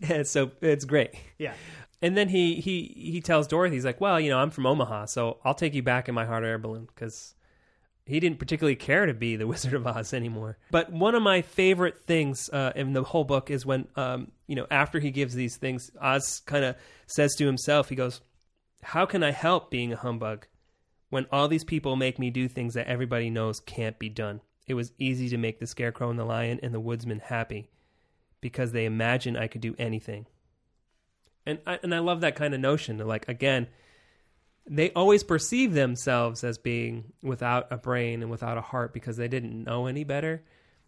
it's 0.00 0.32
so 0.32 0.50
it's 0.60 0.84
great. 0.84 1.14
Yeah, 1.38 1.54
And 2.02 2.16
then 2.16 2.28
he 2.28 2.56
he 2.56 2.92
he 2.96 3.20
tells 3.20 3.46
Dorothy, 3.46 3.76
he's 3.76 3.84
like, 3.84 4.00
"Well, 4.00 4.18
you 4.18 4.30
know, 4.30 4.38
I'm 4.40 4.50
from 4.50 4.66
Omaha, 4.66 5.06
so 5.06 5.38
I'll 5.44 5.54
take 5.54 5.74
you 5.74 5.82
back 5.84 6.08
in 6.08 6.14
my 6.16 6.24
hot 6.24 6.42
air 6.42 6.58
balloon 6.58 6.88
because 6.92 7.36
he 8.04 8.18
didn't 8.18 8.40
particularly 8.40 8.74
care 8.74 9.06
to 9.06 9.14
be 9.14 9.36
the 9.36 9.46
Wizard 9.46 9.74
of 9.74 9.86
Oz 9.86 10.12
anymore." 10.12 10.58
But 10.72 10.92
one 10.92 11.14
of 11.14 11.22
my 11.22 11.42
favorite 11.42 12.02
things 12.06 12.50
uh, 12.52 12.72
in 12.74 12.94
the 12.94 13.04
whole 13.04 13.24
book 13.24 13.48
is 13.48 13.64
when, 13.64 13.86
um, 13.94 14.32
you 14.48 14.56
know, 14.56 14.66
after 14.72 14.98
he 14.98 15.12
gives 15.12 15.36
these 15.36 15.56
things, 15.56 15.92
Oz 16.00 16.42
kind 16.46 16.64
of 16.64 16.74
says 17.06 17.34
to 17.36 17.46
himself, 17.46 17.88
he 17.88 17.94
goes, 17.94 18.20
"How 18.82 19.06
can 19.06 19.22
I 19.22 19.30
help 19.30 19.70
being 19.70 19.92
a 19.92 19.96
humbug 19.96 20.46
when 21.10 21.26
all 21.30 21.48
these 21.48 21.64
people 21.64 21.96
make 21.96 22.18
me 22.18 22.30
do 22.30 22.48
things 22.48 22.74
that 22.74 22.88
everybody 22.88 23.30
knows 23.30 23.60
can't 23.60 23.98
be 23.98 24.08
done? 24.08 24.40
It 24.66 24.74
was 24.74 24.92
easy 24.98 25.28
to 25.28 25.36
make 25.36 25.60
the 25.60 25.66
Scarecrow 25.66 26.10
and 26.10 26.18
the 26.18 26.24
Lion 26.24 26.60
and 26.62 26.74
the 26.74 26.80
Woodsman 26.80 27.20
happy 27.20 27.70
because 28.40 28.72
they 28.72 28.84
imagine 28.84 29.36
I 29.36 29.46
could 29.46 29.60
do 29.60 29.74
anything." 29.78 30.26
and 31.46 31.60
I, 31.66 31.78
and 31.82 31.94
I 31.94 32.00
love 32.00 32.20
that 32.20 32.34
kind 32.34 32.52
of 32.52 32.60
notion. 32.60 32.98
Like 32.98 33.28
again, 33.28 33.68
they 34.68 34.90
always 34.92 35.22
perceive 35.22 35.72
themselves 35.72 36.42
as 36.42 36.58
being 36.58 37.12
without 37.22 37.68
a 37.70 37.76
brain 37.76 38.20
and 38.20 38.30
without 38.30 38.58
a 38.58 38.62
heart 38.62 38.92
because 38.92 39.16
they 39.16 39.28
didn't 39.28 39.64
know 39.64 39.86
any 39.86 40.02
better. 40.02 40.42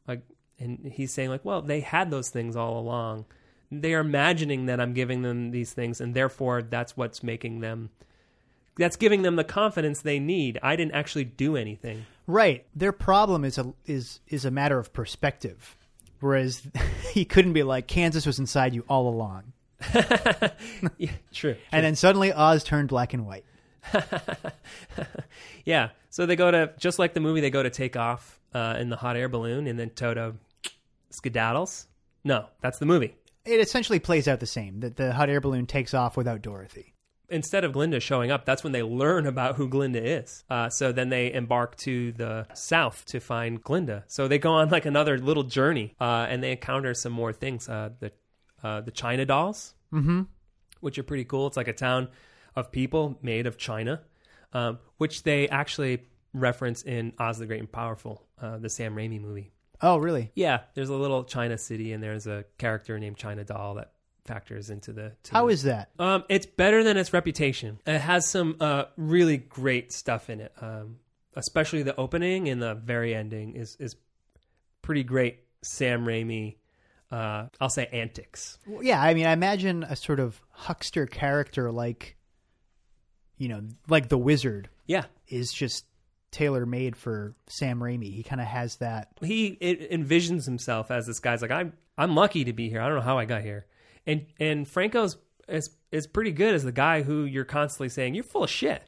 Like, 0.07 0.23
and 0.59 0.91
he's 0.93 1.13
saying 1.13 1.31
like, 1.31 1.45
well, 1.45 1.63
they 1.63 1.81
had 1.81 2.11
those 2.11 2.31
things 2.31 2.57
all 2.57 2.79
along. 2.79 3.27
They 3.71 3.95
are 3.95 4.01
imagining 4.01 4.67
that 4.67 4.81
I'm 4.81 4.95
giving 4.95 5.23
them 5.23 5.53
these 5.53 5.73
things, 5.73 6.01
and 6.01 6.15
therefore 6.15 6.63
that's 6.63 6.97
what's 6.97 7.23
making 7.23 7.61
them. 7.61 7.91
That's 8.79 8.97
giving 8.97 9.23
them 9.23 9.37
the 9.37 9.45
confidence 9.45 10.01
they 10.03 10.19
need. 10.19 10.59
I 10.63 10.77
didn't 10.77 10.93
actually 10.95 11.25
do 11.25 11.57
anything. 11.57 12.07
right. 12.27 12.65
Their 12.75 12.93
problem 12.93 13.45
is 13.45 13.59
a 13.59 13.73
is 13.87 14.21
is 14.29 14.45
a 14.45 14.51
matter 14.51 14.79
of 14.79 14.93
perspective, 14.93 15.77
whereas 16.21 16.63
he 17.13 17.25
couldn't 17.25 17.53
be 17.53 17.63
like 17.63 17.87
Kansas 17.89 18.25
was 18.25 18.39
inside 18.39 18.75
you 18.75 18.85
all 18.89 19.09
along, 19.09 19.53
yeah, 20.97 21.11
true. 21.33 21.57
and 21.73 21.85
then 21.85 21.97
suddenly 21.97 22.33
Oz 22.33 22.65
turned 22.65 22.89
black 22.89 23.13
and 23.15 23.27
white. 23.27 23.45
yeah. 25.65 25.91
So 26.11 26.27
they 26.27 26.37
go 26.37 26.51
to 26.51 26.73
just 26.79 26.99
like 26.99 27.15
the 27.15 27.21
movie. 27.21 27.41
They 27.41 27.51
go 27.51 27.63
to 27.63 27.71
take 27.71 27.97
off 27.97 28.41
uh, 28.55 28.77
in 28.79 28.89
the 28.89 28.97
hot 28.97 29.17
air 29.17 29.29
balloon, 29.29 29.67
and 29.67 29.79
then 29.79 29.91
Toto 29.91 30.37
skedaddles. 31.13 31.87
No, 32.25 32.47
that's 32.61 32.79
the 32.79 32.87
movie. 32.87 33.15
It 33.45 33.61
essentially 33.61 33.99
plays 33.99 34.29
out 34.29 34.41
the 34.41 34.47
same. 34.47 34.81
That 34.81 34.97
the 34.97 35.13
hot 35.13 35.29
air 35.31 35.41
balloon 35.41 35.67
takes 35.67 35.95
off 35.95 36.17
without 36.17 36.43
Dorothy. 36.43 36.95
Instead 37.31 37.63
of 37.65 37.73
Glinda 37.73 38.01
showing 38.01 38.31
up, 38.31 38.45
that's 38.47 38.65
when 38.65 38.73
they 38.73 38.83
learn 38.83 39.27
about 39.27 39.57
who 39.57 39.69
Glinda 39.69 40.03
is. 40.03 40.45
Uh, 40.49 40.69
so 40.71 40.93
then 40.93 41.11
they 41.11 41.31
embark 41.33 41.77
to 41.79 42.13
the 42.13 42.47
south 42.55 43.05
to 43.07 43.21
find 43.21 43.63
Glinda. 43.63 44.05
So 44.07 44.29
they 44.29 44.39
go 44.39 44.53
on 44.53 44.71
like 44.71 44.87
another 44.87 45.19
little 45.19 45.43
journey, 45.45 45.95
uh, 46.01 46.27
and 46.31 46.43
they 46.43 46.53
encounter 46.53 46.95
some 46.95 47.13
more 47.13 47.33
things. 47.33 47.69
Uh, 47.69 47.91
the 48.01 48.13
uh, 48.63 48.81
the 48.81 48.91
China 48.91 49.25
dolls, 49.27 49.75
Mm-hmm. 49.93 50.23
which 50.81 50.99
are 50.99 51.03
pretty 51.03 51.25
cool. 51.25 51.47
It's 51.47 51.57
like 51.57 51.69
a 51.69 51.73
town 51.73 52.09
of 52.57 52.73
people 52.73 53.19
made 53.23 53.47
of 53.47 53.57
China, 53.59 54.01
um, 54.53 54.79
which 54.97 55.23
they 55.23 55.49
actually 55.49 56.03
reference 56.33 56.83
in 56.83 57.13
Oz 57.19 57.39
the 57.39 57.47
Great 57.47 57.61
and 57.61 57.71
Powerful, 57.71 58.27
uh, 58.41 58.59
the 58.59 58.69
Sam 58.69 58.95
Raimi 58.97 59.21
movie. 59.21 59.53
Oh, 59.81 59.97
really? 59.99 60.33
Yeah, 60.35 60.61
there's 60.75 60.89
a 60.89 60.95
little 60.97 61.25
China 61.25 61.57
city, 61.57 61.93
and 61.93 62.03
there's 62.03 62.27
a 62.27 62.45
character 62.59 62.99
named 62.99 63.17
China 63.17 63.45
Doll 63.45 63.75
that 63.77 63.93
factors 64.29 64.71
into 64.71 64.93
the. 64.93 65.13
To 65.25 65.33
How 65.33 65.47
the, 65.47 65.53
is 65.53 65.63
that? 65.65 65.91
um, 65.99 66.23
it's 66.29 66.47
better 66.47 66.85
than 66.85 66.97
its 66.97 67.13
reputation. 67.13 67.81
It 67.87 67.99
has 67.99 68.29
some 68.29 68.57
uh, 68.61 68.85
really 68.97 69.39
great 69.39 69.93
stuff 69.93 70.31
in 70.31 70.41
it, 70.41 70.53
um, 70.61 70.99
especially 71.35 71.83
the 71.83 71.97
opening 71.97 72.49
and 72.49 72.63
the 72.63 72.75
very 72.77 73.15
ending 73.15 73.55
is 73.57 73.77
is 73.81 73.97
pretty 74.83 75.03
great. 75.03 75.41
Sam 75.63 76.05
Raimi, 76.05 76.57
uh, 77.11 77.47
I'll 77.61 77.69
say 77.69 77.87
antics. 77.93 78.59
Well, 78.67 78.83
yeah, 78.85 79.03
I 79.03 79.13
mean, 79.15 79.27
I 79.27 79.33
imagine 79.33 79.83
a 79.83 79.97
sort 79.97 80.21
of 80.21 80.41
huckster 80.51 81.07
character 81.07 81.73
like, 81.73 82.17
you 83.39 83.49
know, 83.49 83.63
like 83.89 84.09
the 84.09 84.19
wizard 84.19 84.69
Yeah, 84.87 85.05
is 85.27 85.53
just 85.53 85.85
tailor 86.31 86.65
made 86.67 86.95
for 86.95 87.35
Sam 87.49 87.81
Raimi. 87.81 88.15
He 88.15 88.23
kind 88.23 88.41
of 88.41 88.47
has 88.47 88.77
that. 88.77 89.09
he 89.23 89.57
it 89.61 89.91
envisions 89.91 90.45
himself 90.45 90.91
as 90.93 91.07
this 91.07 91.19
guy's 91.21 91.43
like 91.43 91.51
I'm 91.51 91.73
I'm 91.97 92.15
lucky 92.15 92.45
to 92.45 92.53
be 92.53 92.69
here. 92.71 92.81
I 92.81 92.87
don't 92.87 92.97
know 92.97 93.03
how 93.03 93.19
I 93.19 93.25
got 93.25 93.43
here, 93.43 93.67
and 94.09 94.27
and 94.41 94.67
Franco's 94.67 95.17
is 95.49 95.71
is 95.93 96.07
pretty 96.07 96.33
good 96.33 96.55
as 96.55 96.65
the 96.65 96.73
guy 96.73 97.03
who 97.03 97.25
you're 97.25 97.45
constantly 97.45 97.89
saying 97.89 98.15
you're 98.15 98.25
full 98.25 98.45
of 98.45 98.51
shit. 98.51 98.83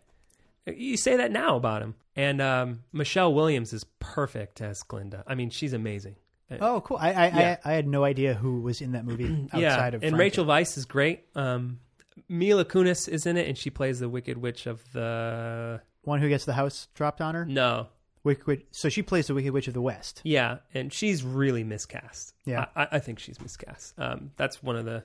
You 0.66 0.96
say 0.96 1.16
that 1.16 1.30
now 1.30 1.56
about 1.56 1.82
him, 1.82 1.94
and 2.16 2.40
um, 2.40 2.80
Michelle 2.92 3.32
Williams 3.32 3.72
is 3.72 3.84
perfect 3.98 4.60
as 4.60 4.82
Glinda. 4.82 5.24
I 5.26 5.34
mean, 5.34 5.50
she's 5.50 5.72
amazing. 5.72 6.16
Oh, 6.60 6.80
cool! 6.80 6.96
I 7.00 7.12
I, 7.12 7.26
Yeah. 7.26 7.56
I 7.64 7.70
I 7.70 7.74
had 7.74 7.86
no 7.86 8.04
idea 8.04 8.34
who 8.34 8.60
was 8.60 8.80
in 8.80 8.92
that 8.92 9.04
movie 9.04 9.48
outside 9.52 9.60
yeah, 9.60 9.96
of 9.96 10.02
and. 10.02 10.18
Rachel 10.18 10.44
Weisz 10.44 10.76
is 10.76 10.84
great. 10.84 11.24
Um, 11.34 11.80
Mila 12.28 12.64
Kunis 12.64 13.08
is 13.08 13.26
in 13.26 13.36
it, 13.36 13.48
and 13.48 13.56
she 13.56 13.70
plays 13.70 14.00
the 14.00 14.08
Wicked 14.08 14.36
Witch 14.38 14.66
of 14.66 14.82
the 14.92 15.80
one 16.02 16.20
who 16.20 16.28
gets 16.28 16.44
the 16.44 16.52
house 16.52 16.88
dropped 16.94 17.20
on 17.20 17.34
her. 17.34 17.44
no, 17.44 17.88
Wicked 18.24 18.46
Witch. 18.46 18.66
So 18.70 18.88
she 18.88 19.02
plays 19.02 19.26
the 19.28 19.34
Wicked 19.34 19.52
Witch 19.52 19.68
of 19.68 19.74
the 19.74 19.80
West. 19.82 20.20
Yeah, 20.24 20.58
and 20.74 20.92
she's 20.92 21.24
really 21.24 21.64
miscast. 21.64 22.34
Yeah. 22.44 22.66
I, 22.76 22.88
I- 22.92 22.98
think 22.98 23.18
she's 23.18 23.40
miscast. 23.40 23.94
Um, 23.98 24.30
that's 24.36 24.62
one 24.62 24.76
of 24.76 24.84
the 24.84 25.04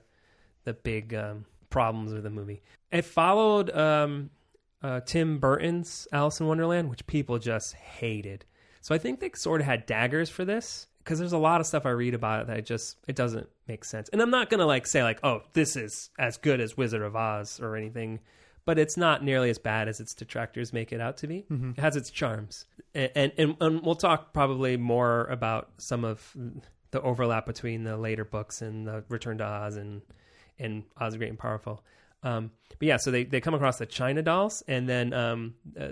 the 0.66 0.74
big 0.74 1.14
um, 1.14 1.46
problems 1.70 2.12
with 2.14 2.24
the 2.24 2.30
movie. 2.30 2.62
It 2.92 3.04
followed 3.06 3.70
um, 3.76 4.30
uh, 4.82 5.02
Tim 5.02 5.38
Burton's 5.40 6.08
Alice 6.12 6.40
in 6.40 6.48
Wonderland, 6.48 6.90
which 6.90 7.06
people 7.08 7.38
just 7.40 7.74
hated. 7.76 8.46
So 8.82 8.94
I 8.96 8.98
think 8.98 9.20
they 9.20 9.32
sort 9.36 9.62
of 9.62 9.68
had 9.68 9.86
daggers 9.86 10.30
for 10.30 10.44
this 10.46 10.88
because 11.00 11.20
there's 11.20 11.34
a 11.34 11.38
lot 11.38 11.62
of 11.62 11.68
stuff 11.68 11.86
I 11.86 11.92
read 11.92 12.14
about 12.16 12.42
it 12.42 12.48
that 12.48 12.66
just 12.66 12.98
it 13.08 13.16
doesn't 13.16 13.48
make 13.68 13.86
sense. 13.86 14.10
And 14.10 14.22
I'm 14.22 14.30
not 14.32 14.50
gonna 14.50 14.66
like 14.66 14.88
say 14.88 15.04
like, 15.04 15.20
oh, 15.24 15.42
this 15.54 15.76
is 15.76 16.10
as 16.20 16.38
good 16.38 16.60
as 16.60 16.76
Wizard 16.76 17.02
of 17.04 17.16
Oz 17.16 17.60
or 17.60 17.76
anything. 17.76 18.20
But 18.66 18.80
it's 18.80 18.98
not 18.98 19.24
nearly 19.24 19.52
as 19.52 19.60
bad 19.60 19.88
as 19.88 20.00
its 20.00 20.16
detractors 20.16 20.74
make 20.74 20.92
it 20.92 21.00
out 21.00 21.18
to 21.18 21.28
be. 21.28 21.46
It 21.52 21.80
has 21.80 21.96
its 21.96 22.10
charms, 22.10 22.66
and, 22.96 23.32
and 23.38 23.58
and 23.60 23.82
we'll 23.84 23.96
talk 23.96 24.34
probably 24.34 24.78
more 24.78 25.26
about 25.26 25.70
some 25.78 26.04
of 26.04 26.36
the 26.92 27.02
overlap 27.02 27.46
between 27.46 27.84
the 27.84 27.98
later 27.98 28.24
books 28.24 28.62
and 28.62 28.88
the 28.88 29.04
Return 29.10 29.38
to 29.40 29.46
Oz 29.46 29.76
and 29.76 30.02
and 30.58 30.84
Oz 30.98 31.14
the 31.14 31.20
Great 31.20 31.30
and 31.30 31.40
Powerful. 31.40 31.84
Um, 32.24 32.52
but 32.70 32.88
yeah, 32.88 32.98
so 32.98 33.12
they, 33.12 33.24
they 33.24 33.40
come 33.40 33.54
across 33.54 33.78
the 33.78 33.86
China 33.86 34.24
dolls, 34.24 34.64
and 34.68 34.90
then 34.90 35.14
um, 35.14 35.56
uh, 35.80 35.90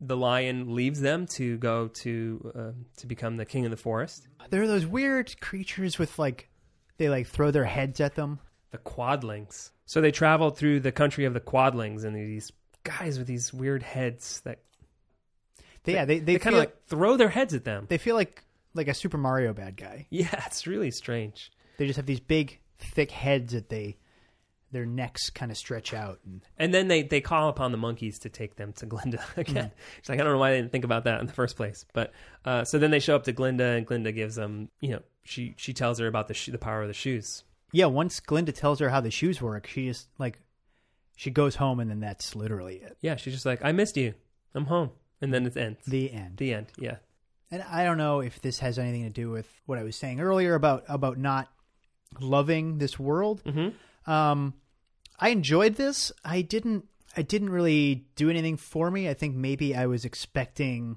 the 0.00 0.16
lion 0.16 0.74
leaves 0.74 1.00
them 1.00 1.26
to 1.28 1.56
go 1.58 1.88
to 1.88 2.52
uh, 2.54 2.70
to 2.96 3.06
become 3.06 3.36
the 3.36 3.44
king 3.44 3.64
of 3.64 3.70
the 3.70 3.76
forest. 3.76 4.26
There 4.50 4.62
are 4.62 4.66
those 4.66 4.86
weird 4.86 5.40
creatures 5.40 5.98
with 5.98 6.18
like 6.18 6.48
they 6.96 7.08
like 7.08 7.28
throw 7.28 7.50
their 7.50 7.64
heads 7.64 8.00
at 8.00 8.14
them. 8.14 8.40
The 8.72 8.78
Quadlings. 8.78 9.70
So 9.84 10.00
they 10.00 10.10
travel 10.10 10.50
through 10.50 10.80
the 10.80 10.92
country 10.92 11.26
of 11.26 11.34
the 11.34 11.40
Quadlings, 11.40 12.04
and 12.04 12.16
these 12.16 12.50
guys 12.84 13.18
with 13.18 13.28
these 13.28 13.52
weird 13.52 13.82
heads 13.82 14.40
that 14.40 14.60
They, 15.84 15.94
yeah, 15.94 16.04
they 16.04 16.18
they, 16.18 16.34
they 16.34 16.38
kind 16.38 16.54
of 16.54 16.60
like 16.60 16.86
throw 16.86 17.16
their 17.16 17.28
heads 17.28 17.54
at 17.54 17.64
them. 17.64 17.86
they 17.88 17.98
feel 17.98 18.14
like 18.16 18.44
like 18.74 18.88
a 18.88 18.94
Super 18.94 19.18
Mario 19.18 19.52
bad 19.52 19.76
guy. 19.76 20.06
Yeah, 20.10 20.28
it's 20.46 20.66
really 20.66 20.90
strange. 20.90 21.50
They 21.78 21.86
just 21.86 21.96
have 21.96 22.06
these 22.06 22.20
big 22.20 22.60
thick 22.78 23.10
heads 23.10 23.52
that 23.52 23.68
they 23.68 23.96
their 24.70 24.86
necks 24.86 25.28
kind 25.28 25.50
of 25.50 25.58
stretch 25.58 25.92
out 25.92 26.18
and 26.24 26.40
And 26.56 26.72
then 26.72 26.88
they, 26.88 27.02
they 27.02 27.20
call 27.20 27.50
upon 27.50 27.72
the 27.72 27.76
monkeys 27.78 28.18
to 28.20 28.30
take 28.30 28.56
them 28.56 28.72
to 28.74 28.86
Glinda 28.86 29.22
again. 29.36 29.70
She's 30.00 30.08
like, 30.08 30.18
I 30.18 30.22
don't 30.22 30.32
know 30.32 30.38
why 30.38 30.52
I 30.52 30.56
didn't 30.56 30.72
think 30.72 30.84
about 30.84 31.04
that 31.04 31.20
in 31.20 31.26
the 31.26 31.32
first 31.34 31.56
place. 31.56 31.84
But 31.92 32.12
uh, 32.46 32.64
so 32.64 32.78
then 32.78 32.90
they 32.90 32.98
show 32.98 33.14
up 33.14 33.24
to 33.24 33.32
Glinda, 33.32 33.64
and 33.64 33.86
Glinda 33.86 34.12
gives 34.12 34.34
them, 34.36 34.70
you 34.80 34.92
know, 34.92 35.02
she 35.24 35.54
she 35.58 35.72
tells 35.74 35.98
her 35.98 36.06
about 36.06 36.28
the 36.28 36.34
sho- 36.34 36.52
the 36.52 36.58
power 36.58 36.80
of 36.82 36.88
the 36.88 36.94
shoes. 36.94 37.44
yeah. 37.72 37.84
Once 37.86 38.18
Glinda 38.20 38.52
tells 38.52 38.78
her 38.80 38.88
how 38.88 39.00
the 39.02 39.10
shoes 39.10 39.42
work, 39.42 39.66
she 39.66 39.88
just 39.88 40.08
like 40.18 40.38
she 41.16 41.30
goes 41.30 41.56
home 41.56 41.78
and 41.78 41.90
then 41.90 42.00
that's 42.00 42.34
literally 42.34 42.76
it. 42.76 42.96
Yeah, 43.02 43.16
she's 43.16 43.34
just 43.34 43.44
like, 43.46 43.62
I 43.62 43.72
missed 43.72 43.96
you. 43.98 44.14
I'm 44.54 44.64
home. 44.64 44.90
And 45.22 45.32
then 45.32 45.46
it 45.46 45.56
ends. 45.56 45.78
The 45.86 46.12
end. 46.12 46.36
The 46.36 46.52
end. 46.52 46.66
Yeah. 46.76 46.96
And 47.50 47.62
I 47.62 47.84
don't 47.84 47.98
know 47.98 48.20
if 48.20 48.42
this 48.42 48.58
has 48.58 48.78
anything 48.78 49.04
to 49.04 49.10
do 49.10 49.30
with 49.30 49.48
what 49.66 49.78
I 49.78 49.84
was 49.84 49.96
saying 49.96 50.20
earlier 50.20 50.54
about 50.54 50.84
about 50.88 51.16
not 51.16 51.48
loving 52.20 52.78
this 52.78 52.98
world. 52.98 53.42
Mm-hmm. 53.44 54.10
Um, 54.10 54.54
I 55.18 55.28
enjoyed 55.28 55.76
this. 55.76 56.12
I 56.24 56.42
didn't. 56.42 56.86
I 57.16 57.22
didn't 57.22 57.50
really 57.50 58.06
do 58.16 58.30
anything 58.30 58.56
for 58.56 58.90
me. 58.90 59.08
I 59.08 59.14
think 59.14 59.36
maybe 59.36 59.76
I 59.76 59.86
was 59.86 60.04
expecting. 60.04 60.96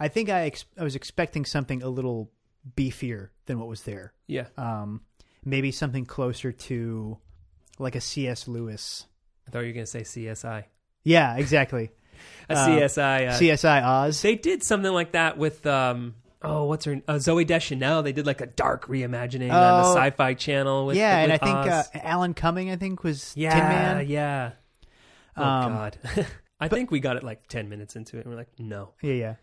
I 0.00 0.08
think 0.08 0.28
I 0.28 0.46
ex- 0.46 0.64
I 0.78 0.84
was 0.84 0.96
expecting 0.96 1.44
something 1.44 1.82
a 1.82 1.88
little 1.88 2.32
beefier 2.76 3.28
than 3.46 3.58
what 3.58 3.68
was 3.68 3.82
there. 3.82 4.14
Yeah. 4.26 4.46
Um, 4.56 5.02
maybe 5.44 5.70
something 5.70 6.06
closer 6.06 6.50
to 6.50 7.18
like 7.78 7.94
a 7.94 8.00
C.S. 8.00 8.48
Lewis. 8.48 9.06
I 9.46 9.50
thought 9.50 9.60
you 9.60 9.66
were 9.66 9.72
going 9.72 9.86
to 9.86 9.90
say 9.90 10.00
CSI. 10.02 10.64
Yeah, 11.04 11.36
exactly. 11.36 11.90
A 12.48 12.52
Uh, 12.54 12.66
CSI. 12.68 13.28
Uh, 13.28 13.32
CSI 13.38 13.82
Oz. 13.84 14.22
they 14.22 14.34
did 14.34 14.62
something 14.62 14.92
like 14.92 15.12
that 15.12 15.38
with, 15.38 15.66
um, 15.66 16.14
oh, 16.42 16.64
what's 16.64 16.84
her 16.84 17.00
uh, 17.08 17.14
Zooey 17.14 17.46
Deschanel. 17.46 18.02
They 18.02 18.12
did 18.12 18.26
like 18.26 18.40
a 18.40 18.46
dark 18.46 18.86
reimagining 18.88 19.50
on 19.52 19.82
the 19.82 19.88
Oh. 19.88 19.94
Sci 19.94 20.10
Fi 20.10 20.34
Channel. 20.34 20.86
With, 20.86 20.96
yeah, 20.96 21.18
and 21.18 21.32
I 21.32 21.34
with 21.36 21.42
think 21.42 21.56
uh, 21.56 22.06
Alan 22.06 22.34
Cumming, 22.34 22.70
I 22.70 22.76
think, 22.76 23.02
was 23.04 23.32
Yeah, 23.36 23.50
Tin 23.54 23.68
Man. 23.68 24.06
yeah. 24.08 24.50
Oh 25.36 25.42
Um, 25.44 25.72
God, 25.72 25.98
I 26.60 26.68
think 26.68 26.90
we 26.90 27.00
got 27.00 27.16
it 27.16 27.22
like 27.22 27.46
ten 27.48 27.68
minutes 27.68 27.96
into 27.96 28.18
it, 28.18 28.24
and 28.26 28.30
we're 28.30 28.38
like, 28.38 28.50
no. 28.58 28.90
Yeah, 29.02 29.12
yeah. 29.14 29.34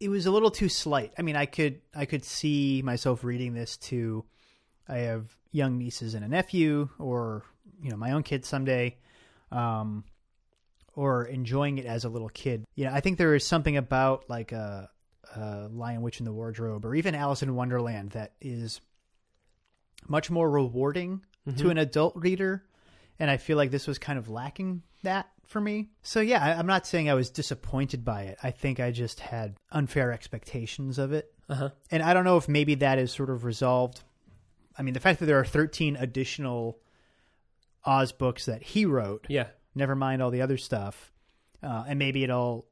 It 0.00 0.08
was 0.08 0.24
a 0.26 0.30
little 0.30 0.50
too 0.50 0.68
slight. 0.70 1.12
I 1.18 1.22
mean, 1.22 1.36
I 1.36 1.44
could 1.46 1.80
I 1.94 2.06
could 2.06 2.24
see 2.24 2.80
myself 2.82 3.22
reading 3.22 3.52
this 3.54 3.76
to 3.88 4.24
I 4.88 4.98
have 5.00 5.26
young 5.52 5.76
nieces 5.78 6.14
and 6.14 6.24
a 6.24 6.28
nephew 6.28 6.88
or 6.98 7.44
you 7.82 7.90
know, 7.90 7.96
my 7.96 8.12
own 8.12 8.22
kids 8.22 8.48
someday. 8.48 8.96
Um 9.52 10.04
or 10.94 11.24
enjoying 11.26 11.78
it 11.78 11.86
as 11.86 12.04
a 12.04 12.08
little 12.08 12.28
kid. 12.28 12.64
You 12.74 12.86
know, 12.86 12.92
I 12.92 13.00
think 13.00 13.18
there 13.18 13.34
is 13.34 13.46
something 13.46 13.76
about 13.76 14.28
like 14.28 14.52
a, 14.52 14.90
a 15.36 15.68
Lion 15.70 16.02
Witch 16.02 16.18
in 16.20 16.24
the 16.24 16.32
Wardrobe 16.32 16.84
or 16.84 16.94
even 16.94 17.14
Alice 17.14 17.42
in 17.42 17.54
Wonderland 17.54 18.10
that 18.10 18.32
is 18.40 18.80
much 20.08 20.30
more 20.30 20.50
rewarding 20.50 21.24
to 21.56 21.70
an 21.70 21.78
adult 21.78 22.14
reader 22.16 22.64
and 23.18 23.30
I 23.30 23.36
feel 23.36 23.56
like 23.56 23.70
this 23.70 23.86
was 23.88 23.98
kind 23.98 24.18
of 24.18 24.28
lacking 24.28 24.82
that 25.02 25.28
for 25.46 25.60
me. 25.60 25.90
So 26.02 26.20
yeah, 26.20 26.42
I, 26.44 26.52
I'm 26.58 26.66
not 26.66 26.86
saying 26.86 27.10
I 27.10 27.14
was 27.14 27.28
disappointed 27.28 28.04
by 28.04 28.22
it. 28.22 28.38
I 28.42 28.50
think 28.50 28.78
I 28.80 28.92
just 28.92 29.20
had 29.20 29.56
unfair 29.72 30.12
expectations 30.12 30.98
of 30.98 31.12
it, 31.12 31.32
Uh 31.48 31.54
huh. 31.54 31.68
and 31.90 32.02
I 32.02 32.14
don't 32.14 32.24
know 32.24 32.36
if 32.38 32.48
maybe 32.48 32.76
that 32.76 32.98
is 32.98 33.10
sort 33.12 33.28
of 33.30 33.44
resolved. 33.44 34.02
I 34.78 34.82
mean, 34.82 34.94
the 34.94 35.00
fact 35.00 35.18
that 35.20 35.26
there 35.26 35.38
are 35.40 35.44
13 35.44 35.96
additional 35.96 36.78
Oz 37.84 38.12
books 38.12 38.46
that 38.46 38.62
he 38.62 38.86
wrote, 38.86 39.26
Yeah. 39.28 39.48
Never 39.74 39.94
mind 39.94 40.22
all 40.22 40.30
the 40.30 40.42
other 40.42 40.56
stuff, 40.56 41.12
uh, 41.62 41.84
and 41.88 41.98
maybe 41.98 42.24
it 42.24 42.30
all 42.30 42.66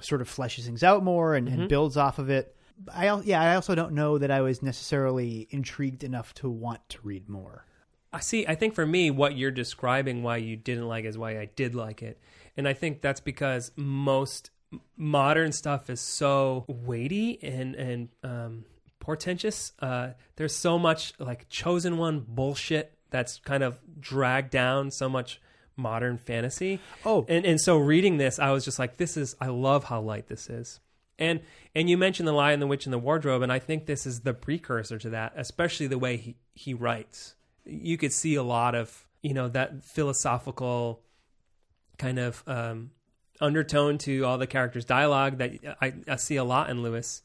sort 0.00 0.20
of 0.20 0.28
fleshes 0.28 0.64
things 0.64 0.82
out 0.82 1.02
more 1.02 1.34
and, 1.34 1.48
and 1.48 1.68
builds 1.68 1.96
off 1.96 2.18
of 2.18 2.30
it. 2.30 2.56
I 2.92 3.20
yeah, 3.20 3.40
I 3.40 3.54
also 3.54 3.74
don't 3.74 3.92
know 3.92 4.18
that 4.18 4.30
I 4.30 4.40
was 4.40 4.62
necessarily 4.62 5.46
intrigued 5.50 6.02
enough 6.02 6.34
to 6.34 6.50
want 6.50 6.88
to 6.90 6.98
read 7.02 7.28
more. 7.28 7.66
I 8.12 8.20
see. 8.20 8.46
I 8.46 8.54
think 8.54 8.74
for 8.74 8.86
me, 8.86 9.10
what 9.10 9.36
you're 9.36 9.50
describing 9.50 10.22
why 10.22 10.36
you 10.38 10.56
didn't 10.56 10.86
like 10.86 11.04
is 11.04 11.16
why 11.16 11.38
I 11.38 11.46
did 11.56 11.74
like 11.74 12.02
it, 12.02 12.20
and 12.56 12.66
I 12.66 12.72
think 12.72 13.00
that's 13.00 13.20
because 13.20 13.72
most 13.76 14.50
modern 14.96 15.52
stuff 15.52 15.88
is 15.88 16.00
so 16.00 16.64
weighty 16.68 17.38
and 17.42 17.74
and 17.74 18.08
um, 18.22 18.64
portentous. 18.98 19.72
Uh, 19.80 20.10
there's 20.36 20.54
so 20.54 20.78
much 20.78 21.12
like 21.18 21.48
chosen 21.48 21.96
one 21.96 22.24
bullshit 22.26 22.96
that's 23.10 23.38
kind 23.38 23.62
of 23.62 23.80
dragged 24.00 24.50
down 24.50 24.90
so 24.90 25.08
much 25.08 25.40
modern 25.76 26.18
fantasy. 26.18 26.80
Oh. 27.04 27.24
and 27.28 27.44
and 27.44 27.60
so 27.60 27.76
reading 27.76 28.16
this, 28.16 28.38
I 28.38 28.50
was 28.50 28.64
just 28.64 28.78
like, 28.78 28.96
this 28.96 29.16
is. 29.16 29.36
I 29.40 29.46
love 29.48 29.84
how 29.84 30.00
light 30.00 30.28
this 30.28 30.48
is. 30.48 30.80
And 31.18 31.40
and 31.74 31.88
you 31.88 31.96
mentioned 31.96 32.26
the 32.26 32.32
Lion, 32.32 32.60
the 32.60 32.66
Witch, 32.66 32.86
and 32.86 32.92
the 32.92 32.98
Wardrobe, 32.98 33.42
and 33.42 33.52
I 33.52 33.58
think 33.58 33.86
this 33.86 34.06
is 34.06 34.20
the 34.20 34.34
precursor 34.34 34.98
to 34.98 35.10
that, 35.10 35.32
especially 35.36 35.86
the 35.86 35.98
way 35.98 36.16
he 36.16 36.36
he 36.54 36.74
writes. 36.74 37.34
You 37.64 37.96
could 37.96 38.12
see 38.12 38.34
a 38.34 38.42
lot 38.42 38.74
of 38.74 39.06
you 39.22 39.34
know 39.34 39.48
that 39.48 39.84
philosophical 39.84 41.02
kind 41.98 42.18
of 42.18 42.42
um, 42.46 42.90
undertone 43.40 43.98
to 43.98 44.24
all 44.24 44.38
the 44.38 44.46
characters' 44.46 44.84
dialogue 44.84 45.38
that 45.38 45.76
I, 45.80 45.94
I 46.08 46.16
see 46.16 46.36
a 46.36 46.44
lot 46.44 46.68
in 46.68 46.82
Lewis. 46.82 47.22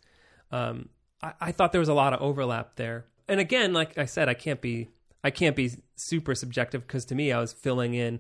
Um, 0.52 0.90
I, 1.22 1.34
I 1.42 1.52
thought 1.52 1.72
there 1.72 1.80
was 1.80 1.90
a 1.90 1.94
lot 1.94 2.14
of 2.14 2.22
overlap 2.22 2.76
there, 2.76 3.06
and 3.28 3.40
again, 3.40 3.74
like 3.74 3.98
I 3.98 4.06
said, 4.06 4.30
I 4.30 4.36
can't 4.36 4.62
be 4.62 4.90
I 5.24 5.32
can't 5.32 5.56
be 5.56 5.72
super 5.96 6.36
subjective 6.36 6.86
because 6.86 7.06
to 7.06 7.16
me, 7.16 7.32
I 7.32 7.40
was 7.40 7.54
filling 7.54 7.94
in 7.94 8.20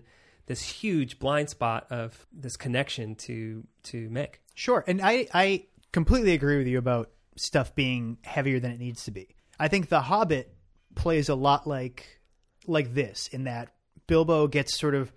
this 0.49 0.61
huge 0.61 1.19
blind 1.19 1.47
spot 1.49 1.85
of 1.91 2.25
this 2.33 2.57
connection 2.57 3.15
to 3.15 3.63
to 3.83 4.09
Mick. 4.09 4.35
Sure, 4.55 4.83
and 4.87 4.99
I 5.01 5.27
I 5.33 5.67
completely 5.93 6.33
agree 6.33 6.57
with 6.57 6.67
you 6.67 6.77
about 6.79 7.11
stuff 7.37 7.73
being 7.75 8.17
heavier 8.23 8.59
than 8.59 8.71
it 8.71 8.79
needs 8.79 9.05
to 9.05 9.11
be. 9.11 9.35
I 9.57 9.69
think 9.69 9.87
The 9.87 10.01
Hobbit 10.01 10.53
plays 10.95 11.29
a 11.29 11.35
lot 11.35 11.65
like 11.67 12.19
like 12.67 12.93
this 12.93 13.27
in 13.27 13.45
that 13.45 13.69
Bilbo 14.07 14.47
gets 14.47 14.77
sort 14.77 14.95
of 14.95 15.11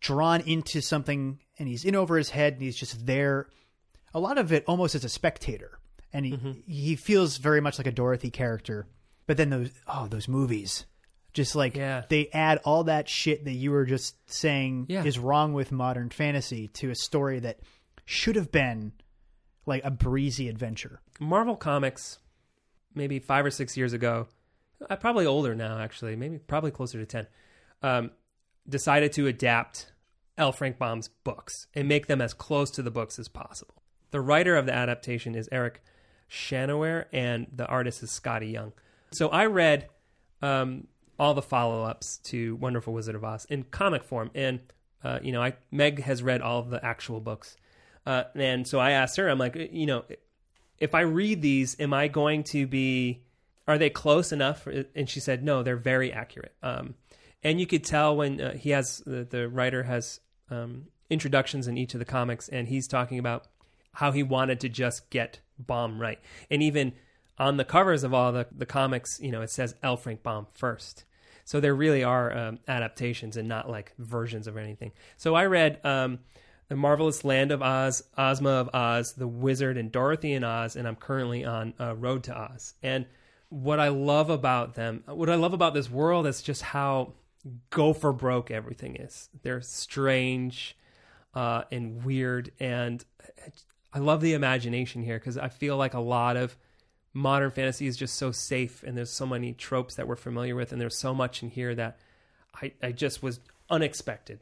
drawn 0.00 0.40
into 0.42 0.80
something 0.80 1.38
and 1.58 1.68
he's 1.68 1.84
in 1.84 1.94
over 1.94 2.16
his 2.16 2.30
head 2.30 2.54
and 2.54 2.62
he's 2.62 2.76
just 2.76 3.04
there. 3.06 3.48
A 4.14 4.20
lot 4.20 4.38
of 4.38 4.52
it 4.52 4.64
almost 4.66 4.94
as 4.94 5.04
a 5.04 5.08
spectator, 5.08 5.78
and 6.12 6.24
he 6.24 6.32
Mm-hmm. 6.32 6.52
he 6.66 6.96
feels 6.96 7.36
very 7.38 7.60
much 7.60 7.78
like 7.78 7.86
a 7.86 7.92
Dorothy 7.92 8.30
character. 8.30 8.86
But 9.26 9.36
then 9.36 9.50
those 9.50 9.70
oh 9.88 10.06
those 10.08 10.28
movies, 10.28 10.84
just 11.32 11.54
like 11.54 11.76
Yeah. 11.76 12.04
they 12.08 12.28
add 12.32 12.58
all 12.64 12.84
that 12.84 13.08
shit 13.08 13.44
that 13.44 13.52
you 13.52 13.70
were 13.70 13.84
just 13.84 14.16
saying 14.30 14.86
Yeah. 14.88 15.04
is 15.04 15.18
wrong 15.18 15.52
with 15.52 15.72
modern 15.72 16.10
fantasy 16.10 16.68
to 16.68 16.90
a 16.90 16.94
story 16.94 17.40
that 17.40 17.60
should 18.04 18.36
have 18.36 18.50
been 18.52 18.92
like 19.66 19.84
a 19.84 19.90
breezy 19.90 20.48
adventure. 20.48 21.00
Marvel 21.20 21.56
Comics, 21.56 22.18
maybe 22.94 23.18
five 23.18 23.44
or 23.46 23.50
six 23.50 23.76
years 23.76 23.92
ago, 23.92 24.26
uh, 24.90 24.96
probably 24.96 25.24
older 25.24 25.54
now, 25.54 25.78
actually, 25.78 26.16
maybe 26.16 26.38
probably 26.38 26.70
closer 26.72 26.98
to 26.98 27.06
10, 27.06 27.26
um, 27.82 28.10
decided 28.68 29.12
to 29.12 29.26
adapt 29.26 29.92
L. 30.36 30.50
Frank 30.52 30.78
Baum's 30.78 31.08
books 31.08 31.66
and 31.74 31.86
make 31.88 32.06
them 32.08 32.20
as 32.20 32.34
close 32.34 32.70
to 32.72 32.82
the 32.82 32.90
books 32.90 33.18
as 33.18 33.28
possible. 33.28 33.74
The 34.10 34.20
writer 34.20 34.56
of 34.56 34.66
the 34.66 34.74
adaptation 34.74 35.34
is 35.34 35.48
Eric 35.52 35.82
Shanower, 36.28 37.04
and 37.12 37.46
the 37.54 37.66
artist 37.66 38.02
is 38.02 38.10
Skottie 38.10 38.52
Young. 38.52 38.72
So 39.12 39.28
I 39.28 39.46
read 39.46 39.88
um, 40.40 40.88
all 41.18 41.34
the 41.34 41.42
follow 41.42 41.84
ups 41.84 42.18
to 42.18 42.56
Wonderful 42.56 42.92
Wizard 42.92 43.14
of 43.14 43.24
Oz 43.24 43.46
in 43.46 43.64
comic 43.64 44.04
form. 44.04 44.30
And, 44.34 44.60
uh, 45.04 45.18
you 45.22 45.32
know, 45.32 45.42
I 45.42 45.54
Meg 45.70 46.02
has 46.02 46.22
read 46.22 46.40
all 46.40 46.58
of 46.58 46.70
the 46.70 46.84
actual 46.84 47.20
books. 47.20 47.56
Uh, 48.04 48.24
and 48.34 48.66
so 48.66 48.80
I 48.80 48.92
asked 48.92 49.16
her, 49.16 49.28
I'm 49.28 49.38
like, 49.38 49.54
you 49.54 49.86
know, 49.86 50.04
if 50.78 50.94
I 50.94 51.02
read 51.02 51.42
these, 51.42 51.76
am 51.78 51.94
I 51.94 52.08
going 52.08 52.42
to 52.44 52.66
be, 52.66 53.22
are 53.68 53.78
they 53.78 53.90
close 53.90 54.32
enough? 54.32 54.66
And 54.66 55.08
she 55.08 55.20
said, 55.20 55.44
no, 55.44 55.62
they're 55.62 55.76
very 55.76 56.12
accurate. 56.12 56.54
Um, 56.62 56.94
and 57.44 57.60
you 57.60 57.66
could 57.66 57.84
tell 57.84 58.16
when 58.16 58.40
uh, 58.40 58.54
he 58.54 58.70
has, 58.70 58.98
the, 59.06 59.24
the 59.24 59.48
writer 59.48 59.84
has 59.84 60.18
um, 60.50 60.86
introductions 61.08 61.68
in 61.68 61.78
each 61.78 61.94
of 61.94 62.00
the 62.00 62.04
comics, 62.04 62.48
and 62.48 62.66
he's 62.66 62.88
talking 62.88 63.18
about 63.18 63.46
how 63.92 64.10
he 64.10 64.22
wanted 64.22 64.60
to 64.60 64.68
just 64.68 65.10
get 65.10 65.38
Baum 65.58 66.00
right. 66.00 66.18
And 66.50 66.62
even 66.62 66.94
on 67.38 67.56
the 67.56 67.64
covers 67.64 68.04
of 68.04 68.12
all 68.14 68.32
the, 68.32 68.46
the 68.56 68.66
comics, 68.66 69.18
you 69.20 69.30
know, 69.30 69.42
it 69.42 69.50
says 69.50 69.74
L. 69.82 69.96
Frank 69.96 70.22
Baum 70.22 70.46
first. 70.54 71.04
So 71.44 71.60
there 71.60 71.74
really 71.74 72.04
are 72.04 72.36
um, 72.36 72.58
adaptations 72.68 73.36
and 73.36 73.48
not 73.48 73.68
like 73.68 73.92
versions 73.98 74.46
of 74.46 74.56
anything. 74.56 74.92
So 75.16 75.34
I 75.34 75.46
read 75.46 75.84
um, 75.84 76.20
The 76.68 76.76
Marvelous 76.76 77.24
Land 77.24 77.50
of 77.50 77.62
Oz, 77.62 78.04
Ozma 78.16 78.50
of 78.50 78.74
Oz, 78.74 79.14
The 79.14 79.26
Wizard, 79.26 79.76
and 79.76 79.90
Dorothy 79.90 80.34
in 80.34 80.44
Oz, 80.44 80.76
and 80.76 80.86
I'm 80.86 80.96
currently 80.96 81.44
on 81.44 81.74
uh, 81.80 81.96
Road 81.96 82.24
to 82.24 82.36
Oz. 82.36 82.74
And 82.82 83.06
what 83.48 83.80
I 83.80 83.88
love 83.88 84.30
about 84.30 84.74
them, 84.74 85.02
what 85.06 85.28
I 85.28 85.34
love 85.34 85.52
about 85.52 85.74
this 85.74 85.90
world 85.90 86.26
is 86.26 86.42
just 86.42 86.62
how 86.62 87.14
go 87.70 87.92
for 87.92 88.12
broke 88.12 88.50
everything 88.50 88.96
is. 88.96 89.28
They're 89.42 89.60
strange 89.60 90.76
uh, 91.34 91.64
and 91.70 92.04
weird, 92.04 92.52
and 92.60 93.04
I 93.92 93.98
love 93.98 94.20
the 94.20 94.34
imagination 94.34 95.02
here 95.02 95.18
because 95.18 95.36
I 95.36 95.48
feel 95.48 95.76
like 95.76 95.94
a 95.94 96.00
lot 96.00 96.36
of 96.36 96.56
modern 97.12 97.50
fantasy 97.50 97.86
is 97.86 97.96
just 97.96 98.16
so 98.16 98.32
safe, 98.32 98.82
and 98.82 98.96
there's 98.96 99.10
so 99.10 99.26
many 99.26 99.52
tropes 99.52 99.94
that 99.96 100.08
we're 100.08 100.16
familiar 100.16 100.54
with, 100.54 100.72
and 100.72 100.80
there's 100.80 100.98
so 100.98 101.14
much 101.14 101.42
in 101.42 101.50
here 101.50 101.74
that 101.74 101.98
I, 102.60 102.72
I 102.82 102.92
just 102.92 103.22
was 103.22 103.40
unexpected. 103.70 104.40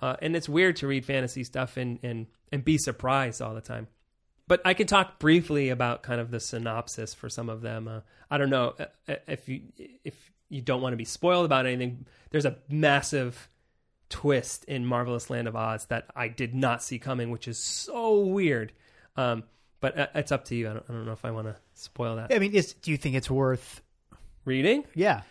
Uh, 0.00 0.16
and 0.20 0.36
it's 0.36 0.48
weird 0.48 0.76
to 0.76 0.86
read 0.86 1.04
fantasy 1.04 1.44
stuff 1.44 1.76
and, 1.76 1.98
and, 2.02 2.26
and 2.52 2.64
be 2.64 2.78
surprised 2.78 3.40
all 3.40 3.54
the 3.54 3.60
time. 3.60 3.88
But 4.46 4.60
I 4.64 4.74
can 4.74 4.86
talk 4.86 5.18
briefly 5.18 5.70
about 5.70 6.02
kind 6.02 6.20
of 6.20 6.30
the 6.30 6.40
synopsis 6.40 7.14
for 7.14 7.28
some 7.28 7.48
of 7.48 7.62
them. 7.62 7.88
Uh, 7.88 8.00
I 8.30 8.36
don't 8.36 8.50
know 8.50 8.74
uh, 9.08 9.14
if 9.26 9.48
you 9.48 9.62
if 10.04 10.30
you 10.50 10.60
don't 10.60 10.82
want 10.82 10.92
to 10.92 10.98
be 10.98 11.06
spoiled 11.06 11.46
about 11.46 11.64
anything. 11.64 12.04
There's 12.30 12.44
a 12.44 12.58
massive 12.68 13.48
twist 14.10 14.64
in 14.64 14.84
Marvelous 14.84 15.30
Land 15.30 15.48
of 15.48 15.56
Oz 15.56 15.86
that 15.86 16.10
I 16.14 16.28
did 16.28 16.54
not 16.54 16.82
see 16.82 16.98
coming, 16.98 17.30
which 17.30 17.48
is 17.48 17.58
so 17.58 18.20
weird. 18.20 18.72
Um, 19.16 19.44
but 19.80 19.98
uh, 19.98 20.06
it's 20.14 20.32
up 20.32 20.44
to 20.46 20.54
you. 20.54 20.68
I 20.68 20.74
don't, 20.74 20.84
I 20.88 20.92
don't 20.92 21.06
know 21.06 21.12
if 21.12 21.24
I 21.24 21.30
want 21.30 21.46
to 21.46 21.56
spoil 21.74 22.16
that. 22.16 22.32
I 22.34 22.38
mean, 22.38 22.52
is, 22.52 22.72
do 22.74 22.90
you 22.90 22.96
think 22.96 23.14
it's 23.16 23.30
worth? 23.30 23.80
Reading? 24.44 24.84
Yeah, 24.94 25.22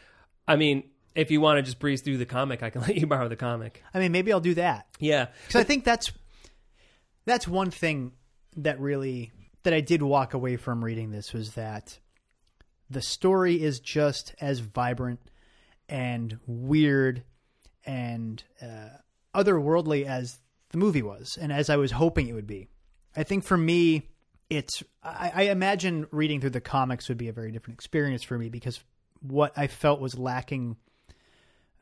I 0.47 0.55
mean, 0.55 0.83
if 1.13 1.29
you 1.29 1.39
want 1.39 1.57
to 1.59 1.61
just 1.61 1.77
breeze 1.77 2.01
through 2.01 2.17
the 2.17 2.25
comic, 2.25 2.63
I 2.63 2.69
can 2.71 2.81
let 2.87 2.95
you 2.95 3.05
borrow 3.05 3.27
the 3.29 3.35
comic. 3.35 3.83
I 3.93 3.99
mean, 3.99 4.11
maybe 4.11 4.33
I'll 4.33 4.39
do 4.39 4.55
that 4.55 4.87
Yeah. 4.99 5.27
because 5.47 5.59
I 5.59 5.63
think 5.63 5.83
that's 5.83 6.11
that's 7.25 7.47
one 7.47 7.69
thing 7.71 8.13
that 8.57 8.79
really 8.79 9.31
that 9.63 9.73
I 9.73 9.81
did 9.81 10.01
walk 10.01 10.33
away 10.33 10.57
from 10.57 10.83
reading 10.83 11.11
this 11.11 11.31
was 11.31 11.53
that 11.53 11.99
the 12.89 13.01
story 13.01 13.61
is 13.61 13.79
just 13.79 14.33
as 14.41 14.59
vibrant 14.59 15.19
and 15.87 16.39
weird 16.47 17.23
and 17.85 18.43
uh, 18.61 18.89
otherworldly 19.35 20.05
as 20.05 20.39
the 20.69 20.77
movie 20.77 21.01
was, 21.03 21.37
and 21.39 21.51
as 21.53 21.69
I 21.69 21.75
was 21.77 21.91
hoping 21.91 22.27
it 22.27 22.33
would 22.33 22.47
be. 22.47 22.67
I 23.15 23.23
think 23.23 23.43
for 23.43 23.57
me, 23.57 24.09
it's 24.55 24.83
I, 25.03 25.31
I 25.35 25.41
imagine 25.43 26.07
reading 26.11 26.41
through 26.41 26.51
the 26.51 26.61
comics 26.61 27.09
would 27.09 27.17
be 27.17 27.27
a 27.27 27.33
very 27.33 27.51
different 27.51 27.77
experience 27.77 28.23
for 28.23 28.37
me 28.37 28.49
because 28.49 28.79
what 29.21 29.57
I 29.57 29.67
felt 29.67 29.99
was 29.99 30.17
lacking 30.17 30.77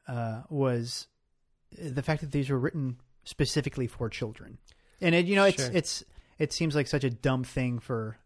uh, 0.08 0.42
was 0.50 1.08
the 1.80 2.02
fact 2.02 2.22
that 2.22 2.32
these 2.32 2.50
were 2.50 2.60
written 2.60 2.98
specifically 3.24 3.88
for 3.88 4.10
children, 4.10 4.58
and 5.00 5.16
it, 5.16 5.26
you 5.26 5.36
know 5.36 5.46
it's 5.46 5.64
Sure. 5.64 5.72
it's 5.74 6.04
it 6.40 6.54
seems 6.54 6.76
like 6.76 6.88
such 6.88 7.04
a 7.04 7.10
dumb 7.10 7.44
thing 7.44 7.80
for 7.80 8.18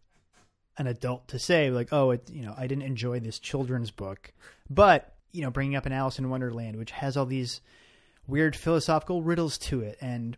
an 0.78 0.86
adult 0.86 1.28
to 1.28 1.38
say 1.38 1.70
like 1.70 1.88
oh 1.92 2.10
it 2.10 2.28
you 2.30 2.42
know 2.42 2.54
I 2.56 2.66
didn't 2.66 2.84
enjoy 2.84 3.20
this 3.20 3.38
children's 3.38 3.90
book, 3.90 4.32
but 4.68 5.14
you 5.32 5.42
know 5.42 5.50
bringing 5.50 5.76
up 5.76 5.86
an 5.86 5.92
Alice 5.92 6.18
in 6.18 6.28
Wonderland 6.30 6.76
which 6.76 6.90
has 6.90 7.16
all 7.16 7.26
these 7.26 7.60
weird 8.26 8.56
philosophical 8.56 9.22
riddles 9.22 9.56
to 9.56 9.80
it 9.82 9.96
and 10.00 10.36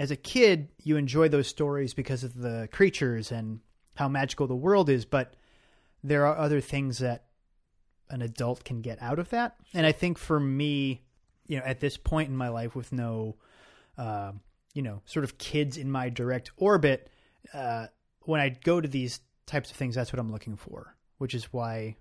as 0.00 0.10
a 0.10 0.16
kid 0.16 0.68
you 0.82 0.96
enjoy 0.96 1.28
those 1.28 1.46
stories 1.46 1.92
because 1.92 2.24
of 2.24 2.34
the 2.34 2.66
creatures 2.72 3.30
and 3.30 3.60
how 3.96 4.08
magical 4.08 4.46
the 4.46 4.56
world 4.56 4.88
is 4.88 5.04
but 5.04 5.34
there 6.02 6.24
are 6.24 6.38
other 6.38 6.60
things 6.60 6.98
that 6.98 7.26
an 8.08 8.22
adult 8.22 8.64
can 8.64 8.80
get 8.80 9.00
out 9.02 9.18
of 9.18 9.28
that 9.28 9.56
and 9.74 9.86
i 9.86 9.92
think 9.92 10.16
for 10.16 10.40
me 10.40 11.02
you 11.46 11.58
know 11.58 11.64
at 11.66 11.80
this 11.80 11.98
point 11.98 12.30
in 12.30 12.36
my 12.36 12.48
life 12.48 12.74
with 12.74 12.92
no 12.92 13.36
uh, 13.98 14.32
you 14.72 14.80
know 14.80 15.02
sort 15.04 15.22
of 15.22 15.36
kids 15.36 15.76
in 15.76 15.90
my 15.90 16.08
direct 16.08 16.50
orbit 16.56 17.10
uh, 17.52 17.86
when 18.22 18.40
i 18.40 18.48
go 18.48 18.80
to 18.80 18.88
these 18.88 19.20
types 19.44 19.70
of 19.70 19.76
things 19.76 19.94
that's 19.94 20.12
what 20.14 20.18
i'm 20.18 20.32
looking 20.32 20.56
for 20.56 20.96
which 21.18 21.34
is 21.34 21.52
why 21.52 21.94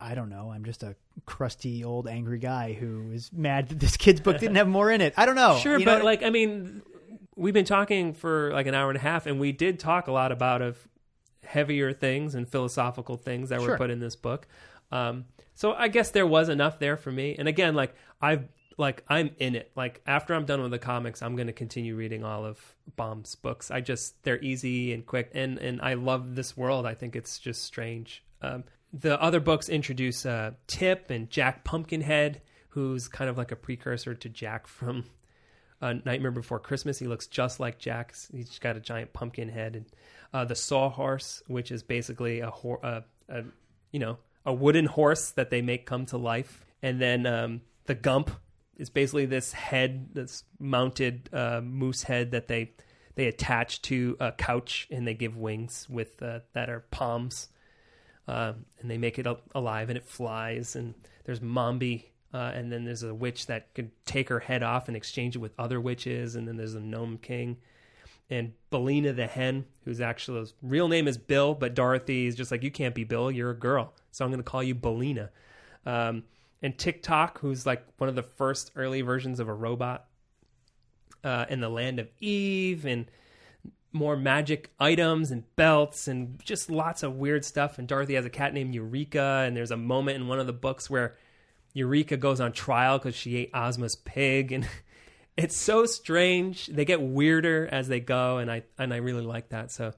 I 0.00 0.14
don't 0.14 0.28
know. 0.28 0.50
I'm 0.50 0.64
just 0.64 0.82
a 0.82 0.96
crusty 1.24 1.84
old 1.84 2.08
angry 2.08 2.38
guy 2.38 2.72
who 2.74 3.12
is 3.12 3.30
mad 3.32 3.68
that 3.68 3.78
this 3.78 3.96
kid's 3.96 4.20
book 4.20 4.38
didn't 4.38 4.56
have 4.56 4.68
more 4.68 4.90
in 4.90 5.00
it. 5.00 5.14
I 5.16 5.24
don't 5.24 5.36
know. 5.36 5.56
Sure, 5.58 5.78
You 5.78 5.86
know 5.86 5.94
but 5.94 6.04
like 6.04 6.22
I 6.22 6.30
mean, 6.30 6.82
we've 7.36 7.54
been 7.54 7.64
talking 7.64 8.14
for 8.14 8.52
like 8.52 8.66
an 8.66 8.74
hour 8.74 8.90
and 8.90 8.96
a 8.96 9.02
half, 9.02 9.26
and 9.26 9.40
we 9.40 9.52
did 9.52 9.78
talk 9.78 10.06
a 10.06 10.12
lot 10.12 10.32
about 10.32 10.62
of 10.62 10.88
heavier 11.44 11.92
things 11.92 12.34
and 12.34 12.48
philosophical 12.48 13.16
things 13.16 13.50
that 13.50 13.60
were 13.60 13.76
put 13.76 13.90
in 13.90 14.00
this 14.00 14.16
book. 14.16 14.46
Um, 14.90 15.26
so 15.54 15.72
I 15.72 15.88
guess 15.88 16.10
there 16.10 16.26
was 16.26 16.48
enough 16.48 16.78
there 16.78 16.96
for 16.96 17.12
me. 17.12 17.36
And 17.38 17.48
again, 17.48 17.74
like 17.74 17.94
I've 18.20 18.48
like 18.76 19.04
I'm 19.08 19.30
in 19.38 19.54
it. 19.54 19.70
Like 19.76 20.00
after 20.06 20.34
I'm 20.34 20.44
done 20.44 20.62
with 20.62 20.70
the 20.70 20.78
comics, 20.78 21.22
I'm 21.22 21.36
going 21.36 21.46
to 21.46 21.52
continue 21.52 21.96
reading 21.96 22.24
all 22.24 22.44
of 22.44 22.58
Baum's 22.96 23.34
books. 23.34 23.70
I 23.70 23.80
just 23.80 24.22
they're 24.24 24.42
easy 24.42 24.92
and 24.92 25.06
quick, 25.06 25.30
and 25.34 25.58
and 25.58 25.80
I 25.80 25.94
love 25.94 26.34
this 26.34 26.56
world. 26.56 26.86
I 26.86 26.94
think 26.94 27.16
it's 27.16 27.38
just 27.38 27.62
strange. 27.62 28.24
Um, 28.42 28.64
the 28.92 29.20
other 29.20 29.40
books 29.40 29.68
introduce 29.68 30.24
uh, 30.24 30.52
Tip 30.66 31.10
and 31.10 31.28
Jack 31.30 31.64
Pumpkinhead, 31.64 32.42
who's 32.70 33.08
kind 33.08 33.28
of 33.28 33.36
like 33.36 33.52
a 33.52 33.56
precursor 33.56 34.14
to 34.14 34.28
Jack 34.28 34.66
from 34.66 35.04
uh, 35.84 35.94
Nightmare 36.04 36.30
Before 36.30 36.58
Christmas. 36.58 36.98
He 36.98 37.06
looks 37.06 37.26
just 37.26 37.60
like 37.60 37.78
Jack. 37.78 38.14
He's 38.32 38.58
got 38.58 38.76
a 38.76 38.80
giant 38.80 39.12
pumpkin 39.12 39.48
head, 39.48 39.76
and 39.76 39.86
uh, 40.32 40.44
the 40.44 40.54
Sawhorse, 40.54 41.42
which 41.46 41.70
is 41.70 41.82
basically 41.82 42.40
a, 42.40 42.50
hor- 42.50 42.84
uh, 42.84 43.02
a 43.28 43.44
you 43.92 44.00
know 44.00 44.18
a 44.46 44.52
wooden 44.52 44.86
horse 44.86 45.30
that 45.32 45.50
they 45.50 45.62
make 45.62 45.86
come 45.86 46.06
to 46.06 46.16
life, 46.16 46.64
and 46.82 47.00
then 47.00 47.26
um, 47.26 47.60
the 47.84 47.94
Gump 47.94 48.30
is 48.76 48.88
basically 48.90 49.26
this 49.26 49.52
head, 49.52 50.08
this 50.14 50.44
mounted 50.58 51.28
uh, 51.32 51.60
moose 51.62 52.02
head 52.02 52.30
that 52.30 52.48
they 52.48 52.72
they 53.14 53.26
attach 53.26 53.82
to 53.82 54.16
a 54.20 54.32
couch, 54.32 54.88
and 54.90 55.06
they 55.06 55.14
give 55.14 55.36
wings 55.36 55.86
with 55.90 56.22
uh, 56.22 56.40
that 56.54 56.70
are 56.70 56.80
palms 56.90 57.48
um, 58.26 58.64
and 58.80 58.90
they 58.90 58.98
make 58.98 59.18
it 59.18 59.26
alive 59.54 59.90
and 59.90 59.98
it 59.98 60.04
flies. 60.04 60.76
And 60.76 60.94
there's 61.24 61.40
Mombi, 61.40 62.04
uh, 62.34 62.50
and 62.52 62.70
then 62.72 62.84
there's 62.84 63.04
a 63.04 63.14
witch 63.14 63.46
that 63.46 63.72
can 63.74 63.92
take 64.04 64.28
her 64.28 64.40
head 64.40 64.64
off 64.64 64.88
and 64.88 64.96
exchange 64.96 65.36
it 65.36 65.38
with 65.38 65.52
other 65.56 65.80
witches. 65.80 66.34
And 66.34 66.48
then 66.48 66.56
there's 66.56 66.74
a 66.74 66.80
gnome 66.80 67.18
king, 67.18 67.58
and 68.28 68.52
Billina 68.70 69.12
the 69.12 69.28
hen, 69.28 69.66
whose 69.84 70.00
actual 70.00 70.44
real 70.60 70.88
name 70.88 71.06
is 71.06 71.16
Bill, 71.16 71.54
but 71.54 71.74
Dorothy 71.74 72.26
is 72.26 72.34
just 72.34 72.50
like 72.50 72.64
you 72.64 72.72
can't 72.72 72.94
be 72.94 73.04
Bill, 73.04 73.30
you're 73.30 73.50
a 73.50 73.56
girl, 73.56 73.94
so 74.10 74.24
I'm 74.24 74.32
going 74.32 74.42
to 74.42 74.50
call 74.50 74.64
you 74.64 74.74
Billina. 74.74 75.30
Um, 75.86 76.24
and 76.60 76.76
Tik-Tok, 76.76 77.38
who's 77.38 77.66
like 77.66 77.86
one 77.98 78.08
of 78.08 78.16
the 78.16 78.22
first 78.22 78.72
early 78.74 79.02
versions 79.02 79.38
of 79.38 79.48
a 79.48 79.54
robot, 79.54 80.06
uh, 81.22 81.44
in 81.48 81.60
the 81.60 81.68
land 81.68 82.00
of 82.00 82.08
Ev, 82.20 82.84
and 82.84 83.06
more 83.92 84.16
magic 84.16 84.72
items 84.80 85.30
and 85.30 85.44
belts 85.54 86.08
and 86.08 86.40
just 86.44 86.68
lots 86.68 87.04
of 87.04 87.14
weird 87.14 87.44
stuff. 87.44 87.78
And 87.78 87.86
Dorothy 87.86 88.14
has 88.14 88.24
a 88.24 88.30
cat 88.30 88.52
named 88.52 88.74
Eureka, 88.74 89.44
and 89.46 89.56
there's 89.56 89.70
a 89.70 89.76
moment 89.76 90.16
in 90.16 90.26
one 90.26 90.40
of 90.40 90.48
the 90.48 90.52
books 90.52 90.90
where 90.90 91.14
Eureka 91.74 92.16
goes 92.16 92.40
on 92.40 92.52
trial 92.52 92.98
because 92.98 93.14
she 93.14 93.36
ate 93.36 93.50
Ozma's 93.52 93.96
pig, 93.96 94.52
and 94.52 94.66
it's 95.36 95.56
so 95.56 95.84
strange. 95.84 96.68
They 96.68 96.84
get 96.84 97.02
weirder 97.02 97.68
as 97.70 97.88
they 97.88 98.00
go, 98.00 98.38
and 98.38 98.50
I 98.50 98.62
and 98.78 98.94
I 98.94 98.98
really 98.98 99.24
like 99.24 99.50
that. 99.50 99.70
So, 99.70 99.92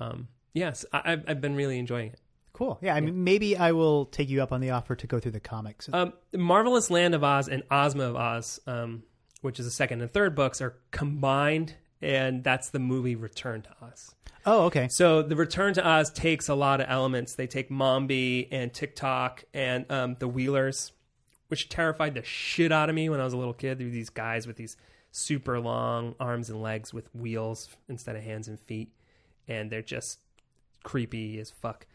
um, 0.00 0.28
yes, 0.54 0.84
I, 0.92 1.12
I've 1.12 1.24
I've 1.28 1.40
been 1.40 1.54
really 1.54 1.78
enjoying 1.78 2.08
it. 2.08 2.20
Cool. 2.54 2.76
Yeah, 2.82 2.96
I 2.96 3.00
mean, 3.00 3.22
maybe 3.22 3.56
I 3.56 3.70
will 3.70 4.06
take 4.06 4.28
you 4.28 4.42
up 4.42 4.50
on 4.50 4.60
the 4.60 4.70
offer 4.70 4.96
to 4.96 5.06
go 5.06 5.20
through 5.20 5.30
the 5.30 5.38
comics. 5.38 5.88
Um, 5.92 6.12
Marvelous 6.34 6.90
Land 6.90 7.14
of 7.14 7.22
Oz 7.22 7.48
and 7.48 7.62
Ozma 7.70 8.02
of 8.02 8.16
Oz, 8.16 8.58
um, 8.66 9.04
which 9.42 9.60
is 9.60 9.66
the 9.66 9.70
second 9.70 10.00
and 10.00 10.10
third 10.10 10.34
books, 10.34 10.60
are 10.60 10.74
combined, 10.90 11.74
and 12.02 12.42
that's 12.42 12.70
the 12.70 12.80
movie 12.80 13.14
Return 13.14 13.62
to 13.62 13.70
Oz. 13.80 14.12
oh, 14.44 14.64
okay. 14.64 14.88
So 14.88 15.22
the 15.22 15.36
Return 15.36 15.74
to 15.74 15.86
Oz 15.86 16.10
takes 16.10 16.48
a 16.48 16.54
lot 16.56 16.80
of 16.80 16.88
elements. 16.90 17.36
They 17.36 17.46
take 17.46 17.70
Mombi 17.70 18.48
and 18.50 18.74
Tik-Tok 18.74 19.44
and 19.54 19.88
um, 19.92 20.16
the 20.18 20.26
Wheelers, 20.26 20.90
which 21.48 21.68
terrified 21.68 22.14
the 22.14 22.22
shit 22.22 22.72
out 22.72 22.88
of 22.88 22.94
me 22.94 23.08
when 23.08 23.20
I 23.20 23.24
was 23.24 23.32
a 23.32 23.38
little 23.38 23.54
kid. 23.54 23.78
There 23.78 23.86
were 23.86 23.92
these 23.92 24.10
guys 24.10 24.46
with 24.46 24.56
these 24.56 24.76
super 25.10 25.58
long 25.58 26.14
arms 26.20 26.50
and 26.50 26.62
legs 26.62 26.92
with 26.92 27.14
wheels 27.14 27.68
instead 27.88 28.16
of 28.16 28.22
hands 28.22 28.48
and 28.48 28.60
feet, 28.60 28.92
and 29.46 29.70
they're 29.70 29.82
just 29.82 30.20
creepy 30.82 31.38
as 31.40 31.50
fuck. 31.50 31.86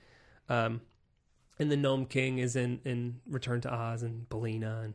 Um, 0.50 0.82
and 1.60 1.72
the 1.72 1.78
Gnome 1.78 2.06
King 2.06 2.40
is 2.40 2.56
in 2.56 2.80
in 2.84 3.20
Return 3.28 3.62
to 3.62 3.74
Oz 3.74 4.04
and 4.04 4.28
Billina 4.30 4.82
and 4.84 4.94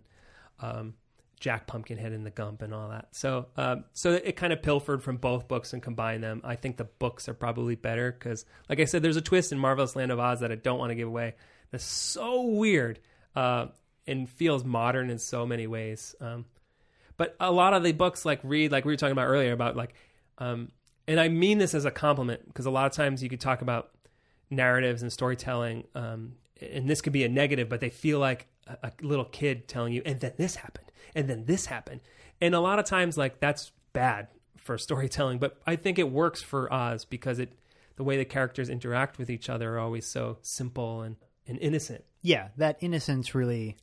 um, 0.60 0.94
Jack 1.38 1.66
Pumpkinhead 1.66 2.12
and 2.12 2.26
the 2.26 2.30
Gump 2.30 2.62
and 2.62 2.74
all 2.74 2.88
that. 2.88 3.08
So 3.12 3.46
um, 3.56 3.84
so 3.92 4.12
it 4.12 4.36
kind 4.36 4.52
of 4.52 4.60
pilfered 4.60 5.02
from 5.02 5.16
both 5.16 5.46
books 5.48 5.72
and 5.72 5.82
combined 5.82 6.22
them. 6.24 6.40
I 6.44 6.56
think 6.56 6.76
the 6.76 6.84
books 6.84 7.28
are 7.28 7.34
probably 7.34 7.76
better 7.76 8.10
because, 8.12 8.44
like 8.68 8.80
I 8.80 8.84
said, 8.84 9.02
there's 9.02 9.16
a 9.16 9.22
twist 9.22 9.52
in 9.52 9.58
Marvelous 9.58 9.94
Land 9.94 10.10
of 10.10 10.18
Oz 10.18 10.40
that 10.40 10.50
I 10.50 10.56
don't 10.56 10.78
want 10.78 10.90
to 10.90 10.96
give 10.96 11.08
away. 11.08 11.34
That's 11.70 11.84
so 11.84 12.42
weird 12.42 12.98
uh, 13.36 13.66
and 14.08 14.28
feels 14.28 14.64
modern 14.64 15.10
in 15.10 15.18
so 15.18 15.46
many 15.46 15.66
ways. 15.66 16.14
Um, 16.20 16.46
but 17.16 17.36
a 17.40 17.52
lot 17.52 17.74
of 17.74 17.82
the 17.82 17.92
books, 17.92 18.24
like 18.24 18.40
read, 18.42 18.72
like 18.72 18.84
we 18.84 18.92
were 18.92 18.96
talking 18.96 19.12
about 19.12 19.26
earlier, 19.26 19.52
about 19.52 19.76
like, 19.76 19.94
um, 20.38 20.70
and 21.06 21.20
I 21.20 21.28
mean 21.28 21.58
this 21.58 21.74
as 21.74 21.84
a 21.84 21.90
compliment 21.90 22.46
because 22.46 22.66
a 22.66 22.70
lot 22.70 22.86
of 22.86 22.92
times 22.92 23.22
you 23.22 23.28
could 23.28 23.40
talk 23.40 23.60
about 23.62 23.90
narratives 24.50 25.02
and 25.02 25.12
storytelling, 25.12 25.84
um, 25.94 26.34
and 26.60 26.88
this 26.88 27.00
could 27.00 27.12
be 27.12 27.24
a 27.24 27.28
negative, 27.28 27.68
but 27.68 27.80
they 27.80 27.90
feel 27.90 28.18
like 28.18 28.46
a, 28.66 28.88
a 28.88 28.92
little 29.02 29.24
kid 29.24 29.68
telling 29.68 29.92
you, 29.92 30.02
and 30.06 30.20
then 30.20 30.32
this 30.36 30.56
happened, 30.56 30.90
and 31.14 31.28
then 31.28 31.44
this 31.44 31.66
happened, 31.66 32.00
and 32.40 32.54
a 32.54 32.60
lot 32.60 32.78
of 32.78 32.84
times 32.84 33.18
like 33.18 33.40
that's 33.40 33.72
bad 33.92 34.28
for 34.56 34.78
storytelling. 34.78 35.38
But 35.38 35.58
I 35.66 35.76
think 35.76 35.98
it 35.98 36.10
works 36.10 36.42
for 36.42 36.72
Oz 36.72 37.04
because 37.04 37.38
it 37.38 37.52
the 37.96 38.04
way 38.04 38.16
the 38.16 38.24
characters 38.24 38.68
interact 38.68 39.18
with 39.18 39.28
each 39.28 39.50
other 39.50 39.74
are 39.74 39.80
always 39.80 40.06
so 40.06 40.38
simple 40.42 41.02
and, 41.02 41.16
and 41.48 41.58
innocent. 41.58 42.04
Yeah, 42.22 42.48
that 42.56 42.78
innocence 42.80 43.34
really 43.34 43.76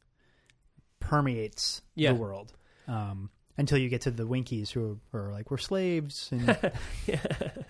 permeates 1.07 1.81
Yeah. 1.95 2.11
the 2.13 2.19
world. 2.19 2.53
Um, 2.87 3.29
until 3.57 3.77
you 3.77 3.87
get 3.89 4.01
to 4.01 4.11
the 4.11 4.27
Winkies 4.27 4.69
who 4.71 4.99
are 5.13 5.31
like, 5.31 5.49
we're 5.49 5.57
slaves. 5.57 6.29
And 6.31 6.57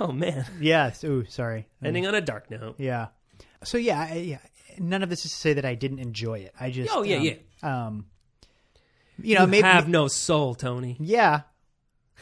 Oh 0.00 0.12
man, 0.12 0.44
yeah, 0.60 0.92
ooh, 1.04 1.24
sorry. 1.28 1.66
ending 1.82 2.06
on 2.06 2.14
a 2.14 2.20
dark 2.20 2.50
note. 2.50 2.76
Yeah. 2.78 3.08
So 3.64 3.78
yeah, 3.78 4.00
I, 4.10 4.14
yeah, 4.18 4.38
none 4.78 5.02
of 5.02 5.08
this 5.10 5.24
is 5.24 5.32
to 5.32 5.36
say 5.36 5.52
that 5.54 5.64
I 5.64 5.74
didn't 5.74 5.98
enjoy 5.98 6.40
it. 6.40 6.52
I 6.60 6.70
just 6.70 6.94
Oh, 6.94 7.02
yeah, 7.02 7.16
um, 7.16 7.24
yeah. 7.24 7.34
Um, 7.86 8.06
you 9.20 9.34
know, 9.34 9.40
You 9.42 9.46
maybe 9.48 9.66
have 9.66 9.88
no 9.88 10.06
soul, 10.06 10.54
Tony. 10.54 10.96
yeah. 11.00 11.40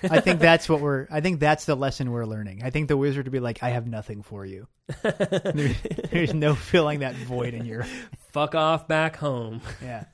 I 0.02 0.20
think 0.20 0.40
that's 0.40 0.68
what 0.68 0.80
we're. 0.80 1.06
I 1.10 1.20
think 1.20 1.40
that's 1.40 1.64
the 1.64 1.74
lesson 1.74 2.10
we're 2.10 2.26
learning. 2.26 2.62
I 2.62 2.70
think 2.70 2.88
the 2.88 2.96
wizard 2.96 3.24
would 3.26 3.32
be 3.32 3.40
like, 3.40 3.62
"I 3.62 3.70
have 3.70 3.86
nothing 3.86 4.22
for 4.22 4.44
you." 4.44 4.66
There- 5.02 5.74
there's 6.10 6.34
no 6.34 6.54
filling 6.54 7.00
that 7.00 7.14
void 7.14 7.54
in 7.54 7.64
your. 7.66 7.84
Fuck 8.32 8.54
off 8.54 8.86
back 8.88 9.16
home. 9.16 9.60
Yeah. 9.82 10.04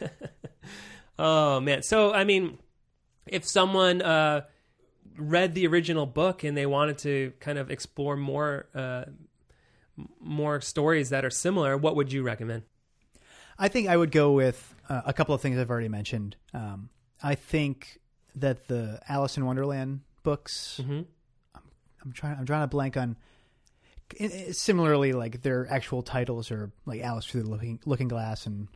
Oh 1.18 1.60
man. 1.60 1.82
So 1.82 2.12
I 2.12 2.24
mean, 2.24 2.58
if 3.26 3.46
someone 3.46 4.02
uh, 4.02 4.42
read 5.16 5.54
the 5.54 5.66
original 5.66 6.04
book 6.06 6.44
and 6.44 6.56
they 6.56 6.66
wanted 6.66 6.98
to 6.98 7.32
kind 7.40 7.58
of 7.58 7.70
explore 7.70 8.16
more 8.16 8.66
uh, 8.74 9.04
more 10.20 10.60
stories 10.60 11.10
that 11.10 11.24
are 11.24 11.30
similar, 11.30 11.76
what 11.76 11.96
would 11.96 12.12
you 12.12 12.22
recommend? 12.22 12.64
I 13.58 13.68
think 13.68 13.88
I 13.88 13.96
would 13.96 14.10
go 14.10 14.32
with 14.32 14.74
uh, 14.90 15.02
a 15.06 15.14
couple 15.14 15.34
of 15.34 15.40
things 15.40 15.58
I've 15.58 15.70
already 15.70 15.88
mentioned. 15.88 16.36
Um, 16.52 16.90
I 17.22 17.34
think 17.34 17.98
that 18.36 18.68
the 18.68 19.00
Alice 19.08 19.36
in 19.36 19.44
Wonderland 19.46 20.00
books. 20.22 20.80
hmm 20.84 21.02
I'm 22.04 22.12
trying. 22.12 22.36
I'm 22.38 22.46
trying 22.46 22.62
to 22.62 22.68
blank 22.68 22.96
on. 22.96 23.16
Similarly, 24.52 25.12
like 25.12 25.42
their 25.42 25.66
actual 25.68 26.02
titles 26.02 26.52
are 26.52 26.70
like 26.84 27.00
Alice 27.00 27.26
through 27.26 27.42
the 27.42 27.50
Looking 27.50 27.80
Looking 27.84 28.06
Glass 28.06 28.46
and 28.46 28.68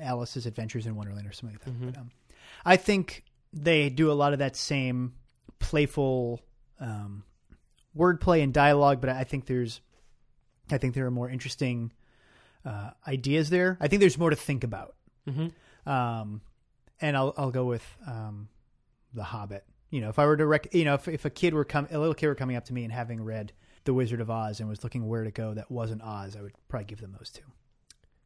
Alice's 0.00 0.46
Adventures 0.46 0.86
in 0.86 0.96
Wonderland 0.96 1.26
or 1.26 1.32
something 1.32 1.58
like 1.58 1.64
that. 1.64 1.78
Mhm. 1.78 1.92
But, 1.92 2.00
um, 2.00 2.10
I 2.64 2.76
think 2.76 3.24
they 3.52 3.90
do 3.90 4.10
a 4.10 4.14
lot 4.14 4.32
of 4.32 4.38
that 4.38 4.56
same 4.56 5.12
playful 5.58 6.40
um, 6.80 7.24
wordplay 7.96 8.42
and 8.42 8.52
dialogue, 8.54 9.00
but 9.02 9.10
I 9.10 9.24
think 9.24 9.44
there's, 9.46 9.80
I 10.70 10.78
think 10.78 10.94
there 10.94 11.06
are 11.06 11.10
more 11.10 11.28
interesting 11.28 11.92
uh, 12.64 12.90
ideas 13.06 13.50
there. 13.50 13.76
I 13.80 13.88
think 13.88 14.00
there's 14.00 14.18
more 14.18 14.30
to 14.30 14.36
think 14.36 14.64
about. 14.64 14.94
hmm 15.28 15.48
Um, 15.86 16.40
and 17.00 17.14
I'll 17.16 17.34
I'll 17.36 17.50
go 17.50 17.66
with 17.66 17.84
um, 18.06 18.48
the 19.16 19.24
Hobbit. 19.24 19.64
You 19.90 20.00
know, 20.00 20.08
if 20.08 20.18
I 20.18 20.26
were 20.26 20.36
to 20.36 20.46
rec- 20.46 20.74
you 20.74 20.84
know, 20.84 20.94
if 20.94 21.08
if 21.08 21.24
a 21.24 21.30
kid 21.30 21.54
were 21.54 21.64
come 21.64 21.88
a 21.90 21.98
little 21.98 22.14
kid 22.14 22.28
were 22.28 22.34
coming 22.34 22.56
up 22.56 22.64
to 22.66 22.72
me 22.72 22.84
and 22.84 22.92
having 22.92 23.22
read 23.22 23.52
The 23.84 23.94
Wizard 23.94 24.20
of 24.20 24.30
Oz 24.30 24.60
and 24.60 24.68
was 24.68 24.84
looking 24.84 25.06
where 25.08 25.24
to 25.24 25.30
go 25.30 25.54
that 25.54 25.70
wasn't 25.70 26.02
Oz, 26.02 26.36
I 26.36 26.42
would 26.42 26.52
probably 26.68 26.86
give 26.86 27.00
them 27.00 27.14
those 27.18 27.30
two. 27.30 27.42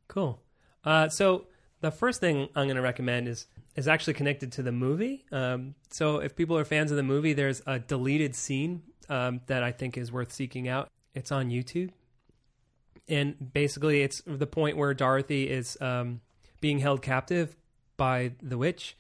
Cool. 0.09 0.43
Uh, 0.85 1.09
so 1.09 1.47
the 1.81 1.91
first 1.91 2.21
thing 2.21 2.49
I'm 2.55 2.67
going 2.67 2.77
to 2.77 2.83
recommend 2.83 3.29
is 3.29 3.47
is 3.77 3.89
actually 3.89 4.15
connected 4.15 4.53
to 4.53 4.63
the 4.63 4.73
movie. 4.73 5.25
Um, 5.31 5.75
so 5.91 6.19
if 6.19 6.35
people 6.35 6.57
are 6.59 6.65
fans 6.65 6.91
of 6.91 6.97
the 6.97 7.03
movie, 7.03 7.33
there's 7.33 7.63
a 7.67 7.79
deleted 7.79 8.35
scene 8.35 8.83
um, 9.09 9.41
that 9.47 9.63
I 9.63 9.73
think 9.73 9.97
is 9.97 10.11
worth 10.11 10.33
seeking 10.33 10.69
out. 10.69 10.89
It's 11.15 11.33
on 11.33 11.51
YouTube, 11.51 11.91
and 13.09 13.53
basically 13.53 14.03
it's 14.03 14.23
the 14.27 14.47
point 14.47 14.77
where 14.77 14.95
Dorothy 14.95 15.49
is 15.51 15.77
um, 15.81 16.21
being 16.61 16.79
held 16.79 17.03
captive 17.03 17.57
by 17.97 18.33
the 18.43 18.57
witch, 18.57 18.97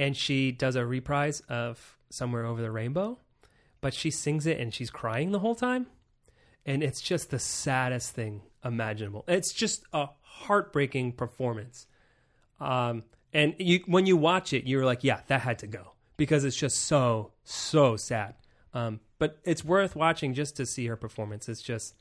and 0.00 0.16
she 0.16 0.52
does 0.52 0.76
a 0.76 0.84
reprise 0.86 1.40
of 1.48 1.98
"Somewhere 2.08 2.44
Over 2.44 2.62
the 2.62 2.70
Rainbow," 2.70 3.18
but 3.80 3.94
she 3.94 4.10
sings 4.10 4.46
it 4.46 4.58
and 4.58 4.72
she's 4.74 4.90
crying 4.90 5.32
the 5.32 5.40
whole 5.40 5.54
time 5.54 5.86
and 6.66 6.82
it's 6.82 7.00
just 7.00 7.30
the 7.30 7.38
saddest 7.38 8.14
thing 8.14 8.42
imaginable. 8.64 9.24
It's 9.26 9.52
just 9.52 9.84
a 9.92 10.08
heartbreaking 10.20 11.12
performance. 11.12 11.86
Um, 12.60 13.04
and 13.32 13.54
you, 13.58 13.80
when 13.86 14.06
you 14.06 14.16
watch 14.16 14.52
it, 14.52 14.66
you're 14.66 14.84
like, 14.84 15.04
yeah, 15.04 15.20
that 15.28 15.40
had 15.40 15.58
to 15.60 15.66
go 15.66 15.92
because 16.16 16.44
it's 16.44 16.56
just 16.56 16.84
so 16.84 17.32
so 17.44 17.96
sad. 17.96 18.34
Um, 18.74 19.00
but 19.18 19.38
it's 19.44 19.64
worth 19.64 19.96
watching 19.96 20.34
just 20.34 20.56
to 20.56 20.66
see 20.66 20.86
her 20.86 20.96
performance. 20.96 21.48
It's 21.48 21.62
just 21.62 21.94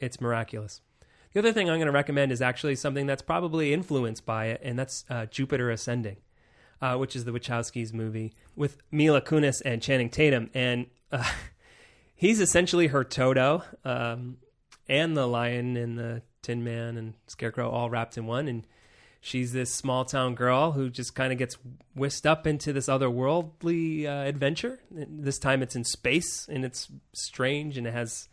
it's 0.00 0.20
miraculous. 0.20 0.80
The 1.32 1.38
other 1.38 1.52
thing 1.52 1.70
I'm 1.70 1.76
going 1.76 1.86
to 1.86 1.92
recommend 1.92 2.32
is 2.32 2.42
actually 2.42 2.74
something 2.74 3.06
that's 3.06 3.22
probably 3.22 3.72
influenced 3.72 4.26
by 4.26 4.46
it, 4.46 4.60
and 4.64 4.76
that's 4.76 5.04
uh, 5.08 5.26
Jupiter 5.26 5.70
Ascending, 5.70 6.16
uh, 6.80 6.96
which 6.96 7.14
is 7.14 7.24
the 7.24 7.32
Wachowskis 7.32 7.92
movie 7.92 8.34
with 8.56 8.78
Mila 8.90 9.20
Kunis 9.20 9.62
and 9.64 9.82
Channing 9.82 10.10
Tatum, 10.10 10.50
and 10.54 10.86
uh, 11.12 11.24
he's 12.14 12.40
essentially 12.40 12.88
her 12.88 13.04
Toto, 13.04 13.62
um, 13.84 14.38
and 14.88 15.16
the 15.16 15.26
lion 15.26 15.76
and 15.76 15.96
the 15.96 16.22
Tin 16.42 16.64
Man 16.64 16.96
and 16.96 17.14
Scarecrow 17.28 17.70
all 17.70 17.88
wrapped 17.88 18.18
in 18.18 18.26
one. 18.26 18.48
And 18.48 18.66
she's 19.20 19.52
this 19.52 19.72
small 19.72 20.04
town 20.04 20.34
girl 20.34 20.72
who 20.72 20.90
just 20.90 21.14
kind 21.14 21.32
of 21.32 21.38
gets 21.38 21.56
whisked 21.94 22.26
up 22.26 22.46
into 22.46 22.72
this 22.72 22.86
otherworldly 22.86 24.06
uh, 24.06 24.26
adventure. 24.26 24.80
This 24.90 25.38
time 25.38 25.62
it's 25.62 25.76
in 25.76 25.84
space 25.84 26.48
and 26.48 26.64
it's 26.64 26.88
strange 27.12 27.78
and 27.78 27.86
it 27.86 27.92
has 27.92 28.28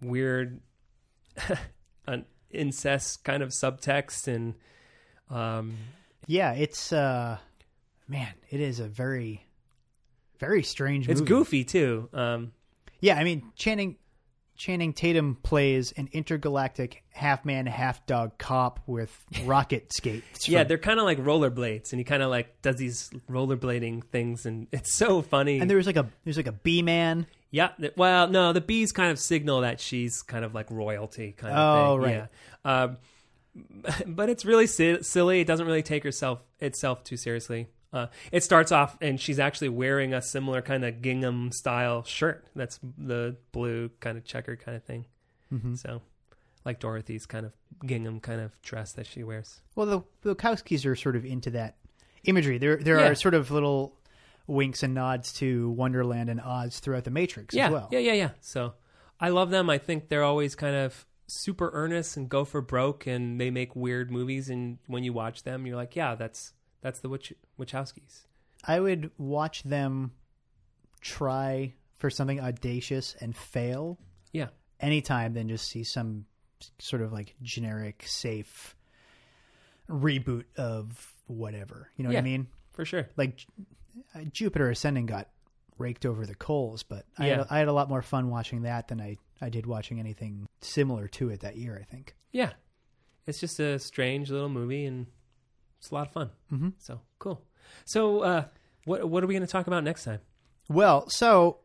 weird 0.00 0.60
an 2.06 2.24
incest 2.50 3.24
kind 3.24 3.42
of 3.42 3.50
subtext 3.50 4.26
and 4.26 4.54
um, 5.30 5.76
Yeah, 6.26 6.52
it's 6.54 6.92
uh, 6.92 7.38
man, 8.08 8.32
it 8.50 8.60
is 8.60 8.80
a 8.80 8.88
very, 8.88 9.46
very 10.38 10.62
strange. 10.62 11.08
it's 11.08 11.20
movie. 11.20 11.28
goofy 11.28 11.64
too. 11.64 12.08
Um, 12.12 12.52
Yeah, 13.00 13.16
I 13.18 13.24
mean 13.24 13.52
Channing 13.56 13.96
Channing 14.56 14.92
Tatum 14.92 15.36
plays 15.44 15.92
an 15.92 16.08
intergalactic 16.12 17.04
half 17.12 17.44
man, 17.44 17.66
half 17.66 18.04
dog 18.06 18.38
cop 18.38 18.80
with 18.88 19.16
rocket 19.44 19.92
skates. 19.96 20.48
yeah, 20.48 20.64
they're 20.64 20.78
kind 20.78 20.98
of 20.98 21.04
like 21.04 21.18
rollerblades, 21.18 21.92
and 21.92 22.00
he 22.00 22.04
kind 22.04 22.24
of 22.24 22.30
like 22.30 22.60
does 22.60 22.74
these 22.76 23.08
rollerblading 23.30 24.04
things, 24.10 24.46
and 24.46 24.66
it's 24.72 24.96
so 24.96 25.22
funny. 25.22 25.60
and 25.60 25.70
there 25.70 25.76
was 25.76 25.86
like 25.86 25.96
a 25.96 26.08
there's 26.24 26.36
like 26.36 26.48
a 26.48 26.52
bee 26.52 26.82
man. 26.82 27.26
Yeah. 27.50 27.70
Well, 27.96 28.28
no, 28.28 28.52
the 28.52 28.60
bees 28.60 28.92
kind 28.92 29.10
of 29.10 29.18
signal 29.18 29.62
that 29.62 29.80
she's 29.80 30.20
kind 30.22 30.44
of 30.44 30.54
like 30.54 30.70
royalty 30.70 31.32
kind 31.32 31.54
of 31.54 31.58
Oh, 31.58 32.02
thing. 32.02 32.12
right. 32.12 32.28
Yeah. 32.64 32.82
Um, 32.82 32.96
but 34.06 34.28
it's 34.28 34.44
really 34.44 34.66
si- 34.66 35.02
silly. 35.02 35.40
It 35.40 35.46
doesn't 35.46 35.64
really 35.66 35.82
take 35.82 36.02
herself 36.04 36.40
itself 36.60 37.04
too 37.04 37.16
seriously. 37.16 37.68
Uh, 37.92 38.06
it 38.32 38.42
starts 38.44 38.70
off 38.70 38.98
and 39.00 39.18
she's 39.20 39.38
actually 39.38 39.70
wearing 39.70 40.12
a 40.12 40.20
similar 40.20 40.60
kind 40.60 40.84
of 40.84 41.00
gingham 41.00 41.50
style 41.52 42.02
shirt. 42.04 42.44
That's 42.54 42.78
the 42.98 43.36
blue 43.52 43.90
kind 44.00 44.18
of 44.18 44.24
checkered 44.24 44.60
kind 44.60 44.76
of 44.76 44.84
thing. 44.84 45.06
Mm-hmm. 45.52 45.74
So, 45.76 46.02
like 46.64 46.80
Dorothy's 46.80 47.24
kind 47.24 47.46
of 47.46 47.52
gingham 47.86 48.20
kind 48.20 48.40
of 48.42 48.60
dress 48.62 48.92
that 48.94 49.06
she 49.06 49.22
wears. 49.24 49.60
Well, 49.74 49.86
the, 49.86 50.02
the 50.22 50.36
Wachowskis 50.36 50.84
are 50.84 50.96
sort 50.96 51.16
of 51.16 51.24
into 51.24 51.50
that 51.52 51.76
imagery. 52.24 52.58
There, 52.58 52.76
there 52.76 52.98
Yeah. 52.98 53.08
are 53.08 53.14
sort 53.14 53.32
of 53.34 53.50
little 53.50 53.94
winks 54.46 54.82
and 54.82 54.92
nods 54.94 55.32
to 55.34 55.70
Wonderland 55.70 56.28
and 56.28 56.40
Oz 56.40 56.80
throughout 56.80 57.04
the 57.04 57.10
Matrix 57.10 57.54
yeah, 57.54 57.66
as 57.68 57.72
well. 57.72 57.88
yeah, 57.90 57.98
yeah, 58.00 58.12
yeah. 58.12 58.30
So 58.40 58.74
I 59.20 59.30
love 59.30 59.50
them. 59.50 59.70
I 59.70 59.78
think 59.78 60.08
they're 60.08 60.24
always 60.24 60.54
kind 60.54 60.76
of 60.76 61.06
super 61.26 61.70
earnest 61.72 62.16
and 62.16 62.28
go 62.28 62.44
for 62.44 62.60
broke, 62.60 63.06
and 63.06 63.40
they 63.40 63.50
make 63.50 63.74
weird 63.76 64.10
movies. 64.10 64.48
And 64.50 64.78
when 64.86 65.04
you 65.04 65.12
watch 65.12 65.42
them, 65.44 65.66
you're 65.66 65.76
like, 65.76 65.96
yeah, 65.96 66.14
that's 66.14 66.52
that's 66.80 67.00
the 67.00 67.08
Wach- 67.08 67.32
Wachowskis. 67.58 68.26
I 68.66 68.80
would 68.80 69.10
watch 69.18 69.62
them 69.62 70.12
try 71.00 71.74
for 71.94 72.10
something 72.10 72.40
audacious 72.40 73.14
and 73.20 73.36
fail 73.36 73.98
Yeah, 74.32 74.48
anytime 74.80 75.34
than 75.34 75.48
just 75.48 75.68
see 75.68 75.84
some 75.84 76.26
sort 76.78 77.02
of 77.02 77.12
like 77.12 77.34
generic, 77.42 78.04
safe 78.06 78.74
reboot 79.88 80.44
of 80.56 81.14
whatever. 81.26 81.88
You 81.96 82.04
know 82.04 82.10
what 82.10 82.18
I 82.18 82.22
mean? 82.22 82.46
for 82.72 82.84
sure. 82.84 83.08
Like 83.16 83.44
uh, 84.14 84.20
Jupiter 84.32 84.70
Ascending 84.70 85.06
got 85.06 85.28
raked 85.78 86.06
over 86.06 86.26
the 86.26 86.34
coals, 86.34 86.82
but 86.84 87.04
I, 87.18 87.26
had 87.26 87.38
a, 87.40 87.46
I 87.50 87.58
had 87.58 87.68
a 87.68 87.72
lot 87.72 87.88
more 87.88 88.02
fun 88.02 88.30
watching 88.30 88.62
that 88.62 88.88
than 88.88 89.00
I, 89.00 89.16
I 89.40 89.48
did 89.48 89.66
watching 89.66 89.98
anything 89.98 90.46
similar 90.60 91.08
to 91.08 91.30
it 91.30 91.40
that 91.40 91.56
year, 91.56 91.76
I 91.80 91.84
think. 91.84 92.14
Yeah, 92.32 92.52
it's 93.26 93.40
just 93.40 93.58
a 93.60 93.78
strange 93.78 94.30
little 94.30 94.48
movie, 94.48 94.84
and 94.86 95.06
it's 95.78 95.90
a 95.90 95.94
lot 95.94 96.06
of 96.08 96.12
fun. 96.12 96.30
Mhm. 96.52 96.72
So 96.78 97.00
cool. 97.18 97.42
So 97.84 98.20
uh, 98.20 98.44
what 98.84 99.08
what 99.08 99.22
are 99.24 99.26
we 99.26 99.34
going 99.34 99.46
to 99.46 99.50
talk 99.52 99.66
about 99.66 99.84
next 99.84 100.04
time? 100.04 100.20
Well, 100.68 101.08
so 101.08 101.58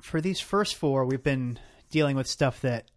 for 0.00 0.20
these 0.20 0.40
first 0.40 0.76
four, 0.76 1.04
we've 1.04 1.22
been 1.22 1.58
dealing 1.90 2.16
with 2.16 2.26
stuff 2.26 2.60
that 2.62 2.90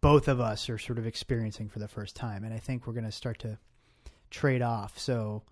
both 0.00 0.28
of 0.28 0.40
us 0.40 0.68
are 0.68 0.78
sort 0.78 0.98
of 0.98 1.06
experiencing 1.06 1.68
for 1.68 1.78
the 1.78 1.88
first 1.88 2.14
time, 2.14 2.44
and 2.44 2.52
I 2.52 2.58
think 2.58 2.86
we're 2.86 2.92
going 2.92 3.04
to 3.04 3.12
start 3.12 3.38
to 3.40 3.58
trade 4.30 4.62
off. 4.62 4.98
So 4.98 5.42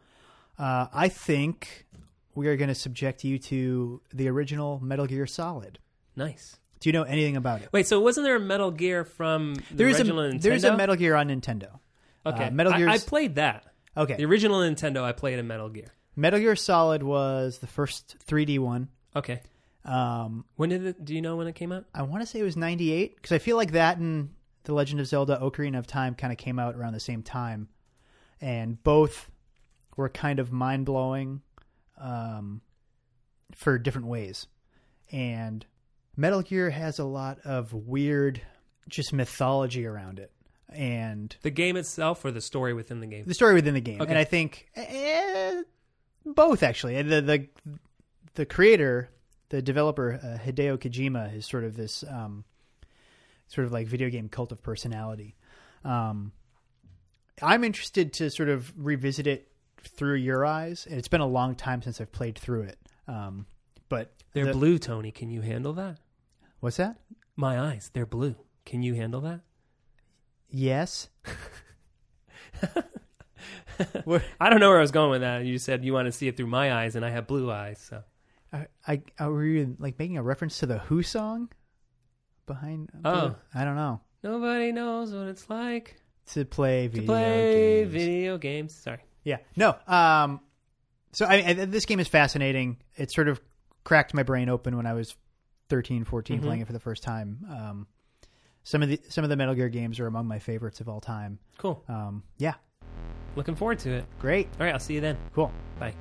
uh, 0.59 0.87
I 0.93 1.09
think 1.09 1.87
we 2.35 2.49
are 2.49 2.57
going 2.57 2.69
to 2.69 2.75
subject 2.75 3.25
you 3.25 3.39
to 3.39 4.01
the 4.13 4.29
original 4.29 4.79
Metal 4.83 5.07
Gear 5.07 5.27
Solid. 5.27 5.79
Nice. 6.15 6.59
Do 6.81 6.89
you 6.89 6.93
know 6.93 7.05
anything 7.05 7.37
about 7.37 7.63
it? 7.63 7.71
Wait, 7.73 7.87
so 7.87 8.01
wasn't 8.01 8.25
there 8.25 8.37
a 8.37 8.41
Metal 8.41 8.71
Gear 8.71 9.05
from 9.05 9.55
the 9.55 9.75
There 9.75 9.89
is 9.89 10.01
a 10.01 10.33
there's 10.39 10.65
a 10.65 10.77
Metal 10.77 10.95
Gear 10.97 11.15
on 11.15 11.29
Nintendo. 11.29 11.79
Okay, 12.27 12.45
uh, 12.47 12.51
Metal 12.51 12.73
I- 12.75 12.87
I, 12.95 12.99
played 12.99 13.37
that. 13.37 13.65
Okay, 13.97 14.17
The 14.17 14.25
original 14.25 14.61
Nintendo, 14.61 15.03
I 15.03 15.13
played 15.13 15.39
in 15.39 15.47
Metal 15.47 15.69
Gear. 15.69 15.93
Metal 16.15 16.39
Gear 16.39 16.57
Solid 16.57 17.03
was 17.03 17.59
the 17.59 17.67
first 17.67 18.17
3D 18.27 18.59
one. 18.59 18.89
Okay. 19.15 19.41
Um, 19.85 20.45
When 20.57 20.69
did 20.71 20.85
it? 20.85 21.05
Do 21.05 21.15
you 21.15 21.23
know 21.23 21.37
when 21.37 21.47
it 21.47 21.55
came 21.55 21.73
out? 21.73 21.85
I 21.95 22.03
want 22.03 22.23
to 22.23 22.27
say 22.27 22.41
it 22.41 22.45
was 22.45 22.57
98 22.57 23.17
because 23.17 23.33
I 23.33 23.39
feel 23.39 23.57
like 23.57 23.73
that 23.73 23.99
and 23.99 24.31
The 24.65 24.75
Legend 24.75 25.01
of 25.01 25.07
Zelda 25.07 25.39
Ocarina 25.43 25.79
of 25.79 25.87
Time 25.87 26.15
kind 26.15 26.33
of 26.33 26.39
came 26.39 26.59
out 26.59 26.75
around 26.75 26.93
the 26.95 27.01
same 27.01 27.23
time. 27.23 27.69
And 28.41 28.83
both 28.83 29.31
were 29.97 30.09
kind 30.11 30.41
of 30.41 30.53
mind 30.53 30.85
blowing 30.85 31.41
um, 31.99 32.61
for 33.55 33.79
different 33.79 34.09
ways. 34.09 34.47
And 35.11 35.65
Metal 36.17 36.43
Gear 36.43 36.69
has 36.71 36.99
a 36.99 37.05
lot 37.05 37.39
of 37.45 37.73
weird, 37.73 38.41
just 38.89 39.13
mythology 39.13 39.87
around 39.87 40.19
it. 40.19 40.33
And 40.69 41.35
The 41.43 41.51
game 41.51 41.77
itself, 41.77 42.25
or 42.25 42.31
the 42.33 42.41
story 42.41 42.75
within 42.75 43.01
the 43.01 43.07
game? 43.07 43.25
the 43.27 43.35
story 43.35 43.55
within 43.55 43.75
the 43.75 43.81
game. 43.81 44.01
Okay. 44.01 44.11
And 44.11 44.19
I 44.19 44.25
think 44.25 44.67
eh, 44.75 45.63
both 46.25 46.63
actually. 46.63 47.01
The 47.03 47.21
the 47.23 47.49
the 48.35 48.47
creator, 48.47 49.11
the 49.51 49.63
developer 49.63 50.15
uh, 50.23 50.45
Hideo 50.45 50.77
Kojima 50.77 51.35
is 51.37 51.47
sort 51.47 51.65
of 51.65 51.77
this 51.77 52.03
um, 52.11 52.45
sort 53.49 53.67
of 53.67 53.73
like 53.73 53.87
video 53.87 54.11
game 54.11 54.29
cult 54.29 54.51
of 54.53 54.61
personality. 54.63 55.37
Um, 55.85 56.33
I'm 57.41 57.63
interested 57.65 58.13
to 58.15 58.31
sort 58.31 58.49
of 58.49 58.73
revisit 58.77 59.27
it 59.27 59.49
through 59.83 60.17
your 60.17 60.45
eyes. 60.45 60.87
And 60.89 60.99
it's 60.99 61.09
been 61.09 61.21
a 61.21 61.27
long 61.27 61.55
time 61.55 61.81
since 61.83 62.01
I've 62.01 62.11
played 62.11 62.37
through 62.39 62.63
it. 62.63 62.79
Um, 63.07 63.47
but 63.89 64.13
They're 64.33 64.47
the- 64.47 64.53
blue, 64.53 64.79
Tony. 64.79 65.13
Can 65.13 65.31
you 65.31 65.43
handle 65.43 65.75
that? 65.75 65.99
What's 66.61 66.79
that? 66.79 66.97
My 67.37 67.61
eyes, 67.61 67.91
they're 67.93 68.07
blue. 68.07 68.35
Can 68.65 68.83
you 68.83 68.95
handle 68.95 69.21
that? 69.21 69.41
Yes. 70.51 71.09
I 74.41 74.49
don't 74.51 74.61
know 74.61 74.69
where 74.71 74.79
I 74.79 74.83
was 74.83 74.91
going 74.91 75.11
with 75.11 75.21
that. 75.21 75.45
You 75.45 75.59
said 75.59 75.85
you 75.85 75.93
want 75.93 76.07
to 76.07 76.13
see 76.13 76.29
it 76.29 76.37
through 76.37 76.47
my 76.47 76.73
eyes, 76.73 76.97
and 76.97 77.05
I 77.05 77.11
have 77.11 77.27
blue 77.27 77.51
eyes. 77.51 77.79
So 77.79 78.03
I, 78.53 78.67
I, 78.87 79.03
I 79.19 79.29
were 79.29 79.45
you 79.45 79.77
like 79.79 79.99
making 79.99 80.17
a 80.17 80.23
reference 80.23 80.59
to 80.61 80.67
the 80.67 80.79
Who 80.79 81.03
song 81.03 81.51
behind? 82.47 82.91
Oh. 83.05 83.35
I 83.55 83.65
don't 83.65 83.77
know. 83.77 84.01
nobody 84.23 84.73
knows 84.73 85.13
what 85.13 85.27
it's 85.27 85.51
like 85.51 85.97
to 86.33 86.45
play 86.45 86.89
to 86.89 86.93
video 86.93 87.07
play 87.07 87.53
games. 87.83 87.93
video 87.93 88.39
games. 88.39 88.75
Sorry. 88.75 89.01
Yeah, 89.25 89.39
no. 89.57 89.77
Um, 89.87 90.41
so 91.13 91.27
I, 91.27 91.35
I, 91.47 91.53
this 91.53 91.85
game 91.85 92.01
is 92.01 92.09
fascinating. 92.09 92.79
It 92.97 93.11
sort 93.11 93.29
of 93.29 93.41
cracked 93.85 94.15
my 94.15 94.23
brain 94.23 94.49
open 94.49 94.77
when 94.77 94.87
I 94.87 94.95
was 94.95 95.17
13, 95.69 96.05
14 96.05 96.39
Mhm. 96.39 96.43
playing 96.43 96.61
it 96.63 96.67
for 96.67 96.73
the 96.73 96.81
first 96.81 97.03
time. 97.03 97.39
Um, 97.51 97.87
some 98.67 98.83
of 98.83 98.89
the 98.89 99.01
some 99.09 99.23
of 99.23 99.31
the 99.31 99.37
Metal 99.37 99.55
Gear 99.55 99.69
games 99.69 100.01
are 100.01 100.09
among 100.09 100.27
my 100.27 100.41
favorites 100.41 100.81
of 100.81 100.89
all 100.89 101.01
time. 101.01 101.39
Cool. 101.57 101.85
Um, 101.89 102.25
yeah, 102.39 102.55
Looking 103.37 103.55
forward 103.55 103.79
to 103.81 103.91
it. 103.93 104.05
great, 104.19 104.49
All 104.59 104.67
right, 104.67 104.73
I'll 104.75 104.81
see 104.81 104.95
you 104.95 105.01
then. 105.01 105.17
cool. 105.35 105.53
Bye. 105.79 105.95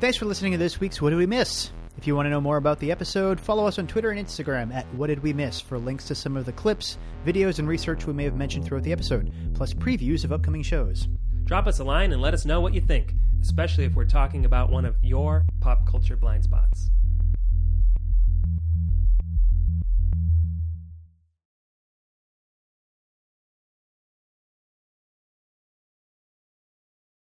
Thanks 0.00 0.16
for 0.16 0.24
listening 0.24 0.50
to 0.52 0.58
this 0.58 0.80
week's 0.80 1.00
What 1.00 1.10
Did 1.10 1.16
We 1.16 1.26
Miss? 1.26 1.70
If 1.96 2.08
you 2.08 2.16
want 2.16 2.26
to 2.26 2.30
know 2.30 2.40
more 2.40 2.56
about 2.56 2.80
the 2.80 2.90
episode, 2.90 3.38
follow 3.40 3.66
us 3.68 3.78
on 3.78 3.86
Twitter 3.86 4.10
and 4.10 4.18
Instagram 4.26 4.74
at 4.74 4.84
What 4.94 5.06
Did 5.06 5.22
We 5.22 5.32
Miss 5.32 5.60
for 5.60 5.78
links 5.78 6.06
to 6.08 6.14
some 6.16 6.36
of 6.36 6.44
the 6.44 6.52
clips, 6.52 6.98
videos, 7.24 7.60
and 7.60 7.68
research 7.68 8.04
we 8.04 8.12
may 8.12 8.24
have 8.24 8.34
mentioned 8.34 8.64
throughout 8.64 8.82
the 8.82 8.90
episode, 8.92 9.32
plus 9.54 9.72
previews 9.72 10.24
of 10.24 10.32
upcoming 10.32 10.62
shows. 10.64 11.06
Drop 11.44 11.66
us 11.68 11.78
a 11.78 11.84
line 11.84 12.12
and 12.12 12.20
let 12.20 12.34
us 12.34 12.44
know 12.44 12.60
what 12.60 12.74
you 12.74 12.80
think, 12.80 13.14
especially 13.42 13.84
if 13.84 13.94
we're 13.94 14.04
talking 14.06 14.44
about 14.44 14.70
one 14.70 14.84
of 14.84 14.96
your 15.02 15.44
pop 15.60 15.86
culture 15.88 16.16
blind 16.16 16.42
spots. 16.42 16.90